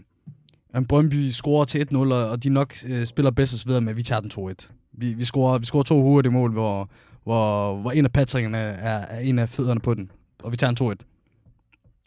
at 0.73 0.87
Brøndby 0.87 1.29
scorer 1.29 1.65
til 1.65 1.87
1-0, 1.91 1.97
og, 1.97 2.29
og 2.29 2.43
de 2.43 2.49
nok 2.49 2.75
øh, 2.85 3.05
spiller 3.05 3.31
bedst 3.31 3.53
og 3.53 3.67
videre, 3.67 3.81
men 3.81 3.97
vi 3.97 4.03
tager 4.03 4.21
den 4.21 4.31
2-1. 4.51 4.76
Vi, 4.97 5.13
vi, 5.13 5.23
scorer, 5.23 5.59
vi 5.59 5.65
scorer 5.65 5.83
to 5.83 6.01
hurtige 6.01 6.31
mål, 6.31 6.51
hvor, 6.51 6.89
hvor, 7.23 7.75
hvor 7.81 7.91
en 7.91 8.05
af 8.05 8.11
patringerne 8.13 8.57
er, 8.57 8.99
er 8.99 9.19
en 9.19 9.39
af 9.39 9.49
fødderne 9.49 9.79
på 9.79 9.93
den. 9.93 10.11
Og 10.43 10.51
vi 10.51 10.57
tager 10.57 10.71
en 10.81 10.91
2-1. 10.91 11.05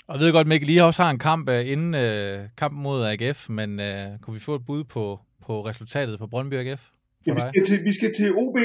Og 0.08 0.14
jeg 0.16 0.24
ved 0.24 0.32
godt, 0.32 0.46
Mikkel, 0.46 0.70
I 0.70 0.76
også 0.76 1.02
har 1.02 1.10
en 1.10 1.18
kamp 1.18 1.48
øh, 1.48 1.68
inden 1.72 1.94
øh, 1.94 2.48
kampen 2.56 2.82
mod 2.82 3.04
AGF, 3.04 3.48
men 3.48 3.80
øh, 3.80 4.06
kunne 4.22 4.34
vi 4.34 4.40
få 4.40 4.54
et 4.54 4.66
bud 4.66 4.84
på, 4.84 5.20
på 5.46 5.66
resultatet 5.66 6.18
på 6.18 6.26
Brøndby 6.26 6.54
AGF? 6.54 6.82
Ja, 7.26 7.34
vi, 7.34 7.40
skal 7.52 7.64
til, 7.64 7.78
vi 7.84 7.92
skal 7.98 8.10
til 8.18 8.28
OB, 8.42 8.56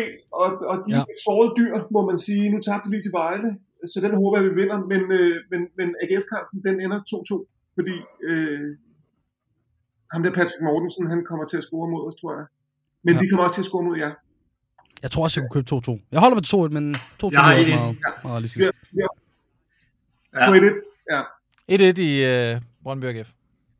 og, 0.41 0.47
og 0.71 0.75
de 0.87 0.91
Ja. 0.95 1.03
sårede 1.25 1.51
dyr, 1.59 1.73
må 1.91 2.05
man 2.09 2.17
sige. 2.17 2.49
Nu 2.53 2.57
tabte 2.67 2.89
vi 2.93 2.97
til 3.05 3.11
Vejle. 3.21 3.49
så 3.93 3.97
den 4.05 4.13
håber 4.21 4.35
jeg, 4.37 4.45
vi 4.49 4.53
vinder. 4.61 4.77
Men, 4.91 5.01
øh, 5.19 5.35
men, 5.51 5.61
men 5.79 5.87
AGF-kampen, 6.03 6.57
den 6.67 6.75
ender 6.85 6.99
2-2, 6.99 7.73
fordi 7.77 7.95
øh, 8.29 8.69
ham 10.13 10.23
der 10.23 10.31
Patrick 10.39 10.61
Mortensen, 10.67 11.05
han 11.13 11.21
kommer 11.29 11.45
til 11.47 11.57
at 11.61 11.63
score 11.67 11.87
mod 11.93 12.01
os, 12.07 12.15
tror 12.21 12.31
jeg. 12.39 12.45
Men 13.05 13.13
Ja. 13.13 13.17
ja. 13.17 13.21
vi 13.21 13.27
kommer 13.29 13.43
også 13.47 13.53
til 13.55 13.61
at 13.61 13.65
score 13.65 13.83
mod 13.83 13.97
jer. 13.97 14.11
Jeg 15.03 15.11
tror 15.11 15.23
også, 15.23 15.41
jeg 15.41 15.47
kunne 15.51 15.63
købe 15.63 15.75
2-2. 15.91 15.99
Jeg 16.11 16.19
holder 16.19 16.35
med 16.35 16.43
2-1, 16.69 16.73
men 16.73 16.95
2-2 17.23 17.29
Jeg 17.31 17.41
har 17.41 17.53
er 17.53 17.57
også 17.57 17.69
et- 17.69 17.75
meget, 17.75 17.97
meget 18.23 18.33
realistisk. 18.35 18.65
Ja. 18.95 19.07
Ja. 20.33 20.51
1-1. 20.51 20.73
Ja. 21.11 21.21
1-1 21.91 21.99
i 22.01 22.23
øh, 22.23 22.61
Brøndby 22.83 23.05
AGF. 23.05 23.29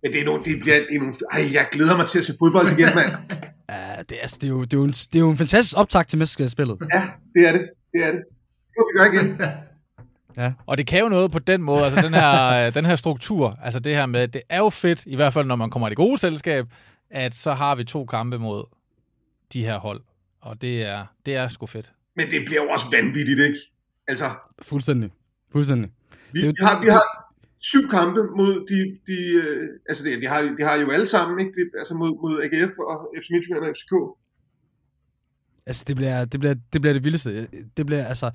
Men 0.04 0.14
det 0.14 0.22
er 0.22 0.26
nogle, 0.26 0.44
det 0.44 0.60
bliver, 0.62 0.76
det 0.76 0.96
er 0.96 1.00
nogle, 1.00 1.14
ej, 1.34 1.54
jeg 1.54 1.68
glæder 1.72 1.98
mig 1.98 2.08
til 2.08 2.20
at 2.20 2.26
se 2.26 2.34
fodbold 2.40 2.68
igen, 2.72 2.90
mand. 2.96 3.12
Ja, 3.70 4.02
det, 4.10 4.18
er, 4.24 4.28
det, 4.28 4.44
er 4.44 4.48
jo, 4.48 4.62
det, 4.64 4.74
er 4.74 4.78
jo 4.78 4.84
en, 4.84 4.90
det 4.90 5.16
er 5.16 5.20
jo 5.20 5.30
en 5.30 5.38
fantastisk 5.38 5.78
optag 5.78 6.08
til 6.08 6.20
mesterskabsspillet. 6.20 6.78
Ja, 6.94 7.04
det 7.36 7.48
er 7.48 7.52
det. 7.52 7.70
Det 7.94 8.04
er 8.04 8.12
det. 8.12 8.22
Det 8.74 8.84
vi 8.94 9.00
gøre 9.00 9.14
igen. 9.14 9.42
Og 10.68 10.78
det 10.78 10.88
kan 10.88 11.00
jo 11.00 11.10
noget 11.10 11.32
på 11.32 11.40
den 11.40 11.62
måde, 11.62 11.84
altså 11.86 12.02
den 12.02 12.14
her, 12.14 12.52
øh, 12.68 12.74
den 12.74 12.86
her 12.86 12.96
struktur, 12.96 13.58
altså 13.64 13.80
det 13.80 13.96
her 13.96 14.06
med, 14.06 14.28
det 14.28 14.42
er 14.50 14.58
jo 14.58 14.70
fedt, 14.70 15.04
i 15.06 15.16
hvert 15.16 15.34
fald 15.34 15.46
når 15.46 15.56
man 15.56 15.70
kommer 15.70 15.88
i 15.88 15.90
det 15.90 15.98
gode 15.98 16.18
selskab, 16.18 16.66
at 17.12 17.34
så 17.36 17.54
har 17.54 17.76
vi 17.76 17.84
to 17.84 18.06
kampe 18.06 18.38
mod 18.40 18.64
de 19.54 19.64
her 19.64 19.78
hold. 19.78 20.02
Og 20.42 20.62
det 20.62 20.84
er, 20.84 21.06
det 21.26 21.36
er 21.36 21.48
sgu 21.48 21.66
fedt. 21.66 21.94
Men 22.16 22.32
det 22.32 22.46
bliver 22.46 22.64
jo 22.64 22.70
også 22.70 22.86
vanvittigt, 22.92 23.40
ikke? 23.40 23.60
Altså, 24.08 24.26
Fuldstændig. 24.62 25.10
Fuldstændig. 25.52 25.92
vi, 26.32 26.42
Det 26.42 26.48
vi, 26.48 26.66
har, 26.66 26.82
vi 26.82 26.90
har 26.90 27.26
syv 27.60 27.90
kampe 27.90 28.20
mod 28.24 28.54
de, 28.70 29.00
de 29.08 29.18
øh, 29.22 29.70
altså 29.90 30.04
det, 30.04 30.22
de, 30.22 30.28
har, 30.28 30.42
de 30.42 30.64
har 30.64 30.76
jo 30.76 30.92
alle 30.92 31.06
sammen, 31.06 31.40
ikke? 31.40 31.52
Det, 31.52 31.70
altså 31.80 31.94
mod, 31.96 32.10
mod 32.10 32.44
AGF 32.44 32.80
og 32.80 33.14
FC 33.22 33.30
Midtjylland 33.32 33.64
og 33.64 33.76
FCK. 33.76 33.94
Altså, 35.66 35.84
det 35.88 35.96
bliver 35.96 36.26
det, 36.26 36.40
bliver, 36.40 36.56
det, 36.74 36.82
bliver 36.82 36.94
det 36.94 37.04
vildeste. 37.04 37.48
Det 37.78 37.86
bliver, 37.86 38.06
altså... 38.06 38.32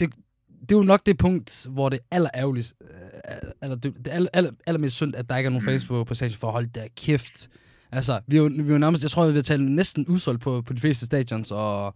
Det, 0.00 0.14
det 0.60 0.72
er 0.72 0.76
jo 0.76 0.82
nok 0.82 1.06
det 1.06 1.18
punkt, 1.18 1.66
hvor 1.70 1.88
det 1.88 1.98
er 1.98 2.16
aller 2.16 2.30
ærgerligst, 2.34 2.74
øh, 2.80 3.50
eller 3.62 3.76
det, 3.76 3.94
det 3.96 4.06
er 4.06 4.12
aller, 4.12 4.30
aller, 4.32 4.50
allermest 4.66 4.96
synd, 4.96 5.16
at 5.16 5.28
der 5.28 5.36
ikke 5.36 5.46
er 5.46 5.50
nogen 5.50 5.64
fans 5.64 5.84
på, 5.84 6.04
på 6.04 6.14
stadion 6.14 6.36
for 6.36 6.46
at 6.46 6.52
holde 6.52 6.70
der 6.74 6.86
kæft. 6.96 7.48
Altså, 7.92 8.20
vi 8.26 8.36
er 8.36 8.40
jo, 8.40 8.50
vi 8.54 8.68
er 8.68 8.72
jo 8.72 8.78
nærmest, 8.78 9.02
jeg 9.02 9.10
tror, 9.10 9.26
vi 9.26 9.34
har 9.34 9.42
talt 9.42 9.62
næsten 9.62 10.06
udsolgt 10.06 10.42
på, 10.42 10.62
på 10.62 10.72
de 10.72 10.80
fleste 10.80 11.06
stadions, 11.06 11.50
og, 11.50 11.94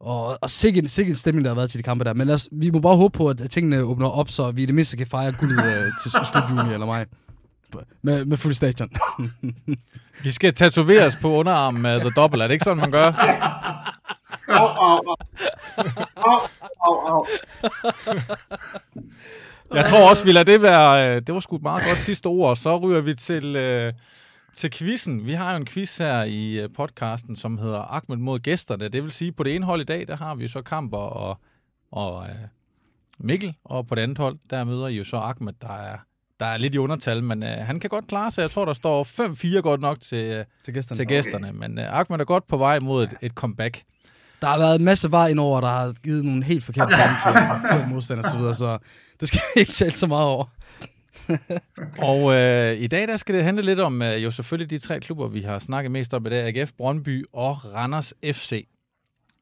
og, 0.00 0.38
og 0.42 0.50
sikke, 0.50 0.88
sikke 0.88 1.10
en 1.10 1.16
stemning, 1.16 1.44
der 1.44 1.50
har 1.50 1.54
været 1.56 1.70
til 1.70 1.78
de 1.78 1.82
kampe 1.82 2.04
der. 2.04 2.14
Men 2.14 2.26
lad 2.26 2.34
os, 2.34 2.48
vi 2.52 2.70
må 2.70 2.80
bare 2.80 2.96
håbe 2.96 3.18
på, 3.18 3.28
at 3.28 3.50
tingene 3.50 3.80
åbner 3.80 4.08
op, 4.08 4.30
så 4.30 4.50
vi 4.50 4.62
i 4.62 4.66
det 4.66 4.74
mindste 4.74 4.96
kan 4.96 5.06
fejre 5.06 5.32
guldet 5.32 5.64
øh, 5.64 5.92
til 6.02 6.10
slut 6.10 6.50
juni 6.50 6.72
eller 6.72 6.86
mig. 6.86 7.06
Med, 8.02 8.24
med 8.24 8.36
fuld 8.36 8.54
stadion. 8.54 8.90
Vi 10.22 10.30
skal 10.30 10.54
tatoveres 10.54 11.16
på 11.16 11.32
underarmen 11.32 11.82
med 11.82 12.00
The 12.00 12.10
Double, 12.10 12.42
er 12.42 12.46
det 12.46 12.54
ikke 12.54 12.64
sådan, 12.64 12.80
man 12.80 12.90
gør? 12.90 13.12
Au, 14.48 14.66
au, 14.66 15.00
au. 15.08 15.14
Au, 16.16 16.40
au, 16.80 16.94
au. 17.06 17.26
Jeg 19.74 19.86
tror 19.86 20.10
også, 20.10 20.24
vi 20.24 20.32
lader 20.32 20.44
det 20.44 20.62
være, 20.62 21.16
øh, 21.16 21.22
det 21.26 21.34
var 21.34 21.40
sgu 21.40 21.56
et 21.56 21.62
meget 21.62 21.82
godt 21.88 21.98
sidste 21.98 22.26
ord, 22.26 22.50
og 22.50 22.56
så 22.56 22.78
ryger 22.78 23.00
vi 23.00 23.14
til, 23.14 23.56
øh, 23.56 23.92
til 24.58 24.70
quizzen. 24.70 25.26
Vi 25.26 25.32
har 25.32 25.50
jo 25.50 25.56
en 25.56 25.66
quiz 25.66 25.96
her 25.96 26.24
i 26.24 26.60
øh, 26.60 26.68
podcasten, 26.76 27.36
som 27.36 27.58
hedder 27.58 27.78
Ahmed 27.78 28.16
mod 28.16 28.38
gæsterne. 28.38 28.88
Det 28.88 29.02
vil 29.02 29.12
sige, 29.12 29.32
på 29.32 29.42
det 29.42 29.54
ene 29.54 29.64
hold 29.64 29.80
i 29.80 29.84
dag, 29.84 30.08
der 30.08 30.16
har 30.16 30.34
vi 30.34 30.42
jo 30.42 30.48
så 30.48 30.62
Kamper 30.62 30.98
og, 30.98 31.38
og 31.92 32.26
øh, 32.28 32.34
Mikkel, 33.18 33.54
og 33.64 33.86
på 33.86 33.94
det 33.94 34.02
andet 34.02 34.18
hold, 34.18 34.38
der 34.50 34.64
møder 34.64 34.86
I 34.86 34.94
jo 34.94 35.04
så 35.04 35.16
Ahmed, 35.16 35.52
der 35.62 35.72
er, 35.72 35.96
der 36.40 36.46
er 36.46 36.56
lidt 36.56 36.74
i 36.74 36.78
undertal, 36.78 37.24
men 37.24 37.42
øh, 37.42 37.48
han 37.48 37.80
kan 37.80 37.90
godt 37.90 38.06
klare 38.06 38.30
sig. 38.30 38.42
Jeg 38.42 38.50
tror, 38.50 38.64
der 38.64 38.72
står 38.72 39.04
5-4 39.56 39.60
godt 39.60 39.80
nok 39.80 40.00
til, 40.00 40.24
øh, 40.24 40.44
til 40.64 40.74
gæsterne. 40.74 40.98
til 40.98 41.06
gæsterne, 41.06 41.52
men 41.52 41.78
øh, 41.78 41.98
Ahmed 41.98 42.20
er 42.20 42.24
godt 42.24 42.46
på 42.46 42.56
vej 42.56 42.78
mod 42.78 43.04
et, 43.04 43.14
et 43.22 43.32
comeback. 43.32 43.82
Der 44.40 44.46
har 44.46 44.58
været 44.58 44.78
en 44.78 44.84
masse 44.84 45.12
var 45.12 45.26
indover, 45.26 45.60
der 45.60 45.68
har 45.68 45.92
givet 46.02 46.24
nogle 46.24 46.44
helt 46.44 46.64
forkerte 46.64 46.90
penge 47.02 47.16
til 47.24 47.32
forkerte 47.32 47.88
modstandere 47.88 48.26
og 48.26 48.30
så 48.30 48.38
videre, 48.38 48.54
så 48.54 48.78
det 49.20 49.28
skal 49.28 49.40
vi 49.54 49.60
ikke 49.60 49.72
tale 49.72 49.92
så 49.92 50.06
meget 50.06 50.26
over. 50.26 50.44
Og 52.10 52.34
øh, 52.34 52.78
i 52.78 52.86
dag 52.86 53.08
der 53.08 53.16
skal 53.16 53.34
det 53.34 53.44
handle 53.44 53.62
lidt 53.62 53.80
om 53.80 54.02
øh, 54.02 54.24
jo 54.24 54.30
selvfølgelig 54.30 54.70
de 54.70 54.78
tre 54.78 55.00
klubber, 55.00 55.28
vi 55.28 55.40
har 55.40 55.58
snakket 55.58 55.90
mest 55.90 56.14
om 56.14 56.26
i 56.26 56.30
dag, 56.30 56.56
AGF, 56.56 56.72
Brøndby 56.72 57.24
og 57.32 57.74
Randers 57.74 58.14
FC. 58.24 58.66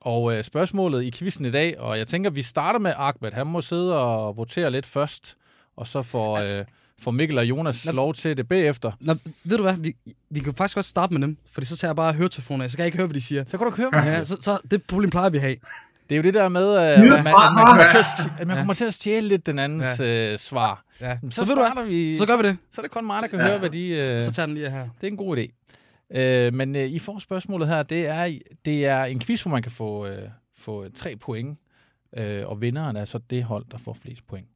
Og 0.01 0.37
øh, 0.37 0.45
spørgsmålet 0.45 1.05
i 1.05 1.11
quizzen 1.11 1.45
i 1.45 1.51
dag, 1.51 1.81
og 1.81 1.99
jeg 1.99 2.07
tænker, 2.07 2.31
vi 2.31 2.43
starter 2.43 2.79
med 2.79 2.93
Ahmed. 2.97 3.33
Han 3.33 3.47
må 3.47 3.61
sidde 3.61 3.99
og 3.99 4.37
votere 4.37 4.71
lidt 4.71 4.87
først, 4.87 5.37
og 5.77 5.87
så 5.87 6.03
får, 6.03 6.39
øh, 6.39 6.65
får 6.99 7.11
Mikkel 7.11 7.39
og 7.39 7.45
Jonas 7.45 7.87
lov 7.93 8.15
til 8.15 8.37
det 8.37 8.49
bagefter. 8.49 8.93
Nå, 9.01 9.15
ved 9.45 9.57
du 9.57 9.63
hvad, 9.63 9.77
vi, 9.77 9.95
vi 10.31 10.41
kan 10.41 10.55
faktisk 10.55 10.75
godt 10.75 10.87
starte 10.87 11.15
med 11.15 11.23
dem, 11.23 11.37
fordi 11.53 11.67
så 11.67 11.77
tager 11.77 11.91
jeg 11.91 11.97
bare 11.97 12.13
høretelefoner 12.13 12.65
af, 12.65 12.71
så 12.71 12.77
kan 12.77 12.83
jeg 12.83 12.87
ikke 12.87 12.99
høre, 12.99 13.07
hvad 13.07 13.15
de 13.15 13.21
siger. 13.21 13.45
Så 13.47 13.59
kan 13.59 13.65
du 13.65 13.71
køre. 13.71 13.91
Ja, 13.95 14.25
så, 14.25 14.37
så 14.41 14.59
det 14.71 14.83
problem 14.83 15.11
plejer 15.11 15.29
vi 15.31 15.37
at 15.37 15.43
have. 15.43 15.57
Det 16.09 16.15
er 16.15 16.17
jo 16.17 16.23
det 16.23 16.35
der 16.35 16.49
med, 16.49 16.69
øh, 16.77 16.83
at, 16.83 16.99
man, 16.99 17.09
at 17.19 17.25
man, 17.55 17.67
kommer 17.67 17.85
til 17.91 18.31
at, 18.41 18.47
man 18.47 18.57
kommer 18.57 18.75
til 18.75 18.85
at 18.85 18.95
stjæle 18.95 19.29
lidt 19.29 19.47
den 19.47 19.59
andens 19.59 20.01
øh, 20.01 20.39
svar. 20.39 20.85
Ja. 21.01 21.19
Så, 21.23 21.31
Så, 21.31 21.45
så 21.47 21.55
ved 21.55 21.85
du 21.85 21.89
vi, 21.89 22.17
så 22.17 22.27
gør 22.27 22.37
vi 22.37 22.43
det. 22.49 22.57
Så 22.71 22.81
er 22.81 22.83
det 22.83 22.91
kun 22.91 23.07
mig, 23.07 23.23
der 23.23 23.29
kan 23.29 23.41
høre, 23.41 23.59
hvad 23.59 23.71
de... 23.71 23.89
Øh, 23.89 24.03
Så, 24.03 24.21
så 24.21 24.33
tager 24.33 24.47
den 24.47 24.55
lige 24.55 24.71
her. 24.71 24.89
Det 25.01 25.07
er 25.07 25.11
en 25.11 25.17
god 25.17 25.37
idé. 25.39 25.67
Øh, 26.19 26.55
men 26.55 26.77
øh, 26.77 26.83
I 26.83 26.99
får 26.99 27.19
spørgsmålet 27.19 27.69
her, 27.69 27.83
det 27.83 28.07
er, 28.07 28.39
det 28.65 28.87
er 28.87 29.05
en 29.05 29.21
quiz, 29.21 29.43
hvor 29.43 29.51
man 29.51 29.63
kan 29.63 29.73
få, 29.73 30.07
øh, 30.07 30.29
få 30.57 30.89
tre 30.95 31.17
point, 31.17 31.59
øh, 32.17 32.49
og 32.49 32.61
vinderen 32.61 32.97
er 32.97 33.05
så 33.05 33.19
det 33.31 33.45
hold, 33.45 33.65
der 33.71 33.79
får 33.79 33.93
flest 34.03 34.27
point. 34.27 34.47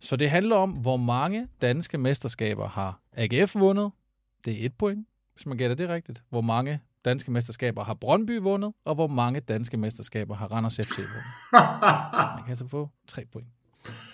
Så 0.00 0.16
det 0.16 0.30
handler 0.30 0.56
om, 0.56 0.70
hvor 0.70 0.96
mange 0.96 1.48
danske 1.62 1.98
mesterskaber 1.98 2.68
har 2.68 3.00
AGF 3.16 3.54
vundet. 3.54 3.90
Det 4.44 4.62
er 4.62 4.66
et 4.66 4.72
point, 4.78 5.06
hvis 5.34 5.46
man 5.46 5.56
gætter 5.58 5.76
det 5.76 5.88
rigtigt. 5.88 6.22
Hvor 6.30 6.40
mange 6.40 6.80
danske 7.04 7.30
mesterskaber 7.30 7.84
har 7.84 7.94
Brøndby 7.94 8.38
vundet, 8.40 8.72
og 8.84 8.94
hvor 8.94 9.06
mange 9.06 9.40
danske 9.40 9.76
mesterskaber 9.76 10.34
har 10.34 10.46
Randers 10.46 10.76
FC 10.76 10.96
vundet. 10.96 11.24
Man 12.34 12.42
kan 12.42 12.48
altså 12.48 12.68
få 12.68 12.90
tre 13.08 13.24
point. 13.32 13.48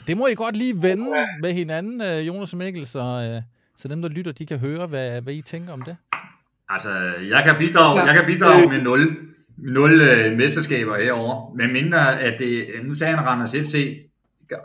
Det 0.07 0.17
må 0.17 0.27
I 0.27 0.35
godt 0.35 0.57
lige 0.57 0.83
vende 0.83 1.07
med 1.41 1.53
hinanden, 1.53 2.01
øh, 2.01 2.27
Jonas 2.27 2.53
og 2.53 2.59
Mikkel, 2.59 2.87
så, 2.87 2.99
øh, 2.99 3.43
så 3.77 3.89
dem, 3.89 4.03
der 4.03 4.09
lytter, 4.09 4.33
de 4.33 4.47
kan 4.47 4.59
høre, 4.59 4.87
hvad, 4.87 5.23
hvad 5.23 5.35
I 5.35 5.43
tænker 5.43 5.73
om 5.73 5.83
det. 5.83 5.97
Altså, 6.69 6.91
jeg 7.31 7.45
kan 7.45 7.55
bidrage, 7.59 8.01
jeg 8.01 8.15
kan 8.15 8.25
bidrage 8.27 8.69
med 8.69 8.83
0, 8.83 9.17
0 9.57 10.01
øh, 10.01 10.37
mesterskaber 10.37 10.97
herover. 10.97 11.55
Men 11.55 11.73
mindre 11.73 12.21
at 12.21 12.39
det, 12.39 12.67
nu 12.85 12.95
sagde 12.95 13.17
han 13.17 13.27
Randers 13.27 13.51
FC. 13.51 14.03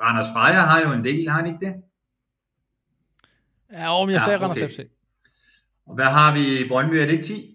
Randers 0.01 0.27
Freja 0.33 0.59
har 0.59 0.79
jo 0.81 0.91
en 0.91 1.05
del, 1.05 1.29
har 1.29 1.37
han 1.37 1.47
ikke 1.47 1.65
det? 1.65 1.75
Ja, 3.71 4.01
om 4.01 4.09
jeg 4.09 4.15
Ja, 4.15 4.19
sagde 4.25 4.39
Randers 4.39 4.57
okay. 4.61 4.69
FC. 4.69 4.79
Og 5.87 5.95
hvad 5.95 6.05
har 6.05 6.33
vi 6.33 6.59
i 6.59 6.67
Brøndby? 6.67 6.93
Er 6.93 7.05
det 7.05 7.11
ikke 7.11 7.23
10? 7.23 7.50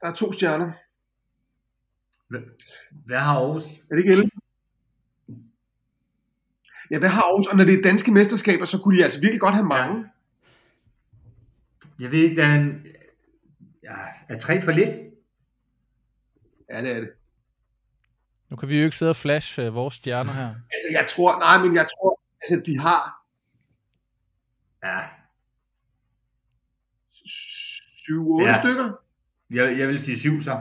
Der 0.00 0.06
er 0.10 0.14
to 0.14 0.32
stjerner. 0.32 0.72
Hvad, 3.06 3.18
har 3.18 3.36
Aarhus? 3.36 3.62
Er 3.64 3.94
det 3.94 3.98
ikke 3.98 4.12
11? 4.12 4.30
Ja, 6.90 6.98
hvad 6.98 7.08
har 7.08 7.22
Aarhus? 7.22 7.46
Og 7.46 7.56
når 7.56 7.64
det 7.64 7.74
er 7.78 7.82
danske 7.82 8.12
mesterskaber, 8.12 8.64
så 8.64 8.78
kunne 8.78 8.98
de 8.98 9.04
altså 9.04 9.20
virkelig 9.20 9.40
godt 9.40 9.54
have 9.54 9.66
mange. 9.66 10.04
Jeg 12.00 12.10
ved 12.10 12.18
ikke, 12.18 12.36
der 12.36 12.46
er, 12.46 12.54
en, 12.54 12.86
ja, 13.82 13.94
er 14.28 14.38
tre 14.38 14.62
for 14.62 14.72
lidt? 14.72 14.88
Ja, 16.70 16.82
det 16.82 16.90
er 16.90 17.00
det. 17.00 17.10
Nu 18.50 18.56
kan 18.56 18.68
vi 18.68 18.78
jo 18.78 18.84
ikke 18.84 18.96
sidde 18.96 19.10
og 19.10 19.16
flash 19.16 19.58
uh, 19.60 19.74
vores 19.74 19.94
stjerner 19.94 20.32
her. 20.32 20.46
Altså, 20.48 20.88
jeg 20.90 21.06
tror, 21.08 21.38
nej, 21.38 21.58
men 21.66 21.74
jeg 21.74 21.86
tror, 21.86 22.20
altså, 22.42 22.62
de 22.66 22.78
har 22.78 23.22
Ja, 24.84 25.00
7-8 27.12 28.42
Ja. 28.42 28.48
ja. 28.48 28.60
stykker. 28.60 28.92
Jeg, 29.50 29.78
jeg 29.78 29.88
vil 29.88 30.00
sige 30.00 30.18
syv 30.18 30.42
så. 30.42 30.60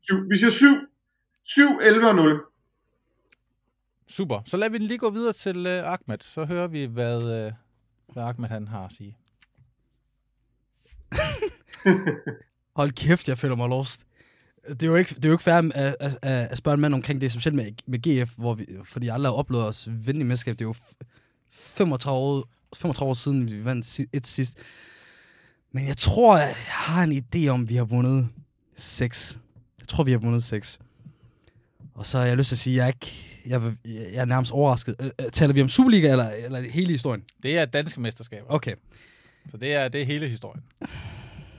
Syv. 0.00 0.30
Vi 0.30 0.36
siger 0.38 0.50
7, 0.50 0.66
7, 1.44 1.62
11 1.82 2.08
og 2.08 2.14
0. 2.14 2.44
Super. 4.08 4.42
Så 4.46 4.56
lad 4.56 4.70
vi 4.70 4.78
lige 4.78 4.98
gå 4.98 5.10
videre 5.10 5.32
til 5.32 5.66
uh, 5.66 5.92
Ahmed. 5.92 6.18
Så 6.20 6.44
hører 6.44 6.66
vi, 6.66 6.84
hvad, 6.84 7.16
uh, 7.16 7.52
hvad 8.12 8.22
Ahmed 8.22 8.48
han 8.48 8.68
har 8.68 8.84
at 8.86 8.92
sige. 8.92 9.16
Hold 12.76 12.92
kæft, 12.92 13.28
jeg 13.28 13.38
føler 13.38 13.56
mig 13.56 13.68
lost. 13.68 14.06
Det 14.68 14.82
er 14.82 14.86
jo 14.86 14.96
ikke, 14.96 15.14
det 15.14 15.24
er 15.24 15.28
jo 15.28 15.34
ikke 15.34 15.44
fair 15.44 15.70
at, 15.74 15.96
at, 16.00 16.18
at, 16.22 16.58
spørge 16.58 16.74
en 16.74 16.80
mand 16.80 16.94
omkring 16.94 17.20
det, 17.20 17.32
specielt 17.32 17.56
med, 17.56 17.72
med 17.86 17.98
GF, 17.98 18.34
hvor 18.36 18.54
vi, 18.54 18.66
fordi 18.84 19.06
jeg 19.06 19.14
aldrig 19.14 19.32
har 19.32 19.36
oplevet 19.36 19.66
os 19.66 19.88
vinde 19.90 20.20
i 20.20 20.24
mesterskab. 20.24 20.58
Det 20.58 20.64
er 20.64 20.68
jo 20.68 20.72
f- 20.72 20.92
35 21.50 22.18
år, 22.18 22.48
35 22.76 23.10
år 23.10 23.14
siden, 23.14 23.50
vi 23.50 23.64
vandt 23.64 24.00
et 24.12 24.26
sidst. 24.26 24.58
Men 25.72 25.86
jeg 25.86 25.96
tror, 25.96 26.36
jeg 26.36 26.54
har 26.56 27.02
en 27.02 27.12
idé 27.12 27.48
om, 27.48 27.68
vi 27.68 27.76
har 27.76 27.84
vundet 27.84 28.28
6. 28.76 29.38
Jeg 29.80 29.88
tror, 29.88 30.04
vi 30.04 30.10
har 30.10 30.18
vundet 30.18 30.42
6. 30.42 30.78
Og 31.94 32.06
så 32.06 32.18
har 32.18 32.26
jeg 32.26 32.36
lyst 32.36 32.48
til 32.48 32.54
at 32.54 32.58
sige, 32.58 32.74
at 32.74 32.76
jeg 32.76 32.84
er, 32.84 32.88
ikke, 32.88 33.12
jeg, 33.46 33.74
jeg 34.12 34.20
er 34.20 34.24
nærmest 34.24 34.52
overrasket. 34.52 34.96
Øh, 35.00 35.10
øh, 35.20 35.30
taler 35.32 35.54
vi 35.54 35.62
om 35.62 35.68
Superliga, 35.68 36.10
eller, 36.10 36.30
eller 36.30 36.60
hele 36.70 36.92
historien? 36.92 37.22
Det 37.42 37.58
er 37.58 37.64
danske 37.64 38.00
mesterskaber. 38.00 38.46
Okay. 38.48 38.74
Så 39.50 39.56
det 39.56 39.74
er, 39.74 39.88
det 39.88 40.00
er 40.00 40.04
hele 40.04 40.28
historien. 40.28 40.62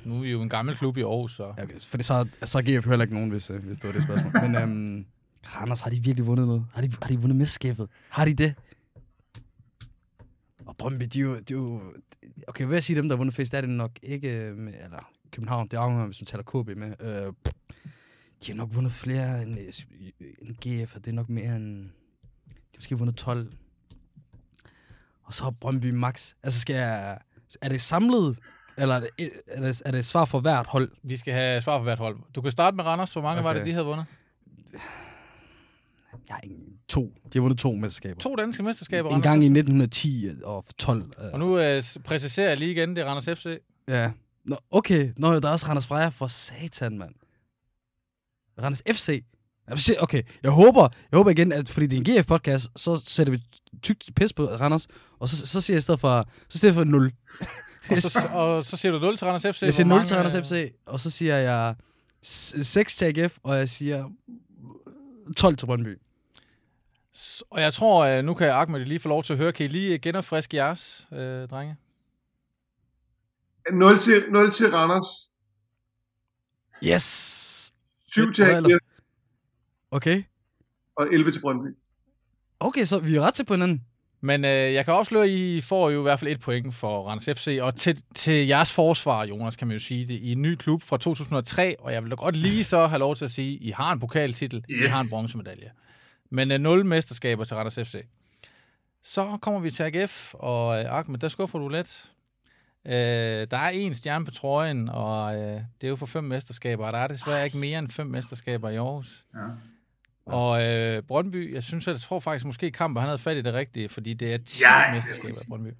Nu 0.05 0.17
er 0.17 0.21
vi 0.21 0.31
jo 0.31 0.41
en 0.41 0.49
gammel 0.49 0.75
klub 0.75 0.97
i 0.97 1.01
Aarhus, 1.01 1.35
så... 1.35 1.43
Okay, 1.43 1.79
for 1.79 1.97
det 1.97 2.05
så, 2.05 2.27
så 2.43 2.57
er 2.57 2.61
GF 2.61 2.85
heller 2.85 3.03
ikke 3.03 3.13
nogen, 3.13 3.29
hvis, 3.29 3.49
øh, 3.49 3.65
hvis 3.65 3.77
det 3.77 3.87
var 3.87 3.91
det 3.91 4.03
spørgsmål. 4.03 4.49
Men 4.49 4.55
øhm, 4.55 5.05
Randers, 5.45 5.81
har 5.81 5.89
de 5.89 6.03
virkelig 6.03 6.25
vundet 6.25 6.47
noget? 6.47 6.65
Har 6.73 6.81
de, 6.81 6.91
har 7.01 7.09
de 7.09 7.19
vundet 7.19 7.35
mesterskabet? 7.35 7.87
Har 8.09 8.25
de 8.25 8.33
det? 8.33 8.53
Og 10.65 10.77
Brøndby, 10.77 11.05
de 11.05 11.19
er 11.19 11.23
jo... 11.23 11.39
De 11.39 11.53
er 11.53 11.57
jo 11.57 11.81
okay, 12.47 12.65
hvad 12.65 12.75
jeg 12.75 12.83
sige 12.83 12.97
dem, 12.97 13.07
der 13.07 13.15
har 13.15 13.17
vundet 13.17 13.35
flest, 13.35 13.53
er 13.53 13.61
det 13.61 13.69
nok 13.69 13.91
ikke... 14.03 14.47
øh, 14.47 14.57
Med, 14.57 14.73
eller 14.83 15.11
København, 15.31 15.67
det 15.67 15.77
afhænger, 15.77 16.05
hvis 16.05 16.21
man 16.21 16.25
taler 16.25 16.43
KB 16.43 16.77
med. 16.77 16.93
Øh, 16.99 17.33
de 18.45 18.51
har 18.51 18.53
nok 18.53 18.69
vundet 18.73 18.91
flere 18.91 19.41
end, 19.41 19.59
øh, 19.59 20.33
end 20.41 20.55
GF, 20.55 20.95
og 20.95 21.05
det 21.05 21.11
er 21.11 21.15
nok 21.15 21.29
mere 21.29 21.55
end... 21.55 21.83
De 21.85 22.53
har 22.53 22.77
måske 22.77 22.97
vundet 22.97 23.15
12. 23.15 23.53
Og 25.23 25.33
så 25.33 25.43
har 25.43 25.51
Brøndby 25.51 25.89
max. 25.89 26.33
Altså 26.43 26.59
skal 26.59 26.75
jeg... 26.75 27.19
Er 27.61 27.69
det 27.69 27.81
samlet, 27.81 28.39
eller 28.77 28.95
er 28.95 28.99
det, 28.99 29.09
er 29.47 29.61
det, 29.61 29.81
er 29.85 29.91
det 29.91 30.05
svar 30.05 30.25
for 30.25 30.39
hvert 30.39 30.67
hold? 30.67 30.91
Vi 31.03 31.17
skal 31.17 31.33
have 31.33 31.61
svar 31.61 31.77
for 31.77 31.83
hvert 31.83 31.97
hold. 31.97 32.19
Du 32.35 32.41
kan 32.41 32.51
starte 32.51 32.75
med 32.75 32.83
Randers. 32.83 33.13
Hvor 33.13 33.21
mange 33.21 33.39
okay. 33.39 33.47
var 33.47 33.53
det, 33.53 33.65
de 33.65 33.71
havde 33.71 33.85
vundet? 33.85 34.05
Ja, 36.29 36.35
to. 36.93 37.01
De 37.03 37.29
har 37.33 37.41
vundet 37.41 37.59
to 37.59 37.71
mesterskaber. 37.75 38.19
To 38.19 38.35
danske 38.35 38.63
mesterskaber. 38.63 39.09
En 39.09 39.13
Randers. 39.13 39.23
gang 39.29 39.43
i 39.43 39.45
1910 39.45 40.29
og 40.43 40.65
12. 40.77 41.01
øh, 41.01 41.33
Og 41.33 41.39
nu 41.39 41.59
øh, 41.59 41.83
præciserer 42.03 42.47
jeg 42.47 42.57
lige 42.57 42.71
igen, 42.71 42.89
det 42.95 42.97
er 43.01 43.05
Randers 43.05 43.39
FC. 43.39 43.57
Ja. 43.87 44.11
Nå, 44.45 44.55
okay. 44.71 45.11
Nå, 45.17 45.39
der 45.39 45.47
er 45.47 45.51
også 45.51 45.67
Randers 45.67 45.87
Freja 45.87 46.07
for 46.07 46.27
satan, 46.27 46.97
mand. 46.97 47.13
Randers 48.61 48.81
FC. 48.95 49.23
Okay, 49.99 50.23
jeg 50.43 50.51
håber, 50.51 50.81
jeg 51.11 51.17
håber 51.17 51.31
igen, 51.31 51.51
at 51.51 51.69
fordi 51.69 51.87
det 51.87 51.95
er 52.09 52.13
en 52.15 52.19
GF-podcast, 52.19 52.67
så 52.75 53.01
sætter 53.05 53.31
vi 53.33 53.41
tykt 53.81 54.09
pis 54.15 54.33
på 54.33 54.43
Randers, 54.45 54.87
og 55.19 55.29
så, 55.29 55.47
så 55.47 55.61
siger 55.61 55.75
jeg 55.75 55.77
i 55.77 55.81
stedet 55.81 55.99
for, 55.99 56.29
så 56.49 56.57
siger 56.57 56.69
jeg 56.71 56.75
for 56.75 56.83
0. 56.83 57.11
Og 57.91 58.01
så, 58.01 58.29
og 58.33 58.65
så 58.65 58.77
siger 58.77 58.91
du 58.91 58.99
0 58.99 59.17
til 59.17 59.25
Randers 59.27 59.55
FC. 59.55 59.61
Jeg 59.61 59.73
siger 59.73 59.87
Hvor 59.87 59.95
0 59.95 60.05
til 60.05 60.15
mange, 60.15 60.29
Randers 60.29 60.51
øh, 60.51 60.59
FC, 60.67 60.73
og 60.85 60.99
så 60.99 61.09
siger 61.09 61.35
jeg 61.37 61.75
6 62.21 62.97
til 62.97 63.05
AGF, 63.05 63.37
og 63.43 63.57
jeg 63.57 63.69
siger 63.69 64.09
12 65.37 65.55
til 65.57 65.65
Brøndby. 65.65 65.99
Og 67.49 67.61
jeg 67.61 67.73
tror, 67.73 68.05
øh, 68.05 68.23
nu 68.23 68.33
kan 68.33 68.49
Ahmed 68.49 68.85
lige 68.85 68.99
få 68.99 69.09
lov 69.09 69.23
til 69.23 69.33
at 69.33 69.39
høre. 69.39 69.51
Kan 69.53 69.65
I 69.65 69.69
lige 69.69 69.99
genopfriske 69.99 70.57
jeres, 70.57 71.07
øh, 71.11 71.47
drenge? 71.47 71.75
0 73.71 73.99
til, 73.99 74.25
0 74.31 74.51
til 74.51 74.71
Randers, 74.71 75.29
Yes! 76.83 77.73
7 78.13 78.33
til? 78.33 78.43
AGF 78.43 78.77
Okay. 79.91 80.23
og 80.95 81.13
11 81.13 81.31
til 81.31 81.41
Brøndby. 81.41 81.67
Okay, 82.59 82.85
så 82.85 82.99
vi 82.99 83.15
er 83.15 83.21
ret 83.21 83.33
til 83.33 83.45
på 83.45 83.53
hinanden. 83.53 83.85
Men 84.21 84.45
øh, 84.45 84.73
jeg 84.73 84.85
kan 84.85 84.93
afsløre, 84.93 85.23
at 85.23 85.29
I 85.29 85.61
får 85.61 85.89
jo 85.89 85.99
i 85.99 86.01
hvert 86.01 86.19
fald 86.19 86.31
et 86.31 86.39
point 86.39 86.75
for 86.75 87.07
Randers 87.09 87.39
FC. 87.39 87.57
Og 87.61 87.75
til, 87.75 88.03
til 88.15 88.47
jeres 88.47 88.71
forsvar, 88.71 89.25
Jonas, 89.25 89.55
kan 89.55 89.67
man 89.67 89.77
jo 89.77 89.83
sige 89.83 90.07
det, 90.07 90.13
i 90.13 90.31
en 90.31 90.41
ny 90.41 90.55
klub 90.55 90.83
fra 90.83 90.97
2003. 90.97 91.75
Og 91.79 91.93
jeg 91.93 92.03
vil 92.03 92.11
da 92.11 92.15
godt 92.15 92.35
lige 92.35 92.63
så 92.63 92.87
have 92.87 92.99
lov 92.99 93.15
til 93.15 93.25
at 93.25 93.31
sige, 93.31 93.55
at 93.55 93.61
I 93.61 93.69
har 93.69 93.91
en 93.93 93.99
pokaltitel, 93.99 94.65
yes. 94.69 94.89
I 94.89 94.93
har 94.93 95.01
en 95.03 95.09
bronzemedalje. 95.09 95.71
Men 96.33 96.51
øh, 96.51 96.59
nul 96.59 96.85
mesterskaber 96.85 97.43
til 97.43 97.55
Randers 97.55 97.75
FC. 97.75 98.05
Så 99.03 99.37
kommer 99.41 99.59
vi 99.59 99.71
til 99.71 99.83
AGF, 99.83 100.33
og 100.33 100.79
øh, 100.79 100.97
Ahmed, 100.97 101.19
der 101.19 101.27
skuffer 101.27 101.59
du 101.59 101.69
lidt. 101.69 102.11
Øh, 102.85 102.93
der 103.51 103.57
er 103.57 103.69
en 103.69 103.95
stjerne 103.95 104.25
på 104.25 104.31
trøjen, 104.31 104.89
og 104.89 105.35
øh, 105.35 105.61
det 105.81 105.87
er 105.87 105.89
jo 105.89 105.95
for 105.95 106.05
fem 106.05 106.23
mesterskaber, 106.23 106.85
og 106.85 106.93
der 106.93 106.99
er 106.99 107.07
desværre 107.07 107.45
ikke 107.45 107.57
mere 107.57 107.79
end 107.79 107.89
fem 107.89 108.07
mesterskaber 108.07 108.69
i 108.69 108.75
Aarhus. 108.75 109.25
Ja. 109.35 109.39
Og 110.25 110.63
øh, 110.63 111.03
Brøndby, 111.03 111.53
jeg 111.53 111.63
synes, 111.63 111.87
jeg 111.87 111.99
tror 111.99 112.19
faktisk 112.19 112.45
måske 112.45 112.71
Kamper, 112.71 113.01
han 113.01 113.07
havde 113.07 113.19
fat 113.19 113.37
i 113.37 113.41
det 113.41 113.53
rigtige, 113.53 113.89
fordi 113.89 114.13
det 114.13 114.33
er 114.33 114.37
10 114.37 114.61
Ja, 114.61 114.93
mesterskaber 114.93 115.41
i 115.41 115.45
Brøndby. 115.47 115.73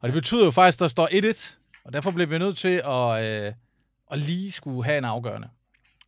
Og 0.00 0.08
det 0.08 0.14
betyder 0.14 0.44
jo 0.44 0.50
faktisk, 0.50 0.76
at 0.76 0.80
der 0.80 0.88
står 0.88 1.08
1-1, 1.32 1.56
og 1.84 1.92
derfor 1.92 2.10
bliver 2.10 2.26
vi 2.26 2.38
nødt 2.38 2.58
til 2.58 2.82
at, 2.84 3.24
øh, 3.24 3.52
at 4.12 4.18
lige 4.18 4.52
skulle 4.52 4.84
have 4.84 4.98
en 4.98 5.04
afgørende. 5.04 5.48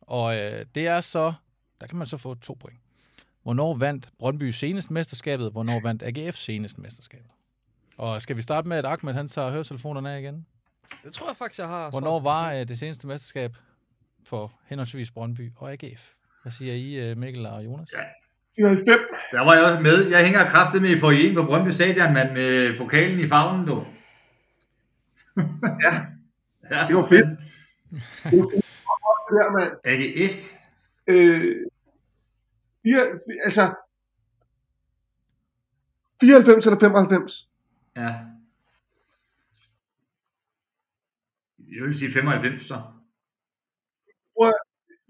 Og 0.01 0.37
øh, 0.37 0.65
det 0.75 0.87
er 0.87 1.01
så, 1.01 1.33
der 1.81 1.87
kan 1.87 1.97
man 1.97 2.07
så 2.07 2.17
få 2.17 2.35
to 2.35 2.53
point. 2.53 2.79
Hvornår 3.45 3.77
vandt 3.77 4.09
Brøndby 4.19 4.51
senest 4.51 4.91
mesterskabet? 4.91 5.51
Hvornår 5.51 5.81
vandt 5.83 6.03
AGF 6.03 6.35
senest 6.35 6.77
mesterskabet? 6.77 7.31
Og 7.97 8.21
skal 8.21 8.37
vi 8.37 8.41
starte 8.41 8.67
med, 8.67 8.77
at 8.77 8.85
Ahmed 8.85 9.13
han 9.13 9.27
tager 9.27 9.51
høretelefonerne 9.51 10.11
af 10.11 10.19
igen? 10.19 10.45
Det 11.03 11.13
tror 11.13 11.27
jeg 11.27 11.37
faktisk, 11.37 11.59
jeg 11.59 11.67
har. 11.67 11.89
Hvornår 11.89 12.19
var 12.19 12.53
øh, 12.53 12.67
det 12.67 12.79
seneste 12.79 13.07
mesterskab 13.07 13.55
for 14.23 14.53
henholdsvis 14.65 15.11
Brøndby 15.11 15.51
og 15.55 15.71
AGF? 15.71 16.13
Hvad 16.41 16.51
siger 16.51 16.73
I, 16.73 17.09
øh, 17.09 17.17
Mikkel 17.17 17.45
og 17.45 17.65
Jonas? 17.65 17.93
Ja. 17.93 17.99
94. 18.55 18.99
Der 19.31 19.41
var 19.41 19.53
jeg 19.53 19.63
også 19.63 19.79
med. 19.79 20.09
Jeg 20.09 20.23
hænger 20.23 20.45
kraftet 20.45 20.81
med 20.81 20.89
i 20.89 20.97
forjen 20.97 21.35
på 21.35 21.43
Brøndby 21.43 21.69
Stadion, 21.69 22.13
mand, 22.13 22.33
med 22.33 22.77
pokalen 22.77 23.19
i 23.19 23.27
favnen, 23.27 23.67
du. 23.67 23.85
Ja. 25.37 25.43
ja. 26.75 26.85
Det 26.87 26.95
var 26.95 27.05
fedt. 27.05 27.39
Det 28.23 28.37
var 28.37 28.47
fedt. 28.53 28.65
Det 29.29 29.35
der, 29.39 29.51
mand. 29.51 29.71
AGF. 29.83 30.51
Øh, 31.07 31.55
fire, 32.85 33.03
fi- 33.25 33.41
altså, 33.45 33.75
94 36.21 36.65
eller 36.65 36.79
95? 36.79 37.49
Ja. 37.95 38.07
Jeg 41.75 41.83
vil 41.85 41.93
sige 41.95 42.11
95, 42.11 42.61
så. 42.67 42.81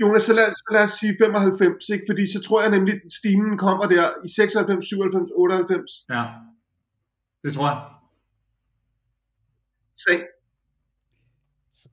Jonas, 0.02 0.24
så 0.24 0.34
lad, 0.34 0.52
så 0.52 0.68
lad 0.72 0.84
os 0.84 0.90
sige 0.92 1.16
95, 1.22 1.90
ikke? 1.90 2.06
fordi 2.10 2.24
så 2.34 2.40
tror 2.48 2.62
jeg 2.62 2.72
nemlig, 2.72 2.94
at 2.94 3.12
stimen 3.20 3.58
kommer 3.58 3.86
der 3.86 4.06
i 4.26 4.30
96, 4.36 4.86
97, 4.88 5.30
98. 5.36 5.92
Ja. 6.10 6.24
Det 7.44 7.54
tror 7.54 7.68
jeg. 7.72 7.80
Så 9.96 10.10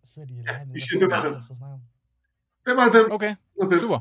Sidder 0.05 0.29
de 0.29 0.35
Vi 0.73 0.81
siger 0.81 1.01
95. 1.01 1.47
95. 1.47 1.83
95, 2.69 3.13
Okay, 3.13 3.35
95. 3.55 3.81
super. 3.81 3.99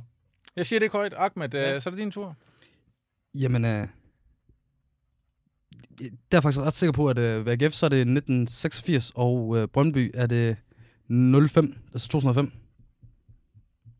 Jeg 0.55 0.65
siger 0.65 0.79
det 0.79 0.85
ikke 0.85 0.97
højt. 0.97 1.13
Ahmed, 1.17 1.53
øh, 1.53 1.81
så 1.81 1.89
er 1.89 1.91
det 1.91 1.97
din 1.99 2.11
tur. 2.11 2.35
Jamen, 3.35 3.65
øh, 3.65 3.87
der 6.31 6.37
er 6.37 6.41
faktisk 6.41 6.59
ret 6.61 6.73
sikker 6.73 6.93
på, 6.93 7.07
at 7.09 7.17
øh, 7.17 7.45
ved 7.45 7.61
AGF, 7.61 7.73
så 7.73 7.85
er 7.85 7.89
det 7.89 7.99
1986, 7.99 9.11
og 9.15 9.57
øh, 9.57 9.67
Brøndby 9.67 10.11
er 10.13 10.27
det 10.27 10.57
05, 11.49 11.75
altså 11.93 12.07
2005. 12.07 12.51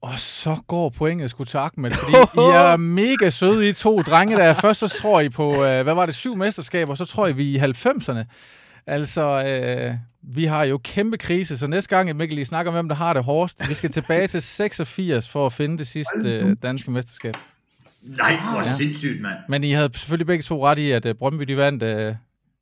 Og 0.02 0.20
så 0.20 0.58
går 0.68 0.90
pointet 0.90 1.30
sgu 1.30 1.44
til 1.44 1.58
Ahmed, 1.58 1.92
fordi 1.92 2.12
I 2.36 2.40
er 2.40 2.78
mega 3.02 3.30
søde, 3.30 3.70
I 3.70 3.74
to 3.74 4.02
drenge 4.02 4.36
der. 4.36 4.54
Først 4.54 4.80
så 4.80 4.88
tror 4.88 5.22
I 5.22 5.30
på, 5.30 5.52
øh, 5.54 5.84
hvad 5.84 5.94
var 5.94 6.06
det, 6.06 6.16
syv 6.16 6.36
mesterskaber, 6.36 6.96
så 6.96 7.06
tror 7.06 7.28
I, 7.28 7.34
vi 7.34 7.58
er 7.58 7.68
i 7.68 7.72
90'erne. 7.72 8.24
Altså, 8.86 9.22
øh, 9.46 9.96
vi 10.24 10.46
har 10.46 10.64
jo 10.64 10.78
kæmpe 10.84 11.18
krise, 11.18 11.58
så 11.58 11.68
næste 11.68 11.96
gang, 11.96 12.16
Mikkel, 12.16 12.38
I 12.38 12.46
snakker 12.46 12.72
om, 12.72 12.74
hvem 12.76 12.88
der 12.88 12.96
har 12.96 13.14
det 13.14 13.24
hårdest. 13.24 13.70
Vi 13.70 13.74
skal 13.74 13.90
tilbage 13.92 14.28
til 14.28 14.42
86 14.42 15.30
for 15.30 15.46
at 15.46 15.54
finde 15.54 15.78
det 15.78 15.88
sidste 15.88 16.56
danske 16.56 16.92
mesterskab. 16.92 17.34
Nej, 18.02 18.36
hvor 18.52 18.60
Ja. 18.60 18.76
sindssygt, 18.78 19.22
mand. 19.22 19.38
Men 19.50 19.64
I 19.64 19.72
havde 19.72 19.90
selvfølgelig 19.94 20.28
begge 20.28 20.44
to 20.44 20.68
ret 20.68 20.78
i, 20.78 20.92
at 20.92 21.06
øh, 21.06 21.16
Brøndby 21.16 21.44
de 21.44 21.58
vandt 21.58 21.84
øh, 21.84 22.16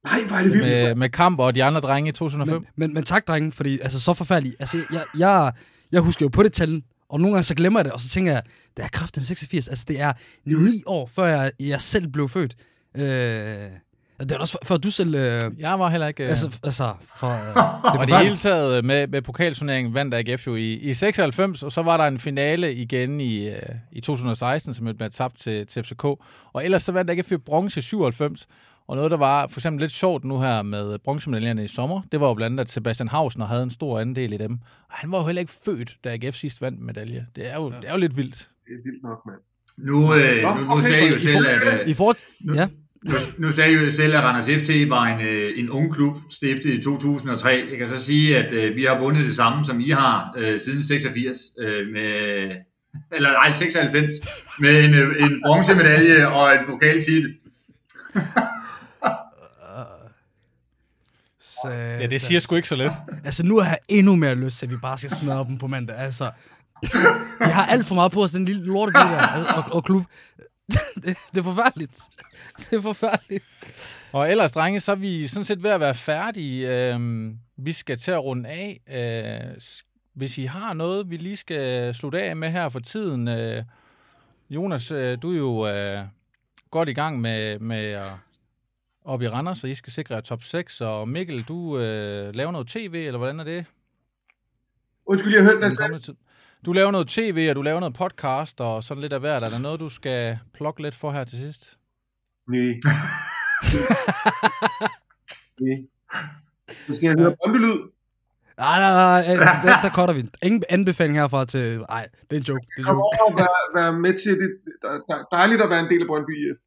Nej, 0.03 0.13
hvor 0.27 0.35
er 0.37 0.43
det 0.43 0.53
vildt. 0.53 0.67
med, 0.67 0.95
med 0.95 1.09
Kamp 1.09 1.39
og 1.39 1.55
de 1.55 1.63
andre 1.63 1.81
drenge 1.81 2.09
i 2.09 2.11
2005. 2.11 2.55
Men, 2.55 2.65
men, 2.75 2.93
men 2.93 3.03
tak, 3.03 3.27
drenge, 3.27 3.51
fordi 3.51 3.79
altså, 3.79 3.99
så 3.99 4.13
forfærdeligt. 4.13 4.55
Altså, 4.59 4.77
jeg, 4.93 5.01
jeg, 5.19 5.51
jeg 5.91 6.01
husker 6.01 6.25
jo 6.25 6.29
på 6.29 6.43
det 6.43 6.53
tal, 6.53 6.83
og 7.09 7.19
nogle 7.19 7.33
gange 7.35 7.43
så 7.43 7.55
glemmer 7.55 7.79
jeg 7.79 7.85
det, 7.85 7.93
og 7.93 8.01
så 8.01 8.09
tænker 8.09 8.31
jeg, 8.31 8.41
det 8.77 8.83
er 8.85 8.89
kraften 8.89 9.23
86. 9.25 9.67
Altså, 9.67 9.85
det 9.87 10.01
er 10.01 10.13
ni 10.45 10.83
år, 10.85 11.09
før 11.15 11.25
jeg, 11.25 11.51
jeg 11.59 11.81
selv 11.81 12.07
blev 12.07 12.29
født. 12.29 12.55
Øh, 12.97 13.57
det 14.19 14.31
er 14.31 14.37
også 14.37 14.57
før, 14.63 14.67
før 14.67 14.77
du 14.77 14.91
selv... 14.91 15.15
Øh, 15.15 15.41
Jeg 15.59 15.79
var 15.79 15.89
heller 15.89 16.07
ikke... 16.07 16.23
Øh, 16.23 16.29
altså, 16.29 16.59
altså, 16.63 16.93
for, 17.15 17.27
øh, 17.27 17.93
det 17.93 18.01
Og 18.01 18.07
det 18.07 18.17
hele 18.17 18.35
taget 18.35 18.85
med, 18.85 19.07
med 19.07 19.21
pokalturneringen 19.21 19.93
vandt 19.93 20.13
AGF 20.13 20.47
jo 20.47 20.55
i, 20.55 20.73
i 20.73 20.93
96, 20.93 21.63
og 21.63 21.71
så 21.71 21.81
var 21.81 21.97
der 21.97 22.03
en 22.03 22.19
finale 22.19 22.73
igen 22.73 23.21
i, 23.21 23.49
øh, 23.49 23.61
i 23.91 24.01
2016, 24.01 24.73
som 24.73 24.95
blev 24.97 25.09
tabt 25.09 25.37
til, 25.37 25.67
til 25.67 25.83
FCK. 25.83 26.03
Og 26.03 26.65
ellers 26.65 26.83
så 26.83 26.91
vandt 26.91 27.11
AGF 27.11 27.31
jo 27.31 27.37
bronze 27.37 27.79
i 27.79 27.81
97. 27.81 28.47
Og 28.87 28.95
noget, 28.95 29.11
der 29.11 29.17
var 29.17 29.47
for 29.47 29.59
eksempel 29.59 29.81
lidt 29.81 29.91
sjovt 29.91 30.23
nu 30.23 30.39
her 30.39 30.61
med 30.61 30.99
bronzemedaljerne 30.99 31.63
i 31.63 31.67
sommer, 31.67 32.01
det 32.11 32.19
var 32.21 32.27
jo 32.27 32.33
blandt 32.33 32.53
andet, 32.53 32.61
at 32.61 32.71
Sebastian 32.71 33.07
Hausner 33.07 33.45
havde 33.45 33.63
en 33.63 33.69
stor 33.69 33.99
andel 33.99 34.33
i 34.33 34.37
dem. 34.37 34.53
Og 34.89 34.95
han 34.95 35.11
var 35.11 35.17
jo 35.17 35.25
heller 35.25 35.39
ikke 35.39 35.53
født, 35.65 35.97
da 36.03 36.13
AGF 36.13 36.35
sidst 36.35 36.61
vandt 36.61 36.79
medalje. 36.79 37.25
Det 37.35 37.51
er 37.51 37.55
jo, 37.55 37.71
ja. 37.71 37.77
det 37.77 37.87
er 37.87 37.91
jo 37.91 37.99
lidt 37.99 38.17
vildt. 38.17 38.49
Det 38.65 38.73
er 38.73 38.83
vildt 38.85 39.03
nok, 39.03 39.19
mand. 39.25 39.39
Nu, 39.77 40.13
øh, 40.13 40.41
Nå, 40.43 40.53
nu, 40.53 40.63
nu 40.63 40.71
okay, 40.71 40.81
sagde 40.81 41.03
jeg 41.03 41.11
jo 41.11 41.15
I 41.15 41.19
selv, 41.19 41.47
at... 41.47 41.81
Øh, 41.81 41.87
I 41.89 41.93
til, 41.93 42.55
ja, 42.55 42.67
Nu, 43.05 43.13
nu 43.37 43.51
sagde 43.51 43.73
jeg 43.73 43.85
jo 43.85 43.91
selv, 43.91 44.15
at 44.15 44.23
Randers 44.23 44.45
FC 44.63 44.85
var 44.89 45.03
en, 45.03 45.21
øh, 45.27 45.51
en 45.55 45.69
ung 45.69 45.93
klub, 45.93 46.17
stiftet 46.29 46.73
i 46.73 46.81
2003. 46.81 47.67
Jeg 47.69 47.77
kan 47.77 47.89
så 47.89 47.97
sige, 47.97 48.37
at 48.37 48.53
øh, 48.53 48.75
vi 48.75 48.83
har 48.83 48.99
vundet 48.99 49.25
det 49.25 49.35
samme, 49.35 49.65
som 49.65 49.79
I 49.79 49.89
har 49.89 50.33
øh, 50.37 50.59
siden 50.59 50.83
86, 50.83 51.37
øh, 51.59 51.87
med, 51.87 52.51
eller 53.15 53.31
nej, 53.31 53.51
96, 53.51 54.13
med 54.59 54.85
en, 54.85 54.93
øh, 54.93 55.23
en 55.23 55.41
bronzemedalje 55.45 56.27
og 56.27 56.53
en 56.53 56.59
pokaltitel. 56.67 57.35
så, 61.41 61.69
Ja, 61.99 62.05
det 62.05 62.21
siger 62.21 62.39
sgu 62.39 62.55
ikke 62.55 62.67
så 62.67 62.75
lidt. 62.75 62.93
Altså, 63.25 63.45
nu 63.45 63.59
har 63.59 63.69
jeg 63.69 63.77
endnu 63.89 64.15
mere 64.15 64.35
lyst 64.35 64.57
til, 64.59 64.65
at 64.65 64.71
vi 64.71 64.77
bare 64.81 64.97
skal 64.97 65.11
smadre 65.11 65.45
dem 65.45 65.57
på 65.57 65.67
mandag. 65.67 65.95
Altså, 65.97 66.31
vi 67.39 67.51
har 67.51 67.65
alt 67.65 67.85
for 67.85 67.95
meget 67.95 68.11
på 68.11 68.23
os, 68.23 68.31
den 68.31 68.45
lille 68.45 68.65
lortebil 68.65 69.01
der, 69.01 69.17
altså, 69.17 69.53
og, 69.53 69.63
og 69.71 69.83
klub. 69.83 70.03
det, 71.03 71.17
det 71.31 71.37
er 71.37 71.43
forfærdeligt. 71.43 71.99
Det 72.57 72.73
er 72.73 72.81
forfærdeligt. 72.81 73.43
Og 74.11 74.31
ellers, 74.31 74.51
drenge, 74.51 74.79
så 74.79 74.91
er 74.91 74.95
vi 74.95 75.27
sådan 75.27 75.45
set 75.45 75.63
ved 75.63 75.69
at 75.69 75.79
være 75.79 75.95
færdige. 75.95 76.89
Øhm, 76.93 77.39
vi 77.57 77.73
skal 77.73 77.97
til 77.97 78.11
at 78.11 78.23
runde 78.23 78.49
af. 78.49 78.79
Øh, 78.89 79.61
hvis 80.13 80.37
I 80.37 80.43
har 80.43 80.73
noget, 80.73 81.09
vi 81.09 81.17
lige 81.17 81.37
skal 81.37 81.95
slutte 81.95 82.21
af 82.21 82.35
med 82.35 82.49
her 82.49 82.69
for 82.69 82.79
tiden. 82.79 83.27
Øh, 83.27 83.63
Jonas, 84.49 84.91
øh, 84.91 85.17
du 85.21 85.31
er 85.31 85.37
jo 85.37 85.67
øh, 85.67 86.05
godt 86.71 86.89
i 86.89 86.93
gang 86.93 87.21
med, 87.21 87.59
med 87.59 87.85
at 87.85 88.11
op 89.05 89.21
i 89.21 89.27
Randers, 89.27 89.57
så 89.57 89.67
I 89.67 89.75
skal 89.75 89.93
sikre 89.93 90.15
jer 90.15 90.21
top 90.21 90.43
6. 90.43 90.81
Og 90.81 91.09
Mikkel, 91.09 91.43
du 91.43 91.79
øh, 91.79 92.35
laver 92.35 92.51
noget 92.51 92.67
tv, 92.67 93.03
eller 93.07 93.17
hvordan 93.17 93.39
er 93.39 93.43
det? 93.43 93.65
Undskyld, 95.05 95.33
jeg 95.33 95.43
hørte, 95.43 95.75
kommende 95.79 96.05
tid. 96.05 96.15
Du 96.65 96.73
laver 96.73 96.91
noget 96.91 97.07
tv, 97.07 97.47
og 97.49 97.55
du 97.55 97.61
laver 97.61 97.79
noget 97.79 97.93
podcast, 97.95 98.61
og 98.61 98.83
sådan 98.83 99.01
lidt 99.01 99.13
af 99.13 99.19
hvert. 99.19 99.43
Er 99.43 99.49
der 99.49 99.57
noget, 99.57 99.79
du 99.79 99.89
skal 99.89 100.39
plukke 100.53 100.81
lidt 100.81 100.95
for 100.95 101.11
her 101.11 101.23
til 101.23 101.37
sidst? 101.37 101.77
Nej. 102.49 102.59
Nej. 105.61 105.77
Så 106.87 106.95
skal 106.95 107.07
jeg 107.07 107.15
høre 107.19 107.35
Brøndby-lyd. 107.43 107.79
Nej, 108.57 108.79
nej, 108.79 108.93
nej, 108.93 109.21
der, 109.63 109.81
der 109.83 109.89
cutter 109.95 110.13
vi. 110.13 110.29
Ingen 110.43 110.63
anbefaling 110.69 111.19
herfra 111.19 111.45
til... 111.45 111.79
Nej, 111.89 112.07
det 112.29 112.35
er 112.35 112.39
en 112.39 112.43
joke. 112.43 112.59
Det 112.59 112.73
er 112.75 112.79
en 112.79 112.85
Kom 112.85 112.95
joke. 112.95 113.01
over 113.01 113.31
og 113.31 113.37
være, 113.37 113.83
være 113.83 113.93
med 113.93 114.13
til 114.23 114.31
det. 114.39 114.49
Dejligt 115.31 115.61
at 115.61 115.69
være 115.69 115.79
en 115.79 115.89
del 115.89 116.01
af 116.01 116.07
Brøndby 116.07 116.51
IF. 116.51 116.57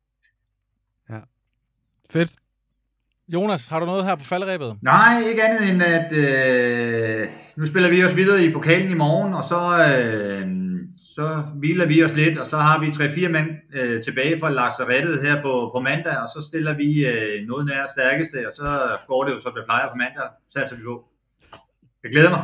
Fedt. 2.11 2.33
Jonas, 3.29 3.67
har 3.67 3.81
du 3.81 3.87
noget 3.87 4.05
her 4.05 4.15
på 4.15 4.25
falderæbet? 4.25 4.79
Nej, 4.83 5.23
ikke 5.29 5.43
andet 5.43 5.71
end 5.73 5.83
at 5.83 6.13
øh, 6.13 7.29
nu 7.57 7.67
spiller 7.67 7.91
vi 7.91 8.05
os 8.05 8.17
videre 8.17 8.45
i 8.45 8.53
pokalen 8.53 8.91
i 8.91 8.95
morgen, 8.95 9.35
og 9.35 9.45
så, 9.45 9.61
øh, 9.89 10.49
så 11.15 11.43
hviler 11.55 11.87
vi 11.87 12.05
os 12.05 12.15
lidt, 12.17 12.39
og 12.39 12.47
så 12.47 12.57
har 12.57 12.81
vi 12.81 12.87
3-4 12.87 13.29
mænd 13.29 13.49
øh, 13.75 14.03
tilbage 14.03 14.39
fra 14.41 14.51
lazarettet 14.51 15.23
her 15.23 15.43
på, 15.43 15.71
på 15.75 15.81
mandag, 15.81 16.17
og 16.19 16.29
så 16.29 16.47
stiller 16.49 16.75
vi 16.75 17.07
øh, 17.07 17.49
noget 17.49 17.67
nær 17.67 17.87
stærkeste, 17.97 18.37
og 18.47 18.53
så 18.57 18.97
går 19.09 19.25
det 19.25 19.35
jo, 19.35 19.41
som 19.41 19.53
det 19.57 19.65
plejer 19.69 19.89
på 19.89 19.97
mandag, 19.97 20.29
satser 20.53 20.77
vi 20.77 20.83
på. 20.83 21.05
Jeg 22.05 22.11
glæder 22.13 22.31
mig. 22.31 22.43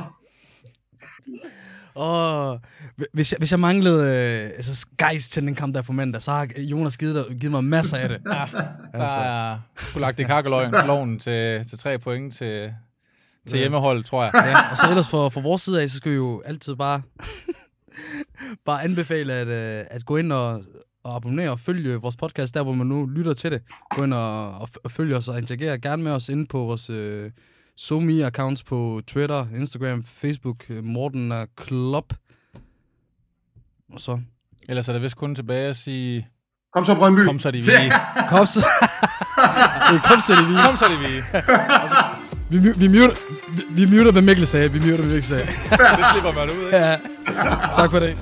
Åh, 1.96 2.58
hvis, 3.12 3.32
jeg, 3.32 3.36
hvis 3.38 3.50
jeg 3.50 3.60
manglede 3.60 4.02
øh, 4.04 4.50
altså 4.56 4.86
gejst 4.98 5.32
til 5.32 5.42
den 5.42 5.54
kamp 5.54 5.74
der 5.74 5.82
på 5.82 5.92
mandag, 5.92 6.22
så 6.22 6.30
har 6.30 6.48
Jonas 6.56 6.96
givet, 6.96 7.14
dig, 7.14 7.36
givet 7.40 7.52
mig 7.52 7.64
masser 7.64 7.96
af 7.96 8.08
det. 8.08 8.20
Ja, 8.26 8.32
der 8.32 9.02
Altså. 9.02 9.18
er 9.20 9.58
sgu 9.76 9.98
lagt 10.00 10.20
i 10.20 10.24
kakkeloven 10.24 11.18
til, 11.18 11.64
til 11.68 11.78
tre 11.78 11.98
point 11.98 12.34
til, 12.34 12.72
til 13.46 13.58
hjemmeholdet, 13.58 14.06
tror 14.06 14.24
jeg. 14.24 14.32
ja, 14.34 14.70
og 14.70 14.76
så 14.76 14.86
ellers 14.90 15.08
for, 15.08 15.28
for 15.28 15.40
vores 15.40 15.62
side 15.62 15.82
af, 15.82 15.90
så 15.90 15.96
skal 15.96 16.10
vi 16.12 16.16
jo 16.16 16.42
altid 16.44 16.76
bare, 16.76 17.02
bare 18.66 18.84
anbefale 18.84 19.32
at, 19.32 19.46
øh, 19.46 19.84
at 19.90 20.04
gå 20.06 20.16
ind 20.16 20.32
og, 20.32 20.64
og 21.04 21.16
abonnere 21.16 21.50
og 21.50 21.60
følge 21.60 21.94
vores 21.94 22.16
podcast, 22.16 22.54
der 22.54 22.62
hvor 22.62 22.72
man 22.72 22.86
nu 22.86 23.06
lytter 23.06 23.34
til 23.34 23.50
det. 23.50 23.62
Gå 23.90 24.04
ind 24.04 24.14
og, 24.14 24.50
og, 24.50 24.68
og 24.84 24.90
følge 24.90 25.16
os 25.16 25.28
og 25.28 25.38
interagere 25.38 25.78
gerne 25.78 26.02
med 26.02 26.12
os 26.12 26.28
inde 26.28 26.46
på 26.46 26.58
vores 26.58 26.90
øh, 26.90 27.30
SoMe-accounts 27.80 28.62
på 28.66 29.00
Twitter, 29.06 29.46
Instagram, 29.56 30.04
Facebook, 30.04 30.64
øh, 30.70 30.84
Morten 30.84 31.32
og 31.32 31.48
Klop. 31.56 32.12
Og 33.92 34.00
så... 34.00 34.20
Ellers 34.68 34.88
er 34.88 34.92
det 34.92 35.02
vist 35.02 35.16
kun 35.16 35.34
tilbage 35.34 35.68
at 35.68 35.76
sige, 35.76 36.28
Kom 36.72 36.84
så, 36.84 36.94
Brøndby. 36.94 37.24
kom 37.24 37.38
så 37.38 37.50
de 37.50 37.58
vi. 37.66 37.72
Kom 38.28 38.46
så... 38.46 38.66
Kom 40.04 40.20
så, 40.20 40.36
det 40.36 40.48
vi. 40.48 40.54
Kom 40.62 40.76
så 40.76 40.88
de 40.88 40.98
vi. 40.98 41.22
Vi, 42.50 42.58
vi, 42.76 42.88
muter, 42.88 43.14
vi, 43.56 43.84
vi 43.84 43.96
muter, 43.96 44.12
hvad 44.12 44.22
Mikkel 44.22 44.46
sagde. 44.46 44.72
Vi 44.72 44.78
muter, 44.78 44.96
hvad 44.96 45.06
Mikkel 45.06 45.24
sagde. 45.24 45.42
Det 45.98 46.04
klipper 46.12 46.32
man 46.32 46.44
ud, 46.58 46.64
ikke? 46.64 46.76
Ja. 46.76 46.96
Tak 47.76 47.90
for 47.90 47.98
det. 47.98 48.16